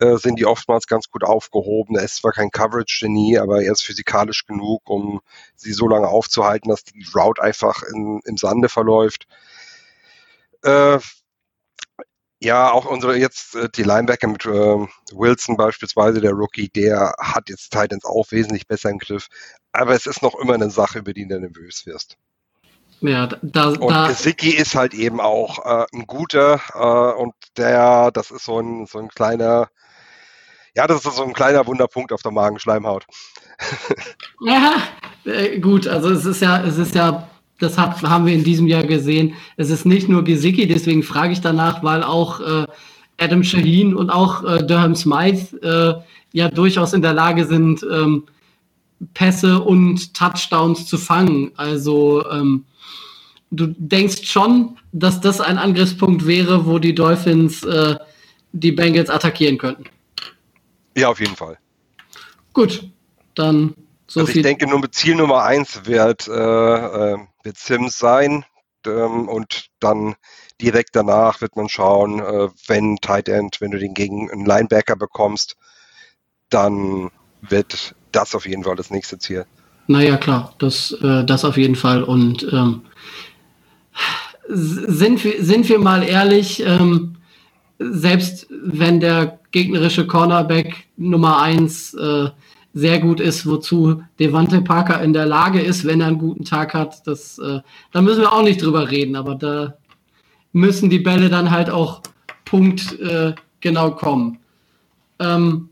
äh, 0.00 0.16
sind 0.16 0.38
die 0.38 0.46
oftmals 0.46 0.86
ganz 0.86 1.08
gut 1.08 1.24
aufgehoben. 1.24 1.96
Er 1.96 2.04
ist 2.04 2.16
zwar 2.16 2.32
kein 2.32 2.50
Coverage-Genie, 2.50 3.38
aber 3.38 3.62
er 3.62 3.72
ist 3.72 3.82
physikalisch 3.82 4.46
genug, 4.46 4.82
um 4.88 5.20
sie 5.54 5.72
so 5.72 5.88
lange 5.88 6.08
aufzuhalten, 6.08 6.68
dass 6.70 6.84
die 6.84 7.06
Route 7.14 7.42
einfach 7.42 7.82
in, 7.82 8.20
im 8.24 8.36
Sande 8.36 8.68
verläuft. 8.68 9.26
Äh, 10.62 10.98
ja, 12.40 12.70
auch 12.72 12.84
unsere 12.86 13.16
jetzt 13.16 13.54
äh, 13.54 13.68
die 13.70 13.84
Linebacker 13.84 14.28
mit 14.28 14.44
äh, 14.44 14.86
Wilson 15.12 15.56
beispielsweise, 15.56 16.20
der 16.20 16.32
Rookie, 16.32 16.68
der 16.68 17.14
hat 17.18 17.48
jetzt 17.48 17.70
Titans 17.72 18.04
auch 18.04 18.30
wesentlich 18.32 18.66
besser 18.66 18.90
im 18.90 18.98
Griff. 18.98 19.28
Aber 19.72 19.94
es 19.94 20.06
ist 20.06 20.22
noch 20.22 20.34
immer 20.34 20.54
eine 20.54 20.70
Sache, 20.70 20.98
über 21.00 21.14
die 21.14 21.26
du 21.26 21.40
nervös 21.40 21.86
wirst. 21.86 22.18
Ja, 23.00 23.28
da, 23.42 23.68
und 23.68 23.90
da, 23.90 24.08
Gesicki 24.08 24.50
ist 24.50 24.74
halt 24.74 24.94
eben 24.94 25.20
auch 25.20 25.64
äh, 25.64 25.86
ein 25.92 26.06
guter 26.06 26.60
äh, 26.74 27.20
und 27.20 27.34
der, 27.56 28.10
das 28.12 28.30
ist 28.30 28.44
so 28.44 28.58
ein, 28.60 28.86
so 28.86 28.98
ein 28.98 29.08
kleiner, 29.08 29.68
ja, 30.74 30.86
das 30.86 31.04
ist 31.04 31.16
so 31.16 31.24
ein 31.24 31.34
kleiner 31.34 31.66
Wunderpunkt 31.66 32.12
auf 32.12 32.22
der 32.22 32.32
Magenschleimhaut. 32.32 33.06
ja, 34.40 34.74
äh, 35.24 35.58
gut, 35.60 35.86
also 35.86 36.10
es 36.10 36.24
ist 36.24 36.40
ja, 36.40 36.64
es 36.64 36.78
ist 36.78 36.94
ja 36.94 37.28
das 37.58 37.78
hat, 37.78 38.02
haben 38.02 38.26
wir 38.26 38.34
in 38.34 38.44
diesem 38.44 38.66
Jahr 38.66 38.84
gesehen. 38.84 39.34
Es 39.56 39.70
ist 39.70 39.86
nicht 39.86 40.08
nur 40.08 40.24
Gesicki, 40.24 40.66
deswegen 40.66 41.02
frage 41.02 41.32
ich 41.32 41.40
danach, 41.40 41.82
weil 41.82 42.02
auch 42.02 42.40
äh, 42.40 42.66
Adam 43.18 43.44
Shaheen 43.44 43.94
und 43.94 44.10
auch 44.10 44.44
äh, 44.44 44.64
Durham 44.64 44.96
Smythe 44.96 45.62
äh, 45.62 46.02
ja 46.32 46.48
durchaus 46.48 46.92
in 46.92 47.02
der 47.02 47.14
Lage 47.14 47.44
sind, 47.44 47.86
ähm, 47.90 48.24
Pässe 49.12 49.60
und 49.60 50.14
Touchdowns 50.14 50.86
zu 50.86 50.98
fangen. 50.98 51.52
Also 51.56 52.28
ähm, 52.30 52.64
du 53.56 53.68
denkst 53.76 54.24
schon, 54.24 54.78
dass 54.92 55.20
das 55.20 55.40
ein 55.40 55.58
Angriffspunkt 55.58 56.26
wäre, 56.26 56.66
wo 56.66 56.78
die 56.78 56.94
Dolphins 56.94 57.62
äh, 57.64 57.96
die 58.52 58.72
Bengals 58.72 59.10
attackieren 59.10 59.58
könnten. 59.58 59.84
Ja, 60.96 61.08
auf 61.08 61.20
jeden 61.20 61.36
Fall. 61.36 61.58
Gut, 62.52 62.88
dann 63.34 63.74
so 64.06 64.20
also 64.20 64.32
ich 64.32 64.42
denke, 64.42 64.66
nur 64.68 64.90
Ziel 64.92 65.16
Nummer 65.16 65.42
eins 65.42 65.86
wird, 65.86 66.28
äh, 66.28 66.32
äh, 66.32 67.18
wird 67.42 67.56
Sims 67.56 67.98
sein 67.98 68.44
ähm, 68.86 69.28
und 69.28 69.66
dann 69.80 70.14
direkt 70.60 70.90
danach 70.94 71.40
wird 71.40 71.56
man 71.56 71.68
schauen, 71.68 72.20
äh, 72.20 72.48
wenn 72.66 72.96
Tight 72.98 73.28
End, 73.28 73.60
wenn 73.60 73.72
du 73.72 73.78
den 73.78 73.94
gegen 73.94 74.30
einen 74.30 74.46
Linebacker 74.46 74.94
bekommst, 74.94 75.56
dann 76.48 77.10
wird 77.40 77.94
das 78.12 78.34
auf 78.34 78.46
jeden 78.46 78.64
Fall 78.64 78.76
das 78.76 78.90
nächste 78.90 79.18
Ziel. 79.18 79.46
Naja, 79.86 80.16
klar, 80.16 80.54
das, 80.58 80.92
äh, 81.02 81.24
das 81.24 81.44
auf 81.44 81.56
jeden 81.56 81.76
Fall. 81.76 82.02
Und 82.02 82.46
ähm, 82.52 82.82
sind, 84.48 85.24
wir, 85.24 85.44
sind 85.44 85.68
wir 85.68 85.78
mal 85.78 86.02
ehrlich, 86.02 86.62
ähm, 86.64 87.16
selbst 87.78 88.46
wenn 88.50 89.00
der 89.00 89.38
gegnerische 89.50 90.06
Cornerback 90.06 90.86
Nummer 90.96 91.40
eins 91.40 91.94
äh, 91.94 92.28
sehr 92.72 92.98
gut 92.98 93.20
ist, 93.20 93.46
wozu 93.46 94.02
Devante 94.18 94.60
Parker 94.60 95.00
in 95.00 95.12
der 95.12 95.26
Lage 95.26 95.60
ist, 95.60 95.84
wenn 95.84 96.00
er 96.00 96.08
einen 96.08 96.18
guten 96.18 96.44
Tag 96.44 96.74
hat, 96.74 97.06
das, 97.06 97.38
äh, 97.38 97.60
da 97.92 98.02
müssen 98.02 98.22
wir 98.22 98.32
auch 98.32 98.42
nicht 98.42 98.62
drüber 98.62 98.90
reden, 98.90 99.14
aber 99.16 99.36
da 99.36 99.74
müssen 100.52 100.90
die 100.90 100.98
Bälle 100.98 101.28
dann 101.28 101.50
halt 101.50 101.70
auch 101.70 102.02
punktgenau 102.44 103.88
äh, 103.88 103.92
kommen. 103.92 104.38
Ähm, 105.20 105.68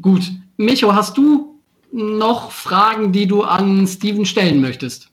gut, 0.00 0.30
Micho, 0.56 0.94
hast 0.94 1.16
du 1.16 1.58
noch 1.90 2.50
Fragen, 2.50 3.12
die 3.12 3.26
du 3.26 3.42
an 3.42 3.86
Steven 3.86 4.26
stellen 4.26 4.60
möchtest? 4.60 5.10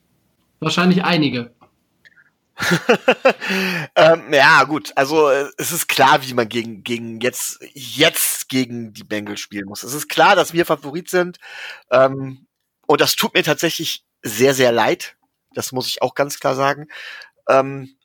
Wahrscheinlich 0.60 1.04
einige. 1.04 1.50
ähm, 3.96 4.32
ja, 4.32 4.64
gut. 4.64 4.92
Also 4.96 5.30
es 5.30 5.72
ist 5.72 5.88
klar, 5.88 6.22
wie 6.22 6.34
man 6.34 6.48
gegen, 6.48 6.82
gegen 6.82 7.20
jetzt, 7.20 7.58
jetzt 7.74 8.48
gegen 8.48 8.92
die 8.92 9.04
Bengals 9.04 9.40
spielen 9.40 9.66
muss. 9.66 9.82
Es 9.82 9.94
ist 9.94 10.08
klar, 10.08 10.36
dass 10.36 10.52
wir 10.52 10.66
Favorit 10.66 11.08
sind. 11.10 11.38
Ähm, 11.90 12.46
und 12.86 13.00
das 13.00 13.16
tut 13.16 13.34
mir 13.34 13.42
tatsächlich 13.42 14.04
sehr, 14.22 14.54
sehr 14.54 14.72
leid. 14.72 15.16
Das 15.54 15.72
muss 15.72 15.88
ich 15.88 16.02
auch 16.02 16.14
ganz 16.14 16.38
klar 16.38 16.54
sagen. 16.54 16.88
Ähm, 17.48 17.96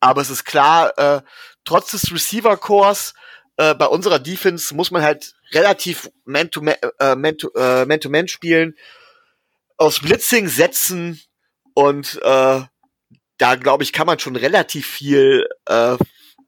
aber 0.00 0.20
es 0.20 0.30
ist 0.30 0.44
klar, 0.44 0.96
äh, 0.98 1.22
trotz 1.64 1.90
des 1.92 2.12
Receiver-Cores 2.12 3.14
äh, 3.56 3.74
bei 3.74 3.86
unserer 3.86 4.18
Defense 4.18 4.74
muss 4.74 4.90
man 4.90 5.02
halt 5.02 5.34
relativ 5.52 6.10
Man-to-Man 6.24 6.74
äh, 6.98 7.14
Man 7.16 7.34
-to, 7.34 7.54
äh, 7.56 7.84
-Man 7.84 8.28
spielen, 8.28 8.76
aus 9.76 10.00
Blitzing 10.00 10.48
setzen 10.48 11.20
und 11.74 12.20
äh, 12.22 12.62
da 13.38 13.56
glaube 13.56 13.82
ich, 13.82 13.92
kann 13.92 14.06
man 14.06 14.18
schon 14.18 14.36
relativ 14.36 14.86
viel 14.86 15.46
äh, 15.66 15.96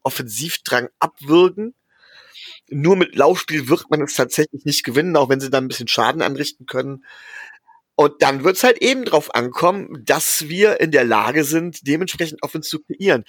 Offensivdrang 0.03 0.89
abwürgen. 0.99 1.75
Nur 2.69 2.95
mit 2.95 3.15
Laufspiel 3.15 3.69
wird 3.69 3.89
man 3.89 4.01
es 4.01 4.15
tatsächlich 4.15 4.65
nicht 4.65 4.83
gewinnen, 4.83 5.15
auch 5.15 5.29
wenn 5.29 5.39
sie 5.39 5.49
dann 5.49 5.65
ein 5.65 5.67
bisschen 5.67 5.87
Schaden 5.87 6.21
anrichten 6.21 6.65
können. 6.65 7.05
Und 7.95 8.21
dann 8.21 8.43
wird 8.43 8.57
es 8.57 8.63
halt 8.63 8.81
eben 8.81 9.05
drauf 9.05 9.33
ankommen, 9.33 10.03
dass 10.05 10.47
wir 10.49 10.79
in 10.79 10.91
der 10.91 11.03
Lage 11.03 11.43
sind, 11.43 11.87
dementsprechend 11.87 12.43
Offense 12.43 12.69
zu 12.69 12.79
kreieren. 12.83 13.23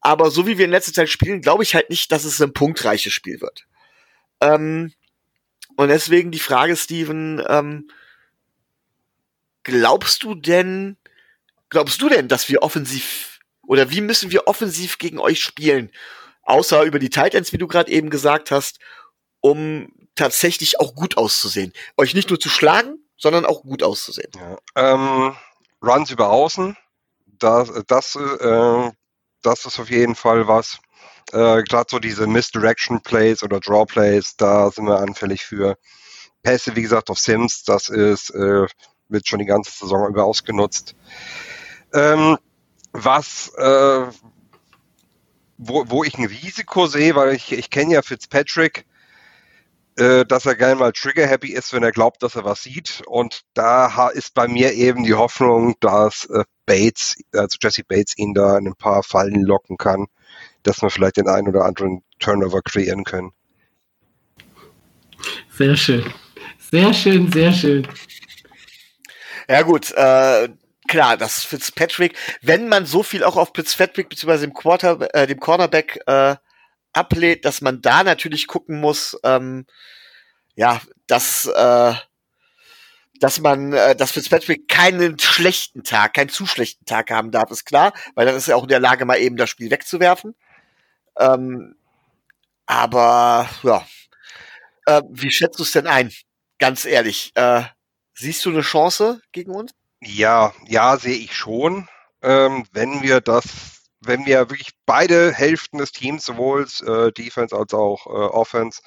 Aber 0.00 0.30
so 0.30 0.46
wie 0.46 0.58
wir 0.58 0.66
in 0.66 0.70
letzter 0.70 0.92
Zeit 0.92 1.08
spielen, 1.08 1.40
glaube 1.40 1.62
ich 1.62 1.74
halt 1.74 1.90
nicht, 1.90 2.12
dass 2.12 2.24
es 2.24 2.40
ein 2.40 2.52
punktreiches 2.52 3.12
Spiel 3.12 3.40
wird. 3.40 3.66
Ähm, 4.40 4.92
und 5.76 5.88
deswegen 5.88 6.30
die 6.30 6.38
Frage, 6.38 6.76
Steven, 6.76 7.42
ähm, 7.48 7.88
glaubst 9.62 10.22
du 10.22 10.34
denn, 10.34 10.96
glaubst 11.74 12.00
du 12.00 12.08
denn, 12.08 12.28
dass 12.28 12.48
wir 12.48 12.62
offensiv 12.62 13.40
oder 13.66 13.90
wie 13.90 14.00
müssen 14.00 14.30
wir 14.30 14.46
offensiv 14.46 14.98
gegen 14.98 15.18
euch 15.18 15.40
spielen? 15.40 15.90
Außer 16.42 16.82
über 16.84 16.98
die 16.98 17.10
Titans, 17.10 17.52
wie 17.52 17.58
du 17.58 17.66
gerade 17.66 17.90
eben 17.90 18.10
gesagt 18.10 18.50
hast, 18.50 18.78
um 19.40 19.92
tatsächlich 20.14 20.78
auch 20.80 20.94
gut 20.94 21.16
auszusehen. 21.16 21.72
Euch 21.96 22.14
nicht 22.14 22.30
nur 22.30 22.38
zu 22.38 22.48
schlagen, 22.48 22.96
sondern 23.16 23.44
auch 23.44 23.62
gut 23.62 23.82
auszusehen. 23.82 24.30
Ja, 24.36 24.58
ähm, 24.76 25.34
Runs 25.82 26.10
über 26.10 26.30
Außen, 26.30 26.76
das, 27.26 27.70
das, 27.86 28.16
äh, 28.16 28.90
das 29.42 29.64
ist 29.64 29.78
auf 29.80 29.90
jeden 29.90 30.14
Fall 30.14 30.46
was. 30.46 30.78
Äh, 31.32 31.62
Gerade 31.62 31.86
so 31.90 31.98
diese 31.98 32.26
Misdirection 32.26 33.02
Plays 33.02 33.42
oder 33.42 33.60
Draw 33.60 33.86
Plays, 33.86 34.36
da 34.36 34.70
sind 34.70 34.86
wir 34.86 34.98
anfällig 34.98 35.44
für. 35.44 35.76
Pässe, 36.42 36.76
wie 36.76 36.82
gesagt, 36.82 37.08
auf 37.08 37.18
Sims, 37.18 37.64
das 37.64 37.88
ist, 37.88 38.30
äh, 38.30 38.66
wird 39.08 39.26
schon 39.26 39.38
die 39.38 39.46
ganze 39.46 39.70
Saison 39.70 40.08
über 40.08 40.24
ausgenutzt. 40.24 40.94
Ähm, 41.94 42.36
was, 42.92 43.52
äh, 43.56 44.06
wo, 45.58 45.84
wo 45.88 46.04
ich 46.04 46.18
ein 46.18 46.26
Risiko 46.26 46.86
sehe, 46.86 47.14
weil 47.14 47.34
ich, 47.34 47.52
ich 47.52 47.70
kenne 47.70 47.94
ja 47.94 48.02
Fitzpatrick, 48.02 48.84
äh, 49.96 50.24
dass 50.24 50.44
er 50.44 50.56
gerne 50.56 50.74
mal 50.74 50.92
trigger-happy 50.92 51.52
ist, 51.52 51.72
wenn 51.72 51.84
er 51.84 51.92
glaubt, 51.92 52.22
dass 52.22 52.34
er 52.34 52.44
was 52.44 52.62
sieht. 52.62 53.02
Und 53.06 53.42
da 53.54 54.08
ist 54.08 54.34
bei 54.34 54.48
mir 54.48 54.72
eben 54.72 55.04
die 55.04 55.14
Hoffnung, 55.14 55.76
dass 55.80 56.26
äh, 56.26 56.44
Bates, 56.66 57.16
also 57.32 57.58
Jesse 57.62 57.84
Bates, 57.84 58.18
ihn 58.18 58.34
da 58.34 58.58
in 58.58 58.66
ein 58.66 58.74
paar 58.74 59.02
Fallen 59.02 59.42
locken 59.42 59.76
kann, 59.76 60.06
dass 60.64 60.82
wir 60.82 60.90
vielleicht 60.90 61.16
den 61.16 61.28
einen 61.28 61.48
oder 61.48 61.64
anderen 61.64 62.02
Turnover 62.18 62.60
kreieren 62.62 63.04
können. 63.04 63.32
Sehr 65.50 65.76
schön. 65.76 66.12
Sehr 66.58 66.92
schön, 66.92 67.30
sehr 67.30 67.52
schön. 67.52 67.86
Ja 69.48 69.62
gut, 69.62 69.92
äh, 69.92 70.48
klar, 70.88 71.16
das 71.16 71.44
Fitzpatrick, 71.44 72.16
wenn 72.42 72.68
man 72.68 72.86
so 72.86 73.02
viel 73.02 73.24
auch 73.24 73.36
auf 73.36 73.52
Fitzpatrick 73.54 74.08
bzw. 74.08 74.38
dem 74.38 74.54
Quarter, 74.54 75.14
äh, 75.14 75.26
dem 75.26 75.40
Cornerback 75.40 76.00
äh, 76.06 76.36
ablehnt, 76.92 77.44
dass 77.44 77.60
man 77.60 77.82
da 77.82 78.04
natürlich 78.04 78.46
gucken 78.46 78.80
muss, 78.80 79.18
ähm, 79.24 79.66
ja, 80.56 80.80
dass 81.06 81.46
äh, 81.46 81.94
dass 83.20 83.40
man, 83.40 83.72
äh, 83.72 83.94
dass 83.96 84.12
Fitzpatrick 84.12 84.68
keinen 84.68 85.18
schlechten 85.18 85.84
Tag, 85.84 86.14
keinen 86.14 86.28
zu 86.28 86.46
schlechten 86.46 86.84
Tag 86.84 87.10
haben 87.10 87.30
darf, 87.30 87.50
ist 87.50 87.64
klar, 87.64 87.92
weil 88.14 88.26
dann 88.26 88.34
ist 88.34 88.48
er 88.48 88.56
auch 88.56 88.64
in 88.64 88.68
der 88.68 88.80
Lage, 88.80 89.04
mal 89.04 89.18
eben 89.18 89.36
das 89.36 89.50
Spiel 89.50 89.70
wegzuwerfen. 89.70 90.34
Ähm, 91.18 91.76
aber 92.66 93.48
ja, 93.62 93.86
äh, 94.86 95.02
wie 95.10 95.30
schätzt 95.30 95.58
du 95.58 95.62
es 95.62 95.72
denn 95.72 95.86
ein? 95.86 96.12
Ganz 96.58 96.84
ehrlich, 96.84 97.32
äh, 97.34 97.62
siehst 98.14 98.44
du 98.44 98.50
eine 98.50 98.62
Chance 98.62 99.20
gegen 99.32 99.52
uns? 99.52 99.72
Ja, 100.04 100.52
ja, 100.66 100.96
sehe 100.98 101.16
ich 101.16 101.34
schon. 101.34 101.88
Ähm, 102.22 102.66
wenn 102.72 103.02
wir 103.02 103.20
das, 103.20 103.82
wenn 104.00 104.26
wir 104.26 104.50
wirklich 104.50 104.70
beide 104.86 105.32
Hälften 105.32 105.78
des 105.78 105.92
Teams, 105.92 106.24
sowohl 106.24 106.66
äh, 106.86 107.12
Defense 107.12 107.56
als 107.56 107.74
auch 107.74 108.06
äh, 108.06 108.10
Offense, 108.10 108.82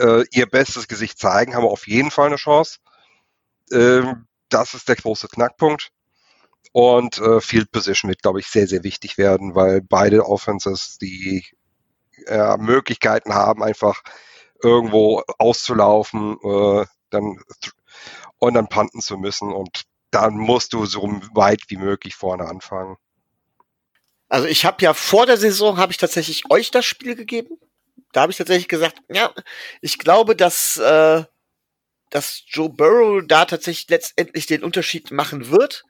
äh, 0.00 0.24
ihr 0.32 0.46
bestes 0.46 0.88
Gesicht 0.88 1.18
zeigen, 1.18 1.54
haben 1.54 1.64
wir 1.64 1.70
auf 1.70 1.86
jeden 1.86 2.10
Fall 2.10 2.26
eine 2.28 2.36
Chance. 2.36 2.78
Ähm, 3.72 4.26
das 4.48 4.74
ist 4.74 4.88
der 4.88 4.96
große 4.96 5.28
Knackpunkt. 5.28 5.90
Und 6.72 7.18
äh, 7.18 7.40
Field 7.40 7.72
Position 7.72 8.10
wird, 8.10 8.22
glaube 8.22 8.40
ich, 8.40 8.46
sehr, 8.46 8.66
sehr 8.68 8.84
wichtig 8.84 9.18
werden, 9.18 9.54
weil 9.54 9.80
beide 9.82 10.26
Offenses 10.26 10.98
die 10.98 11.44
äh, 12.26 12.56
Möglichkeiten 12.58 13.34
haben, 13.34 13.62
einfach 13.62 14.02
irgendwo 14.62 15.22
auszulaufen, 15.38 16.38
äh, 16.42 16.86
dann 17.10 17.40
und 18.38 18.54
dann 18.54 18.68
panten 18.68 19.00
zu 19.00 19.18
müssen. 19.18 19.52
Und 19.52 19.84
dann 20.10 20.34
musst 20.34 20.72
du 20.72 20.86
so 20.86 21.02
weit 21.34 21.62
wie 21.68 21.76
möglich 21.76 22.14
vorne 22.14 22.46
anfangen. 22.46 22.96
Also 24.28 24.46
ich 24.46 24.64
habe 24.64 24.82
ja 24.82 24.94
vor 24.94 25.26
der 25.26 25.36
Saison 25.36 25.76
habe 25.76 25.92
ich 25.92 25.98
tatsächlich 25.98 26.50
euch 26.50 26.70
das 26.70 26.86
Spiel 26.86 27.16
gegeben. 27.16 27.58
Da 28.12 28.22
habe 28.22 28.32
ich 28.32 28.38
tatsächlich 28.38 28.68
gesagt, 28.68 29.00
ja, 29.08 29.32
ich 29.80 29.98
glaube, 29.98 30.36
dass 30.36 30.76
äh, 30.76 31.24
dass 32.10 32.42
Joe 32.46 32.68
Burrow 32.68 33.22
da 33.26 33.44
tatsächlich 33.44 33.88
letztendlich 33.88 34.46
den 34.46 34.64
Unterschied 34.64 35.10
machen 35.10 35.50
wird. 35.50 35.84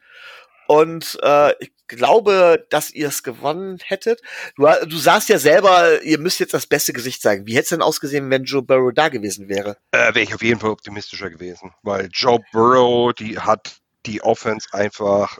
Und 0.67 1.19
äh, 1.21 1.53
ich 1.59 1.71
glaube, 1.87 2.65
dass 2.69 2.91
ihr 2.91 3.09
es 3.09 3.23
gewonnen 3.23 3.79
hättet. 3.83 4.21
Du, 4.55 4.67
du 4.85 4.97
sagst 4.97 5.27
ja 5.27 5.37
selber, 5.37 6.01
ihr 6.03 6.17
müsst 6.17 6.39
jetzt 6.39 6.53
das 6.53 6.67
beste 6.67 6.93
Gesicht 6.93 7.21
zeigen. 7.21 7.45
Wie 7.45 7.53
hätte 7.55 7.63
es 7.63 7.69
denn 7.69 7.81
ausgesehen, 7.81 8.29
wenn 8.29 8.45
Joe 8.45 8.61
Burrow 8.61 8.93
da 8.93 9.09
gewesen 9.09 9.49
wäre? 9.49 9.77
Äh, 9.91 10.13
wäre 10.13 10.21
ich 10.21 10.33
auf 10.33 10.41
jeden 10.41 10.61
Fall 10.61 10.69
optimistischer 10.69 11.29
gewesen, 11.29 11.73
weil 11.81 12.07
Joe 12.13 12.39
Burrow, 12.53 13.11
die 13.13 13.37
hat 13.37 13.80
die 14.05 14.21
Offense 14.21 14.67
einfach, 14.71 15.37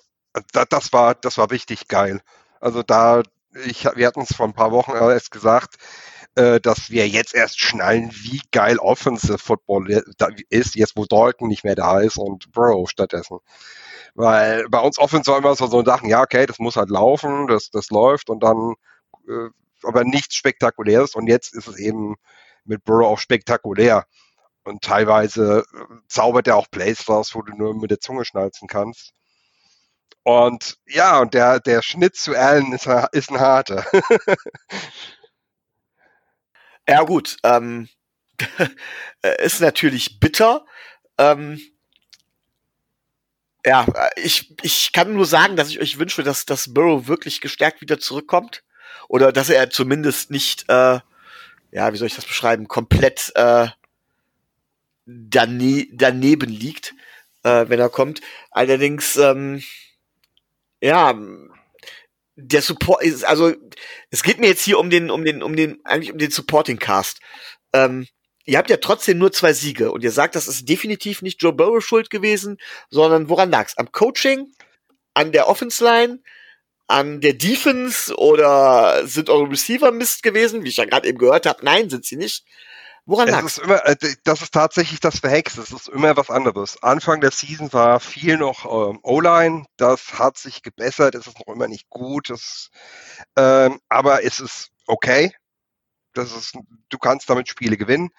das, 0.53 0.65
das 0.69 0.93
war, 0.93 1.15
das 1.15 1.37
war 1.37 1.51
richtig 1.51 1.87
geil. 1.87 2.21
Also 2.59 2.83
da, 2.83 3.23
ich, 3.65 3.85
wir 3.95 4.07
hatten 4.07 4.21
es 4.21 4.35
vor 4.35 4.47
ein 4.47 4.53
paar 4.53 4.71
Wochen 4.71 4.91
erst 4.91 5.31
gesagt, 5.31 5.75
äh, 6.35 6.59
dass 6.61 6.89
wir 6.89 7.07
jetzt 7.07 7.33
erst 7.35 7.59
schnallen, 7.59 8.11
wie 8.13 8.41
geil 8.51 8.77
Offensive 8.79 9.37
Football 9.37 10.03
ist, 10.49 10.75
jetzt 10.75 10.95
wo 10.95 11.05
Dalton 11.05 11.47
nicht 11.47 11.63
mehr 11.63 11.75
da 11.75 11.99
ist 11.99 12.17
und 12.17 12.51
Bro 12.51 12.87
stattdessen. 12.87 13.39
Weil 14.15 14.67
bei 14.69 14.79
uns 14.79 14.97
Offense 14.97 15.31
immer 15.35 15.55
so, 15.55 15.67
so 15.67 15.83
Sachen, 15.83 16.09
ja, 16.09 16.21
okay, 16.21 16.45
das 16.45 16.59
muss 16.59 16.75
halt 16.75 16.89
laufen, 16.89 17.47
das, 17.47 17.69
das 17.69 17.89
läuft 17.89 18.29
und 18.29 18.43
dann, 18.43 18.75
äh, 19.27 19.49
aber 19.83 20.03
nichts 20.03 20.35
Spektakuläres 20.35 21.15
und 21.15 21.27
jetzt 21.27 21.53
ist 21.55 21.67
es 21.67 21.77
eben 21.77 22.15
mit 22.65 22.83
Burrow 22.83 23.07
auch 23.07 23.19
spektakulär. 23.19 24.05
Und 24.63 24.83
teilweise 24.83 25.65
äh, 25.73 25.95
zaubert 26.07 26.47
er 26.47 26.55
auch 26.55 26.69
Plays 26.69 27.07
raus, 27.09 27.33
wo 27.33 27.41
du 27.41 27.53
nur 27.53 27.75
mit 27.75 27.91
der 27.91 27.99
Zunge 27.99 28.25
schnalzen 28.25 28.67
kannst. 28.67 29.13
Und 30.23 30.77
ja, 30.85 31.19
und 31.19 31.33
der, 31.33 31.59
der 31.59 31.81
Schnitt 31.81 32.15
zu 32.15 32.35
Allen 32.35 32.73
ist, 32.73 32.87
ist 33.11 33.31
ein 33.31 33.39
harter. 33.39 33.85
Ja 36.87 37.03
gut, 37.03 37.37
ähm, 37.43 37.87
ist 39.39 39.61
natürlich 39.61 40.19
bitter. 40.19 40.65
Ähm, 41.17 41.61
ja, 43.65 43.85
ich, 44.15 44.53
ich 44.63 44.91
kann 44.91 45.13
nur 45.13 45.25
sagen, 45.25 45.55
dass 45.55 45.69
ich 45.69 45.79
euch 45.79 45.99
wünsche, 45.99 46.23
dass, 46.23 46.45
dass 46.45 46.73
Burrow 46.73 47.07
wirklich 47.07 47.39
gestärkt 47.39 47.81
wieder 47.81 47.99
zurückkommt. 47.99 48.63
Oder 49.07 49.31
dass 49.31 49.49
er 49.49 49.69
zumindest 49.69 50.31
nicht, 50.31 50.67
äh, 50.69 50.99
ja, 51.71 51.93
wie 51.93 51.97
soll 51.97 52.07
ich 52.07 52.15
das 52.15 52.25
beschreiben, 52.25 52.67
komplett 52.67 53.31
äh, 53.35 53.67
dane 55.29 55.87
daneben 55.91 56.49
liegt, 56.49 56.93
äh, 57.43 57.65
wenn 57.67 57.79
er 57.79 57.89
kommt. 57.89 58.21
Allerdings, 58.51 59.17
ähm, 59.17 59.63
ja, 60.81 61.17
der 62.35 62.61
Support 62.61 63.03
ist, 63.03 63.23
also 63.23 63.53
es 64.09 64.23
geht 64.23 64.39
mir 64.39 64.47
jetzt 64.47 64.63
hier 64.63 64.79
um 64.79 64.89
den, 64.89 65.11
um 65.11 65.23
den, 65.23 65.43
um 65.43 65.55
den, 65.55 65.83
eigentlich 65.85 66.11
um 66.11 66.17
den 66.17 66.31
Supporting 66.31 66.79
Cast. 66.79 67.19
Ähm, 67.73 68.07
ihr 68.45 68.57
habt 68.57 68.69
ja 68.69 68.77
trotzdem 68.77 69.17
nur 69.17 69.31
zwei 69.31 69.53
Siege 69.53 69.91
und 69.91 70.03
ihr 70.03 70.11
sagt, 70.11 70.35
das 70.35 70.47
ist 70.47 70.67
definitiv 70.67 71.21
nicht 71.21 71.41
Joe 71.41 71.53
Burrow 71.53 71.83
schuld 71.83 72.09
gewesen, 72.09 72.57
sondern 72.89 73.29
woran 73.29 73.51
lag's? 73.51 73.77
Am 73.77 73.91
Coaching, 73.91 74.51
an 75.13 75.31
der 75.31 75.47
Offense 75.47 75.83
Line, 75.83 76.19
an 76.87 77.21
der 77.21 77.33
Defense 77.33 78.15
oder 78.17 79.07
sind 79.07 79.29
eure 79.29 79.49
Receiver 79.49 79.91
Mist 79.91 80.23
gewesen, 80.23 80.63
wie 80.63 80.69
ich 80.69 80.77
ja 80.77 80.85
gerade 80.85 81.07
eben 81.07 81.17
gehört 81.17 81.45
habe? 81.45 81.63
Nein, 81.63 81.89
sind 81.89 82.05
sie 82.05 82.17
nicht. 82.17 82.43
Woran 83.05 83.29
lag 83.29 83.43
es? 83.43 83.57
Äh, 83.57 83.95
das 84.23 84.41
ist 84.41 84.53
tatsächlich 84.53 84.99
das 84.99 85.19
Verhex. 85.19 85.57
Es 85.57 85.71
ist 85.71 85.89
immer 85.89 86.15
was 86.17 86.29
anderes. 86.29 86.81
Anfang 86.83 87.19
der 87.19 87.31
Season 87.31 87.73
war 87.73 87.99
viel 87.99 88.37
noch 88.37 88.65
ähm, 88.65 88.99
O-Line. 89.03 89.65
Das 89.77 90.19
hat 90.19 90.37
sich 90.37 90.61
gebessert. 90.61 91.15
Es 91.15 91.27
ist 91.27 91.39
noch 91.39 91.53
immer 91.53 91.67
nicht 91.67 91.89
gut. 91.89 92.29
Das, 92.29 92.69
ähm, 93.35 93.79
aber 93.89 94.23
es 94.23 94.39
ist 94.39 94.69
okay. 94.85 95.33
Das 96.13 96.35
ist, 96.35 96.57
du 96.89 96.97
kannst 96.97 97.29
damit 97.29 97.47
Spiele 97.47 97.77
gewinnen. 97.77 98.09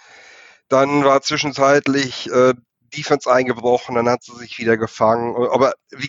Dann 0.69 1.05
war 1.05 1.23
zwischenzeitlich 1.23 2.31
äh, 2.31 2.55
Defense 2.95 3.31
eingebrochen, 3.31 3.95
dann 3.95 4.09
hat 4.09 4.23
sie 4.23 4.37
sich 4.37 4.59
wieder 4.59 4.77
gefangen. 4.77 5.35
Aber 5.51 5.75
wie, 5.91 6.09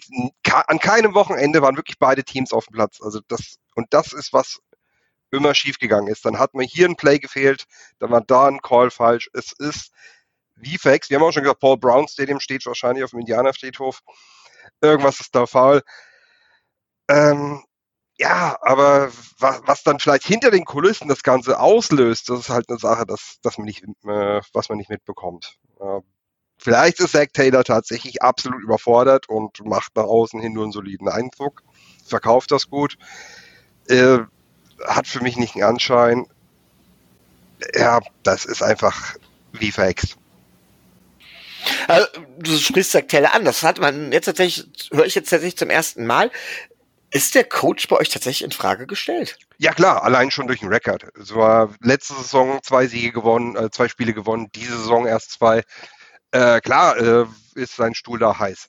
an 0.68 0.80
keinem 0.80 1.14
Wochenende 1.14 1.62
waren 1.62 1.78
wirklich 1.78 2.00
beide 2.00 2.24
Teams 2.24 2.52
auf 2.54 2.66
dem 2.66 2.74
Platz. 2.74 3.02
Also 3.02 3.20
das, 3.28 3.58
und 3.76 3.88
das 3.92 4.14
ist 4.14 4.34
was 4.34 4.60
immer 5.34 5.56
schiefgegangen 5.56 6.12
ist. 6.12 6.26
Dann 6.26 6.40
hat 6.40 6.54
mir 6.54 6.64
hier 6.64 6.88
ein 6.88 6.96
Play 6.96 7.20
gefehlt, 7.20 7.66
dann 8.00 8.12
war 8.12 8.22
da 8.22 8.48
ein 8.48 8.62
Call 8.62 8.92
falsch. 8.92 9.30
Es 9.34 9.52
ist 9.52 9.92
wie 10.56 10.78
Facts. 10.78 11.10
Wir 11.10 11.18
haben 11.18 11.24
auch 11.26 11.32
schon 11.32 11.44
gesagt, 11.44 11.60
Paul 11.60 11.78
Brown 11.78 12.08
Stadium 12.08 12.40
steht 12.40 12.66
wahrscheinlich 12.66 13.04
auf 13.04 13.12
dem 13.12 13.20
Indianerfriedhof. 13.20 14.02
Irgendwas 14.82 15.20
ist 15.20 15.36
da 15.36 15.46
faul. 15.46 15.82
Ähm, 17.10 17.64
ja, 18.18 18.58
aber 18.62 19.12
was, 19.40 19.62
was 19.66 19.84
dann 19.84 20.00
vielleicht 20.00 20.26
hinter 20.26 20.52
den 20.52 20.66
Kulissen 20.66 21.08
das 21.08 21.24
Ganze 21.24 21.60
auslöst, 21.60 22.30
das 22.30 22.42
ist 22.42 22.50
halt 22.50 22.70
eine 22.70 22.78
Sache, 22.78 23.06
das, 23.06 23.38
das 23.42 23.58
man 23.58 23.66
nicht, 23.66 23.84
äh, 23.84 24.42
was 24.54 24.70
man 24.70 24.78
nicht 24.78 24.90
mitbekommt. 24.90 25.58
Äh, 25.80 26.02
vielleicht 26.58 27.00
ist 27.00 27.12
Zach 27.12 27.28
Taylor 27.34 27.64
tatsächlich 27.64 28.22
absolut 28.22 28.62
überfordert 28.62 29.28
und 29.28 29.66
macht 29.66 29.96
nach 29.96 30.04
außen 30.04 30.40
hin 30.40 30.54
nur 30.54 30.64
einen 30.64 30.72
soliden 30.72 31.10
Eindruck, 31.10 31.64
verkauft 32.06 32.52
das 32.52 32.70
gut. 32.70 32.98
Äh, 33.88 34.20
hat 34.88 35.08
für 35.08 35.22
mich 35.22 35.38
nicht 35.38 35.56
einen 35.56 35.64
Anschein. 35.64 36.26
Ja, 37.76 38.00
das 38.24 38.46
ist 38.46 38.62
einfach 38.62 39.16
wie 39.52 39.72
verhext. 39.72 40.18
Also, 41.88 42.08
du 42.40 42.58
sprichst 42.58 42.98
Taylor 43.08 43.34
an, 43.34 43.46
das 43.46 43.64
hat 43.64 43.80
man 43.80 44.12
jetzt 44.12 44.26
tatsächlich, 44.26 44.68
höre 44.92 45.06
ich 45.06 45.16
jetzt 45.16 45.30
tatsächlich 45.30 45.58
zum 45.58 45.70
ersten 45.70 46.06
Mal. 46.06 46.32
Ist 47.12 47.36
der 47.36 47.44
Coach 47.44 47.88
bei 47.88 47.98
euch 47.98 48.10
tatsächlich 48.10 48.44
in 48.44 48.52
Frage 48.52 48.88
gestellt? 48.88 49.38
Ja 49.60 49.72
klar, 49.72 50.04
allein 50.04 50.32
schon 50.32 50.48
durch 50.48 50.62
den 50.62 50.70
Rekord. 50.70 51.06
Es 51.16 51.34
war 51.36 51.70
letzte 51.80 52.16
Saison 52.16 52.60
zwei 52.64 52.88
Siege 52.88 53.12
gewonnen, 53.12 53.56
äh, 53.56 53.70
zwei 53.70 53.88
Spiele 53.88 54.14
gewonnen, 54.14 54.50
diese 54.56 54.76
Saison 54.76 55.06
erst 55.06 55.32
zwei. 55.32 55.62
Äh, 56.32 56.60
klar 56.62 56.98
äh, 56.98 57.26
ist 57.54 57.76
sein 57.76 57.94
Stuhl 57.94 58.18
da 58.18 58.40
heiß. 58.40 58.68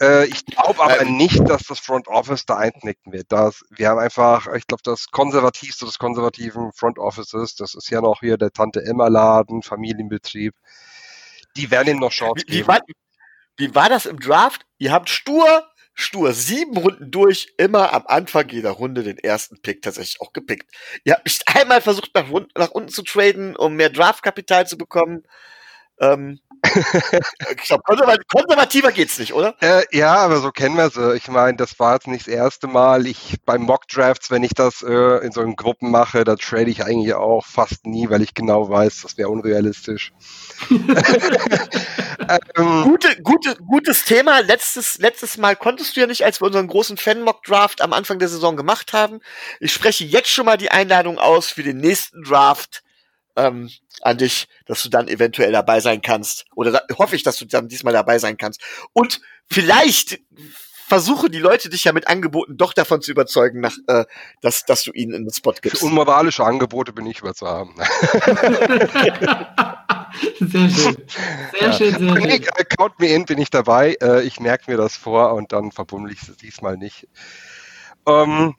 Äh, 0.00 0.26
ich 0.26 0.46
glaube 0.46 0.82
aber 0.82 1.00
ähm, 1.00 1.16
nicht, 1.16 1.48
dass 1.48 1.64
das 1.64 1.78
Front 1.78 2.08
Office 2.08 2.46
da 2.46 2.56
einknicken 2.56 3.12
wird. 3.12 3.26
Das, 3.30 3.64
wir 3.70 3.88
haben 3.88 3.98
einfach, 3.98 4.46
ich 4.54 4.66
glaube, 4.66 4.82
das 4.84 5.06
konservativste 5.10 5.86
des 5.86 5.98
konservativen 5.98 6.72
Front 6.72 6.98
Offices, 6.98 7.54
das 7.56 7.74
ist 7.74 7.90
ja 7.90 8.00
noch 8.00 8.20
hier 8.20 8.36
der 8.36 8.52
Tante 8.52 8.84
Emma 8.84 9.08
Laden, 9.08 9.62
Familienbetrieb. 9.62 10.54
Die 11.56 11.70
werden 11.70 11.96
ihm 11.96 12.00
noch 12.00 12.12
Chance 12.12 12.44
wie, 12.46 12.52
geben. 12.52 12.64
Wie 12.64 12.68
war, 12.68 12.80
wie 13.56 13.74
war 13.74 13.88
das 13.88 14.06
im 14.06 14.20
Draft? 14.20 14.66
Ihr 14.78 14.92
habt 14.92 15.08
stur 15.08 15.64
stur 15.98 16.32
sieben 16.32 16.76
Runden 16.76 17.10
durch, 17.10 17.52
immer 17.56 17.92
am 17.92 18.04
Anfang 18.06 18.48
jeder 18.50 18.70
Runde 18.70 19.02
den 19.02 19.18
ersten 19.18 19.60
Pick 19.60 19.82
tatsächlich 19.82 20.20
auch 20.20 20.32
gepickt. 20.32 20.70
Ihr 21.02 21.14
habt 21.14 21.24
nicht 21.24 21.42
einmal 21.48 21.80
versucht, 21.80 22.12
nach, 22.14 22.28
nach 22.54 22.70
unten 22.70 22.88
zu 22.88 23.02
traden, 23.02 23.56
um 23.56 23.74
mehr 23.74 23.90
Draftkapital 23.90 24.66
zu 24.66 24.78
bekommen. 24.78 25.24
Ähm, 26.00 26.38
ich 26.64 27.64
glaube, 27.66 27.82
konservat 27.84 28.28
konservativer 28.28 28.92
geht's 28.92 29.18
nicht, 29.18 29.32
oder? 29.32 29.54
Äh, 29.60 29.84
ja, 29.92 30.16
aber 30.16 30.40
so 30.40 30.50
kennen 30.50 30.76
wir 30.76 30.90
sie. 30.90 31.14
Ich 31.16 31.28
meine, 31.28 31.56
das 31.56 31.78
war 31.78 31.94
jetzt 31.94 32.08
nicht 32.08 32.26
das 32.26 32.34
erste 32.34 32.66
Mal. 32.66 33.06
Ich 33.06 33.36
beim 33.44 33.62
Mock 33.62 33.86
Drafts, 33.88 34.30
wenn 34.30 34.42
ich 34.42 34.54
das 34.54 34.82
äh, 34.82 35.24
in 35.24 35.32
so 35.32 35.44
Gruppen 35.54 35.90
mache, 35.90 36.24
da 36.24 36.36
trade 36.36 36.70
ich 36.70 36.84
eigentlich 36.84 37.14
auch 37.14 37.44
fast 37.46 37.86
nie, 37.86 38.10
weil 38.10 38.22
ich 38.22 38.34
genau 38.34 38.68
weiß, 38.68 39.02
das 39.02 39.16
wäre 39.16 39.28
unrealistisch. 39.28 40.12
ähm, 42.56 42.82
Gute, 42.84 43.22
gute, 43.22 43.56
gutes 43.56 44.04
Thema. 44.04 44.40
Letztes, 44.40 44.98
letztes 44.98 45.36
Mal 45.38 45.56
konntest 45.56 45.96
du 45.96 46.00
ja 46.00 46.06
nicht, 46.06 46.24
als 46.24 46.40
wir 46.40 46.46
unseren 46.46 46.66
großen 46.66 46.96
Fan-Mock-Draft 46.96 47.80
am 47.82 47.92
Anfang 47.92 48.18
der 48.18 48.28
Saison 48.28 48.56
gemacht 48.56 48.92
haben. 48.92 49.20
Ich 49.60 49.72
spreche 49.72 50.04
jetzt 50.04 50.30
schon 50.30 50.46
mal 50.46 50.56
die 50.56 50.70
Einladung 50.70 51.18
aus 51.18 51.48
für 51.48 51.62
den 51.62 51.78
nächsten 51.78 52.22
Draft 52.24 52.82
ähm, 53.38 53.70
an 54.02 54.18
dich, 54.18 54.48
dass 54.66 54.82
du 54.82 54.90
dann 54.90 55.08
eventuell 55.08 55.52
dabei 55.52 55.80
sein 55.80 56.02
kannst. 56.02 56.44
Oder 56.54 56.72
da, 56.72 56.82
hoffe 56.98 57.16
ich, 57.16 57.22
dass 57.22 57.38
du 57.38 57.46
dann 57.46 57.68
diesmal 57.68 57.94
dabei 57.94 58.18
sein 58.18 58.36
kannst. 58.36 58.60
Und 58.92 59.20
vielleicht 59.48 60.20
versuchen 60.88 61.30
die 61.30 61.38
Leute 61.38 61.68
dich 61.68 61.84
ja 61.84 61.92
mit 61.92 62.08
Angeboten 62.08 62.56
doch 62.56 62.72
davon 62.72 63.02
zu 63.02 63.10
überzeugen, 63.10 63.60
nach, 63.60 63.76
äh, 63.86 64.06
dass, 64.40 64.64
dass 64.64 64.82
du 64.82 64.92
ihnen 64.92 65.14
einen 65.14 65.30
Spot 65.30 65.52
gibst. 65.60 65.78
Für 65.78 65.86
unmoralische 65.86 66.44
Angebote 66.44 66.92
bin 66.92 67.06
ich 67.06 67.20
über 67.20 67.34
zu 67.34 67.46
haben. 67.46 67.74
sehr 70.40 70.70
schön. 70.70 70.96
Sehr 71.52 71.60
ja. 71.60 71.72
schön, 71.72 71.98
sehr 71.98 72.14
nee, 72.14 72.30
schön. 72.30 72.46
Count 72.76 72.98
me 72.98 73.08
in, 73.08 73.26
bin 73.26 73.38
ich 73.38 73.50
dabei. 73.50 73.96
Äh, 74.00 74.22
ich 74.22 74.40
merke 74.40 74.70
mir 74.70 74.78
das 74.78 74.96
vor 74.96 75.34
und 75.34 75.52
dann 75.52 75.72
verbummel 75.72 76.10
ich 76.12 76.22
es 76.22 76.34
diesmal 76.38 76.78
nicht. 76.78 77.06
Ähm, 78.06 78.54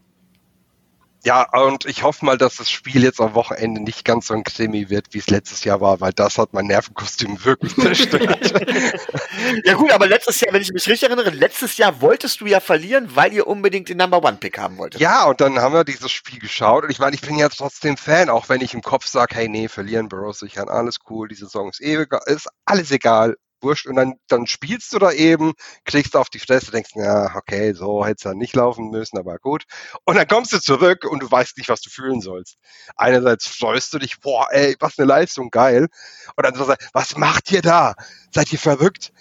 ja, 1.25 1.45
und 1.65 1.85
ich 1.85 2.03
hoffe 2.03 2.23
mal, 2.23 2.37
dass 2.37 2.55
das 2.55 2.71
Spiel 2.71 3.03
jetzt 3.03 3.19
am 3.19 3.33
Wochenende 3.33 3.81
nicht 3.81 4.05
ganz 4.05 4.27
so 4.27 4.33
ein 4.33 4.43
Krimi 4.43 4.89
wird, 4.89 5.07
wie 5.11 5.17
es 5.17 5.29
letztes 5.29 5.65
Jahr 5.65 5.81
war, 5.81 5.99
weil 5.99 6.13
das 6.13 6.37
hat 6.37 6.53
mein 6.53 6.67
Nervenkostüm 6.67 7.37
wirklich 7.43 7.75
zerstört. 7.75 8.53
ja 9.65 9.73
gut, 9.73 9.91
aber 9.91 10.07
letztes 10.07 10.39
Jahr, 10.39 10.53
wenn 10.53 10.61
ich 10.61 10.71
mich 10.71 10.87
richtig 10.87 11.09
erinnere, 11.09 11.31
letztes 11.31 11.77
Jahr 11.77 11.99
wolltest 11.99 12.39
du 12.39 12.45
ja 12.45 12.61
verlieren, 12.61 13.15
weil 13.15 13.33
ihr 13.33 13.47
unbedingt 13.47 13.89
den 13.89 13.97
Number 13.97 14.23
One 14.23 14.37
Pick 14.37 14.57
haben 14.57 14.77
wolltet. 14.77 15.01
Ja, 15.01 15.25
und 15.25 15.41
dann 15.41 15.59
haben 15.59 15.73
wir 15.73 15.83
dieses 15.83 16.11
Spiel 16.11 16.39
geschaut 16.39 16.85
und 16.85 16.89
ich 16.89 16.99
meine, 16.99 17.15
ich 17.15 17.21
bin 17.21 17.37
ja 17.37 17.49
trotzdem 17.49 17.97
Fan, 17.97 18.29
auch 18.29 18.47
wenn 18.47 18.61
ich 18.61 18.73
im 18.73 18.81
Kopf 18.81 19.05
sage, 19.05 19.35
hey, 19.35 19.49
nee, 19.49 19.67
verlieren 19.67 20.07
Burrows 20.07 20.39
sichern, 20.39 20.69
alles 20.69 20.99
cool, 21.09 21.27
die 21.27 21.35
Saison 21.35 21.69
ist 21.69 21.81
ewig, 21.81 22.13
ist 22.27 22.47
alles 22.65 22.91
egal, 22.91 23.35
wurscht. 23.61 23.87
Und 23.87 23.95
dann, 23.95 24.15
dann 24.27 24.47
spielst 24.47 24.93
du 24.93 24.99
da 24.99 25.11
eben, 25.11 25.53
kriegst 25.85 26.15
auf 26.15 26.29
die 26.29 26.39
Fresse, 26.39 26.71
denkst, 26.71 26.91
ja, 26.95 27.35
okay, 27.35 27.73
so 27.73 28.05
hätte 28.05 28.15
es 28.17 28.23
ja 28.23 28.33
nicht 28.33 28.55
laufen 28.55 28.89
müssen, 28.89 29.17
aber 29.17 29.37
gut. 29.37 29.65
Und 30.05 30.15
dann 30.15 30.27
kommst 30.27 30.53
du 30.53 30.59
zurück 30.59 31.05
und 31.05 31.21
du 31.23 31.31
weißt 31.31 31.57
nicht, 31.57 31.69
was 31.69 31.81
du 31.81 31.89
fühlen 31.89 32.21
sollst. 32.21 32.57
Einerseits 32.95 33.47
freust 33.47 33.93
du 33.93 33.99
dich, 33.99 34.19
boah, 34.19 34.47
ey, 34.51 34.75
was 34.79 34.97
eine 34.97 35.07
Leistung, 35.07 35.49
geil. 35.49 35.87
Und 36.35 36.45
dann 36.45 36.55
sagst 36.55 36.81
du, 36.81 36.87
was 36.93 37.17
macht 37.17 37.51
ihr 37.51 37.61
da? 37.61 37.95
Seid 38.33 38.51
ihr 38.51 38.59
verrückt? 38.59 39.11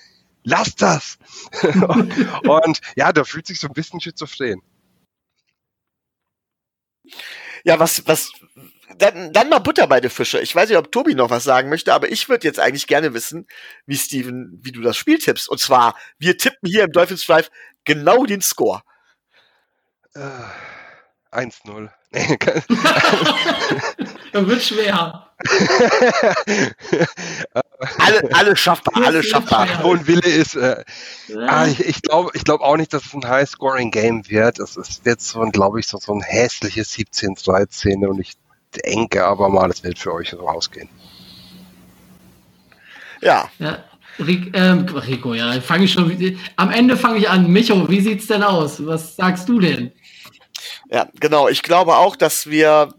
Lasst 0.45 0.81
das! 0.81 1.19
und 1.63 2.81
ja, 2.97 3.13
da 3.13 3.25
fühlt 3.25 3.47
sich 3.47 3.61
so 3.61 3.67
ein 3.67 3.75
bisschen 3.75 4.01
schizophren. 4.01 4.63
Ja, 7.65 7.79
was, 7.79 8.07
was, 8.07 8.33
dann, 8.97 9.33
dann 9.33 9.49
mal 9.49 9.59
Butter 9.59 9.87
bei 9.87 10.01
den 10.01 10.11
Fische. 10.11 10.41
Ich 10.41 10.55
weiß 10.55 10.69
nicht, 10.69 10.79
ob 10.79 10.91
Tobi 10.91 11.15
noch 11.15 11.31
was 11.31 11.45
sagen 11.45 11.69
möchte, 11.69 11.93
aber 11.93 12.11
ich 12.11 12.29
würde 12.29 12.47
jetzt 12.47 12.59
eigentlich 12.59 12.87
gerne 12.87 13.15
wissen, 13.15 13.47
wie 13.87 13.97
Steven, 13.97 14.59
wie 14.63 14.73
du 14.73 14.81
das 14.81 14.97
Spiel 14.97 15.19
tippst. 15.19 15.49
Und 15.49 15.59
zwar, 15.59 15.95
wir 16.19 16.39
tippen 16.39 16.69
hier 16.69 16.85
im 16.85 16.93
Dolphins 16.93 17.27
Drive 17.27 17.51
genau 17.85 18.25
den 18.25 18.41
Score. 18.41 18.83
Äh, 20.15 20.31
1-0. 21.33 21.91
Dann 24.33 24.49
wird 24.49 24.63
schwer. 24.63 25.27
alle, 27.99 28.29
alle 28.33 28.57
schaffbar, 28.57 29.05
alle 29.05 29.23
schaffbar. 29.23 29.69
Wo 29.83 29.95
ein 29.95 30.07
Wille 30.07 30.29
ist. 30.29 30.57
Äh, 30.57 30.85
ja. 31.29 31.47
ah, 31.47 31.67
ich, 31.67 31.81
ich 31.81 32.03
glaube 32.03 32.31
ich 32.35 32.45
glaub 32.45 32.61
auch 32.61 32.77
nicht, 32.77 32.93
dass 32.93 33.05
es 33.05 33.15
ein 33.15 33.29
High-Scoring-Game 33.29 34.29
wird. 34.29 34.59
Es, 34.59 34.77
es 34.77 35.05
wird 35.05 35.21
so 35.21 35.43
ein, 35.43 35.53
glaube 35.53 35.81
ich, 35.81 35.87
so, 35.87 35.99
so 35.99 36.13
ein 36.13 36.23
hässliches 36.23 36.93
17-13 36.95 38.07
und 38.07 38.21
ich 38.21 38.37
denke 38.85 39.25
aber 39.25 39.49
mal, 39.49 39.71
es 39.71 39.83
wird 39.83 39.99
für 39.99 40.15
euch 40.15 40.31
so 40.31 40.49
ausgehen. 40.49 40.89
Ja. 43.21 43.51
ja. 43.59 43.85
Ähm, 44.19 44.87
Rico, 44.89 45.35
ja, 45.35 45.61
fange 45.61 45.85
ich 45.85 45.93
schon. 45.93 46.39
Am 46.57 46.71
Ende 46.71 46.97
fange 46.97 47.19
ich 47.19 47.29
an. 47.29 47.51
Micho, 47.51 47.89
wie 47.89 48.01
sieht's 48.01 48.27
denn 48.27 48.43
aus? 48.43 48.85
Was 48.85 49.17
sagst 49.17 49.49
du 49.49 49.61
denn? 49.61 49.93
Ja, 50.91 51.09
genau. 51.21 51.49
Ich 51.49 51.63
glaube 51.63 51.97
auch, 51.97 52.17
dass 52.17 52.49
wir 52.49 52.95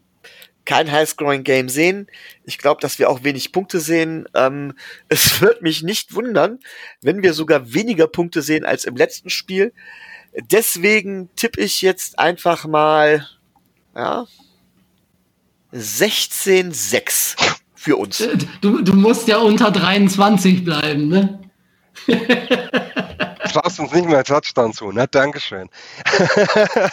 kein 0.65 0.91
High-Scoring-Game 0.91 1.67
sehen. 1.67 2.07
Ich 2.45 2.57
glaube, 2.57 2.79
dass 2.79 2.99
wir 2.99 3.09
auch 3.09 3.23
wenig 3.23 3.51
Punkte 3.51 3.79
sehen. 3.79 4.27
Ähm, 4.35 4.73
es 5.09 5.41
wird 5.41 5.61
mich 5.61 5.83
nicht 5.83 6.15
wundern, 6.15 6.59
wenn 7.01 7.21
wir 7.23 7.33
sogar 7.33 7.73
weniger 7.73 8.07
Punkte 8.07 8.41
sehen 8.41 8.65
als 8.65 8.85
im 8.85 8.95
letzten 8.95 9.29
Spiel. 9.29 9.73
Deswegen 10.51 11.29
tippe 11.35 11.59
ich 11.59 11.81
jetzt 11.81 12.19
einfach 12.19 12.65
mal, 12.65 13.27
ja, 13.95 14.27
16-6 15.73 17.35
für 17.75 17.97
uns. 17.97 18.27
Du, 18.61 18.81
du 18.81 18.93
musst 18.93 19.27
ja 19.27 19.37
unter 19.37 19.71
23 19.71 20.63
bleiben, 20.63 21.07
ne? 21.07 21.39
traust 23.49 23.79
uns 23.79 23.91
nicht 23.91 24.07
mehr 24.07 24.23
Touchdown 24.23 24.73
zu, 24.73 24.91
ne? 24.91 25.07
Dankeschön. 25.07 25.69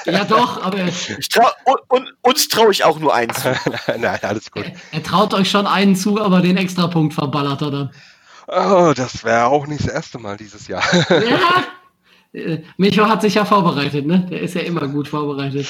ja, 0.07 0.25
doch, 0.25 0.63
aber. 0.63 0.79
Trau, 1.33 1.49
und, 1.89 2.15
uns 2.23 2.49
traue 2.49 2.73
ich 2.73 2.85
auch 2.85 2.99
nur 2.99 3.15
eins 3.15 3.43
zu. 3.43 3.55
Nein, 3.99 4.19
alles 4.23 4.51
gut. 4.51 4.65
Er, 4.65 4.73
er, 4.93 5.03
traut 5.03 5.35
euch 5.35 5.51
schon 5.51 5.67
einen 5.67 5.97
zu, 5.97 6.21
aber 6.21 6.41
den 6.41 6.57
Extrapunkt 6.57 7.15
verballert 7.15 7.63
er 7.63 7.71
dann. 7.71 7.91
Oh, 8.49 8.93
das 8.95 9.25
wäre 9.25 9.47
auch 9.47 9.67
nicht 9.67 9.85
das 9.85 9.93
erste 9.93 10.19
Mal 10.19 10.37
dieses 10.37 10.69
Jahr. 10.69 10.83
ja. 11.11 11.65
Äh, 12.33 12.65
Micho 12.77 13.09
hat 13.09 13.23
sich 13.23 13.35
ja 13.35 13.47
vorbereitet, 13.47 14.05
ne? 14.05 14.27
Der 14.29 14.43
ist 14.43 14.55
ja 14.55 14.61
immer 14.61 14.87
gut 14.89 15.09
vorbereitet. 15.09 15.69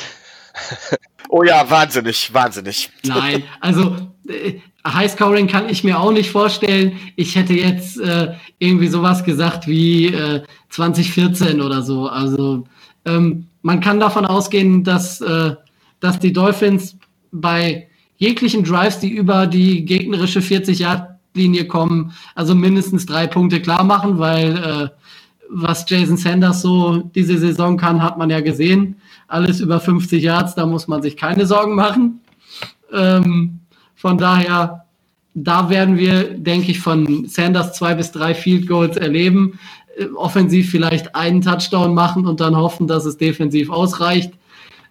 Oh 1.29 1.43
ja, 1.43 1.69
wahnsinnig, 1.69 2.33
wahnsinnig. 2.33 2.91
Nein, 3.05 3.43
also 3.61 3.97
äh, 4.29 4.61
Highscoring 4.87 5.49
kann 5.49 5.69
ich 5.69 5.83
mir 5.85 5.99
auch 5.99 6.13
nicht 6.13 6.31
vorstellen. 6.31 6.99
Ich 7.17 7.35
hätte 7.35 7.55
jetzt 7.55 7.99
äh, 7.99 8.35
irgendwie 8.59 8.89
sowas 8.89 9.25
gesagt 9.25 9.67
wie 9.67 10.07
äh, 10.07 10.43
2014 10.71 11.61
oder 11.61 11.83
so. 11.83 12.09
Also 12.09 12.65
ähm, 13.05 13.47
man 13.63 13.81
kann 13.81 13.99
davon 13.99 14.27
ausgehen, 14.27 14.85
dass, 14.85 15.21
äh, 15.21 15.55
dass 16.01 16.19
die 16.21 16.33
Dolphins 16.33 16.97
bei 17.33 17.89
jeglichen 18.19 18.65
Drives, 18.65 19.01
die 19.01 19.11
über 19.11 19.47
die 19.47 19.85
gegnerische 19.85 20.41
40-Yard-Linie 20.41 21.67
kommen, 21.67 22.13
also 22.35 22.55
mindestens 22.55 23.07
drei 23.07 23.27
Punkte 23.27 23.61
klar 23.61 23.85
machen, 23.85 24.19
weil 24.19 24.57
äh, 24.57 24.89
was 25.51 25.85
Jason 25.89 26.17
Sanders 26.17 26.63
so 26.63 26.99
diese 27.15 27.39
Saison 27.39 27.77
kann, 27.77 28.03
hat 28.03 28.19
man 28.19 28.31
ja 28.31 28.41
gesehen. 28.41 28.97
Alles 29.29 29.61
über 29.61 29.81
50 29.81 30.23
Yards, 30.23 30.55
da 30.55 30.67
muss 30.67 30.89
man 30.89 31.03
sich 31.03 31.17
keine 31.17 31.47
Sorgen 31.47 31.75
machen. 31.75 32.21
Ähm, 32.93 33.61
von 33.95 34.19
daher, 34.19 34.85
da 35.35 35.69
werden 35.69 35.99
wir, 35.99 36.35
denke 36.35 36.71
ich, 36.71 36.81
von 36.81 37.27
Sanders 37.27 37.73
zwei 37.75 37.95
bis 37.95 38.13
drei 38.13 38.35
Field 38.35 38.69
Goals 38.69 38.97
erleben. 38.97 39.59
Äh, 39.97 40.07
offensiv 40.15 40.71
vielleicht 40.71 41.15
einen 41.15 41.43
Touchdown 41.43 41.95
machen 41.95 42.27
und 42.27 42.41
dann 42.41 42.57
hoffen, 42.57 42.87
dass 42.87 43.05
es 43.05 43.17
defensiv 43.17 43.71
ausreicht. 43.71 44.33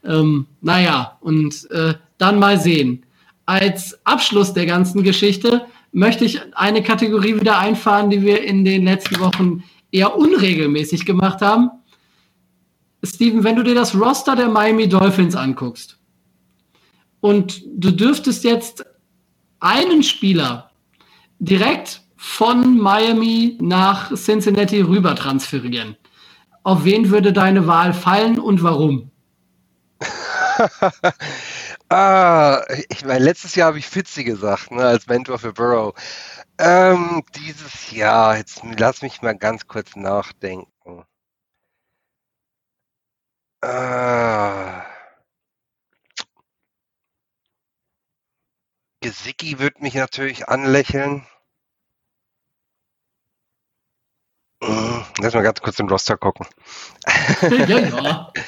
Ähm, 0.04 0.46
naja, 0.62 1.18
und 1.22 1.70
äh, 1.72 1.94
dann 2.18 2.40
mal 2.40 2.60
sehen. 2.60 3.04
Als 3.46 4.00
Abschluss 4.06 4.54
der 4.54 4.66
ganzen 4.66 5.04
Geschichte 5.04 5.66
möchte 5.92 6.26
ich 6.26 6.42
eine 6.56 6.84
Kategorie 6.84 7.40
wieder 7.40 7.58
einfahren, 7.58 8.10
die 8.10 8.22
wir 8.22 8.44
in 8.44 8.66
den 8.66 8.86
letzten 8.86 9.20
Wochen 9.20 9.64
eher 9.92 10.16
unregelmäßig 10.18 11.06
gemacht 11.06 11.42
haben. 11.42 11.70
Steven, 13.06 13.44
wenn 13.44 13.56
du 13.56 13.64
dir 13.64 13.76
das 13.76 13.96
Roster 13.96 14.36
der 14.36 14.50
Miami 14.50 14.90
Dolphins 14.90 15.36
anguckst 15.36 15.98
und 17.22 17.62
du 17.76 17.92
dürftest 17.92 18.44
jetzt 18.44 18.86
einen 19.60 20.04
Spieler 20.04 20.72
direkt 21.40 22.02
von 22.18 22.78
Miami 22.78 23.58
nach 23.62 24.12
Cincinnati 24.14 24.82
rüber 24.82 25.16
transferieren, 25.16 25.96
auf 26.64 26.84
wen 26.84 27.10
würde 27.10 27.32
deine 27.32 27.68
Wahl 27.68 27.94
fallen 27.94 28.40
und 28.40 28.64
warum? 28.64 29.12
ah, 31.90 32.62
ich 32.90 33.06
meine, 33.06 33.24
letztes 33.24 33.56
Jahr 33.56 33.68
habe 33.68 33.80
ich 33.80 33.88
Fitzy 33.88 34.24
gesagt, 34.24 34.72
ne, 34.72 34.84
als 34.84 35.08
Mentor 35.08 35.40
für 35.40 35.54
Burrow. 35.54 35.94
Ähm, 36.58 37.24
dieses 37.36 37.92
Jahr, 37.92 38.38
jetzt 38.38 38.62
lass 38.78 39.02
mich 39.02 39.22
mal 39.22 39.38
ganz 39.38 39.68
kurz 39.68 39.96
nachdenken. 39.96 40.72
Ah. 43.66 44.86
Gesicki 49.02 49.58
wird 49.58 49.82
mich 49.82 49.96
natürlich 49.96 50.48
anlächeln. 50.48 51.26
Lass 54.62 55.34
mal 55.34 55.42
ganz 55.42 55.62
kurz 55.62 55.78
den 55.78 55.90
Roster 55.90 56.16
gucken. 56.16 56.46
ja, 57.42 57.80
ja. 57.80 58.34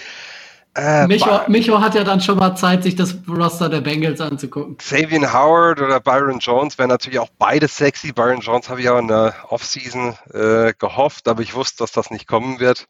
Äh, 0.78 1.08
Micho, 1.08 1.42
Micho, 1.48 1.82
hat 1.82 1.96
ja 1.96 2.04
dann 2.04 2.22
schon 2.22 2.38
mal 2.38 2.56
Zeit, 2.56 2.84
sich 2.84 2.96
das 2.96 3.16
Roster 3.28 3.68
der 3.68 3.82
Bengals 3.82 4.22
anzugucken. 4.22 4.78
Xavier 4.78 5.34
Howard 5.34 5.82
oder 5.82 6.00
Byron 6.00 6.38
Jones 6.38 6.78
wären 6.78 6.90
natürlich 6.90 7.18
auch 7.18 7.30
beide 7.40 7.68
sexy. 7.68 8.12
Byron 8.12 8.42
Jones 8.42 8.70
habe 8.70 8.82
ich 8.82 8.88
auch 8.88 9.00
in 9.00 9.08
der 9.08 9.34
Offseason 9.50 10.16
äh, 10.32 10.74
gehofft, 10.78 11.28
aber 11.28 11.42
ich 11.42 11.56
wusste, 11.56 11.80
dass 11.80 11.94
das 11.94 12.12
nicht 12.12 12.28
kommen 12.28 12.60
wird. 12.60 12.88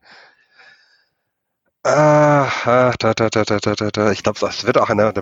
Ah, 1.87 2.51
ah 2.65 2.93
da, 2.99 3.13
da, 3.13 3.29
da, 3.29 3.43
da, 3.45 3.59
da, 3.59 3.89
da. 3.89 4.11
Ich 4.11 4.21
glaube, 4.21 4.39
das 4.41 4.65
wird 4.65 4.77
auch 4.77 4.89
einer. 4.89 5.13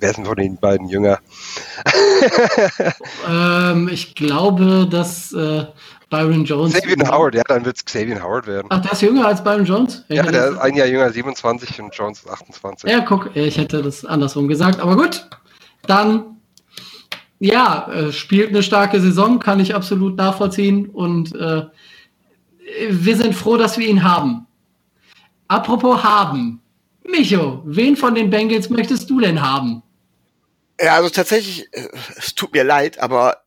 Wer 0.00 0.10
ist 0.10 0.16
denn 0.16 0.24
von 0.24 0.36
den 0.36 0.56
beiden 0.56 0.88
jünger? 0.88 1.18
ähm, 3.28 3.88
ich 3.92 4.14
glaube, 4.14 4.88
dass 4.90 5.32
äh, 5.32 5.66
Byron 6.08 6.44
Jones. 6.44 6.74
Xavier 6.74 7.10
Howard, 7.10 7.34
ja, 7.34 7.42
dann 7.42 7.64
wird 7.64 7.76
es 7.76 7.84
Xavier 7.84 8.22
Howard 8.22 8.46
werden. 8.46 8.66
Ach, 8.70 8.80
der 8.80 8.92
ist 8.92 9.02
jünger 9.02 9.26
als 9.26 9.44
Byron 9.44 9.64
Jones? 9.64 10.04
Ja, 10.08 10.22
der 10.22 10.50
ist 10.50 10.58
ein 10.58 10.74
Jahr 10.74 10.86
jünger, 10.86 11.10
27 11.10 11.80
und 11.80 11.94
Jones 11.94 12.20
ist 12.20 12.30
28. 12.30 12.90
Ja, 12.90 13.00
guck, 13.00 13.34
ich 13.34 13.58
hätte 13.58 13.82
das 13.82 14.04
andersrum 14.04 14.48
gesagt, 14.48 14.80
aber 14.80 14.96
gut. 14.96 15.26
Dann, 15.86 16.36
ja, 17.38 17.90
äh, 17.90 18.12
spielt 18.12 18.50
eine 18.50 18.62
starke 18.62 19.00
Saison, 19.00 19.38
kann 19.38 19.60
ich 19.60 19.74
absolut 19.74 20.16
nachvollziehen 20.16 20.86
und 20.86 21.34
äh, 21.34 21.62
wir 22.90 23.16
sind 23.16 23.34
froh, 23.34 23.56
dass 23.56 23.78
wir 23.78 23.86
ihn 23.86 24.02
haben. 24.02 24.46
Apropos 25.52 26.02
haben. 26.02 26.62
Micho, 27.04 27.60
wen 27.66 27.94
von 27.94 28.14
den 28.14 28.30
Bengals 28.30 28.70
möchtest 28.70 29.10
du 29.10 29.20
denn 29.20 29.42
haben? 29.42 29.82
Ja, 30.80 30.94
also 30.94 31.10
tatsächlich, 31.10 31.68
äh, 31.72 31.88
es 32.16 32.34
tut 32.34 32.54
mir 32.54 32.64
leid, 32.64 32.98
aber 32.98 33.42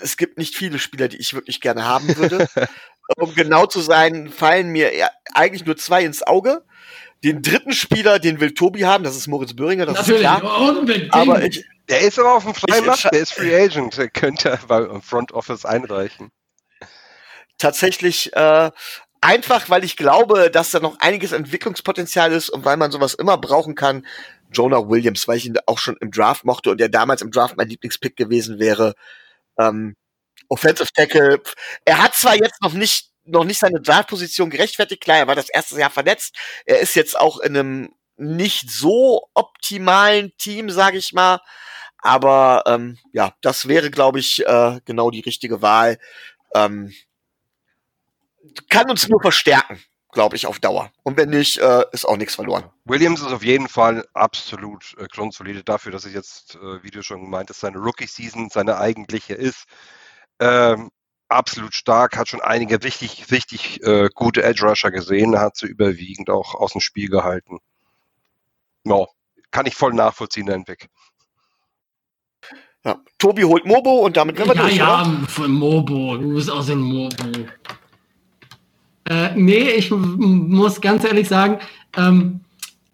es 0.00 0.16
gibt 0.16 0.38
nicht 0.38 0.56
viele 0.56 0.78
Spieler, 0.78 1.08
die 1.08 1.18
ich 1.18 1.34
wirklich 1.34 1.60
gerne 1.60 1.84
haben 1.84 2.16
würde. 2.16 2.48
um 3.18 3.34
genau 3.34 3.66
zu 3.66 3.82
sein, 3.82 4.30
fallen 4.30 4.70
mir 4.70 4.90
eigentlich 5.34 5.66
nur 5.66 5.76
zwei 5.76 6.02
ins 6.02 6.22
Auge. 6.22 6.64
Den 7.22 7.42
dritten 7.42 7.72
Spieler, 7.72 8.18
den 8.18 8.40
will 8.40 8.54
Tobi 8.54 8.86
haben, 8.86 9.04
das 9.04 9.14
ist 9.14 9.26
Moritz 9.26 9.52
Böhringer, 9.52 9.84
das 9.84 9.96
Natürlich, 9.96 10.22
ist 10.22 10.38
klar. 10.38 10.60
Unbedingt. 10.62 11.12
Aber 11.12 11.44
ich, 11.44 11.62
der 11.90 12.00
ist 12.00 12.18
aber 12.18 12.36
auf 12.36 12.44
dem 12.44 12.54
freien 12.54 12.86
Markt, 12.86 13.04
der 13.04 13.20
ist 13.20 13.34
Free 13.34 13.54
Agent, 13.54 13.98
der 13.98 14.08
könnte 14.08 14.58
beim 14.66 15.02
Front 15.02 15.32
Office 15.32 15.66
einreichen. 15.66 16.30
Tatsächlich 17.58 18.34
äh, 18.34 18.70
einfach, 19.20 19.70
weil 19.70 19.84
ich 19.84 19.96
glaube, 19.96 20.50
dass 20.50 20.70
da 20.70 20.80
noch 20.80 20.98
einiges 21.00 21.32
Entwicklungspotenzial 21.32 22.32
ist 22.32 22.50
und 22.50 22.64
weil 22.64 22.76
man 22.76 22.90
sowas 22.90 23.14
immer 23.14 23.38
brauchen 23.38 23.74
kann. 23.74 24.06
Jonah 24.52 24.88
Williams, 24.88 25.28
weil 25.28 25.36
ich 25.36 25.46
ihn 25.46 25.56
auch 25.66 25.78
schon 25.78 25.96
im 26.00 26.10
Draft 26.10 26.44
mochte 26.44 26.70
und 26.70 26.80
der 26.80 26.88
damals 26.88 27.22
im 27.22 27.30
Draft 27.30 27.56
mein 27.56 27.68
Lieblingspick 27.68 28.16
gewesen 28.16 28.58
wäre. 28.58 28.94
Ähm, 29.58 29.96
Offensive 30.48 30.88
Tackle. 30.94 31.40
Er 31.84 32.02
hat 32.02 32.14
zwar 32.14 32.34
jetzt 32.34 32.60
noch 32.62 32.72
nicht 32.72 33.10
noch 33.24 33.44
nicht 33.44 33.60
seine 33.60 33.80
Draftposition 33.80 34.50
gerechtfertigt. 34.50 35.02
Klar, 35.02 35.18
er 35.18 35.26
war 35.28 35.36
das 35.36 35.50
erste 35.50 35.78
Jahr 35.78 35.90
verletzt. 35.90 36.36
Er 36.64 36.80
ist 36.80 36.96
jetzt 36.96 37.18
auch 37.18 37.38
in 37.38 37.56
einem 37.56 37.94
nicht 38.16 38.70
so 38.70 39.28
optimalen 39.34 40.32
Team, 40.36 40.70
sage 40.70 40.98
ich 40.98 41.12
mal. 41.12 41.40
Aber 41.98 42.64
ähm, 42.66 42.98
ja, 43.12 43.34
das 43.42 43.68
wäre, 43.68 43.90
glaube 43.90 44.18
ich, 44.20 44.44
äh, 44.46 44.80
genau 44.84 45.10
die 45.10 45.20
richtige 45.20 45.62
Wahl. 45.62 45.98
Ähm, 46.54 46.92
kann 48.68 48.90
uns 48.90 49.08
nur 49.08 49.20
verstärken, 49.20 49.80
glaube 50.12 50.36
ich, 50.36 50.46
auf 50.46 50.58
Dauer. 50.58 50.90
Und 51.02 51.16
wenn 51.16 51.30
nicht, 51.30 51.58
äh, 51.58 51.84
ist 51.92 52.06
auch 52.06 52.16
nichts 52.16 52.34
verloren. 52.34 52.64
Williams 52.84 53.20
ist 53.20 53.32
auf 53.32 53.44
jeden 53.44 53.68
Fall 53.68 54.06
absolut 54.14 54.94
äh, 54.98 55.06
grundsolide 55.06 55.64
dafür, 55.64 55.92
dass 55.92 56.04
es 56.04 56.14
jetzt, 56.14 56.56
äh, 56.56 56.82
wie 56.82 56.90
du 56.90 57.02
schon 57.02 57.22
gemeint 57.22 57.50
hast, 57.50 57.60
seine 57.60 57.78
Rookie-Season, 57.78 58.50
seine 58.50 58.78
eigentliche 58.78 59.34
ist. 59.34 59.64
Ähm, 60.38 60.90
absolut 61.28 61.74
stark, 61.74 62.16
hat 62.16 62.28
schon 62.28 62.40
einige 62.40 62.82
richtig, 62.82 63.30
richtig 63.30 63.82
äh, 63.84 64.08
gute 64.14 64.42
Edge-Rusher 64.42 64.90
gesehen, 64.90 65.38
hat 65.38 65.56
sie 65.56 65.66
überwiegend 65.66 66.28
auch 66.28 66.54
aus 66.54 66.72
dem 66.72 66.80
Spiel 66.80 67.08
gehalten. 67.08 67.58
Ja, 68.84 69.06
kann 69.50 69.66
ich 69.66 69.74
voll 69.74 69.92
nachvollziehen, 69.92 70.46
den 70.46 70.66
Weg. 70.66 70.88
Ja, 72.84 72.98
Tobi 73.18 73.44
holt 73.44 73.66
Mobo 73.66 73.98
und 74.00 74.16
damit 74.16 74.38
werden 74.38 74.48
wir 74.48 74.56
ja, 74.56 74.62
durch, 74.62 74.76
Ja, 74.76 75.02
oder? 75.02 75.28
von 75.28 75.52
Mobo, 75.52 76.16
du 76.16 76.34
bist 76.34 76.50
aus 76.50 76.66
dem 76.66 76.80
Mobo. 76.80 77.46
Äh, 79.04 79.30
nee, 79.36 79.70
ich 79.70 79.90
muss 79.90 80.80
ganz 80.80 81.04
ehrlich 81.04 81.28
sagen, 81.28 81.58
ähm, 81.96 82.40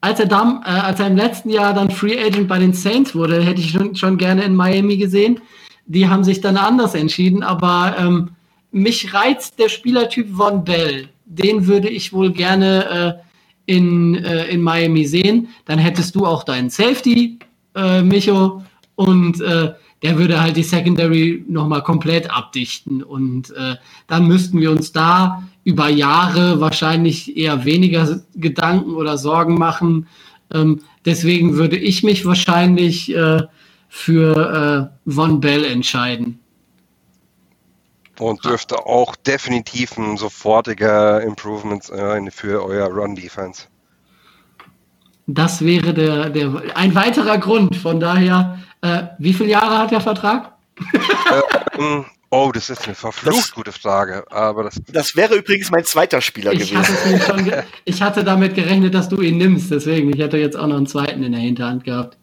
als, 0.00 0.20
er 0.20 0.26
dann, 0.26 0.62
äh, 0.64 0.68
als 0.68 1.00
er 1.00 1.08
im 1.08 1.16
letzten 1.16 1.50
Jahr 1.50 1.74
dann 1.74 1.90
Free 1.90 2.18
Agent 2.18 2.48
bei 2.48 2.58
den 2.58 2.72
Saints 2.72 3.14
wurde, 3.14 3.42
hätte 3.42 3.60
ich 3.60 3.70
schon, 3.70 3.94
schon 3.96 4.16
gerne 4.16 4.44
in 4.44 4.54
Miami 4.54 4.96
gesehen. 4.96 5.40
Die 5.86 6.08
haben 6.08 6.24
sich 6.24 6.40
dann 6.40 6.56
anders 6.56 6.94
entschieden, 6.94 7.42
aber 7.42 7.96
ähm, 7.98 8.30
mich 8.70 9.14
reizt 9.14 9.58
der 9.58 9.68
Spielertyp 9.68 10.34
Von 10.34 10.64
Bell. 10.64 11.08
Den 11.24 11.66
würde 11.66 11.88
ich 11.88 12.12
wohl 12.12 12.32
gerne 12.32 13.20
äh, 13.66 13.74
in, 13.74 14.16
äh, 14.24 14.46
in 14.46 14.62
Miami 14.62 15.04
sehen. 15.06 15.48
Dann 15.64 15.78
hättest 15.78 16.14
du 16.14 16.26
auch 16.26 16.44
deinen 16.44 16.70
Safety 16.70 17.38
äh, 17.74 18.02
Micho, 18.02 18.62
und 18.96 19.40
äh, 19.40 19.72
der 20.02 20.18
würde 20.18 20.40
halt 20.40 20.56
die 20.56 20.62
Secondary 20.62 21.44
nochmal 21.48 21.82
komplett 21.82 22.30
abdichten. 22.30 23.02
Und 23.02 23.50
äh, 23.50 23.76
dann 24.08 24.26
müssten 24.26 24.60
wir 24.60 24.72
uns 24.72 24.90
da 24.92 25.44
über 25.66 25.88
Jahre 25.88 26.60
wahrscheinlich 26.60 27.36
eher 27.36 27.64
weniger 27.64 28.20
Gedanken 28.36 28.94
oder 28.94 29.18
Sorgen 29.18 29.58
machen. 29.58 30.06
Ähm, 30.54 30.80
deswegen 31.04 31.56
würde 31.56 31.76
ich 31.76 32.04
mich 32.04 32.24
wahrscheinlich 32.24 33.12
äh, 33.12 33.42
für 33.88 34.92
äh, 35.04 35.10
Von 35.10 35.40
Bell 35.40 35.64
entscheiden. 35.64 36.38
Und 38.20 38.44
dürfte 38.44 38.86
auch 38.86 39.16
definitiv 39.16 39.98
ein 39.98 40.16
sofortiger 40.16 41.20
Improvement 41.20 41.82
sein 41.82 42.30
für 42.30 42.64
euer 42.64 42.86
Run-Defense. 42.86 43.64
Das 45.26 45.64
wäre 45.64 45.92
der, 45.92 46.30
der, 46.30 46.76
ein 46.76 46.94
weiterer 46.94 47.38
Grund. 47.38 47.74
Von 47.74 47.98
daher, 47.98 48.60
äh, 48.82 49.02
wie 49.18 49.32
viele 49.32 49.50
Jahre 49.50 49.78
hat 49.78 49.90
der 49.90 50.00
Vertrag? 50.00 50.52
ähm, 51.76 52.04
oh, 52.30 52.50
das 52.52 52.70
ist 52.70 52.86
eine 52.86 52.94
verflucht 52.94 53.38
das, 53.38 53.52
gute 53.52 53.72
Frage. 53.72 54.24
Aber 54.30 54.64
das, 54.64 54.80
das 54.88 55.16
wäre 55.16 55.36
übrigens 55.36 55.70
mein 55.70 55.84
zweiter 55.84 56.20
Spieler 56.20 56.52
ich 56.52 56.70
gewesen. 56.70 57.26
Hatte 57.26 57.64
ich 57.84 58.02
hatte 58.02 58.24
damit 58.24 58.54
gerechnet, 58.54 58.94
dass 58.94 59.08
du 59.08 59.20
ihn 59.20 59.38
nimmst. 59.38 59.70
Deswegen, 59.70 60.12
ich 60.12 60.20
hätte 60.20 60.38
jetzt 60.38 60.56
auch 60.56 60.66
noch 60.66 60.76
einen 60.76 60.86
zweiten 60.86 61.22
in 61.22 61.32
der 61.32 61.40
Hinterhand 61.40 61.84
gehabt. 61.84 62.16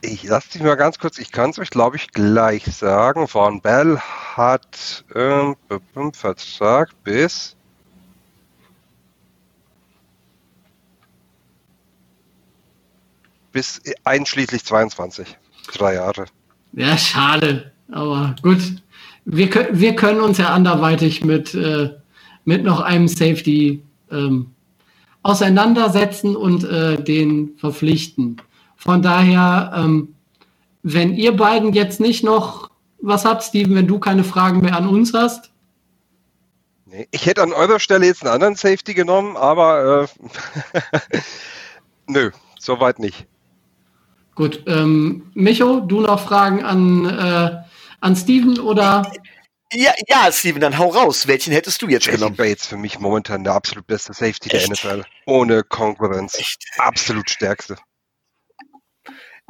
Ich 0.00 0.22
lasse 0.22 0.50
dich 0.50 0.62
mal 0.62 0.76
ganz 0.76 1.00
kurz, 1.00 1.18
ich 1.18 1.32
kann 1.32 1.50
es 1.50 1.58
euch, 1.58 1.70
glaube 1.70 1.96
ich, 1.96 2.12
gleich 2.12 2.64
sagen. 2.66 3.26
Von 3.26 3.60
Bell 3.60 3.98
hat 3.98 5.04
ähm, 5.14 5.56
Vertrag 6.12 6.90
bis 7.02 7.56
bis 13.50 13.80
einschließlich 14.04 14.64
22. 14.64 15.36
Drei 15.74 15.94
Jahre. 15.94 16.26
Ja, 16.72 16.96
schade. 16.96 17.72
Aber 17.90 18.36
gut. 18.40 18.60
Wir, 19.30 19.50
können, 19.50 19.78
wir 19.78 19.94
können 19.94 20.20
uns 20.20 20.38
ja 20.38 20.54
anderweitig 20.54 21.22
mit, 21.22 21.54
äh, 21.54 21.90
mit 22.46 22.64
noch 22.64 22.80
einem 22.80 23.08
Safety 23.08 23.82
ähm, 24.10 24.46
auseinandersetzen 25.22 26.34
und 26.34 26.64
äh, 26.64 27.02
den 27.02 27.50
verpflichten. 27.58 28.40
Von 28.76 29.02
daher, 29.02 29.72
ähm, 29.76 30.14
wenn 30.82 31.14
ihr 31.14 31.36
beiden 31.36 31.74
jetzt 31.74 32.00
nicht 32.00 32.24
noch 32.24 32.70
was 33.02 33.26
habt, 33.26 33.42
Steven, 33.42 33.74
wenn 33.74 33.86
du 33.86 33.98
keine 33.98 34.24
Fragen 34.24 34.62
mehr 34.62 34.74
an 34.74 34.88
uns 34.88 35.12
hast. 35.12 35.50
Nee, 36.86 37.06
ich 37.10 37.26
hätte 37.26 37.42
an 37.42 37.52
eurer 37.52 37.80
Stelle 37.80 38.06
jetzt 38.06 38.22
einen 38.22 38.32
anderen 38.32 38.54
Safety 38.54 38.94
genommen, 38.94 39.36
aber 39.36 40.08
äh, 40.32 41.18
nö, 42.06 42.30
soweit 42.58 42.98
nicht. 42.98 43.26
Gut, 44.34 44.62
ähm, 44.66 45.26
Micho, 45.34 45.80
du 45.80 46.00
noch 46.00 46.20
Fragen 46.20 46.62
an, 46.64 47.04
äh, 47.04 47.67
an 48.00 48.16
Steven 48.16 48.58
oder? 48.60 49.10
Ja, 49.72 49.92
ja, 50.08 50.32
Steven, 50.32 50.60
dann 50.60 50.78
hau 50.78 50.88
raus. 50.88 51.26
Welchen 51.26 51.52
hättest 51.52 51.82
du 51.82 51.88
jetzt 51.88 52.06
Jesse 52.06 52.18
genommen? 52.18 52.36
Bates 52.36 52.66
für 52.66 52.76
mich 52.76 52.98
momentan 52.98 53.44
der 53.44 53.52
absolut 53.52 53.86
beste 53.86 54.14
Safety 54.14 54.50
Echt? 54.50 54.84
der 54.84 54.96
NFL. 54.96 55.04
Ohne 55.26 55.62
Konkurrenz. 55.62 56.38
Echt? 56.38 56.64
Absolut 56.78 57.28
stärkste. 57.28 57.76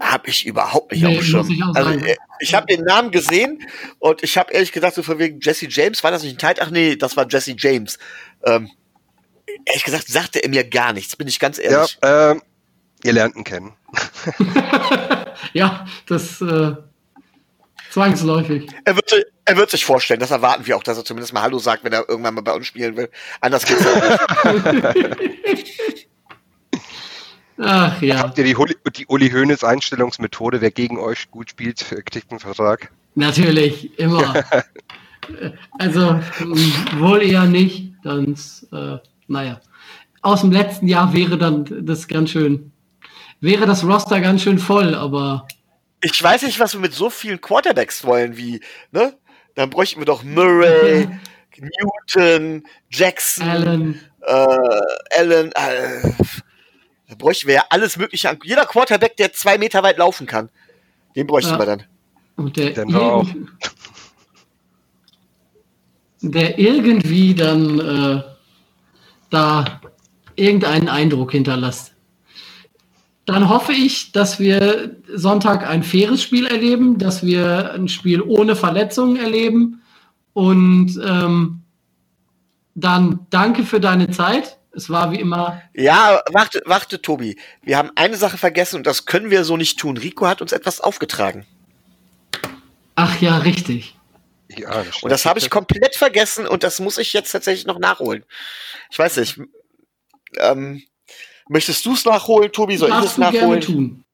Habe 0.00 0.28
ich 0.28 0.46
überhaupt 0.46 0.92
nicht 0.92 1.02
nee, 1.02 1.18
auf 1.18 1.24
dem 1.24 1.50
Ich, 1.50 1.62
also, 1.74 1.90
äh, 1.90 2.16
ich 2.40 2.54
habe 2.54 2.66
den 2.66 2.84
Namen 2.84 3.10
gesehen 3.10 3.66
und 3.98 4.22
ich 4.22 4.38
habe 4.38 4.52
ehrlich 4.52 4.70
gesagt 4.70 4.94
so 4.94 5.02
von 5.02 5.18
wegen 5.18 5.40
Jesse 5.40 5.66
James, 5.68 6.04
war 6.04 6.10
das 6.10 6.22
nicht 6.22 6.34
ein 6.34 6.38
Teil? 6.38 6.54
Ach 6.60 6.70
nee, 6.70 6.96
das 6.96 7.16
war 7.16 7.26
Jesse 7.28 7.54
James. 7.56 7.98
Ähm, 8.44 8.70
ehrlich 9.64 9.84
gesagt 9.84 10.06
sagte 10.08 10.42
er 10.42 10.48
mir 10.48 10.62
gar 10.68 10.92
nichts, 10.92 11.16
bin 11.16 11.26
ich 11.26 11.40
ganz 11.40 11.58
ehrlich. 11.58 11.98
Ja, 12.02 12.32
ähm, 12.32 12.42
Ihr 13.04 13.12
lernt 13.12 13.36
ihn 13.36 13.44
kennen. 13.44 13.74
ja, 15.52 15.86
das 16.06 16.40
äh, 16.40 16.74
zwangsläufig. 17.90 18.68
Er 18.84 18.96
wird, 18.96 19.26
er 19.44 19.56
wird 19.56 19.70
sich 19.70 19.84
vorstellen, 19.84 20.20
das 20.20 20.30
erwarten 20.30 20.66
wir 20.66 20.76
auch, 20.76 20.82
dass 20.82 20.98
er 20.98 21.04
zumindest 21.04 21.32
mal 21.32 21.42
Hallo 21.42 21.58
sagt, 21.58 21.84
wenn 21.84 21.92
er 21.92 22.08
irgendwann 22.08 22.34
mal 22.34 22.42
bei 22.42 22.52
uns 22.52 22.66
spielen 22.66 22.96
will. 22.96 23.10
Anders 23.40 23.64
geht's 23.64 23.86
auch 23.86 23.94
nicht. 24.72 26.08
Ach 27.60 28.00
ja. 28.00 28.18
Habt 28.18 28.38
ihr 28.38 28.44
die, 28.44 28.56
die 28.96 29.06
Uli 29.06 29.30
Hoeneß 29.30 29.64
Einstellungsmethode, 29.64 30.60
wer 30.60 30.70
gegen 30.70 30.98
euch 30.98 31.28
gut 31.30 31.50
spielt, 31.50 31.84
kriegt 32.06 32.30
einen 32.30 32.38
Vertrag? 32.38 32.92
Natürlich, 33.16 33.98
immer. 33.98 34.44
also 35.78 36.20
wohl 36.98 37.22
eher 37.22 37.46
nicht, 37.46 37.94
dann, 38.04 38.36
äh, 38.72 38.98
naja. 39.26 39.60
Aus 40.22 40.42
dem 40.42 40.52
letzten 40.52 40.86
Jahr 40.86 41.12
wäre 41.12 41.36
dann 41.36 41.84
das 41.84 42.06
ganz 42.06 42.30
schön 42.30 42.70
wäre 43.40 43.66
das 43.66 43.84
Roster 43.84 44.20
ganz 44.20 44.42
schön 44.42 44.58
voll, 44.58 44.94
aber. 44.94 45.46
Ich 46.00 46.22
weiß 46.22 46.42
nicht, 46.42 46.60
was 46.60 46.74
wir 46.74 46.80
mit 46.80 46.94
so 46.94 47.10
vielen 47.10 47.40
Quarterbacks 47.40 48.04
wollen, 48.04 48.36
wie, 48.36 48.60
ne? 48.92 49.16
Dann 49.54 49.70
bräuchten 49.70 50.00
wir 50.00 50.06
doch 50.06 50.22
Murray, 50.22 51.08
Newton, 51.58 52.62
Jackson, 52.90 53.48
Allen. 53.48 54.00
Äh, 54.20 54.46
Allen, 55.16 55.52
äh, 55.52 56.12
da 57.08 57.14
bräuchten 57.16 57.48
wir 57.48 57.56
ja 57.56 57.64
alles 57.70 57.96
Mögliche 57.96 58.30
an. 58.30 58.38
Jeder 58.44 58.66
Quarterback, 58.66 59.16
der 59.16 59.32
zwei 59.32 59.58
Meter 59.58 59.82
weit 59.82 59.98
laufen 59.98 60.26
kann, 60.26 60.50
den 61.16 61.26
bräuchten 61.26 61.52
ja. 61.52 61.58
wir 61.58 61.66
dann. 61.66 61.84
Und 62.36 62.56
der, 62.56 62.76
irg 62.76 63.26
der 66.20 66.58
irgendwie 66.58 67.34
dann 67.34 67.80
äh, 67.80 68.22
da 69.30 69.80
irgendeinen 70.36 70.88
Eindruck 70.88 71.32
hinterlässt. 71.32 71.94
Dann 73.28 73.50
hoffe 73.50 73.74
ich, 73.74 74.10
dass 74.12 74.40
wir 74.40 74.96
Sonntag 75.06 75.68
ein 75.68 75.82
faires 75.82 76.22
Spiel 76.22 76.46
erleben, 76.46 76.96
dass 76.96 77.22
wir 77.22 77.74
ein 77.74 77.86
Spiel 77.88 78.22
ohne 78.22 78.56
Verletzungen 78.56 79.16
erleben. 79.16 79.82
Und 80.32 80.98
ähm, 81.06 81.60
dann 82.74 83.26
danke 83.28 83.64
für 83.64 83.80
deine 83.80 84.10
Zeit. 84.12 84.56
Es 84.72 84.88
war 84.88 85.12
wie 85.12 85.20
immer. 85.20 85.60
Ja, 85.74 86.22
warte, 86.32 86.62
warte, 86.64 87.02
Tobi. 87.02 87.38
Wir 87.60 87.76
haben 87.76 87.90
eine 87.96 88.16
Sache 88.16 88.38
vergessen 88.38 88.76
und 88.76 88.86
das 88.86 89.04
können 89.04 89.30
wir 89.30 89.44
so 89.44 89.58
nicht 89.58 89.78
tun. 89.78 89.98
Rico 89.98 90.26
hat 90.26 90.40
uns 90.40 90.52
etwas 90.52 90.80
aufgetragen. 90.80 91.44
Ach 92.94 93.20
ja, 93.20 93.36
richtig. 93.36 93.94
Ja, 94.56 94.82
das 94.82 95.02
und 95.02 95.10
das 95.10 95.26
habe 95.26 95.38
ich 95.38 95.50
komplett 95.50 95.96
vergessen 95.96 96.46
und 96.46 96.62
das 96.62 96.80
muss 96.80 96.96
ich 96.96 97.12
jetzt 97.12 97.32
tatsächlich 97.32 97.66
noch 97.66 97.78
nachholen. 97.78 98.24
Ich 98.90 98.98
weiß 98.98 99.18
nicht. 99.18 99.38
Ähm, 100.38 100.82
Möchtest 101.48 101.84
du 101.86 101.94
es 101.94 102.04
nachholen, 102.04 102.52
Tobi? 102.52 102.76
Soll 102.76 102.90
ich 102.90 103.04
es 103.04 103.18
nachholen? 103.18 103.60
Tun. 103.60 104.04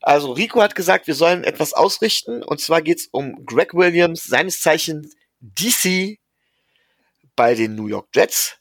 Also 0.00 0.32
Rico 0.32 0.62
hat 0.62 0.74
gesagt, 0.74 1.06
wir 1.06 1.14
sollen 1.14 1.44
etwas 1.44 1.72
ausrichten. 1.72 2.42
Und 2.42 2.60
zwar 2.60 2.82
geht 2.82 2.98
es 2.98 3.08
um 3.10 3.44
Greg 3.44 3.74
Williams, 3.74 4.24
seines 4.24 4.60
Zeichen 4.60 5.10
DC 5.40 6.18
bei 7.36 7.54
den 7.54 7.74
New 7.74 7.86
York 7.86 8.08
Jets. 8.14 8.56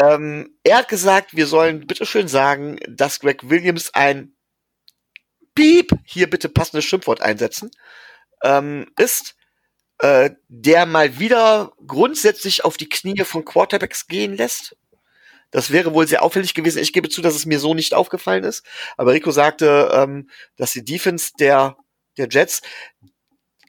Ähm, 0.00 0.56
er 0.64 0.78
hat 0.78 0.88
gesagt, 0.88 1.36
wir 1.36 1.46
sollen 1.46 1.86
bitteschön 1.86 2.28
sagen, 2.28 2.78
dass 2.88 3.20
Greg 3.20 3.48
Williams 3.48 3.94
ein 3.94 4.34
Piep, 5.54 5.92
hier 6.04 6.28
bitte 6.28 6.48
passendes 6.48 6.84
Schimpfwort 6.84 7.20
einsetzen, 7.20 7.70
ähm, 8.42 8.90
ist, 8.98 9.36
äh, 9.98 10.30
der 10.48 10.86
mal 10.86 11.18
wieder 11.20 11.72
grundsätzlich 11.86 12.64
auf 12.64 12.76
die 12.76 12.88
Knie 12.88 13.22
von 13.24 13.44
Quarterbacks 13.44 14.08
gehen 14.08 14.36
lässt 14.36 14.76
das 15.54 15.70
wäre 15.70 15.94
wohl 15.94 16.08
sehr 16.08 16.24
auffällig 16.24 16.52
gewesen. 16.52 16.82
Ich 16.82 16.92
gebe 16.92 17.08
zu, 17.08 17.22
dass 17.22 17.36
es 17.36 17.46
mir 17.46 17.60
so 17.60 17.74
nicht 17.74 17.94
aufgefallen 17.94 18.42
ist. 18.42 18.66
Aber 18.96 19.12
Rico 19.12 19.30
sagte, 19.30 19.88
ähm, 19.94 20.28
dass 20.56 20.72
die 20.72 20.84
Defense 20.84 21.30
der, 21.38 21.76
der 22.18 22.26
Jets 22.28 22.60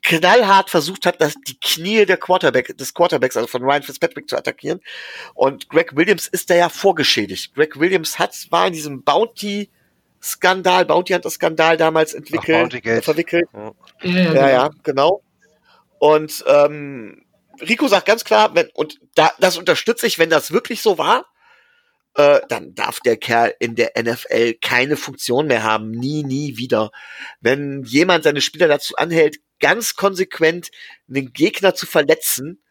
knallhart 0.02 0.72
versucht 0.72 1.06
hat, 1.06 1.22
dass 1.22 1.36
die 1.48 1.60
Knie 1.60 2.07
der 2.07 2.18
Quarterback, 2.18 2.76
des 2.76 2.95
Quarterbacks, 2.95 3.38
also 3.38 3.45
von 3.45 3.62
Ryan 3.62 3.84
Fitzpatrick 3.84 4.28
zu 4.28 4.36
attackieren. 4.36 4.82
Und 5.36 5.70
Greg 5.70 5.95
Williams 5.95 6.28
ist 6.28 6.49
da 6.49 6.56
ja 6.56 6.70
vorgeschädigt. 6.70 7.53
Greg 7.53 7.80
Williams 7.80 8.18
hat, 8.18 8.36
war 8.49 8.66
in 8.66 8.74
diesem 8.74 9.03
Bounty 9.03 9.70
Skandal, 10.24 10.86
Bounty 10.86 11.14
Hunter 11.14 11.30
Skandal 11.30 11.78
damals 11.78 12.16
entwickelt, 12.16 12.74
Ach, 12.84 13.03
verwickelt. 13.03 13.48
Ja. 13.53 13.74
Ja, 14.02 14.34
ja, 14.34 14.49
ja, 14.49 14.70
genau. 14.82 15.22
Und 15.99 16.44
ähm, 16.48 17.24
Rico 17.62 17.88
sagt 17.88 18.07
ganz 18.07 18.24
klar, 18.24 18.56
wenn, 18.56 18.70
und 18.74 18.99
da, 19.14 19.32
das 19.40 19.56
unterstütze 19.56 20.07
ich, 20.07 20.18
wenn 20.18 20.32
das 20.32 20.52
wirklich 20.52 20.82
so 20.82 20.98
war, 20.98 21.28
äh, 22.16 22.40
dann 22.50 22.74
darf 22.76 23.00
der 23.02 23.18
Kerl 23.18 23.54
in 23.60 23.76
der 23.76 23.92
NFL 23.98 24.56
keine 24.62 24.98
Funktion 24.98 25.48
mehr 25.48 25.64
haben. 25.64 25.92
Nie, 25.92 26.24
nie 26.24 26.58
wieder. 26.58 26.92
Wenn 27.42 27.84
jemand 27.84 28.24
seine 28.24 28.42
Spieler 28.42 28.68
dazu 28.68 28.96
anhält, 28.96 29.38
ganz 29.60 29.96
konsequent 29.96 30.70
einen 31.10 31.34
Gegner 31.34 31.76
zu 31.76 31.86
verletzen, 31.86 32.62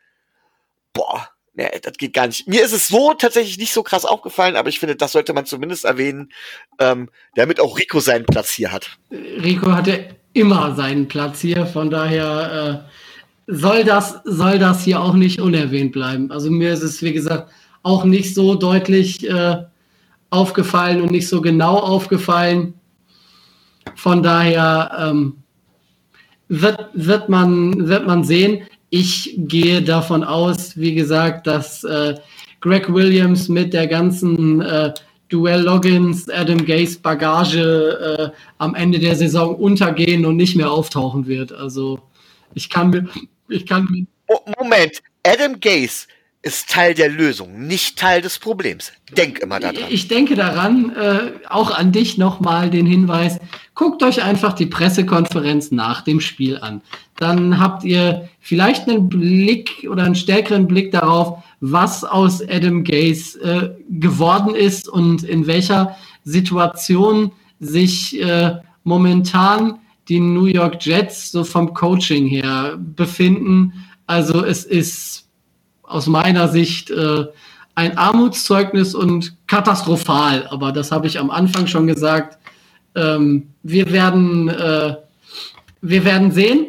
boah, 0.93 1.29
nee, 1.53 1.69
das 1.83 1.95
geht 1.99 2.15
gar 2.15 2.27
nicht. 2.27 2.49
Mir 2.49 2.65
ist 2.65 2.73
es 2.73 2.89
so 2.89 3.15
tatsächlich 3.15 3.59
nicht 3.59 3.73
so 3.73 3.83
krass 3.83 4.05
aufgefallen, 4.05 4.57
aber 4.57 4.69
ich 4.69 4.81
finde, 4.81 4.97
das 4.97 5.13
sollte 5.13 5.35
man 5.35 5.47
zumindest 5.47 5.85
erwähnen, 5.85 6.33
ähm, 6.79 7.11
damit 7.35 7.61
auch 7.61 7.79
Rico 7.79 8.01
seinen 8.01 8.27
Platz 8.27 8.51
hier 8.51 8.73
hat. 8.73 8.99
Rico 9.11 9.73
hatte 9.73 10.17
immer 10.33 10.75
seinen 10.75 11.07
Platz 11.07 11.41
hier, 11.41 11.67
von 11.67 11.91
daher 11.91 12.87
äh, 12.87 13.53
soll 13.53 13.85
das 13.85 14.21
soll 14.25 14.59
das 14.59 14.83
hier 14.85 15.01
auch 15.01 15.15
nicht 15.15 15.41
unerwähnt 15.41 15.93
bleiben. 15.93 16.31
Also 16.33 16.51
mir 16.51 16.73
ist 16.73 16.83
es 16.83 17.03
wie 17.03 17.13
gesagt 17.13 17.51
auch 17.85 18.05
nicht 18.05 18.35
so 18.35 18.57
deutlich 18.57 19.29
äh, 19.29 19.63
aufgefallen 20.31 21.01
und 21.01 21.13
nicht 21.13 21.29
so 21.29 21.41
genau 21.41 21.79
aufgefallen. 21.79 22.75
von 23.95 24.23
daher 24.23 24.91
ähm, 24.99 25.37
wird, 26.49 26.89
wird, 26.95 27.29
man, 27.29 27.87
wird 27.89 28.07
man 28.07 28.25
sehen. 28.25 28.67
Ich 28.91 29.35
gehe 29.37 29.83
davon 29.83 30.25
aus, 30.25 30.77
wie 30.77 30.95
gesagt, 30.95 31.47
dass 31.47 31.85
äh, 31.85 32.15
Greg 32.61 32.93
Williams 32.93 33.49
mit 33.49 33.73
der 33.75 33.87
ganzen 33.87 34.61
äh, 34.63 34.93
Duell-Logins, 35.29 36.29
Adam 36.31 36.65
Gaze 36.65 36.99
Bagage 37.01 38.33
äh, 38.33 38.37
am 38.59 38.75
Ende 38.75 38.99
der 38.99 39.17
Saison 39.17 39.55
untergehen 39.57 40.25
und 40.25 40.37
nicht 40.37 40.57
mehr 40.57 40.71
auftauchen 40.71 41.27
wird. 41.27 41.53
Also 41.53 41.99
ich 42.55 42.71
kann 42.71 42.91
mir, 42.91 43.09
ich 43.49 43.67
kann. 43.67 44.07
Moment, 44.59 45.03
Adam 45.23 45.61
Gaze 45.61 46.07
ist 46.45 46.69
Teil 46.69 46.93
der 46.93 47.09
Lösung, 47.09 47.67
nicht 47.67 47.99
Teil 47.99 48.21
des 48.21 48.39
Problems. 48.39 48.93
Denk 49.17 49.39
immer 49.39 49.61
daran. 49.61 49.77
Ich 49.89 50.09
denke 50.09 50.35
daran, 50.35 50.95
äh, 50.95 51.33
auch 51.49 51.71
an 51.71 51.91
dich 51.91 52.19
nochmal 52.19 52.69
den 52.69 52.85
Hinweis, 52.85 53.41
guckt 53.75 54.03
euch 54.03 54.23
einfach 54.23 54.53
die 54.53 54.67
Pressekonferenz 54.67 55.71
nach 55.71 56.03
dem 56.03 56.21
Spiel 56.21 56.59
an. 56.59 56.83
Dann 57.17 57.59
habt 57.59 57.83
ihr 57.85 58.29
vielleicht 58.41 58.89
einen 58.89 59.09
Blick 59.09 59.87
oder 59.91 60.05
einen 60.05 60.15
stärkeren 60.15 60.69
Blick 60.69 60.93
darauf, 60.93 61.43
was 61.61 62.05
aus 62.05 62.47
Adam 62.47 62.85
Gaze 62.85 63.41
äh, 63.41 63.71
geworden 63.89 64.55
ist 64.55 64.87
und 64.87 65.23
in 65.23 65.47
welcher 65.47 65.97
Situation 66.25 67.33
sich 67.59 68.21
äh, 68.21 68.57
momentan 68.85 69.79
die 70.09 70.21
New 70.21 70.45
York 70.45 70.85
Jets 70.85 71.33
so 71.33 71.43
vom 71.43 71.73
Coaching 71.73 72.27
her 72.27 72.79
befinden. 72.79 73.73
Also 74.07 74.45
es 74.45 74.65
ist 74.65 75.24
aus 75.95 76.09
meiner 76.09 76.49
Sicht 76.49 76.91
äh, 76.91 77.25
ein 77.77 77.97
Armutszeugnis 77.97 78.95
und 78.95 79.37
katastrophal. 79.47 80.49
Aber 80.49 80.73
das 80.73 80.91
habe 80.91 81.07
ich 81.07 81.21
am 81.21 81.31
Anfang 81.31 81.69
schon 81.69 81.87
gesagt. 81.87 82.37
Ähm, 82.97 83.49
wir, 83.63 83.93
werden, 83.93 84.49
äh, 84.49 84.97
wir 85.83 86.05
werden 86.05 86.33
sehen, 86.33 86.67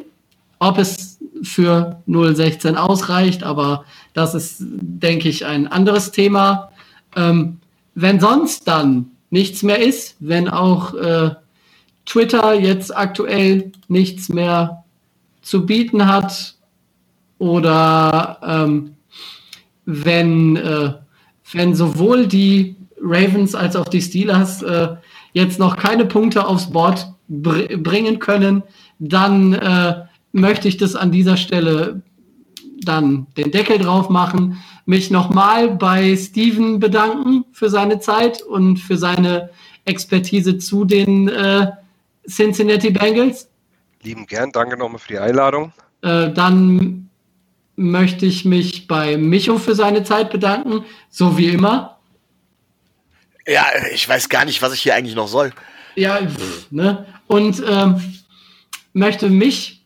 ob 0.60 0.78
es 0.78 1.18
für 1.42 2.02
016 2.06 2.76
ausreicht. 2.78 3.44
Aber 3.44 3.86
das 4.14 4.36
ist, 4.36 4.58
denke 4.60 5.28
ich, 5.28 5.46
ein 5.46 5.68
anderes 5.68 6.12
Thema. 6.12 6.70
Ähm, 7.16 7.60
wenn 7.96 8.20
sonst 8.20 8.68
dann 8.68 9.08
nichts 9.32 9.64
mehr 9.64 9.82
ist, 9.82 10.18
wenn 10.20 10.50
auch 10.50 10.94
äh, 10.94 11.32
Twitter 12.06 12.54
jetzt 12.54 12.96
aktuell 12.96 13.72
nichts 13.88 14.30
mehr 14.30 14.84
zu 15.42 15.66
bieten 15.66 16.08
hat 16.08 16.54
oder 17.40 18.40
ähm, 18.44 18.96
wenn, 19.86 20.56
äh, 20.58 20.94
wenn 21.52 21.76
sowohl 21.76 22.28
die 22.28 22.76
Ravens 23.02 23.56
als 23.56 23.76
auch 23.76 23.88
die 23.88 24.02
Steelers 24.02 24.62
äh, 24.62 24.96
jetzt 25.34 25.60
noch 25.60 25.78
keine 25.78 26.06
Punkte 26.06 26.48
aufs 26.48 26.72
Board 26.72 27.14
br 27.28 27.78
bringen 27.78 28.20
können, 28.20 28.64
dann 29.00 29.54
äh, 29.54 30.04
möchte 30.32 30.68
ich 30.68 30.78
das 30.78 30.96
an 30.96 31.12
dieser 31.12 31.38
Stelle 31.38 32.02
dann 32.82 33.28
den 33.38 33.52
Deckel 33.52 33.80
drauf 33.80 34.10
machen, 34.10 34.62
mich 34.86 35.10
nochmal 35.10 35.70
bei 35.70 36.16
Steven 36.16 36.80
bedanken 36.80 37.46
für 37.52 37.70
seine 37.70 38.00
Zeit 38.00 38.42
und 38.42 38.78
für 38.78 38.98
seine 38.98 39.50
Expertise 39.86 40.58
zu 40.58 40.86
den 40.86 41.28
äh, 41.30 41.72
Cincinnati 42.28 42.92
Bengals. 42.92 43.50
Lieben 44.04 44.26
gern, 44.26 44.52
danke 44.52 44.78
nochmal 44.78 45.00
für 45.00 45.14
die 45.14 45.20
Einladung. 45.20 45.74
Äh, 46.02 46.32
dann 46.32 47.05
möchte 47.76 48.26
ich 48.26 48.46
mich 48.46 48.88
bei 48.88 49.18
Micho 49.18 49.58
für 49.58 49.76
seine 49.76 50.04
Zeit 50.04 50.32
bedanken, 50.32 50.86
so 51.10 51.38
wie 51.38 51.50
immer. 51.50 52.00
Ja, 53.48 53.66
ich 53.94 54.08
weiß 54.08 54.30
gar 54.30 54.46
nicht, 54.46 54.62
was 54.62 54.74
ich 54.74 54.82
hier 54.82 54.96
eigentlich 54.96 55.16
noch 55.16 55.28
soll. 55.28 55.52
Ja, 55.96 56.18
pff, 56.18 56.72
ne? 56.72 57.06
Und 57.28 57.62
ähm, 57.68 58.02
möchte 58.94 59.30
mich 59.30 59.86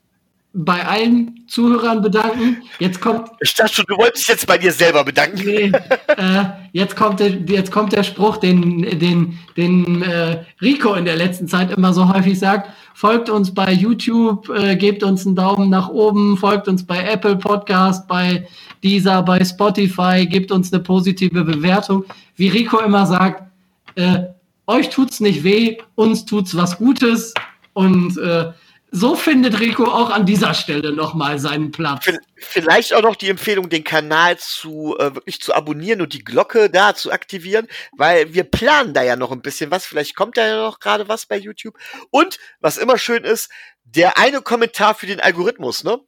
bei 0.54 0.86
allen 0.86 1.46
Zuhörern 1.48 2.02
bedanken. 2.02 2.64
Jetzt 2.80 3.02
kommt. 3.02 3.30
Ich 3.40 3.54
dachte 3.54 3.76
schon, 3.76 3.86
du 3.88 3.98
wolltest 3.98 4.24
dich 4.24 4.30
jetzt 4.30 4.48
bei 4.48 4.58
dir 4.58 4.72
selber 4.72 5.04
bedanken. 5.04 5.42
Nee, 5.46 5.72
äh, 6.08 6.46
jetzt, 6.72 6.96
kommt 6.96 7.20
der, 7.20 7.30
jetzt 7.30 7.72
kommt 7.72 7.94
der 7.94 8.04
Spruch, 8.04 8.38
den, 8.38 8.82
den, 9.00 9.38
den 9.58 10.02
äh, 10.02 10.44
Rico 10.62 10.96
in 10.96 11.06
der 11.06 11.18
letzten 11.18 11.48
Zeit 11.48 11.72
immer 11.72 11.94
so 11.94 12.12
häufig 12.12 12.40
sagt. 12.40 12.70
Folgt 13.00 13.30
uns 13.30 13.54
bei 13.54 13.72
YouTube, 13.72 14.50
äh, 14.50 14.76
gebt 14.76 15.04
uns 15.04 15.26
einen 15.26 15.34
Daumen 15.34 15.70
nach 15.70 15.88
oben, 15.88 16.36
folgt 16.36 16.68
uns 16.68 16.86
bei 16.86 17.02
Apple 17.02 17.38
Podcast, 17.38 18.06
bei 18.10 18.46
Deezer, 18.84 19.24
bei 19.24 19.42
Spotify, 19.46 20.28
gebt 20.30 20.52
uns 20.52 20.74
eine 20.74 20.84
positive 20.84 21.46
Bewertung. 21.46 22.04
Wie 22.36 22.50
Rico 22.50 22.80
immer 22.80 23.06
sagt, 23.06 23.50
äh, 23.96 24.24
euch 24.68 24.90
tut's 24.90 25.22
nicht 25.22 25.46
weh, 25.46 25.78
uns 25.96 26.26
tut's 26.26 26.58
was 26.58 26.78
Gutes 26.78 27.34
und 27.72 28.18
äh, 28.18 28.52
so 28.92 29.16
findet 29.16 29.60
Rico 29.60 29.86
auch 29.86 30.10
an 30.10 30.26
dieser 30.26 30.54
Stelle 30.54 30.92
nochmal 30.94 31.40
seinen 31.40 31.72
Platz. 31.72 32.10
Vielleicht 32.38 32.94
auch 32.94 33.04
noch 33.04 33.16
die 33.16 33.30
Empfehlung, 33.30 33.70
den 33.70 33.84
Kanal 33.84 34.38
zu 34.38 34.96
äh, 34.98 35.16
wirklich 35.16 35.42
zu 35.42 35.54
abonnieren 35.54 36.02
und 36.02 36.14
die 36.14 36.24
Glocke 36.24 36.70
da 36.70 36.96
zu 36.96 37.12
aktivieren, 37.12 37.68
weil 37.96 38.34
wir 38.34 38.44
planen 38.44 38.94
da 38.94 39.04
ja 39.04 39.16
noch 39.16 39.32
ein 39.32 39.42
bisschen 39.42 39.70
was. 39.72 39.86
Vielleicht 39.86 40.16
kommt 40.16 40.38
da 40.38 40.48
ja 40.48 40.58
noch 40.58 40.80
gerade 40.80 41.08
was 41.08 41.26
bei 41.26 41.38
YouTube. 41.38 41.76
Und 42.10 42.40
was 42.60 42.78
immer 42.78 42.98
schön 42.98 43.24
ist, 43.24 43.50
der 43.84 44.18
eine 44.18 44.42
Kommentar 44.42 44.96
für 44.96 45.08
den 45.08 45.20
Algorithmus, 45.20 45.84
ne? 45.84 46.00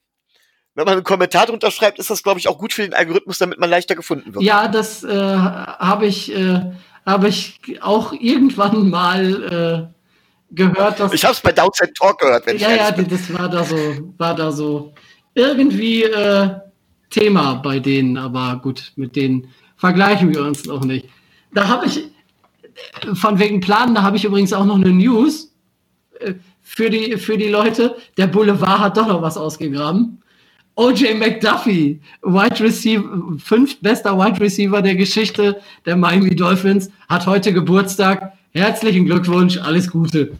Wenn 0.74 0.86
man 0.86 0.94
einen 0.94 1.04
Kommentar 1.04 1.48
drunter 1.48 1.70
schreibt, 1.70 2.00
ist 2.00 2.10
das, 2.10 2.24
glaube 2.24 2.40
ich, 2.40 2.48
auch 2.48 2.58
gut 2.58 2.72
für 2.72 2.84
den 2.84 2.94
Algorithmus, 2.94 3.38
damit 3.38 3.60
man 3.60 3.70
leichter 3.70 3.94
gefunden 3.94 4.34
wird. 4.34 4.44
Ja, 4.44 4.70
das 4.70 5.04
äh, 5.04 5.10
habe 5.12 6.06
ich, 6.06 6.34
äh, 6.34 6.62
hab 7.06 7.26
ich 7.26 7.60
auch 7.82 8.14
irgendwann 8.14 8.90
mal 8.90 9.90
äh, 9.92 10.01
gehört, 10.52 11.00
dass. 11.00 11.14
Ich 11.14 11.24
habe 11.24 11.34
es 11.34 11.42
bei 11.42 11.52
Downside 11.52 11.94
Talk 11.94 12.20
gehört, 12.20 12.46
wenn 12.46 12.58
ja, 12.58 12.70
ich 12.72 12.78
Ja, 12.78 12.92
das 12.92 13.34
war 13.34 13.50
da 13.50 13.64
so, 13.64 13.76
war 14.18 14.36
da 14.36 14.52
so 14.52 14.94
irgendwie 15.34 16.04
äh, 16.04 16.50
Thema 17.10 17.56
bei 17.56 17.80
denen, 17.80 18.18
aber 18.18 18.60
gut, 18.62 18.92
mit 18.96 19.16
denen 19.16 19.48
vergleichen 19.78 20.34
wir 20.34 20.44
uns 20.44 20.66
noch 20.66 20.84
nicht. 20.84 21.08
Da 21.54 21.68
habe 21.68 21.86
ich, 21.86 22.08
von 23.14 23.40
wegen 23.40 23.60
Planen, 23.60 23.96
da 23.96 24.04
habe 24.04 24.18
ich 24.18 24.26
übrigens 24.26 24.54
auch 24.54 24.66
noch 24.66 24.76
eine 24.76 24.92
News 24.92 25.54
äh, 26.20 26.34
für 26.62 26.90
die, 26.90 27.18
für 27.18 27.38
die 27.38 27.50
Leute. 27.50 27.98
Der 28.18 28.28
Boulevard 28.28 28.80
hat 28.80 28.98
doch 28.98 29.08
noch 29.08 29.22
was 29.22 29.38
ausgegraben. 29.38 30.22
OJ 30.76 31.16
McDuffie, 31.16 32.00
Wide 32.22 32.60
Receiver, 32.64 33.04
fünf 33.44 33.80
bester 33.82 34.18
Wide 34.18 34.40
Receiver 34.40 34.82
der 34.82 34.96
Geschichte 34.96 35.62
der 35.86 35.98
Miami 35.98 36.36
Dolphins, 36.36 36.90
hat 37.10 37.26
heute 37.28 37.52
Geburtstag. 37.52 38.34
Herzlichen 38.54 39.06
Glückwunsch, 39.06 39.58
alles 39.58 39.90
Gute. 39.90 40.38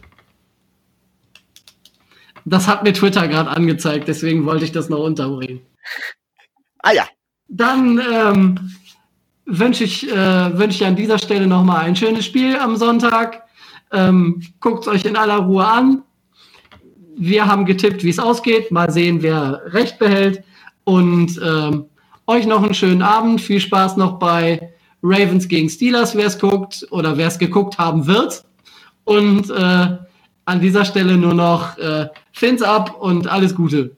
Das 2.44 2.68
hat 2.68 2.82
mir 2.82 2.92
Twitter 2.92 3.26
gerade 3.26 3.50
angezeigt, 3.50 4.06
deswegen 4.08 4.44
wollte 4.44 4.64
ich 4.64 4.72
das 4.72 4.88
noch 4.88 5.00
unterbringen. 5.00 5.60
Ah 6.84 6.92
ja. 6.92 7.06
Dann 7.46 8.00
ähm, 8.12 8.72
wünsche 9.46 9.84
ich, 9.84 10.10
äh, 10.10 10.58
wünsch 10.58 10.74
ich 10.74 10.84
an 10.84 10.96
dieser 10.96 11.16
Stelle 11.16 11.46
nochmal 11.46 11.84
ein 11.84 11.94
schönes 11.94 12.26
Spiel 12.26 12.56
am 12.56 12.74
Sonntag. 12.74 13.44
Ähm, 13.92 14.42
Guckt 14.58 14.80
es 14.80 14.88
euch 14.88 15.04
in 15.04 15.14
aller 15.14 15.36
Ruhe 15.36 15.64
an. 15.64 16.02
Wir 17.16 17.46
haben 17.46 17.64
getippt, 17.64 18.02
wie 18.02 18.10
es 18.10 18.18
ausgeht. 18.18 18.72
Mal 18.72 18.90
sehen, 18.90 19.22
wer 19.22 19.62
recht 19.66 20.00
behält. 20.00 20.42
Und 20.82 21.40
ähm, 21.40 21.84
euch 22.26 22.46
noch 22.46 22.64
einen 22.64 22.74
schönen 22.74 23.02
Abend. 23.02 23.40
Viel 23.40 23.60
Spaß 23.60 23.96
noch 23.96 24.18
bei 24.18 24.71
Ravens 25.02 25.48
gegen 25.48 25.68
Steelers, 25.68 26.14
wer 26.14 26.26
es 26.26 26.38
guckt 26.38 26.86
oder 26.90 27.16
wer 27.16 27.28
es 27.28 27.38
geguckt 27.38 27.78
haben 27.78 28.06
wird. 28.06 28.44
Und 29.04 29.50
äh, 29.50 29.98
an 30.44 30.60
dieser 30.60 30.84
Stelle 30.84 31.16
nur 31.16 31.34
noch 31.34 31.76
äh, 31.78 32.08
Fins 32.32 32.62
ab 32.62 33.00
und 33.00 33.26
alles 33.26 33.54
Gute. 33.54 33.96